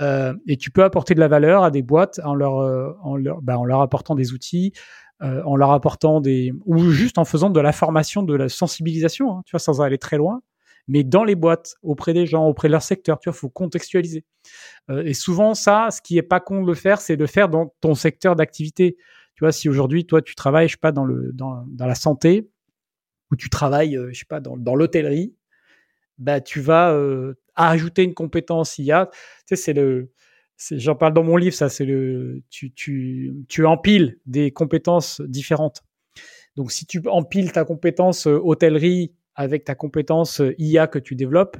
Euh, 0.00 0.34
et 0.46 0.56
tu 0.56 0.70
peux 0.70 0.82
apporter 0.82 1.14
de 1.14 1.20
la 1.20 1.28
valeur 1.28 1.62
à 1.62 1.70
des 1.70 1.82
boîtes 1.82 2.20
en 2.24 2.34
leur, 2.34 2.58
euh, 2.58 2.96
en 3.02 3.16
leur, 3.16 3.42
bah, 3.42 3.58
en 3.58 3.64
leur 3.64 3.80
apportant 3.80 4.14
des 4.14 4.32
outils, 4.32 4.72
euh, 5.22 5.42
en 5.44 5.56
leur 5.56 5.70
apportant 5.70 6.20
des, 6.20 6.52
ou 6.64 6.90
juste 6.90 7.18
en 7.18 7.24
faisant 7.24 7.50
de 7.50 7.60
la 7.60 7.72
formation, 7.72 8.22
de 8.22 8.34
la 8.34 8.48
sensibilisation, 8.48 9.38
hein, 9.38 9.42
tu 9.44 9.52
vois, 9.52 9.60
sans 9.60 9.80
aller 9.80 9.98
très 9.98 10.16
loin. 10.16 10.40
Mais 10.88 11.04
dans 11.04 11.24
les 11.24 11.34
boîtes, 11.34 11.76
auprès 11.82 12.12
des 12.12 12.26
gens, 12.26 12.46
auprès 12.46 12.68
de 12.68 12.72
leur 12.72 12.82
secteur, 12.82 13.18
tu 13.18 13.28
vois, 13.28 13.36
faut 13.36 13.48
contextualiser. 13.48 14.24
et 14.90 15.14
souvent, 15.14 15.54
ça, 15.54 15.88
ce 15.90 16.02
qui 16.02 16.18
est 16.18 16.22
pas 16.22 16.40
con 16.40 16.62
de 16.62 16.66
le 16.66 16.74
faire, 16.74 17.00
c'est 17.00 17.16
de 17.16 17.22
le 17.22 17.26
faire 17.26 17.48
dans 17.48 17.74
ton 17.80 17.94
secteur 17.94 18.36
d'activité. 18.36 18.96
Tu 19.34 19.40
vois, 19.40 19.52
si 19.52 19.68
aujourd'hui, 19.68 20.06
toi, 20.06 20.22
tu 20.22 20.34
travailles, 20.34 20.68
je 20.68 20.72
sais 20.72 20.78
pas, 20.80 20.92
dans 20.92 21.04
le, 21.04 21.32
dans, 21.32 21.64
dans 21.68 21.86
la 21.86 21.94
santé, 21.94 22.50
ou 23.32 23.36
tu 23.36 23.48
travailles, 23.48 23.98
je 24.12 24.18
sais 24.18 24.26
pas, 24.26 24.40
dans, 24.40 24.56
dans 24.56 24.74
l'hôtellerie, 24.74 25.34
bah, 26.18 26.40
tu 26.40 26.60
vas 26.60 26.92
euh, 26.92 27.34
ajouter 27.56 28.02
une 28.04 28.14
compétence 28.14 28.78
IA. 28.78 29.10
Tu 29.12 29.16
sais, 29.46 29.56
c'est 29.56 29.72
le, 29.72 30.12
j'en 30.70 30.94
parle 30.94 31.14
dans 31.14 31.24
mon 31.24 31.36
livre, 31.36 31.54
ça, 31.54 31.68
c'est 31.68 31.84
le, 31.84 32.42
tu, 32.50 32.72
tu, 32.72 33.34
tu 33.48 33.66
empiles 33.66 34.18
des 34.26 34.50
compétences 34.50 35.20
différentes. 35.22 35.82
Donc, 36.56 36.70
si 36.70 36.86
tu 36.86 37.02
empiles 37.08 37.52
ta 37.52 37.64
compétence 37.64 38.26
euh, 38.26 38.38
hôtellerie 38.42 39.12
avec 39.34 39.64
ta 39.64 39.74
compétence 39.74 40.40
euh, 40.40 40.54
IA 40.58 40.86
que 40.86 40.98
tu 40.98 41.14
développes, 41.14 41.56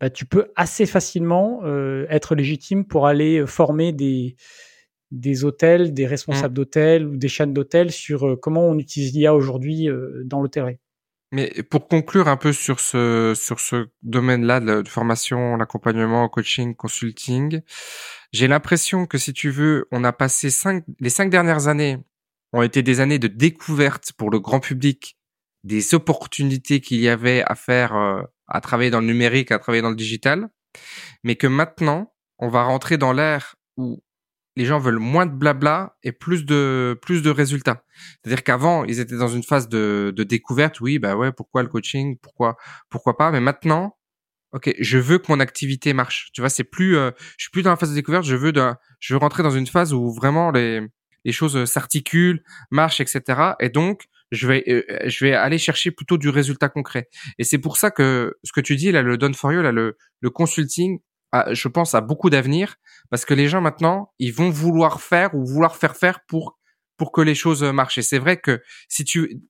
bah, 0.00 0.10
tu 0.10 0.26
peux 0.26 0.52
assez 0.56 0.86
facilement 0.86 1.60
euh, 1.64 2.06
être 2.10 2.34
légitime 2.34 2.84
pour 2.84 3.06
aller 3.06 3.46
former 3.46 3.92
des, 3.92 4.36
des 5.10 5.44
hôtels, 5.44 5.94
des 5.94 6.06
responsables 6.06 6.52
mmh. 6.52 6.56
d'hôtels 6.56 7.06
ou 7.06 7.16
des 7.16 7.28
chaînes 7.28 7.52
d'hôtels 7.52 7.92
sur 7.92 8.38
comment 8.40 8.66
on 8.68 8.78
utilise 8.78 9.14
l'IA 9.14 9.34
aujourd'hui 9.34 9.88
dans 10.24 10.42
l'hôtellerie. 10.42 10.78
Mais 11.32 11.50
pour 11.70 11.88
conclure 11.88 12.28
un 12.28 12.36
peu 12.36 12.52
sur 12.52 12.78
ce 12.78 13.32
sur 13.34 13.58
ce 13.58 13.88
domaine-là 14.02 14.60
de, 14.60 14.82
de 14.82 14.88
formation, 14.88 15.56
l'accompagnement, 15.56 16.28
coaching, 16.28 16.74
consulting, 16.74 17.62
j'ai 18.32 18.46
l'impression 18.46 19.06
que 19.06 19.18
si 19.18 19.32
tu 19.32 19.50
veux, 19.50 19.88
on 19.90 20.04
a 20.04 20.12
passé 20.12 20.50
cinq 20.50 20.84
les 21.00 21.10
cinq 21.10 21.30
dernières 21.30 21.66
années 21.66 21.98
ont 22.52 22.62
été 22.62 22.82
des 22.82 23.00
années 23.00 23.18
de 23.18 23.26
découverte 23.26 24.12
pour 24.12 24.30
le 24.30 24.38
grand 24.38 24.60
public 24.60 25.15
des 25.66 25.94
opportunités 25.94 26.80
qu'il 26.80 27.00
y 27.00 27.08
avait 27.08 27.42
à 27.44 27.54
faire, 27.54 27.96
euh, 27.96 28.22
à 28.46 28.60
travailler 28.60 28.90
dans 28.90 29.00
le 29.00 29.06
numérique, 29.06 29.50
à 29.50 29.58
travailler 29.58 29.82
dans 29.82 29.90
le 29.90 29.96
digital, 29.96 30.48
mais 31.24 31.36
que 31.36 31.46
maintenant 31.46 32.14
on 32.38 32.48
va 32.48 32.62
rentrer 32.62 32.98
dans 32.98 33.12
l'ère 33.12 33.56
où 33.76 34.02
les 34.54 34.64
gens 34.64 34.78
veulent 34.78 34.98
moins 34.98 35.26
de 35.26 35.32
blabla 35.32 35.96
et 36.02 36.12
plus 36.12 36.46
de 36.46 36.98
plus 37.02 37.20
de 37.20 37.30
résultats. 37.30 37.84
C'est-à-dire 38.22 38.42
qu'avant, 38.44 38.84
ils 38.84 39.00
étaient 39.00 39.16
dans 39.16 39.28
une 39.28 39.42
phase 39.42 39.68
de, 39.68 40.14
de 40.16 40.22
découverte. 40.24 40.80
Oui, 40.80 40.98
bah 40.98 41.16
ouais, 41.16 41.32
pourquoi 41.32 41.62
le 41.62 41.68
coaching, 41.68 42.16
pourquoi 42.22 42.56
pourquoi 42.88 43.16
pas? 43.16 43.30
Mais 43.32 43.40
maintenant, 43.40 43.98
ok, 44.52 44.72
je 44.78 44.98
veux 44.98 45.18
que 45.18 45.26
mon 45.30 45.40
activité 45.40 45.92
marche. 45.92 46.30
Tu 46.32 46.40
vois, 46.40 46.48
c'est 46.48 46.64
plus, 46.64 46.96
euh, 46.96 47.10
je 47.36 47.44
suis 47.44 47.50
plus 47.50 47.62
dans 47.62 47.70
la 47.70 47.76
phase 47.76 47.90
de 47.90 47.94
découverte. 47.94 48.24
Je 48.24 48.36
veux 48.36 48.52
je 49.00 49.14
veux 49.14 49.18
rentrer 49.18 49.42
dans 49.42 49.50
une 49.50 49.66
phase 49.66 49.92
où 49.92 50.12
vraiment 50.12 50.50
les 50.52 50.80
les 51.26 51.32
choses 51.32 51.64
s'articulent, 51.64 52.42
marchent, 52.70 53.00
etc. 53.00 53.54
Et 53.58 53.68
donc, 53.68 54.06
je 54.30 54.46
vais 54.46 54.64
euh, 54.68 54.82
je 55.06 55.24
vais 55.24 55.32
aller 55.32 55.58
chercher 55.58 55.90
plutôt 55.90 56.18
du 56.18 56.28
résultat 56.28 56.68
concret. 56.68 57.08
Et 57.38 57.44
c'est 57.44 57.58
pour 57.58 57.76
ça 57.76 57.90
que 57.90 58.36
ce 58.44 58.52
que 58.52 58.60
tu 58.60 58.76
dis 58.76 58.92
là, 58.92 59.02
le 59.02 59.16
done 59.16 59.34
for 59.34 59.52
you, 59.52 59.62
là, 59.62 59.72
le 59.72 59.96
le 60.20 60.30
consulting, 60.30 60.98
je 61.52 61.68
pense, 61.68 61.94
à 61.94 62.00
beaucoup 62.00 62.30
d'avenir 62.30 62.76
parce 63.10 63.24
que 63.24 63.34
les 63.34 63.48
gens 63.48 63.60
maintenant, 63.60 64.12
ils 64.18 64.32
vont 64.32 64.50
vouloir 64.50 65.00
faire 65.00 65.34
ou 65.34 65.44
vouloir 65.46 65.76
faire 65.76 65.96
faire 65.96 66.20
pour 66.26 66.58
pour 66.96 67.12
que 67.12 67.20
les 67.20 67.34
choses 67.34 67.62
marchent. 67.62 67.98
Et 67.98 68.02
c'est 68.02 68.18
vrai 68.18 68.38
que 68.38 68.62
si 68.88 69.04
tu, 69.04 69.40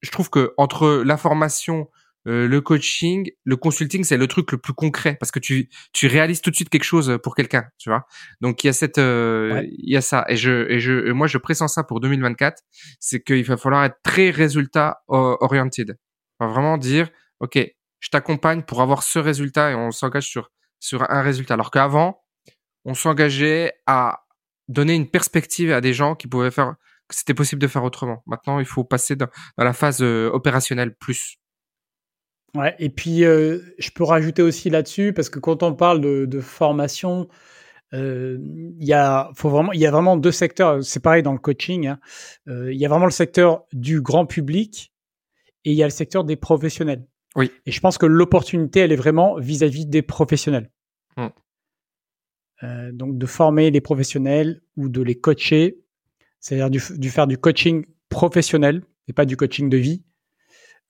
je 0.00 0.10
trouve 0.10 0.30
que 0.30 0.54
entre 0.56 1.02
la 1.04 1.16
formation, 1.16 1.88
euh, 2.26 2.48
le 2.48 2.60
coaching, 2.60 3.30
le 3.44 3.56
consulting, 3.56 4.04
c'est 4.04 4.16
le 4.16 4.26
truc 4.26 4.52
le 4.52 4.58
plus 4.58 4.72
concret 4.72 5.16
parce 5.20 5.30
que 5.30 5.38
tu 5.38 5.68
tu 5.92 6.06
réalises 6.06 6.40
tout 6.40 6.50
de 6.50 6.56
suite 6.56 6.70
quelque 6.70 6.84
chose 6.84 7.18
pour 7.22 7.34
quelqu'un, 7.34 7.64
tu 7.78 7.90
vois. 7.90 8.06
Donc 8.40 8.64
il 8.64 8.68
y 8.68 8.70
a 8.70 8.72
cette, 8.72 8.98
euh, 8.98 9.62
il 9.78 9.92
y 9.92 9.96
a 9.96 10.00
ça. 10.00 10.24
Et 10.28 10.36
je 10.36 10.70
et 10.70 10.78
je 10.78 11.12
moi 11.12 11.26
je 11.26 11.38
pressens 11.38 11.68
ça 11.68 11.84
pour 11.84 12.00
2024, 12.00 12.62
c'est 13.00 13.22
qu'il 13.22 13.44
va 13.44 13.56
falloir 13.56 13.84
être 13.84 13.98
très 14.02 14.30
résultat 14.30 15.02
oriented. 15.08 15.96
va 16.40 16.46
vraiment 16.46 16.78
dire, 16.78 17.08
ok, 17.40 17.58
je 18.00 18.08
t'accompagne 18.10 18.62
pour 18.62 18.82
avoir 18.82 19.02
ce 19.02 19.18
résultat 19.18 19.70
et 19.70 19.74
on 19.74 19.90
s'engage 19.90 20.26
sur 20.28 20.50
sur 20.80 21.10
un 21.10 21.22
résultat. 21.22 21.54
Alors 21.54 21.70
qu'avant, 21.70 22.22
on 22.84 22.94
s'engageait 22.94 23.72
à 23.86 24.24
donner 24.68 24.94
une 24.94 25.08
perspective 25.08 25.72
à 25.72 25.80
des 25.80 25.92
gens 25.92 26.14
qui 26.14 26.26
pouvaient 26.26 26.50
faire, 26.50 26.74
que 27.08 27.14
c'était 27.14 27.34
possible 27.34 27.60
de 27.60 27.66
faire 27.66 27.84
autrement. 27.84 28.22
Maintenant, 28.26 28.58
il 28.60 28.66
faut 28.66 28.84
passer 28.84 29.16
dans, 29.16 29.28
la 29.58 29.72
phase 29.72 30.02
euh, 30.02 30.30
opérationnelle 30.32 30.94
plus. 30.94 31.38
Ouais, 32.54 32.74
et 32.78 32.88
puis 32.88 33.24
euh, 33.24 33.60
je 33.78 33.90
peux 33.90 34.04
rajouter 34.04 34.42
aussi 34.42 34.70
là-dessus 34.70 35.12
parce 35.12 35.28
que 35.28 35.38
quand 35.38 35.62
on 35.62 35.74
parle 35.74 36.00
de, 36.00 36.40
formation, 36.40 37.28
euh, 37.92 38.38
il 38.78 38.84
y 38.86 38.92
a, 38.92 39.30
faut 39.34 39.50
vraiment, 39.50 39.72
il 39.72 39.80
y 39.80 39.86
a 39.86 39.90
vraiment 39.90 40.16
deux 40.16 40.32
secteurs. 40.32 40.82
C'est 40.84 41.00
pareil 41.00 41.22
dans 41.22 41.32
le 41.32 41.38
coaching. 41.38 41.88
Hein. 41.88 41.98
il 42.46 42.76
y 42.76 42.86
a 42.86 42.88
vraiment 42.88 43.06
le 43.06 43.10
secteur 43.10 43.64
du 43.72 44.00
grand 44.00 44.26
public 44.26 44.92
et 45.64 45.72
il 45.72 45.76
y 45.76 45.82
a 45.82 45.86
le 45.86 45.90
secteur 45.90 46.24
des 46.24 46.36
professionnels. 46.36 47.04
Oui. 47.36 47.50
Et 47.66 47.72
je 47.72 47.80
pense 47.80 47.98
que 47.98 48.06
l'opportunité, 48.06 48.80
elle 48.80 48.92
est 48.92 48.96
vraiment 48.96 49.36
vis-à-vis 49.38 49.86
des 49.86 50.02
professionnels. 50.02 50.70
Mmh. 51.16 51.26
Euh, 52.62 52.92
donc 52.92 53.18
de 53.18 53.26
former 53.26 53.70
les 53.70 53.80
professionnels 53.80 54.62
ou 54.76 54.88
de 54.88 55.02
les 55.02 55.16
coacher, 55.16 55.80
c'est-à-dire 56.40 56.70
du, 56.70 57.10
faire 57.10 57.26
du 57.26 57.36
coaching 57.36 57.84
professionnel 58.08 58.82
et 59.08 59.12
pas 59.12 59.24
du 59.24 59.36
coaching 59.36 59.68
de 59.68 59.76
vie. 59.76 60.04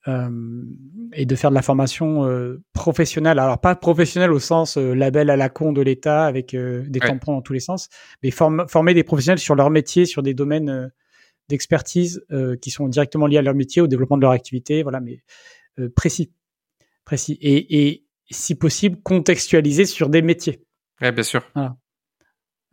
Et 0.06 1.26
de 1.26 1.34
faire 1.34 1.50
de 1.50 1.54
la 1.54 1.62
formation 1.62 2.28
professionnelle. 2.72 3.38
Alors 3.38 3.60
pas 3.60 3.74
professionnelle 3.74 4.32
au 4.32 4.38
sens 4.38 4.76
label 4.76 5.30
à 5.30 5.36
la 5.36 5.48
con 5.48 5.72
de 5.72 5.80
l'État 5.80 6.26
avec 6.26 6.54
des 6.54 7.00
tampons 7.00 7.32
dans 7.32 7.42
tous 7.42 7.52
les 7.52 7.60
sens, 7.60 7.88
mais 8.22 8.30
former 8.30 8.94
des 8.94 9.04
professionnels 9.04 9.38
sur 9.38 9.54
leur 9.54 9.70
métier, 9.70 10.06
sur 10.06 10.22
des 10.22 10.34
domaines 10.34 10.92
d'expertise 11.48 12.24
qui 12.60 12.70
sont 12.70 12.88
directement 12.88 13.26
liés 13.26 13.38
à 13.38 13.42
leur 13.42 13.54
métier, 13.54 13.82
au 13.82 13.86
développement 13.86 14.16
de 14.16 14.22
leur 14.22 14.32
activité, 14.32 14.82
voilà, 14.82 15.00
mais 15.00 15.22
précis, 15.94 16.32
précis. 17.04 17.38
Et, 17.40 17.88
et 17.88 18.04
si 18.30 18.54
possible, 18.54 18.98
contextualiser 19.02 19.84
sur 19.84 20.08
des 20.08 20.22
métiers. 20.22 20.64
Oui, 21.00 21.12
bien 21.12 21.22
sûr. 21.22 21.42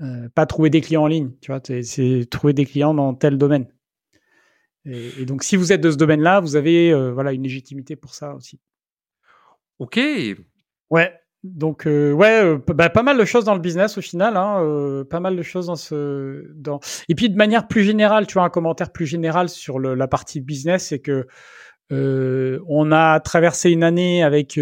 Euh, 0.01 0.29
pas 0.33 0.45
trouver 0.45 0.69
des 0.69 0.81
clients 0.81 1.03
en 1.03 1.07
ligne, 1.07 1.31
tu 1.41 1.51
vois, 1.51 1.61
c'est 1.83 2.25
trouver 2.29 2.53
des 2.53 2.65
clients 2.65 2.93
dans 2.93 3.13
tel 3.13 3.37
domaine. 3.37 3.67
Et, 4.85 5.25
donc, 5.25 5.43
si 5.43 5.55
vous 5.55 5.71
êtes 5.71 5.81
de 5.81 5.91
ce 5.91 5.97
domaine-là, 5.97 6.39
vous 6.39 6.55
avez 6.55 6.91
euh, 6.91 7.11
voilà 7.11 7.33
une 7.33 7.43
légitimité 7.43 7.95
pour 7.95 8.13
ça 8.13 8.35
aussi. 8.35 8.59
Ok. 9.79 9.99
Ouais. 10.89 11.13
Donc 11.43 11.87
euh, 11.87 12.11
ouais, 12.11 12.55
bah, 12.67 12.89
pas 12.91 13.01
mal 13.01 13.17
de 13.17 13.25
choses 13.25 13.45
dans 13.45 13.55
le 13.55 13.61
business 13.61 13.97
au 13.97 14.01
final, 14.01 14.37
hein, 14.37 15.03
pas 15.09 15.19
mal 15.19 15.35
de 15.35 15.41
choses 15.41 15.65
dans 15.67 15.75
ce 15.75 16.45
dans. 16.53 16.79
Et 17.09 17.15
puis 17.15 17.29
de 17.29 17.35
manière 17.35 17.67
plus 17.67 17.83
générale, 17.83 18.27
tu 18.27 18.33
vois, 18.33 18.43
un 18.43 18.51
commentaire 18.51 18.91
plus 18.91 19.07
général 19.07 19.49
sur 19.49 19.79
la 19.79 20.07
partie 20.07 20.39
business, 20.39 20.87
c'est 20.87 20.99
que 20.99 21.25
on 21.89 22.91
a 22.91 23.19
traversé 23.21 23.71
une 23.71 23.83
année 23.83 24.21
avec 24.21 24.59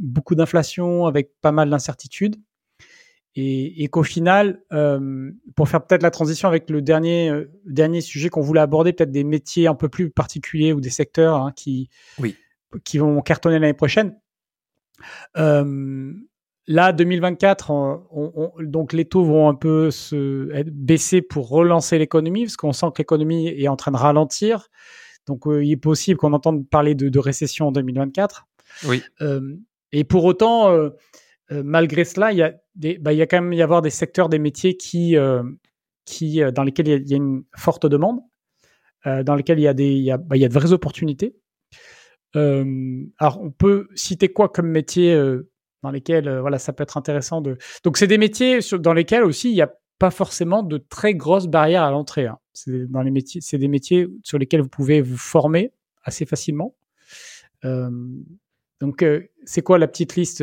beaucoup 0.00 0.34
d'inflation, 0.34 1.04
avec 1.04 1.32
pas 1.42 1.52
mal 1.52 1.68
d'incertitudes 1.68 2.36
et, 3.38 3.88
qu'au 3.88 4.02
final, 4.02 4.62
euh, 4.72 5.30
pour 5.56 5.68
faire 5.68 5.84
peut-être 5.84 6.02
la 6.02 6.10
transition 6.10 6.48
avec 6.48 6.70
le 6.70 6.80
dernier 6.80 7.28
euh, 7.28 7.50
dernier 7.66 8.00
sujet 8.00 8.30
qu'on 8.30 8.40
voulait 8.40 8.60
aborder, 8.60 8.94
peut-être 8.94 9.10
des 9.10 9.24
métiers 9.24 9.66
un 9.66 9.74
peu 9.74 9.90
plus 9.90 10.10
particuliers 10.10 10.72
ou 10.72 10.80
des 10.80 10.90
secteurs 10.90 11.36
hein, 11.36 11.52
qui 11.54 11.90
oui. 12.18 12.34
qui 12.84 12.96
vont 12.96 13.20
cartonner 13.20 13.58
l'année 13.58 13.74
prochaine. 13.74 14.18
Euh, 15.36 16.14
là, 16.66 16.92
2024, 16.92 17.70
on, 17.70 18.52
donc 18.60 18.94
les 18.94 19.04
taux 19.04 19.24
vont 19.24 19.50
un 19.50 19.54
peu 19.54 19.90
se 19.90 20.62
baisser 20.70 21.20
pour 21.20 21.50
relancer 21.50 21.98
l'économie, 21.98 22.44
parce 22.44 22.56
qu'on 22.56 22.72
sent 22.72 22.86
que 22.94 23.02
l'économie 23.02 23.48
est 23.48 23.68
en 23.68 23.76
train 23.76 23.92
de 23.92 23.98
ralentir. 23.98 24.68
Donc, 25.26 25.42
il 25.46 25.70
est 25.70 25.76
possible 25.76 26.18
qu'on 26.18 26.32
entende 26.32 26.66
parler 26.68 26.94
de, 26.94 27.08
de, 27.08 27.18
récession 27.18 27.68
en 27.68 27.72
2024. 27.72 28.46
Oui. 28.86 29.02
et 29.92 30.04
pour 30.04 30.24
autant 30.24 30.70
euh, 30.70 30.90
malgré 31.50 32.04
cela, 32.04 32.32
il 32.32 32.38
y 32.38 32.42
a 32.42 32.54
des, 32.74 32.98
bah, 32.98 33.12
il 33.12 33.18
y 33.18 33.22
a 33.22 33.26
quand 33.26 33.40
même 33.40 33.52
y 33.52 33.62
avoir 33.62 33.82
des 33.82 33.90
secteurs, 33.90 34.28
des 34.28 34.38
métiers 34.38 34.76
qui, 34.76 35.16
euh, 35.16 35.42
qui 36.04 36.42
euh, 36.42 36.50
dans 36.50 36.62
lesquels 36.62 36.88
il 36.88 37.08
y, 37.08 37.14
a, 37.14 37.16
une 37.16 37.44
forte 37.56 37.86
demande, 37.86 38.20
dans 39.04 39.36
lesquels 39.36 39.60
il 39.60 39.62
y 39.62 39.68
a 39.68 39.74
des, 39.74 39.92
il 39.92 40.02
y 40.02 40.10
a, 40.10 40.18
bah, 40.18 40.36
il 40.36 40.40
y 40.40 40.44
a 40.44 40.48
de 40.48 40.54
vraies 40.54 40.72
opportunités. 40.72 41.36
alors, 42.34 43.40
on 43.40 43.50
peut 43.50 43.88
citer 43.94 44.32
quoi 44.32 44.48
comme 44.48 44.68
métier 44.68 45.16
dans 45.82 45.90
lesquels, 45.90 46.28
voilà, 46.40 46.58
ça 46.58 46.72
peut 46.72 46.82
être 46.82 46.96
intéressant 46.96 47.40
de. 47.40 47.56
Donc, 47.84 47.98
c'est 47.98 48.08
des 48.08 48.18
métiers 48.18 48.58
dans 48.80 48.92
lesquels 48.92 49.22
aussi 49.22 49.50
il 49.50 49.54
n'y 49.54 49.62
a 49.62 49.72
pas 49.98 50.10
forcément 50.10 50.64
de 50.64 50.78
très 50.78 51.14
grosses 51.14 51.46
barrières 51.46 51.84
à 51.84 51.90
l'entrée. 51.92 52.26
Hein. 52.26 52.38
C'est 52.52 52.90
dans 52.90 53.02
les 53.02 53.12
métiers, 53.12 53.40
c'est 53.40 53.58
des 53.58 53.68
métiers 53.68 54.08
sur 54.24 54.38
lesquels 54.38 54.60
vous 54.60 54.68
pouvez 54.68 55.00
vous 55.00 55.16
former 55.16 55.72
assez 56.02 56.26
facilement. 56.26 56.74
donc, 57.62 59.04
c'est 59.44 59.62
quoi 59.62 59.78
la 59.78 59.86
petite 59.86 60.16
liste 60.16 60.42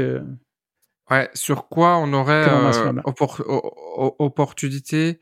Ouais, 1.14 1.30
sur 1.36 1.68
quoi 1.68 1.98
on 1.98 2.12
aurait 2.12 2.48
euh, 2.50 2.92
opportunité? 4.20 5.20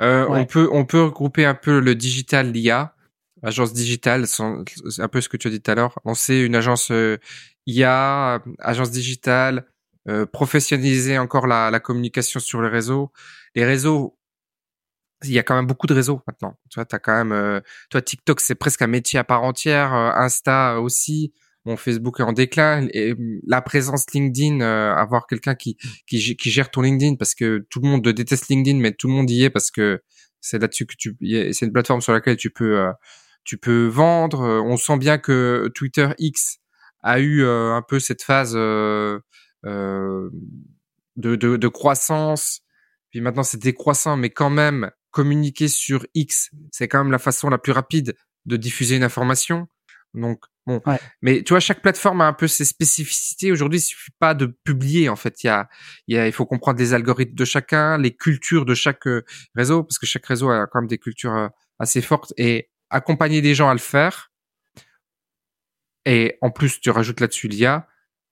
Euh, 0.00 0.26
On 0.28 0.44
peut 0.46 0.68
on 0.70 0.84
peut 0.84 1.02
regrouper 1.02 1.44
un 1.44 1.54
peu 1.54 1.80
le 1.80 1.96
digital, 1.96 2.52
l'IA, 2.52 2.94
agence 3.42 3.72
digitale, 3.72 4.28
c'est 4.28 4.42
un 4.42 5.08
peu 5.08 5.20
ce 5.20 5.28
que 5.28 5.36
tu 5.36 5.48
as 5.48 5.50
dit 5.50 5.60
tout 5.60 5.70
à 5.70 5.74
l'heure. 5.74 5.98
On 6.04 6.14
sait 6.14 6.42
une 6.42 6.54
agence 6.54 6.92
euh, 6.92 7.18
IA, 7.66 8.40
agence 8.60 8.92
digitale, 8.92 9.66
professionnaliser 10.32 11.18
encore 11.18 11.48
la, 11.48 11.70
la 11.70 11.80
communication 11.80 12.38
sur 12.38 12.62
les 12.62 12.68
réseaux. 12.68 13.10
Les 13.56 13.64
réseaux, 13.64 14.16
il 15.24 15.32
y 15.32 15.38
a 15.40 15.42
quand 15.42 15.56
même 15.56 15.66
beaucoup 15.66 15.88
de 15.88 15.94
réseaux 15.94 16.20
maintenant. 16.28 16.56
Tu 16.70 16.76
vois, 16.76 16.84
t'as 16.84 17.00
quand 17.00 17.24
même, 17.24 17.60
toi 17.90 18.00
TikTok 18.00 18.40
c'est 18.40 18.54
presque 18.54 18.82
un 18.82 18.86
métier 18.86 19.18
à 19.18 19.24
part 19.24 19.42
entière, 19.42 19.92
Insta 19.92 20.80
aussi. 20.80 21.32
Mon 21.64 21.76
Facebook 21.76 22.18
est 22.18 22.24
en 22.24 22.32
déclin 22.32 22.88
et 22.92 23.14
la 23.46 23.62
présence 23.62 24.06
LinkedIn, 24.12 24.60
euh, 24.60 24.94
avoir 24.94 25.26
quelqu'un 25.26 25.54
qui, 25.54 25.76
qui, 26.06 26.18
gère 26.50 26.70
ton 26.70 26.82
LinkedIn 26.82 27.14
parce 27.16 27.34
que 27.34 27.64
tout 27.70 27.80
le 27.80 27.88
monde 27.88 28.02
déteste 28.02 28.48
LinkedIn, 28.48 28.78
mais 28.78 28.92
tout 28.92 29.06
le 29.06 29.14
monde 29.14 29.30
y 29.30 29.44
est 29.44 29.50
parce 29.50 29.70
que 29.70 30.02
c'est 30.40 30.58
là-dessus 30.60 30.86
que 30.86 30.94
tu, 30.98 31.16
c'est 31.52 31.66
une 31.66 31.72
plateforme 31.72 32.00
sur 32.00 32.12
laquelle 32.12 32.36
tu 32.36 32.50
peux, 32.50 32.80
euh, 32.80 32.92
tu 33.44 33.58
peux 33.58 33.86
vendre. 33.86 34.40
On 34.64 34.76
sent 34.76 34.98
bien 34.98 35.18
que 35.18 35.70
Twitter 35.74 36.08
X 36.18 36.58
a 37.02 37.20
eu 37.20 37.44
euh, 37.44 37.74
un 37.74 37.82
peu 37.82 38.00
cette 38.00 38.22
phase 38.22 38.54
de, 38.54 39.22
de, 41.16 41.36
de 41.36 41.68
croissance. 41.68 42.62
Puis 43.10 43.20
maintenant 43.20 43.44
c'est 43.44 43.62
décroissant, 43.62 44.16
mais 44.16 44.30
quand 44.30 44.50
même 44.50 44.90
communiquer 45.12 45.68
sur 45.68 46.04
X, 46.14 46.50
c'est 46.72 46.88
quand 46.88 47.04
même 47.04 47.12
la 47.12 47.18
façon 47.18 47.48
la 47.50 47.58
plus 47.58 47.72
rapide 47.72 48.16
de 48.46 48.56
diffuser 48.56 48.96
une 48.96 49.04
information. 49.04 49.68
Donc 50.14 50.44
bon, 50.66 50.80
mais 51.22 51.42
tu 51.42 51.52
vois, 51.54 51.60
chaque 51.60 51.80
plateforme 51.80 52.20
a 52.20 52.26
un 52.26 52.32
peu 52.34 52.46
ses 52.46 52.64
spécificités. 52.66 53.50
Aujourd'hui, 53.50 53.78
il 53.78 53.82
suffit 53.82 54.10
pas 54.18 54.34
de 54.34 54.46
publier. 54.64 55.08
En 55.08 55.16
fait, 55.16 55.42
il 55.42 55.46
y 55.46 55.50
a, 55.50 55.68
il 56.06 56.16
y 56.16 56.18
a, 56.18 56.26
il 56.26 56.32
faut 56.32 56.44
comprendre 56.44 56.78
les 56.78 56.92
algorithmes 56.92 57.34
de 57.34 57.44
chacun, 57.44 57.96
les 57.96 58.14
cultures 58.14 58.64
de 58.66 58.74
chaque 58.74 59.06
euh, 59.06 59.24
réseau, 59.54 59.82
parce 59.84 59.98
que 59.98 60.06
chaque 60.06 60.26
réseau 60.26 60.50
a 60.50 60.66
quand 60.66 60.80
même 60.80 60.88
des 60.88 60.98
cultures 60.98 61.34
euh, 61.34 61.48
assez 61.78 62.02
fortes 62.02 62.34
et 62.36 62.68
accompagner 62.90 63.40
des 63.40 63.54
gens 63.54 63.70
à 63.70 63.72
le 63.72 63.80
faire. 63.80 64.30
Et 66.04 66.36
en 66.42 66.50
plus, 66.50 66.80
tu 66.80 66.90
rajoutes 66.90 67.20
là-dessus 67.20 67.48
l'IA. 67.48 67.86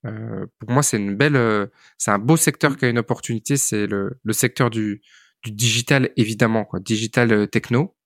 Euh, 0.06 0.46
pour 0.58 0.70
moi, 0.70 0.82
c'est 0.82 0.96
une 0.98 1.16
belle, 1.16 1.36
euh, 1.36 1.66
c'est 1.98 2.10
un 2.10 2.18
beau 2.18 2.36
secteur 2.36 2.76
qui 2.76 2.84
a 2.84 2.88
une 2.88 2.98
opportunité. 2.98 3.56
C'est 3.56 3.86
le, 3.86 4.18
le 4.22 4.32
secteur 4.32 4.68
du, 4.68 5.02
du 5.44 5.52
digital, 5.52 6.10
évidemment, 6.16 6.64
quoi, 6.64 6.80
digital 6.80 7.48
techno. 7.48 7.96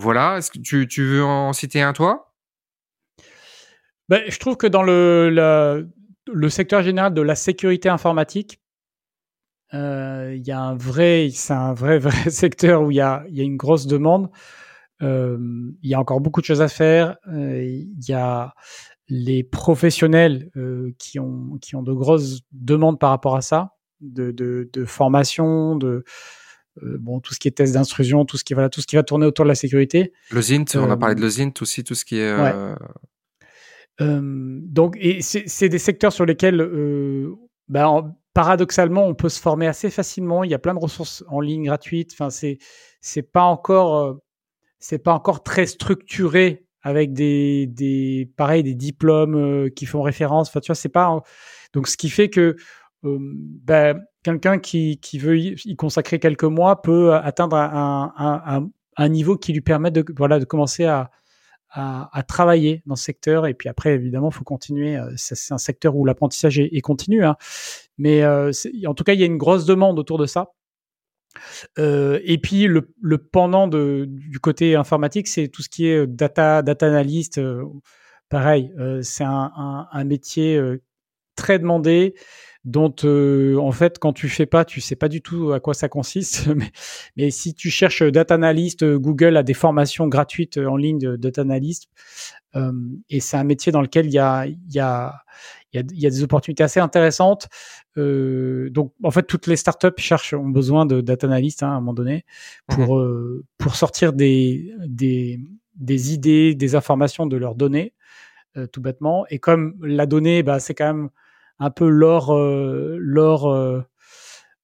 Voilà. 0.00 0.38
Est-ce 0.38 0.50
que 0.50 0.58
tu, 0.58 1.04
veux 1.04 1.22
en 1.22 1.52
citer 1.52 1.82
un, 1.82 1.92
toi? 1.92 2.32
Ben, 4.08 4.22
Je 4.28 4.38
trouve 4.38 4.56
que 4.56 4.66
dans 4.66 4.82
le, 4.82 5.86
secteur 6.48 6.82
général 6.82 7.12
de 7.12 7.20
la 7.20 7.34
sécurité 7.34 7.90
informatique, 7.90 8.62
euh, 9.74 10.34
il 10.34 10.46
y 10.46 10.52
a 10.52 10.58
un 10.58 10.74
vrai, 10.74 11.28
c'est 11.32 11.52
un 11.52 11.74
vrai, 11.74 11.98
vrai 12.06 12.30
secteur 12.30 12.82
où 12.82 12.90
il 12.90 12.96
y 12.96 13.00
a, 13.02 13.24
une 13.28 13.58
grosse 13.58 13.86
demande. 13.86 14.30
Euh, 15.02 15.38
il 15.82 15.90
y 15.90 15.94
a 15.94 16.00
encore 16.00 16.20
beaucoup 16.20 16.40
de 16.40 16.46
choses 16.46 16.62
à 16.62 16.68
faire. 16.68 17.18
Euh, 17.28 17.62
il 17.62 18.08
y 18.08 18.14
a 18.14 18.54
les 19.08 19.44
professionnels 19.44 20.50
qui, 20.98 21.18
ont, 21.18 21.58
de 21.82 21.92
grosses 21.92 22.40
demandes 22.52 22.98
par 22.98 23.10
rapport 23.10 23.36
à 23.36 23.42
ça, 23.42 23.74
de 24.00 24.84
formation, 24.86 25.76
de, 25.76 26.04
euh, 26.82 26.98
bon, 26.98 27.20
tout 27.20 27.34
ce 27.34 27.40
qui 27.40 27.48
est 27.48 27.52
test 27.52 27.74
d'intrusion, 27.74 28.24
tout 28.24 28.36
ce 28.36 28.44
qui 28.44 28.54
voilà, 28.54 28.68
tout 28.68 28.80
ce 28.80 28.86
qui 28.86 28.96
va 28.96 29.02
tourner 29.02 29.26
autour 29.26 29.44
de 29.44 29.48
la 29.48 29.54
sécurité. 29.54 30.12
Le 30.30 30.40
Zint, 30.40 30.64
on 30.76 30.90
a 30.90 30.96
parlé 30.96 31.14
de 31.14 31.20
le 31.20 31.28
Zint 31.28 31.52
aussi, 31.60 31.84
tout 31.84 31.94
ce 31.94 32.04
qui 32.04 32.18
est. 32.18 32.28
Euh, 32.28 32.74
euh, 34.00 34.60
donc, 34.62 34.96
et 35.00 35.20
c'est 35.20 35.68
des 35.68 35.78
secteurs 35.78 36.12
sur 36.12 36.24
lesquels, 36.24 36.58
bah, 37.68 38.16
paradoxalement, 38.34 39.06
on 39.06 39.14
peut 39.14 39.28
se 39.28 39.40
former 39.40 39.66
assez 39.66 39.90
facilement. 39.90 40.44
Il 40.44 40.50
y 40.50 40.54
a 40.54 40.58
plein 40.58 40.74
de 40.74 40.78
ressources 40.78 41.24
en 41.28 41.40
ligne 41.40 41.64
gratuites. 41.64 42.12
Enfin, 42.12 42.30
c'est 42.30 42.58
c'est 43.00 43.22
pas 43.22 43.44
encore 43.44 44.20
c'est 44.78 44.98
pas 44.98 45.12
encore 45.12 45.42
très 45.42 45.66
structuré 45.66 46.64
avec 46.82 47.12
des 47.12 47.66
des 47.66 48.30
pareil 48.36 48.62
des 48.62 48.74
diplômes 48.74 49.70
qui 49.72 49.86
font 49.86 50.02
référence. 50.02 50.48
Enfin, 50.48 50.60
tu 50.60 50.68
vois, 50.68 50.76
c'est 50.76 50.88
pas 50.88 51.20
donc 51.72 51.88
ce 51.88 51.96
qui 51.96 52.08
fait 52.08 52.30
que 52.30 52.56
ben, 53.02 54.00
quelqu'un 54.22 54.58
qui, 54.58 54.98
qui 54.98 55.18
veut 55.18 55.38
y 55.38 55.76
consacrer 55.76 56.18
quelques 56.18 56.44
mois 56.44 56.82
peut 56.82 57.14
atteindre 57.14 57.56
un, 57.56 58.12
un, 58.16 58.68
un, 58.96 59.08
niveau 59.08 59.36
qui 59.36 59.52
lui 59.52 59.60
permet 59.60 59.90
de, 59.90 60.04
voilà, 60.16 60.38
de 60.38 60.44
commencer 60.44 60.84
à, 60.84 61.10
à, 61.70 62.16
à, 62.16 62.22
travailler 62.22 62.82
dans 62.86 62.96
ce 62.96 63.04
secteur. 63.04 63.46
Et 63.46 63.54
puis 63.54 63.68
après, 63.68 63.94
évidemment, 63.94 64.30
il 64.30 64.34
faut 64.34 64.44
continuer. 64.44 64.96
Euh, 64.96 65.10
c'est 65.16 65.52
un 65.52 65.58
secteur 65.58 65.96
où 65.96 66.04
l'apprentissage 66.04 66.58
est, 66.58 66.68
est, 66.72 66.80
continu. 66.80 67.24
Hein. 67.24 67.36
Mais 67.98 68.22
euh, 68.22 68.50
en 68.86 68.94
tout 68.94 69.04
cas, 69.04 69.14
il 69.14 69.20
y 69.20 69.22
a 69.22 69.26
une 69.26 69.38
grosse 69.38 69.66
demande 69.66 69.98
autour 69.98 70.18
de 70.18 70.26
ça. 70.26 70.50
Euh, 71.78 72.20
et 72.24 72.38
puis 72.38 72.66
le, 72.66 72.92
le 73.00 73.18
pendant 73.18 73.68
de, 73.68 74.06
du 74.08 74.40
côté 74.40 74.74
informatique, 74.74 75.28
c'est 75.28 75.48
tout 75.48 75.62
ce 75.62 75.68
qui 75.68 75.86
est 75.86 76.06
data, 76.06 76.62
data 76.62 76.86
analyst. 76.86 77.38
Euh, 77.38 77.64
pareil, 78.28 78.72
euh, 78.78 79.00
c'est 79.02 79.24
un, 79.24 80.04
métier 80.04 80.60
très 81.36 81.58
demandé 81.58 82.14
dont 82.64 82.94
euh, 83.04 83.56
en 83.56 83.72
fait 83.72 83.98
quand 83.98 84.12
tu 84.12 84.28
fais 84.28 84.46
pas, 84.46 84.64
tu 84.64 84.80
sais 84.80 84.96
pas 84.96 85.08
du 85.08 85.22
tout 85.22 85.52
à 85.52 85.60
quoi 85.60 85.74
ça 85.74 85.88
consiste. 85.88 86.46
mais, 86.54 86.70
mais 87.16 87.30
si 87.30 87.54
tu 87.54 87.70
cherches 87.70 88.02
data 88.02 88.34
analyst, 88.34 88.82
euh, 88.82 88.98
Google 88.98 89.36
a 89.36 89.42
des 89.42 89.54
formations 89.54 90.08
gratuites 90.08 90.58
euh, 90.58 90.66
en 90.66 90.76
ligne 90.76 90.98
de 90.98 91.16
data 91.16 91.40
analyst, 91.42 91.88
euh, 92.56 92.72
et 93.08 93.20
c'est 93.20 93.36
un 93.36 93.44
métier 93.44 93.72
dans 93.72 93.82
lequel 93.82 94.06
il 94.06 94.12
y 94.12 94.18
a, 94.18 94.46
il 94.46 94.58
y 94.72 94.80
a 94.80 95.14
il 95.72 95.80
y, 95.80 95.82
a, 95.84 95.86
y 95.92 96.06
a 96.06 96.10
des 96.10 96.24
opportunités 96.24 96.64
assez 96.64 96.80
intéressantes. 96.80 97.48
Euh, 97.96 98.70
donc, 98.70 98.92
en 99.04 99.12
fait, 99.12 99.22
toutes 99.22 99.46
les 99.46 99.54
startups 99.54 99.98
cherchent, 99.98 100.34
ont 100.34 100.48
besoin 100.48 100.84
de 100.84 101.00
data 101.00 101.28
analyst 101.28 101.62
hein, 101.62 101.68
à 101.68 101.70
un 101.70 101.74
moment 101.76 101.94
donné 101.94 102.24
pour, 102.66 102.98
mmh 102.98 103.42
pour 103.56 103.76
sortir 103.76 104.12
des, 104.12 104.74
des, 104.84 105.38
des 105.76 106.12
idées, 106.12 106.56
des 106.56 106.74
informations 106.74 107.26
de 107.26 107.36
leurs 107.36 107.54
données, 107.54 107.94
tout 108.72 108.80
bêtement. 108.80 109.26
Et 109.30 109.38
comme 109.38 109.76
la 109.80 110.06
donnée, 110.06 110.42
bah, 110.42 110.58
c'est 110.58 110.74
quand 110.74 110.92
même 110.92 111.10
un 111.60 111.70
peu 111.70 111.88
l'or, 111.88 112.36
l'or 112.36 113.84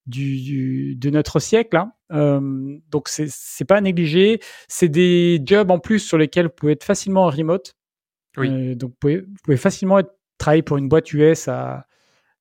du, 0.06 0.96
de 0.96 1.10
notre 1.10 1.40
siècle. 1.40 1.76
Hein. 1.76 1.92
Euh, 2.12 2.78
donc 2.90 3.08
c'est 3.08 3.26
c'est 3.28 3.64
pas 3.64 3.76
à 3.76 3.80
négliger. 3.80 4.40
C'est 4.68 4.88
des 4.88 5.40
jobs 5.44 5.70
en 5.70 5.78
plus 5.78 5.98
sur 5.98 6.18
lesquels 6.18 6.46
vous 6.46 6.52
pouvez 6.56 6.72
être 6.72 6.84
facilement 6.84 7.24
en 7.24 7.30
remote. 7.30 7.74
Oui. 8.36 8.48
Euh, 8.48 8.74
donc 8.74 8.90
vous 8.90 8.96
pouvez, 9.00 9.20
vous 9.20 9.36
pouvez 9.42 9.56
facilement 9.56 9.98
être, 9.98 10.14
travailler 10.38 10.62
pour 10.62 10.76
une 10.76 10.88
boîte 10.88 11.12
US 11.12 11.48
à 11.48 11.86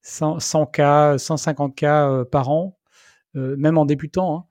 100, 0.02 0.38
k 0.68 0.80
150K 1.18 1.86
euh, 1.86 2.26
par 2.26 2.50
an, 2.50 2.78
euh, 3.36 3.56
même 3.58 3.78
en 3.78 3.86
débutant. 3.86 4.38
Hein. 4.38 4.46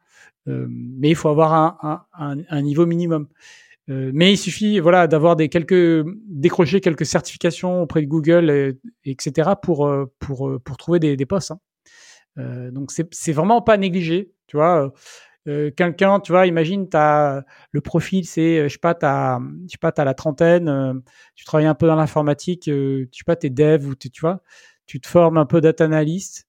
Euh, 0.46 0.66
mais 0.68 1.10
il 1.10 1.16
faut 1.16 1.28
avoir 1.28 1.54
un, 1.54 2.06
un, 2.18 2.36
un, 2.48 2.62
niveau 2.62 2.84
minimum. 2.84 3.28
Mais 3.88 4.32
il 4.32 4.36
suffit, 4.38 4.80
voilà, 4.80 5.06
d'avoir 5.06 5.36
des 5.36 5.48
quelques 5.48 6.06
décrocher 6.26 6.80
quelques 6.80 7.06
certifications 7.06 7.82
auprès 7.82 8.00
de 8.02 8.06
Google, 8.06 8.50
et, 8.50 8.78
etc. 9.04 9.50
pour 9.62 9.90
pour 10.18 10.58
pour 10.64 10.76
trouver 10.76 11.00
des, 11.00 11.16
des 11.16 11.26
postes. 11.26 11.50
Hein. 11.50 11.60
Euh, 12.38 12.70
donc 12.70 12.90
c'est 12.90 13.32
vraiment 13.32 13.62
pas 13.62 13.76
négligé, 13.76 14.32
tu 14.46 14.56
vois. 14.56 14.92
Euh, 15.46 15.70
quelqu'un, 15.76 16.20
tu 16.20 16.32
vois, 16.32 16.46
imagine, 16.46 16.88
as, 16.94 17.44
le 17.70 17.80
profil, 17.80 18.24
c'est, 18.26 18.60
euh, 18.60 18.68
je 18.68 18.74
sais 18.74 18.78
pas, 18.78 18.94
t'as, 18.94 19.38
je 19.40 19.72
sais 19.72 19.78
pas, 19.78 19.92
t'as 19.92 20.04
la 20.04 20.14
trentaine, 20.14 21.02
tu 21.34 21.44
travailles 21.44 21.66
un 21.66 21.74
peu 21.74 21.86
dans 21.86 21.96
l'informatique, 21.96 22.62
tu 22.62 23.08
sais 23.12 23.24
pas, 23.26 23.36
t'es 23.36 23.50
dev 23.50 23.86
ou 23.86 23.94
tu 23.94 24.10
vois, 24.20 24.42
tu 24.86 25.00
te 25.00 25.06
formes 25.08 25.36
un 25.38 25.46
peu 25.46 25.60
data 25.60 25.84
analyst 25.84 26.48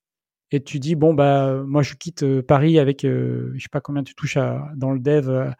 et 0.51 0.63
tu 0.63 0.79
dis 0.79 0.95
bon 0.95 1.13
bah 1.13 1.63
moi 1.65 1.81
je 1.81 1.95
quitte 1.95 2.41
Paris 2.41 2.79
avec, 2.79 3.01
je 3.03 3.57
sais 3.57 3.69
pas 3.71 3.81
combien 3.81 4.03
tu 4.03 4.15
touches 4.15 4.37
à, 4.37 4.69
dans 4.75 4.91
le 4.91 4.99
dev 4.99 5.51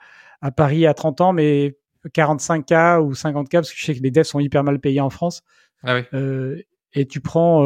à 0.41 0.51
Paris 0.51 0.85
à 0.85 0.93
30 0.93 1.21
ans, 1.21 1.33
mais 1.33 1.77
45K 2.07 2.99
ou 2.99 3.13
50K 3.13 3.49
parce 3.51 3.71
que 3.71 3.77
je 3.77 3.85
sais 3.85 3.95
que 3.95 4.01
les 4.01 4.11
devs 4.11 4.23
sont 4.23 4.39
hyper 4.39 4.63
mal 4.63 4.79
payés 4.79 5.01
en 5.01 5.09
France. 5.09 5.43
Ah 5.83 5.95
oui. 5.95 6.63
et 6.93 7.05
tu 7.05 7.21
prends 7.21 7.63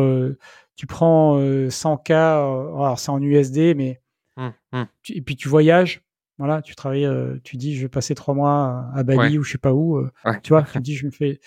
tu 0.80 0.88
prends 0.88 1.38
100K, 1.38 2.14
euh, 2.14 2.14
euh, 2.14 2.76
alors 2.78 2.98
c'est 3.00 3.10
en 3.10 3.22
USD, 3.22 3.76
mais. 3.76 4.00
Mmh, 4.38 4.48
mmh. 4.72 4.84
et 5.10 5.22
puis 5.22 5.36
tu 5.36 5.50
voyages, 5.50 6.02
voilà, 6.38 6.62
tu 6.62 6.74
travailles, 6.74 7.04
euh, 7.04 7.36
tu 7.44 7.58
dis 7.58 7.76
je 7.76 7.82
vais 7.82 7.90
passer 7.90 8.16
trois 8.16 8.34
mois 8.34 8.86
à 8.96 9.04
Bali 9.04 9.38
ou 9.38 9.44
je 9.44 9.52
sais 9.52 9.58
pas 9.58 9.74
où, 9.74 10.02
tu 10.42 10.54
vois, 10.54 10.64
tu 10.64 10.80
dis 10.80 10.96
je 10.96 11.06
me 11.06 11.12
fais. 11.12 11.42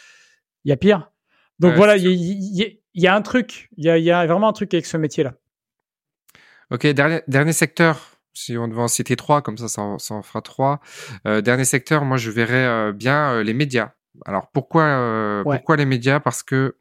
Il 0.67 0.69
y 0.69 0.73
a 0.73 0.77
pire. 0.77 1.11
Donc 1.61 1.77
voilà, 1.77 1.97
il 1.97 2.79
y, 2.95 3.07
a 3.07 3.15
un 3.15 3.23
truc, 3.23 3.71
il 3.79 3.85
y 3.85 4.11
a, 4.11 4.27
vraiment 4.27 4.51
un 4.51 4.53
truc 4.53 4.75
avec 4.75 4.85
ce 4.85 4.99
métier-là. 4.99 5.33
Ok, 6.71 6.87
dernier, 6.89 7.23
dernier 7.27 7.55
secteur, 7.55 8.12
si 8.35 8.57
on 8.57 8.69
devait 8.69 8.83
en 8.83 8.89
citer 8.89 9.17
trois, 9.17 9.43
comme 9.43 9.59
ça, 9.59 9.69
ça 9.69 9.83
en, 9.83 10.23
fera 10.23 10.43
trois. 10.43 10.81
dernier 11.25 11.65
secteur, 11.65 12.05
moi, 12.05 12.17
je 12.17 12.31
verrais 12.31 12.93
bien 12.93 13.43
les 13.43 13.55
médias. 13.55 13.93
Alors 14.27 14.51
pourquoi, 14.53 15.43
pourquoi 15.45 15.77
les 15.77 15.87
médias? 15.87 16.21
Parce 16.21 16.43
que 16.43 16.77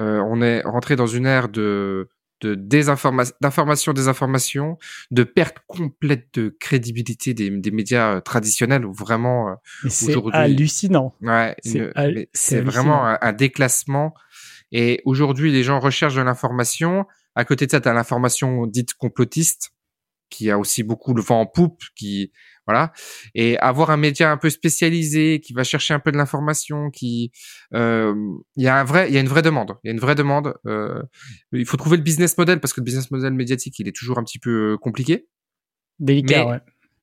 euh, 0.00 0.22
on 0.26 0.40
est 0.40 0.62
rentré 0.62 0.96
dans 0.96 1.06
une 1.06 1.26
ère 1.26 1.48
de 1.48 2.08
de 2.40 2.54
d'information, 2.54 3.92
désinformation, 3.92 4.78
de 5.10 5.24
perte 5.24 5.58
complète 5.66 6.28
de 6.32 6.56
crédibilité 6.58 7.34
des, 7.34 7.50
des 7.50 7.70
médias 7.70 8.14
euh, 8.14 8.20
traditionnels 8.20 8.86
vraiment 8.86 9.50
euh, 9.50 9.54
c'est 9.90 10.14
hallucinant. 10.32 11.14
Ouais, 11.20 11.54
c'est 12.32 12.60
vraiment 12.62 13.04
un, 13.04 13.32
déclassement. 13.32 14.14
Et 14.72 15.02
aujourd'hui, 15.04 15.52
les 15.52 15.62
gens 15.62 15.80
recherchent 15.80 16.14
de 16.14 16.22
l'information. 16.22 17.04
À 17.34 17.44
côté 17.44 17.66
de 17.66 17.72
ça, 17.72 17.80
tu 17.82 17.88
as 17.88 17.92
l'information 17.92 18.66
dite 18.66 18.94
complotiste 18.94 19.72
qui 20.30 20.50
a 20.50 20.58
aussi 20.58 20.82
beaucoup 20.82 21.14
le 21.14 21.22
vent 21.22 21.40
en 21.40 21.46
poupe, 21.46 21.82
qui 21.96 22.32
voilà, 22.66 22.92
et 23.34 23.58
avoir 23.58 23.90
un 23.90 23.96
média 23.96 24.30
un 24.30 24.36
peu 24.36 24.48
spécialisé 24.48 25.40
qui 25.40 25.52
va 25.52 25.64
chercher 25.64 25.92
un 25.92 25.98
peu 25.98 26.12
de 26.12 26.16
l'information, 26.16 26.90
qui 26.90 27.32
euh, 27.74 28.14
il 28.56 28.62
y 28.62 28.68
a 28.68 28.76
un 28.78 28.84
vrai, 28.84 29.08
il 29.08 29.14
y 29.14 29.18
a 29.18 29.20
une 29.20 29.28
vraie 29.28 29.42
demande, 29.42 29.76
il 29.82 29.88
y 29.88 29.90
a 29.90 29.92
une 29.92 30.00
vraie 30.00 30.14
demande. 30.14 30.54
Euh, 30.66 31.02
il 31.52 31.66
faut 31.66 31.76
trouver 31.76 31.96
le 31.96 32.02
business 32.02 32.38
model 32.38 32.60
parce 32.60 32.72
que 32.72 32.80
le 32.80 32.84
business 32.84 33.10
model 33.10 33.32
médiatique 33.32 33.78
il 33.78 33.88
est 33.88 33.96
toujours 33.96 34.18
un 34.18 34.24
petit 34.24 34.38
peu 34.38 34.74
euh, 34.74 34.76
compliqué, 34.78 35.26
délicat, 35.98 36.44
mais, 36.44 36.50
ouais. 36.50 36.60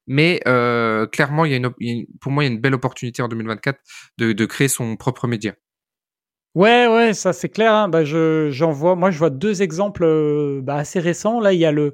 Mais 0.07 0.39
euh, 0.47 1.05
clairement, 1.05 1.43
il 1.43 1.51
y, 1.51 1.53
a 1.53 1.57
une, 1.57 2.05
pour 2.21 2.31
moi, 2.31 2.43
il 2.43 2.47
y 2.47 2.49
a 2.49 2.53
une 2.53 2.61
belle 2.61 2.73
opportunité 2.73 3.21
en 3.21 3.27
2024 3.27 3.77
de, 4.17 4.31
de 4.31 4.45
créer 4.45 4.69
son 4.69 4.95
propre 4.95 5.27
média. 5.27 5.53
Ouais, 6.55 6.87
ouais, 6.87 7.13
ça 7.13 7.33
c'est 7.33 7.49
clair. 7.49 7.73
Hein. 7.73 7.89
Bah, 7.89 8.05
je, 8.05 8.49
j'en 8.49 8.71
vois, 8.71 8.95
moi, 8.95 9.11
je 9.11 9.19
vois 9.19 9.29
deux 9.29 9.61
exemples 9.61 10.05
euh, 10.05 10.61
bah, 10.63 10.75
assez 10.75 10.99
récents. 10.99 11.41
Là, 11.41 11.51
il 11.53 11.59
y 11.59 11.65
a 11.65 11.73
le, 11.73 11.93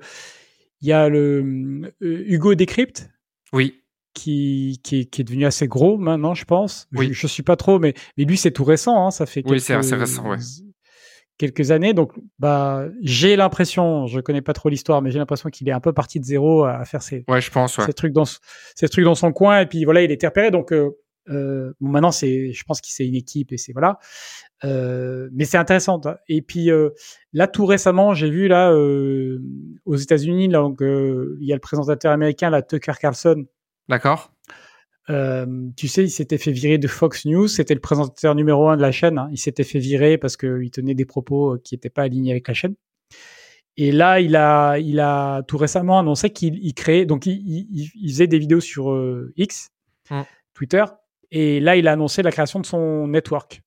il 0.84 0.90
y 0.90 0.92
a 0.92 1.10
le 1.10 1.92
euh, 2.04 2.24
Hugo 2.28 2.56
Decrypt 2.56 3.10
oui. 3.54 3.80
Qui, 4.14 4.80
qui, 4.84 5.00
est, 5.00 5.06
qui 5.06 5.22
est 5.22 5.24
devenu 5.24 5.46
assez 5.46 5.68
gros 5.68 5.98
maintenant, 5.98 6.36
je 6.36 6.46
pense. 6.46 6.88
Oui. 6.94 7.14
Je, 7.14 7.26
ne 7.26 7.30
suis 7.30 7.42
pas 7.42 7.56
trop, 7.56 7.80
mais, 7.80 7.96
mais 8.16 8.26
lui, 8.26 8.38
c'est 8.38 8.52
tout 8.52 8.64
récent. 8.64 9.08
Hein, 9.08 9.10
ça 9.10 9.26
fait 9.26 9.42
quelques, 9.42 9.54
oui, 9.54 9.60
c'est 9.60 9.74
assez 9.74 9.96
récent, 9.96 10.30
ouais. 10.30 10.38
quelques 11.40 11.72
années. 11.72 11.94
Donc, 11.94 12.12
bah, 12.38 12.86
j'ai 13.02 13.36
l'impression, 13.36 14.06
je 14.06 14.20
connais 14.20 14.44
pas 14.44 14.54
trop 14.54 14.70
l'histoire, 14.70 15.02
mais 15.02 15.10
j'ai 15.10 15.18
l'impression 15.18 15.50
qu'il 15.50 15.68
est 15.68 15.72
un 15.72 15.80
peu 15.80 15.94
parti 15.94 16.20
de 16.20 16.26
zéro 16.26 16.64
à 16.64 16.86
faire 16.86 17.02
ses, 17.02 17.24
ouais, 17.28 17.42
je 17.42 17.50
pense, 17.50 17.78
ouais. 17.80 17.92
trucs 17.94 18.14
dans, 18.14 18.26
ces 18.76 18.88
trucs 18.88 19.06
dans 19.06 19.16
son 19.16 19.32
coin. 19.32 19.62
Et 19.62 19.66
puis 19.66 19.84
voilà, 19.84 20.04
il 20.04 20.12
était 20.12 20.28
repéré. 20.28 20.52
Donc, 20.52 20.72
euh, 20.72 20.92
euh, 21.30 21.74
maintenant, 21.80 22.12
c'est, 22.12 22.52
je 22.52 22.64
pense 22.66 22.82
qu'il 22.82 22.94
c'est 22.94 23.08
une 23.08 23.16
équipe 23.16 23.52
et 23.52 23.58
c'est 23.58 23.72
voilà. 23.72 23.98
Euh, 24.64 25.30
mais 25.34 25.46
c'est 25.46 25.58
intéressant. 25.58 26.00
Et 26.28 26.42
puis 26.42 26.72
euh, 26.72 26.90
là, 27.34 27.48
tout 27.48 27.66
récemment, 27.66 28.14
j'ai 28.14 28.30
vu 28.30 28.48
là 28.48 28.72
euh, 28.72 29.42
aux 29.86 29.96
États-Unis, 29.96 30.48
donc 30.48 30.78
il 30.82 31.46
y 31.46 31.52
a 31.52 31.56
le 31.56 31.62
présentateur 31.62 32.12
américain, 32.12 32.50
là, 32.50 32.62
Tucker 32.62 32.94
Carlson. 33.00 33.46
D'accord. 33.90 34.32
tu 35.08 35.88
sais, 35.88 36.04
il 36.04 36.10
s'était 36.10 36.38
fait 36.38 36.52
virer 36.52 36.78
de 36.78 36.88
Fox 36.88 37.26
News. 37.26 37.48
C'était 37.48 37.74
le 37.74 37.82
présentateur 37.82 38.36
numéro 38.36 38.70
un 38.70 38.78
de 38.78 38.82
la 38.82 38.92
chaîne. 38.92 39.18
Hein. 39.18 39.30
Il 39.32 39.38
s'était 39.38 39.64
fait 39.64 39.80
virer 39.80 40.18
parce 40.18 40.38
qu'il 40.38 40.72
tenait 40.72 40.96
des 40.96 41.06
propos 41.06 41.58
qui 41.64 41.76
n'étaient 41.76 41.90
pas 41.90 42.04
alignés 42.04 42.32
avec 42.32 42.48
la 42.48 42.54
chaîne. 42.54 42.76
Et 43.76 43.92
là, 43.92 44.20
il 44.20 44.36
a, 44.36 44.78
il 44.78 45.00
a 45.00 45.42
tout 45.44 45.58
récemment 45.58 45.98
annoncé 45.98 46.30
qu'il 46.30 46.74
créait, 46.76 47.06
donc 47.06 47.26
il, 47.26 47.34
il, 47.34 47.90
il, 47.96 48.12
faisait 48.12 48.28
des 48.28 48.38
vidéos 48.38 48.60
sur 48.60 48.96
X, 49.36 49.72
mmh. 50.12 50.22
Twitter, 50.54 50.84
et 51.32 51.60
là, 51.60 51.76
il 51.76 51.88
a 51.88 51.94
annoncé 51.94 52.22
la 52.22 52.30
création 52.30 52.60
de 52.60 52.68
son 52.68 53.08
network. 53.08 53.64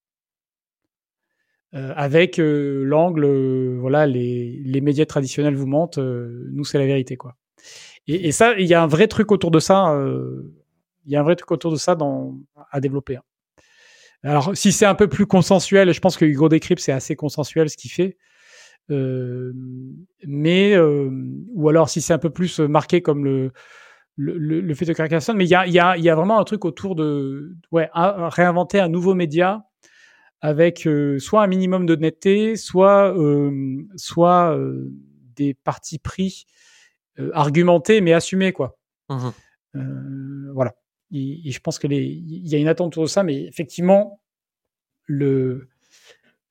Euh, 1.76 1.92
avec 1.94 2.38
euh, 2.38 2.84
l'angle, 2.84 3.24
euh, 3.24 3.76
voilà, 3.78 4.06
les, 4.06 4.62
les, 4.64 4.80
médias 4.80 5.04
traditionnels 5.04 5.54
vous 5.54 5.66
mentent, 5.66 5.98
nous 5.98 6.64
c'est 6.64 6.78
la 6.78 6.86
vérité, 6.86 7.16
quoi. 7.16 7.36
Et, 8.06 8.32
ça, 8.32 8.54
il 8.56 8.66
y 8.66 8.72
a 8.72 8.82
un 8.82 8.86
vrai 8.86 9.08
truc 9.08 9.30
autour 9.32 9.50
de 9.50 9.58
ça. 9.58 9.92
Il 11.06 11.12
y 11.12 11.16
a 11.16 11.20
un 11.20 11.24
vrai 11.24 11.34
truc 11.34 11.50
autour 11.50 11.72
de 11.72 11.76
ça 11.76 11.98
à 12.70 12.80
développer. 12.80 13.16
Hein. 13.16 13.22
Alors, 14.22 14.56
si 14.56 14.70
c'est 14.70 14.86
un 14.86 14.94
peu 14.94 15.08
plus 15.08 15.26
consensuel, 15.26 15.92
je 15.92 16.00
pense 16.00 16.16
que 16.16 16.24
Hugo 16.24 16.48
Decrypt, 16.48 16.80
c'est 16.80 16.92
assez 16.92 17.16
consensuel 17.16 17.68
ce 17.68 17.76
qu'il 17.76 17.90
fait. 17.90 18.16
Mais 18.88 20.78
ou 20.78 21.68
alors 21.68 21.88
si 21.88 22.00
c'est 22.00 22.12
un 22.12 22.18
peu 22.18 22.30
plus 22.30 22.60
marqué 22.60 23.02
comme 23.02 23.24
le 23.24 23.50
le, 24.18 24.38
le, 24.38 24.74
fait 24.74 24.86
de 24.86 24.94
Carcassonne, 24.94 25.36
mais 25.36 25.44
il 25.44 25.50
y 25.50 25.54
a, 25.54 25.66
y, 25.66 25.78
a, 25.78 25.98
y 25.98 26.08
a 26.08 26.14
vraiment 26.14 26.38
un 26.38 26.44
truc 26.44 26.64
autour 26.64 26.94
de 26.94 27.54
ouais, 27.70 27.90
réinventer 27.92 28.80
un 28.80 28.88
nouveau 28.88 29.14
média 29.14 29.66
avec 30.40 30.86
euh, 30.86 31.18
soit 31.18 31.42
un 31.42 31.46
minimum 31.46 31.86
de 31.86 31.96
netteté, 31.96 32.56
soit, 32.56 33.16
euh, 33.16 33.82
soit 33.96 34.56
euh, 34.56 34.92
des 35.34 35.54
partis 35.54 35.98
pris 35.98 36.46
argumentés 37.32 38.02
mais 38.02 38.12
assumés. 38.12 38.52
Quoi. 38.52 38.78
Mmh 39.08 39.30
voilà. 40.52 40.74
Et, 41.12 41.50
je 41.50 41.60
pense 41.60 41.78
qu'il 41.78 41.92
y 41.92 42.54
a 42.54 42.58
une 42.58 42.68
attente 42.68 42.88
autour 42.88 43.04
de 43.04 43.08
ça, 43.08 43.22
mais 43.22 43.44
effectivement, 43.44 44.22
le, 45.04 45.68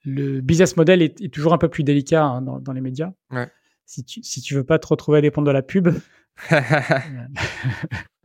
le 0.04 0.42
business 0.42 0.78
model 0.78 1.02
est, 1.02 1.34
toujours 1.34 1.54
un 1.54 1.58
peu 1.58 1.70
plus 1.70 1.84
délicat 1.84 2.24
hein, 2.24 2.42
dans, 2.44 2.60
dans, 2.60 2.72
les 2.72 2.82
médias. 2.82 3.12
Ouais. 3.32 3.50
Si 3.86 4.04
tu, 4.04 4.22
si 4.22 4.42
tu 4.42 4.54
veux 4.54 4.64
pas 4.64 4.78
te 4.78 4.86
retrouver 4.86 5.18
à 5.18 5.22
dépendre 5.22 5.48
de 5.48 5.52
la 5.52 5.64
pub, 5.64 5.88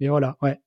Et 0.00 0.08
voilà, 0.08 0.36
ouais. 0.42 0.58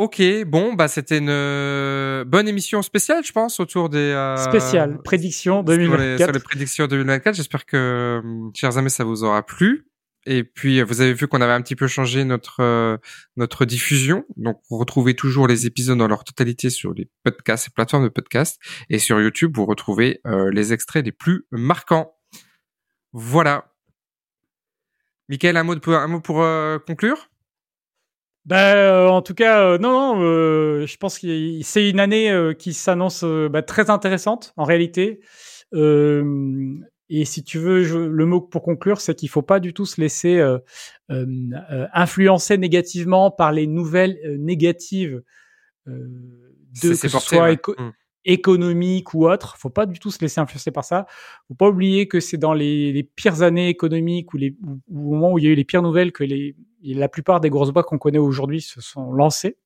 Ok, 0.00 0.22
bon, 0.46 0.72
bah 0.72 0.88
c'était 0.88 1.18
une 1.18 1.28
euh, 1.28 2.24
bonne 2.24 2.48
émission 2.48 2.80
spéciale, 2.80 3.22
je 3.22 3.32
pense, 3.32 3.60
autour 3.60 3.90
des 3.90 3.98
euh, 3.98 4.34
spéciales 4.36 4.96
prédictions 5.02 5.62
2024. 5.62 6.24
Sur 6.24 6.32
les, 6.32 6.40
prédictions 6.40 6.86
2024. 6.86 7.34
J'espère 7.34 7.66
que, 7.66 7.76
euh, 8.24 8.50
chers 8.54 8.78
amis, 8.78 8.88
ça 8.88 9.04
vous 9.04 9.24
aura 9.24 9.44
plu. 9.44 9.90
Et 10.24 10.42
puis, 10.42 10.80
vous 10.80 11.02
avez 11.02 11.12
vu 11.12 11.28
qu'on 11.28 11.42
avait 11.42 11.52
un 11.52 11.60
petit 11.60 11.76
peu 11.76 11.86
changé 11.86 12.24
notre 12.24 12.98
notre 13.36 13.66
diffusion. 13.66 14.24
Donc, 14.38 14.62
vous 14.70 14.78
retrouvez 14.78 15.12
toujours 15.12 15.46
les 15.46 15.66
épisodes 15.66 15.98
dans 15.98 16.08
leur 16.08 16.24
totalité 16.24 16.70
sur 16.70 16.94
les 16.94 17.10
podcasts 17.22 17.68
et 17.68 17.70
plateformes 17.70 18.04
de 18.04 18.08
podcasts. 18.08 18.58
Et 18.88 18.98
sur 18.98 19.20
YouTube, 19.20 19.52
vous 19.54 19.66
retrouvez 19.66 20.22
les 20.50 20.72
extraits 20.72 21.04
les 21.04 21.12
plus 21.12 21.44
marquants. 21.50 22.14
Voilà. 23.12 23.70
Michael, 25.30 25.56
un 25.56 25.62
mot, 25.62 25.76
un 25.86 26.06
mot 26.08 26.20
pour 26.20 26.42
euh, 26.42 26.78
conclure? 26.84 27.29
Bah, 28.46 28.74
euh, 28.74 29.08
en 29.08 29.22
tout 29.22 29.34
cas, 29.34 29.62
euh, 29.62 29.78
non, 29.78 30.16
non 30.16 30.86
je 30.86 30.96
pense 30.96 31.18
que 31.18 31.60
c'est 31.62 31.88
une 31.88 32.00
année 32.00 32.54
qui 32.58 32.72
s'annonce 32.72 33.24
bah, 33.24 33.62
très 33.62 33.90
intéressante 33.90 34.52
en 34.56 34.64
réalité. 34.64 35.20
et 35.72 37.24
si 37.24 37.44
tu 37.44 37.58
veux, 37.58 38.08
le 38.08 38.26
mot 38.26 38.40
pour 38.40 38.62
conclure, 38.62 39.00
c'est 39.00 39.14
qu'il 39.14 39.28
faut 39.28 39.42
pas 39.42 39.60
du 39.60 39.74
tout 39.74 39.86
se 39.86 40.00
laisser 40.00 40.42
influencer 41.08 42.58
négativement 42.58 43.30
par 43.30 43.52
les 43.52 43.66
nouvelles 43.66 44.18
négatives 44.38 45.22
de, 45.86 46.88
que 46.88 46.94
ce 46.94 47.08
soit 47.08 47.52
mmh. 47.52 47.92
Économique 48.24 49.14
ou 49.14 49.28
autre. 49.28 49.56
Faut 49.56 49.70
pas 49.70 49.86
du 49.86 49.98
tout 49.98 50.10
se 50.10 50.20
laisser 50.20 50.40
influencer 50.40 50.70
par 50.70 50.84
ça. 50.84 51.06
Faut 51.48 51.54
pas 51.54 51.68
oublier 51.68 52.08
que 52.08 52.20
c'est 52.20 52.36
dans 52.36 52.52
les, 52.52 53.08
pires 53.16 53.42
années 53.42 53.68
économiques 53.68 54.32
ou, 54.34 54.36
les, 54.36 54.56
au 54.64 55.12
moment 55.12 55.32
où 55.32 55.38
il 55.38 55.44
y 55.44 55.48
a 55.48 55.50
eu 55.50 55.54
les 55.54 55.64
pires 55.64 55.82
nouvelles 55.82 56.12
que 56.12 56.24
les, 56.24 56.56
la 56.82 57.08
plupart 57.08 57.40
des 57.40 57.50
grosses 57.50 57.70
boîtes 57.70 57.86
qu'on 57.86 57.98
connaît 57.98 58.18
aujourd'hui 58.18 58.60
se 58.60 58.80
sont 58.80 59.12
lancées. 59.12 59.56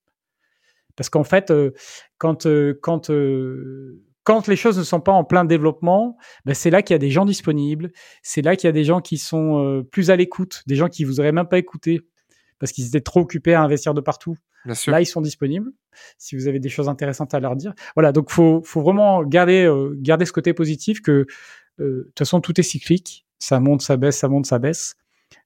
Parce 0.97 1.11
qu'en 1.11 1.25
fait, 1.25 1.51
euh, 1.51 1.73
quand, 2.19 2.47
euh, 2.47 2.79
quand, 2.81 3.11
euh, 3.11 4.01
quand 4.23 4.47
les 4.47 4.57
choses 4.57 4.79
ne 4.79 4.85
sont 4.85 5.01
pas 5.01 5.13
en 5.13 5.25
plein 5.25 5.45
développement, 5.45 6.17
ben 6.45 6.55
c'est 6.55 6.71
là 6.71 6.83
qu'il 6.83 6.95
y 6.95 6.97
a 6.97 6.99
des 6.99 7.11
gens 7.11 7.25
disponibles, 7.25 7.91
c'est 8.23 8.43
là 8.43 8.57
qu'il 8.57 8.69
y 8.69 8.71
a 8.71 8.73
des 8.73 8.85
gens 8.85 9.01
qui 9.01 9.19
sont 9.19 9.85
plus 9.91 10.11
à 10.11 10.17
l'écoute, 10.17 10.63
des 10.67 10.77
gens 10.77 10.89
qui 10.89 11.05
vous 11.05 11.21
auraient 11.21 11.33
même 11.33 11.49
pas 11.49 11.59
écouté 11.59 12.01
parce 12.59 12.73
qu'ils 12.73 12.87
étaient 12.87 13.01
trop 13.01 13.21
occupés 13.21 13.55
à 13.55 13.63
investir 13.63 13.93
de 13.93 14.01
partout. 14.01 14.37
Là, 14.65 15.01
ils 15.01 15.07
sont 15.07 15.21
disponibles. 15.21 15.71
Si 16.19 16.37
vous 16.37 16.49
avez 16.49 16.59
des 16.59 16.69
choses 16.69 16.89
intéressantes 16.89 17.35
à 17.35 17.41
leur 17.41 17.57
dire, 17.57 17.75
voilà. 17.95 18.13
Donc, 18.13 18.31
faut, 18.31 18.63
faut 18.65 18.83
vraiment 18.83 19.23
garder, 19.23 19.71
garder 19.97 20.25
ce 20.25 20.33
côté 20.33 20.55
positif 20.55 21.01
que 21.03 21.27
de 21.79 22.05
toute 22.07 22.19
façon 22.19 22.41
tout 22.41 22.59
est 22.59 22.65
cyclique, 22.65 23.27
ça 23.39 23.61
monte, 23.61 23.83
ça 23.83 23.97
baisse, 23.97 24.19
ça 24.19 24.29
monte, 24.29 24.47
ça 24.47 24.59
baisse. 24.59 24.97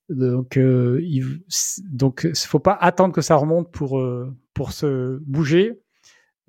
Donc, 0.09 0.57
euh, 0.57 0.99
il, 1.03 1.41
donc, 1.91 2.27
faut 2.35 2.59
pas 2.59 2.73
attendre 2.73 3.13
que 3.13 3.21
ça 3.21 3.35
remonte 3.35 3.71
pour 3.71 3.99
euh, 3.99 4.35
pour 4.53 4.71
se 4.71 5.19
bouger. 5.19 5.79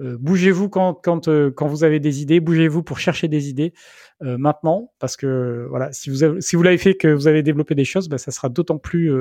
Euh, 0.01 0.17
bougez-vous 0.19 0.71
quand 0.71 0.95
quand 0.95 1.29
euh, 1.29 1.51
quand 1.51 1.67
vous 1.67 1.85
avez 1.85 2.01
des 2.01 2.23
idées. 2.23 2.41
Bougez-vous 2.41 2.83
pour 2.83 2.99
chercher 2.99 3.29
des 3.29 3.51
idées 3.51 3.75
euh, 4.23 4.39
maintenant, 4.39 4.93
parce 4.99 5.17
que 5.17 5.67
voilà, 5.69 5.93
si 5.93 6.09
vous 6.09 6.23
avez, 6.23 6.41
si 6.41 6.57
vous 6.57 6.63
l'avez 6.63 6.79
fait 6.79 6.95
que 6.95 7.09
vous 7.09 7.29
avez 7.29 7.43
développé 7.43 7.75
des 7.75 7.85
choses, 7.85 8.09
bah, 8.09 8.17
ça 8.17 8.31
sera 8.31 8.49
d'autant 8.49 8.79
plus 8.79 9.13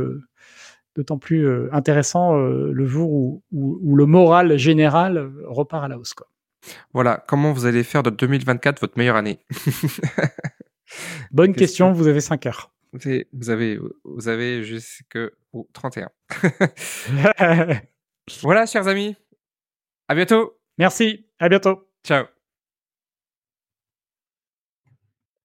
d'autant 0.96 1.18
plus 1.18 1.72
intéressant 1.72 2.36
le 2.38 2.86
jour 2.86 3.12
où, 3.12 3.44
où, 3.52 3.80
où, 3.82 3.96
le 3.96 4.06
moral 4.06 4.58
général 4.58 5.32
repart 5.46 5.86
à 5.86 5.88
la 5.88 5.98
hausse. 5.98 6.14
Quoi. 6.14 6.28
Voilà, 6.94 7.24
comment 7.28 7.52
vous 7.54 7.66
allez 7.66 7.84
faire 7.84 8.04
de 8.04 8.10
2024 8.10 8.82
votre 8.82 8.98
meilleure 8.98 9.16
année? 9.16 9.40
Bonne 11.32 11.54
question. 11.54 11.92
Vous 11.92 12.08
avez 12.08 12.22
5 12.22 12.46
heures. 12.48 12.72
Vous 13.34 13.50
avez, 13.50 13.80
vous 14.04 14.28
avez 14.28 14.64
jusqu'au 14.64 15.68
31. 15.74 16.10
voilà, 18.42 18.66
chers 18.66 18.88
amis. 18.88 19.16
À 20.08 20.16
bientôt. 20.16 20.58
Merci. 20.78 21.28
À 21.40 21.50
bientôt. 21.50 21.88
Ciao. 22.04 22.26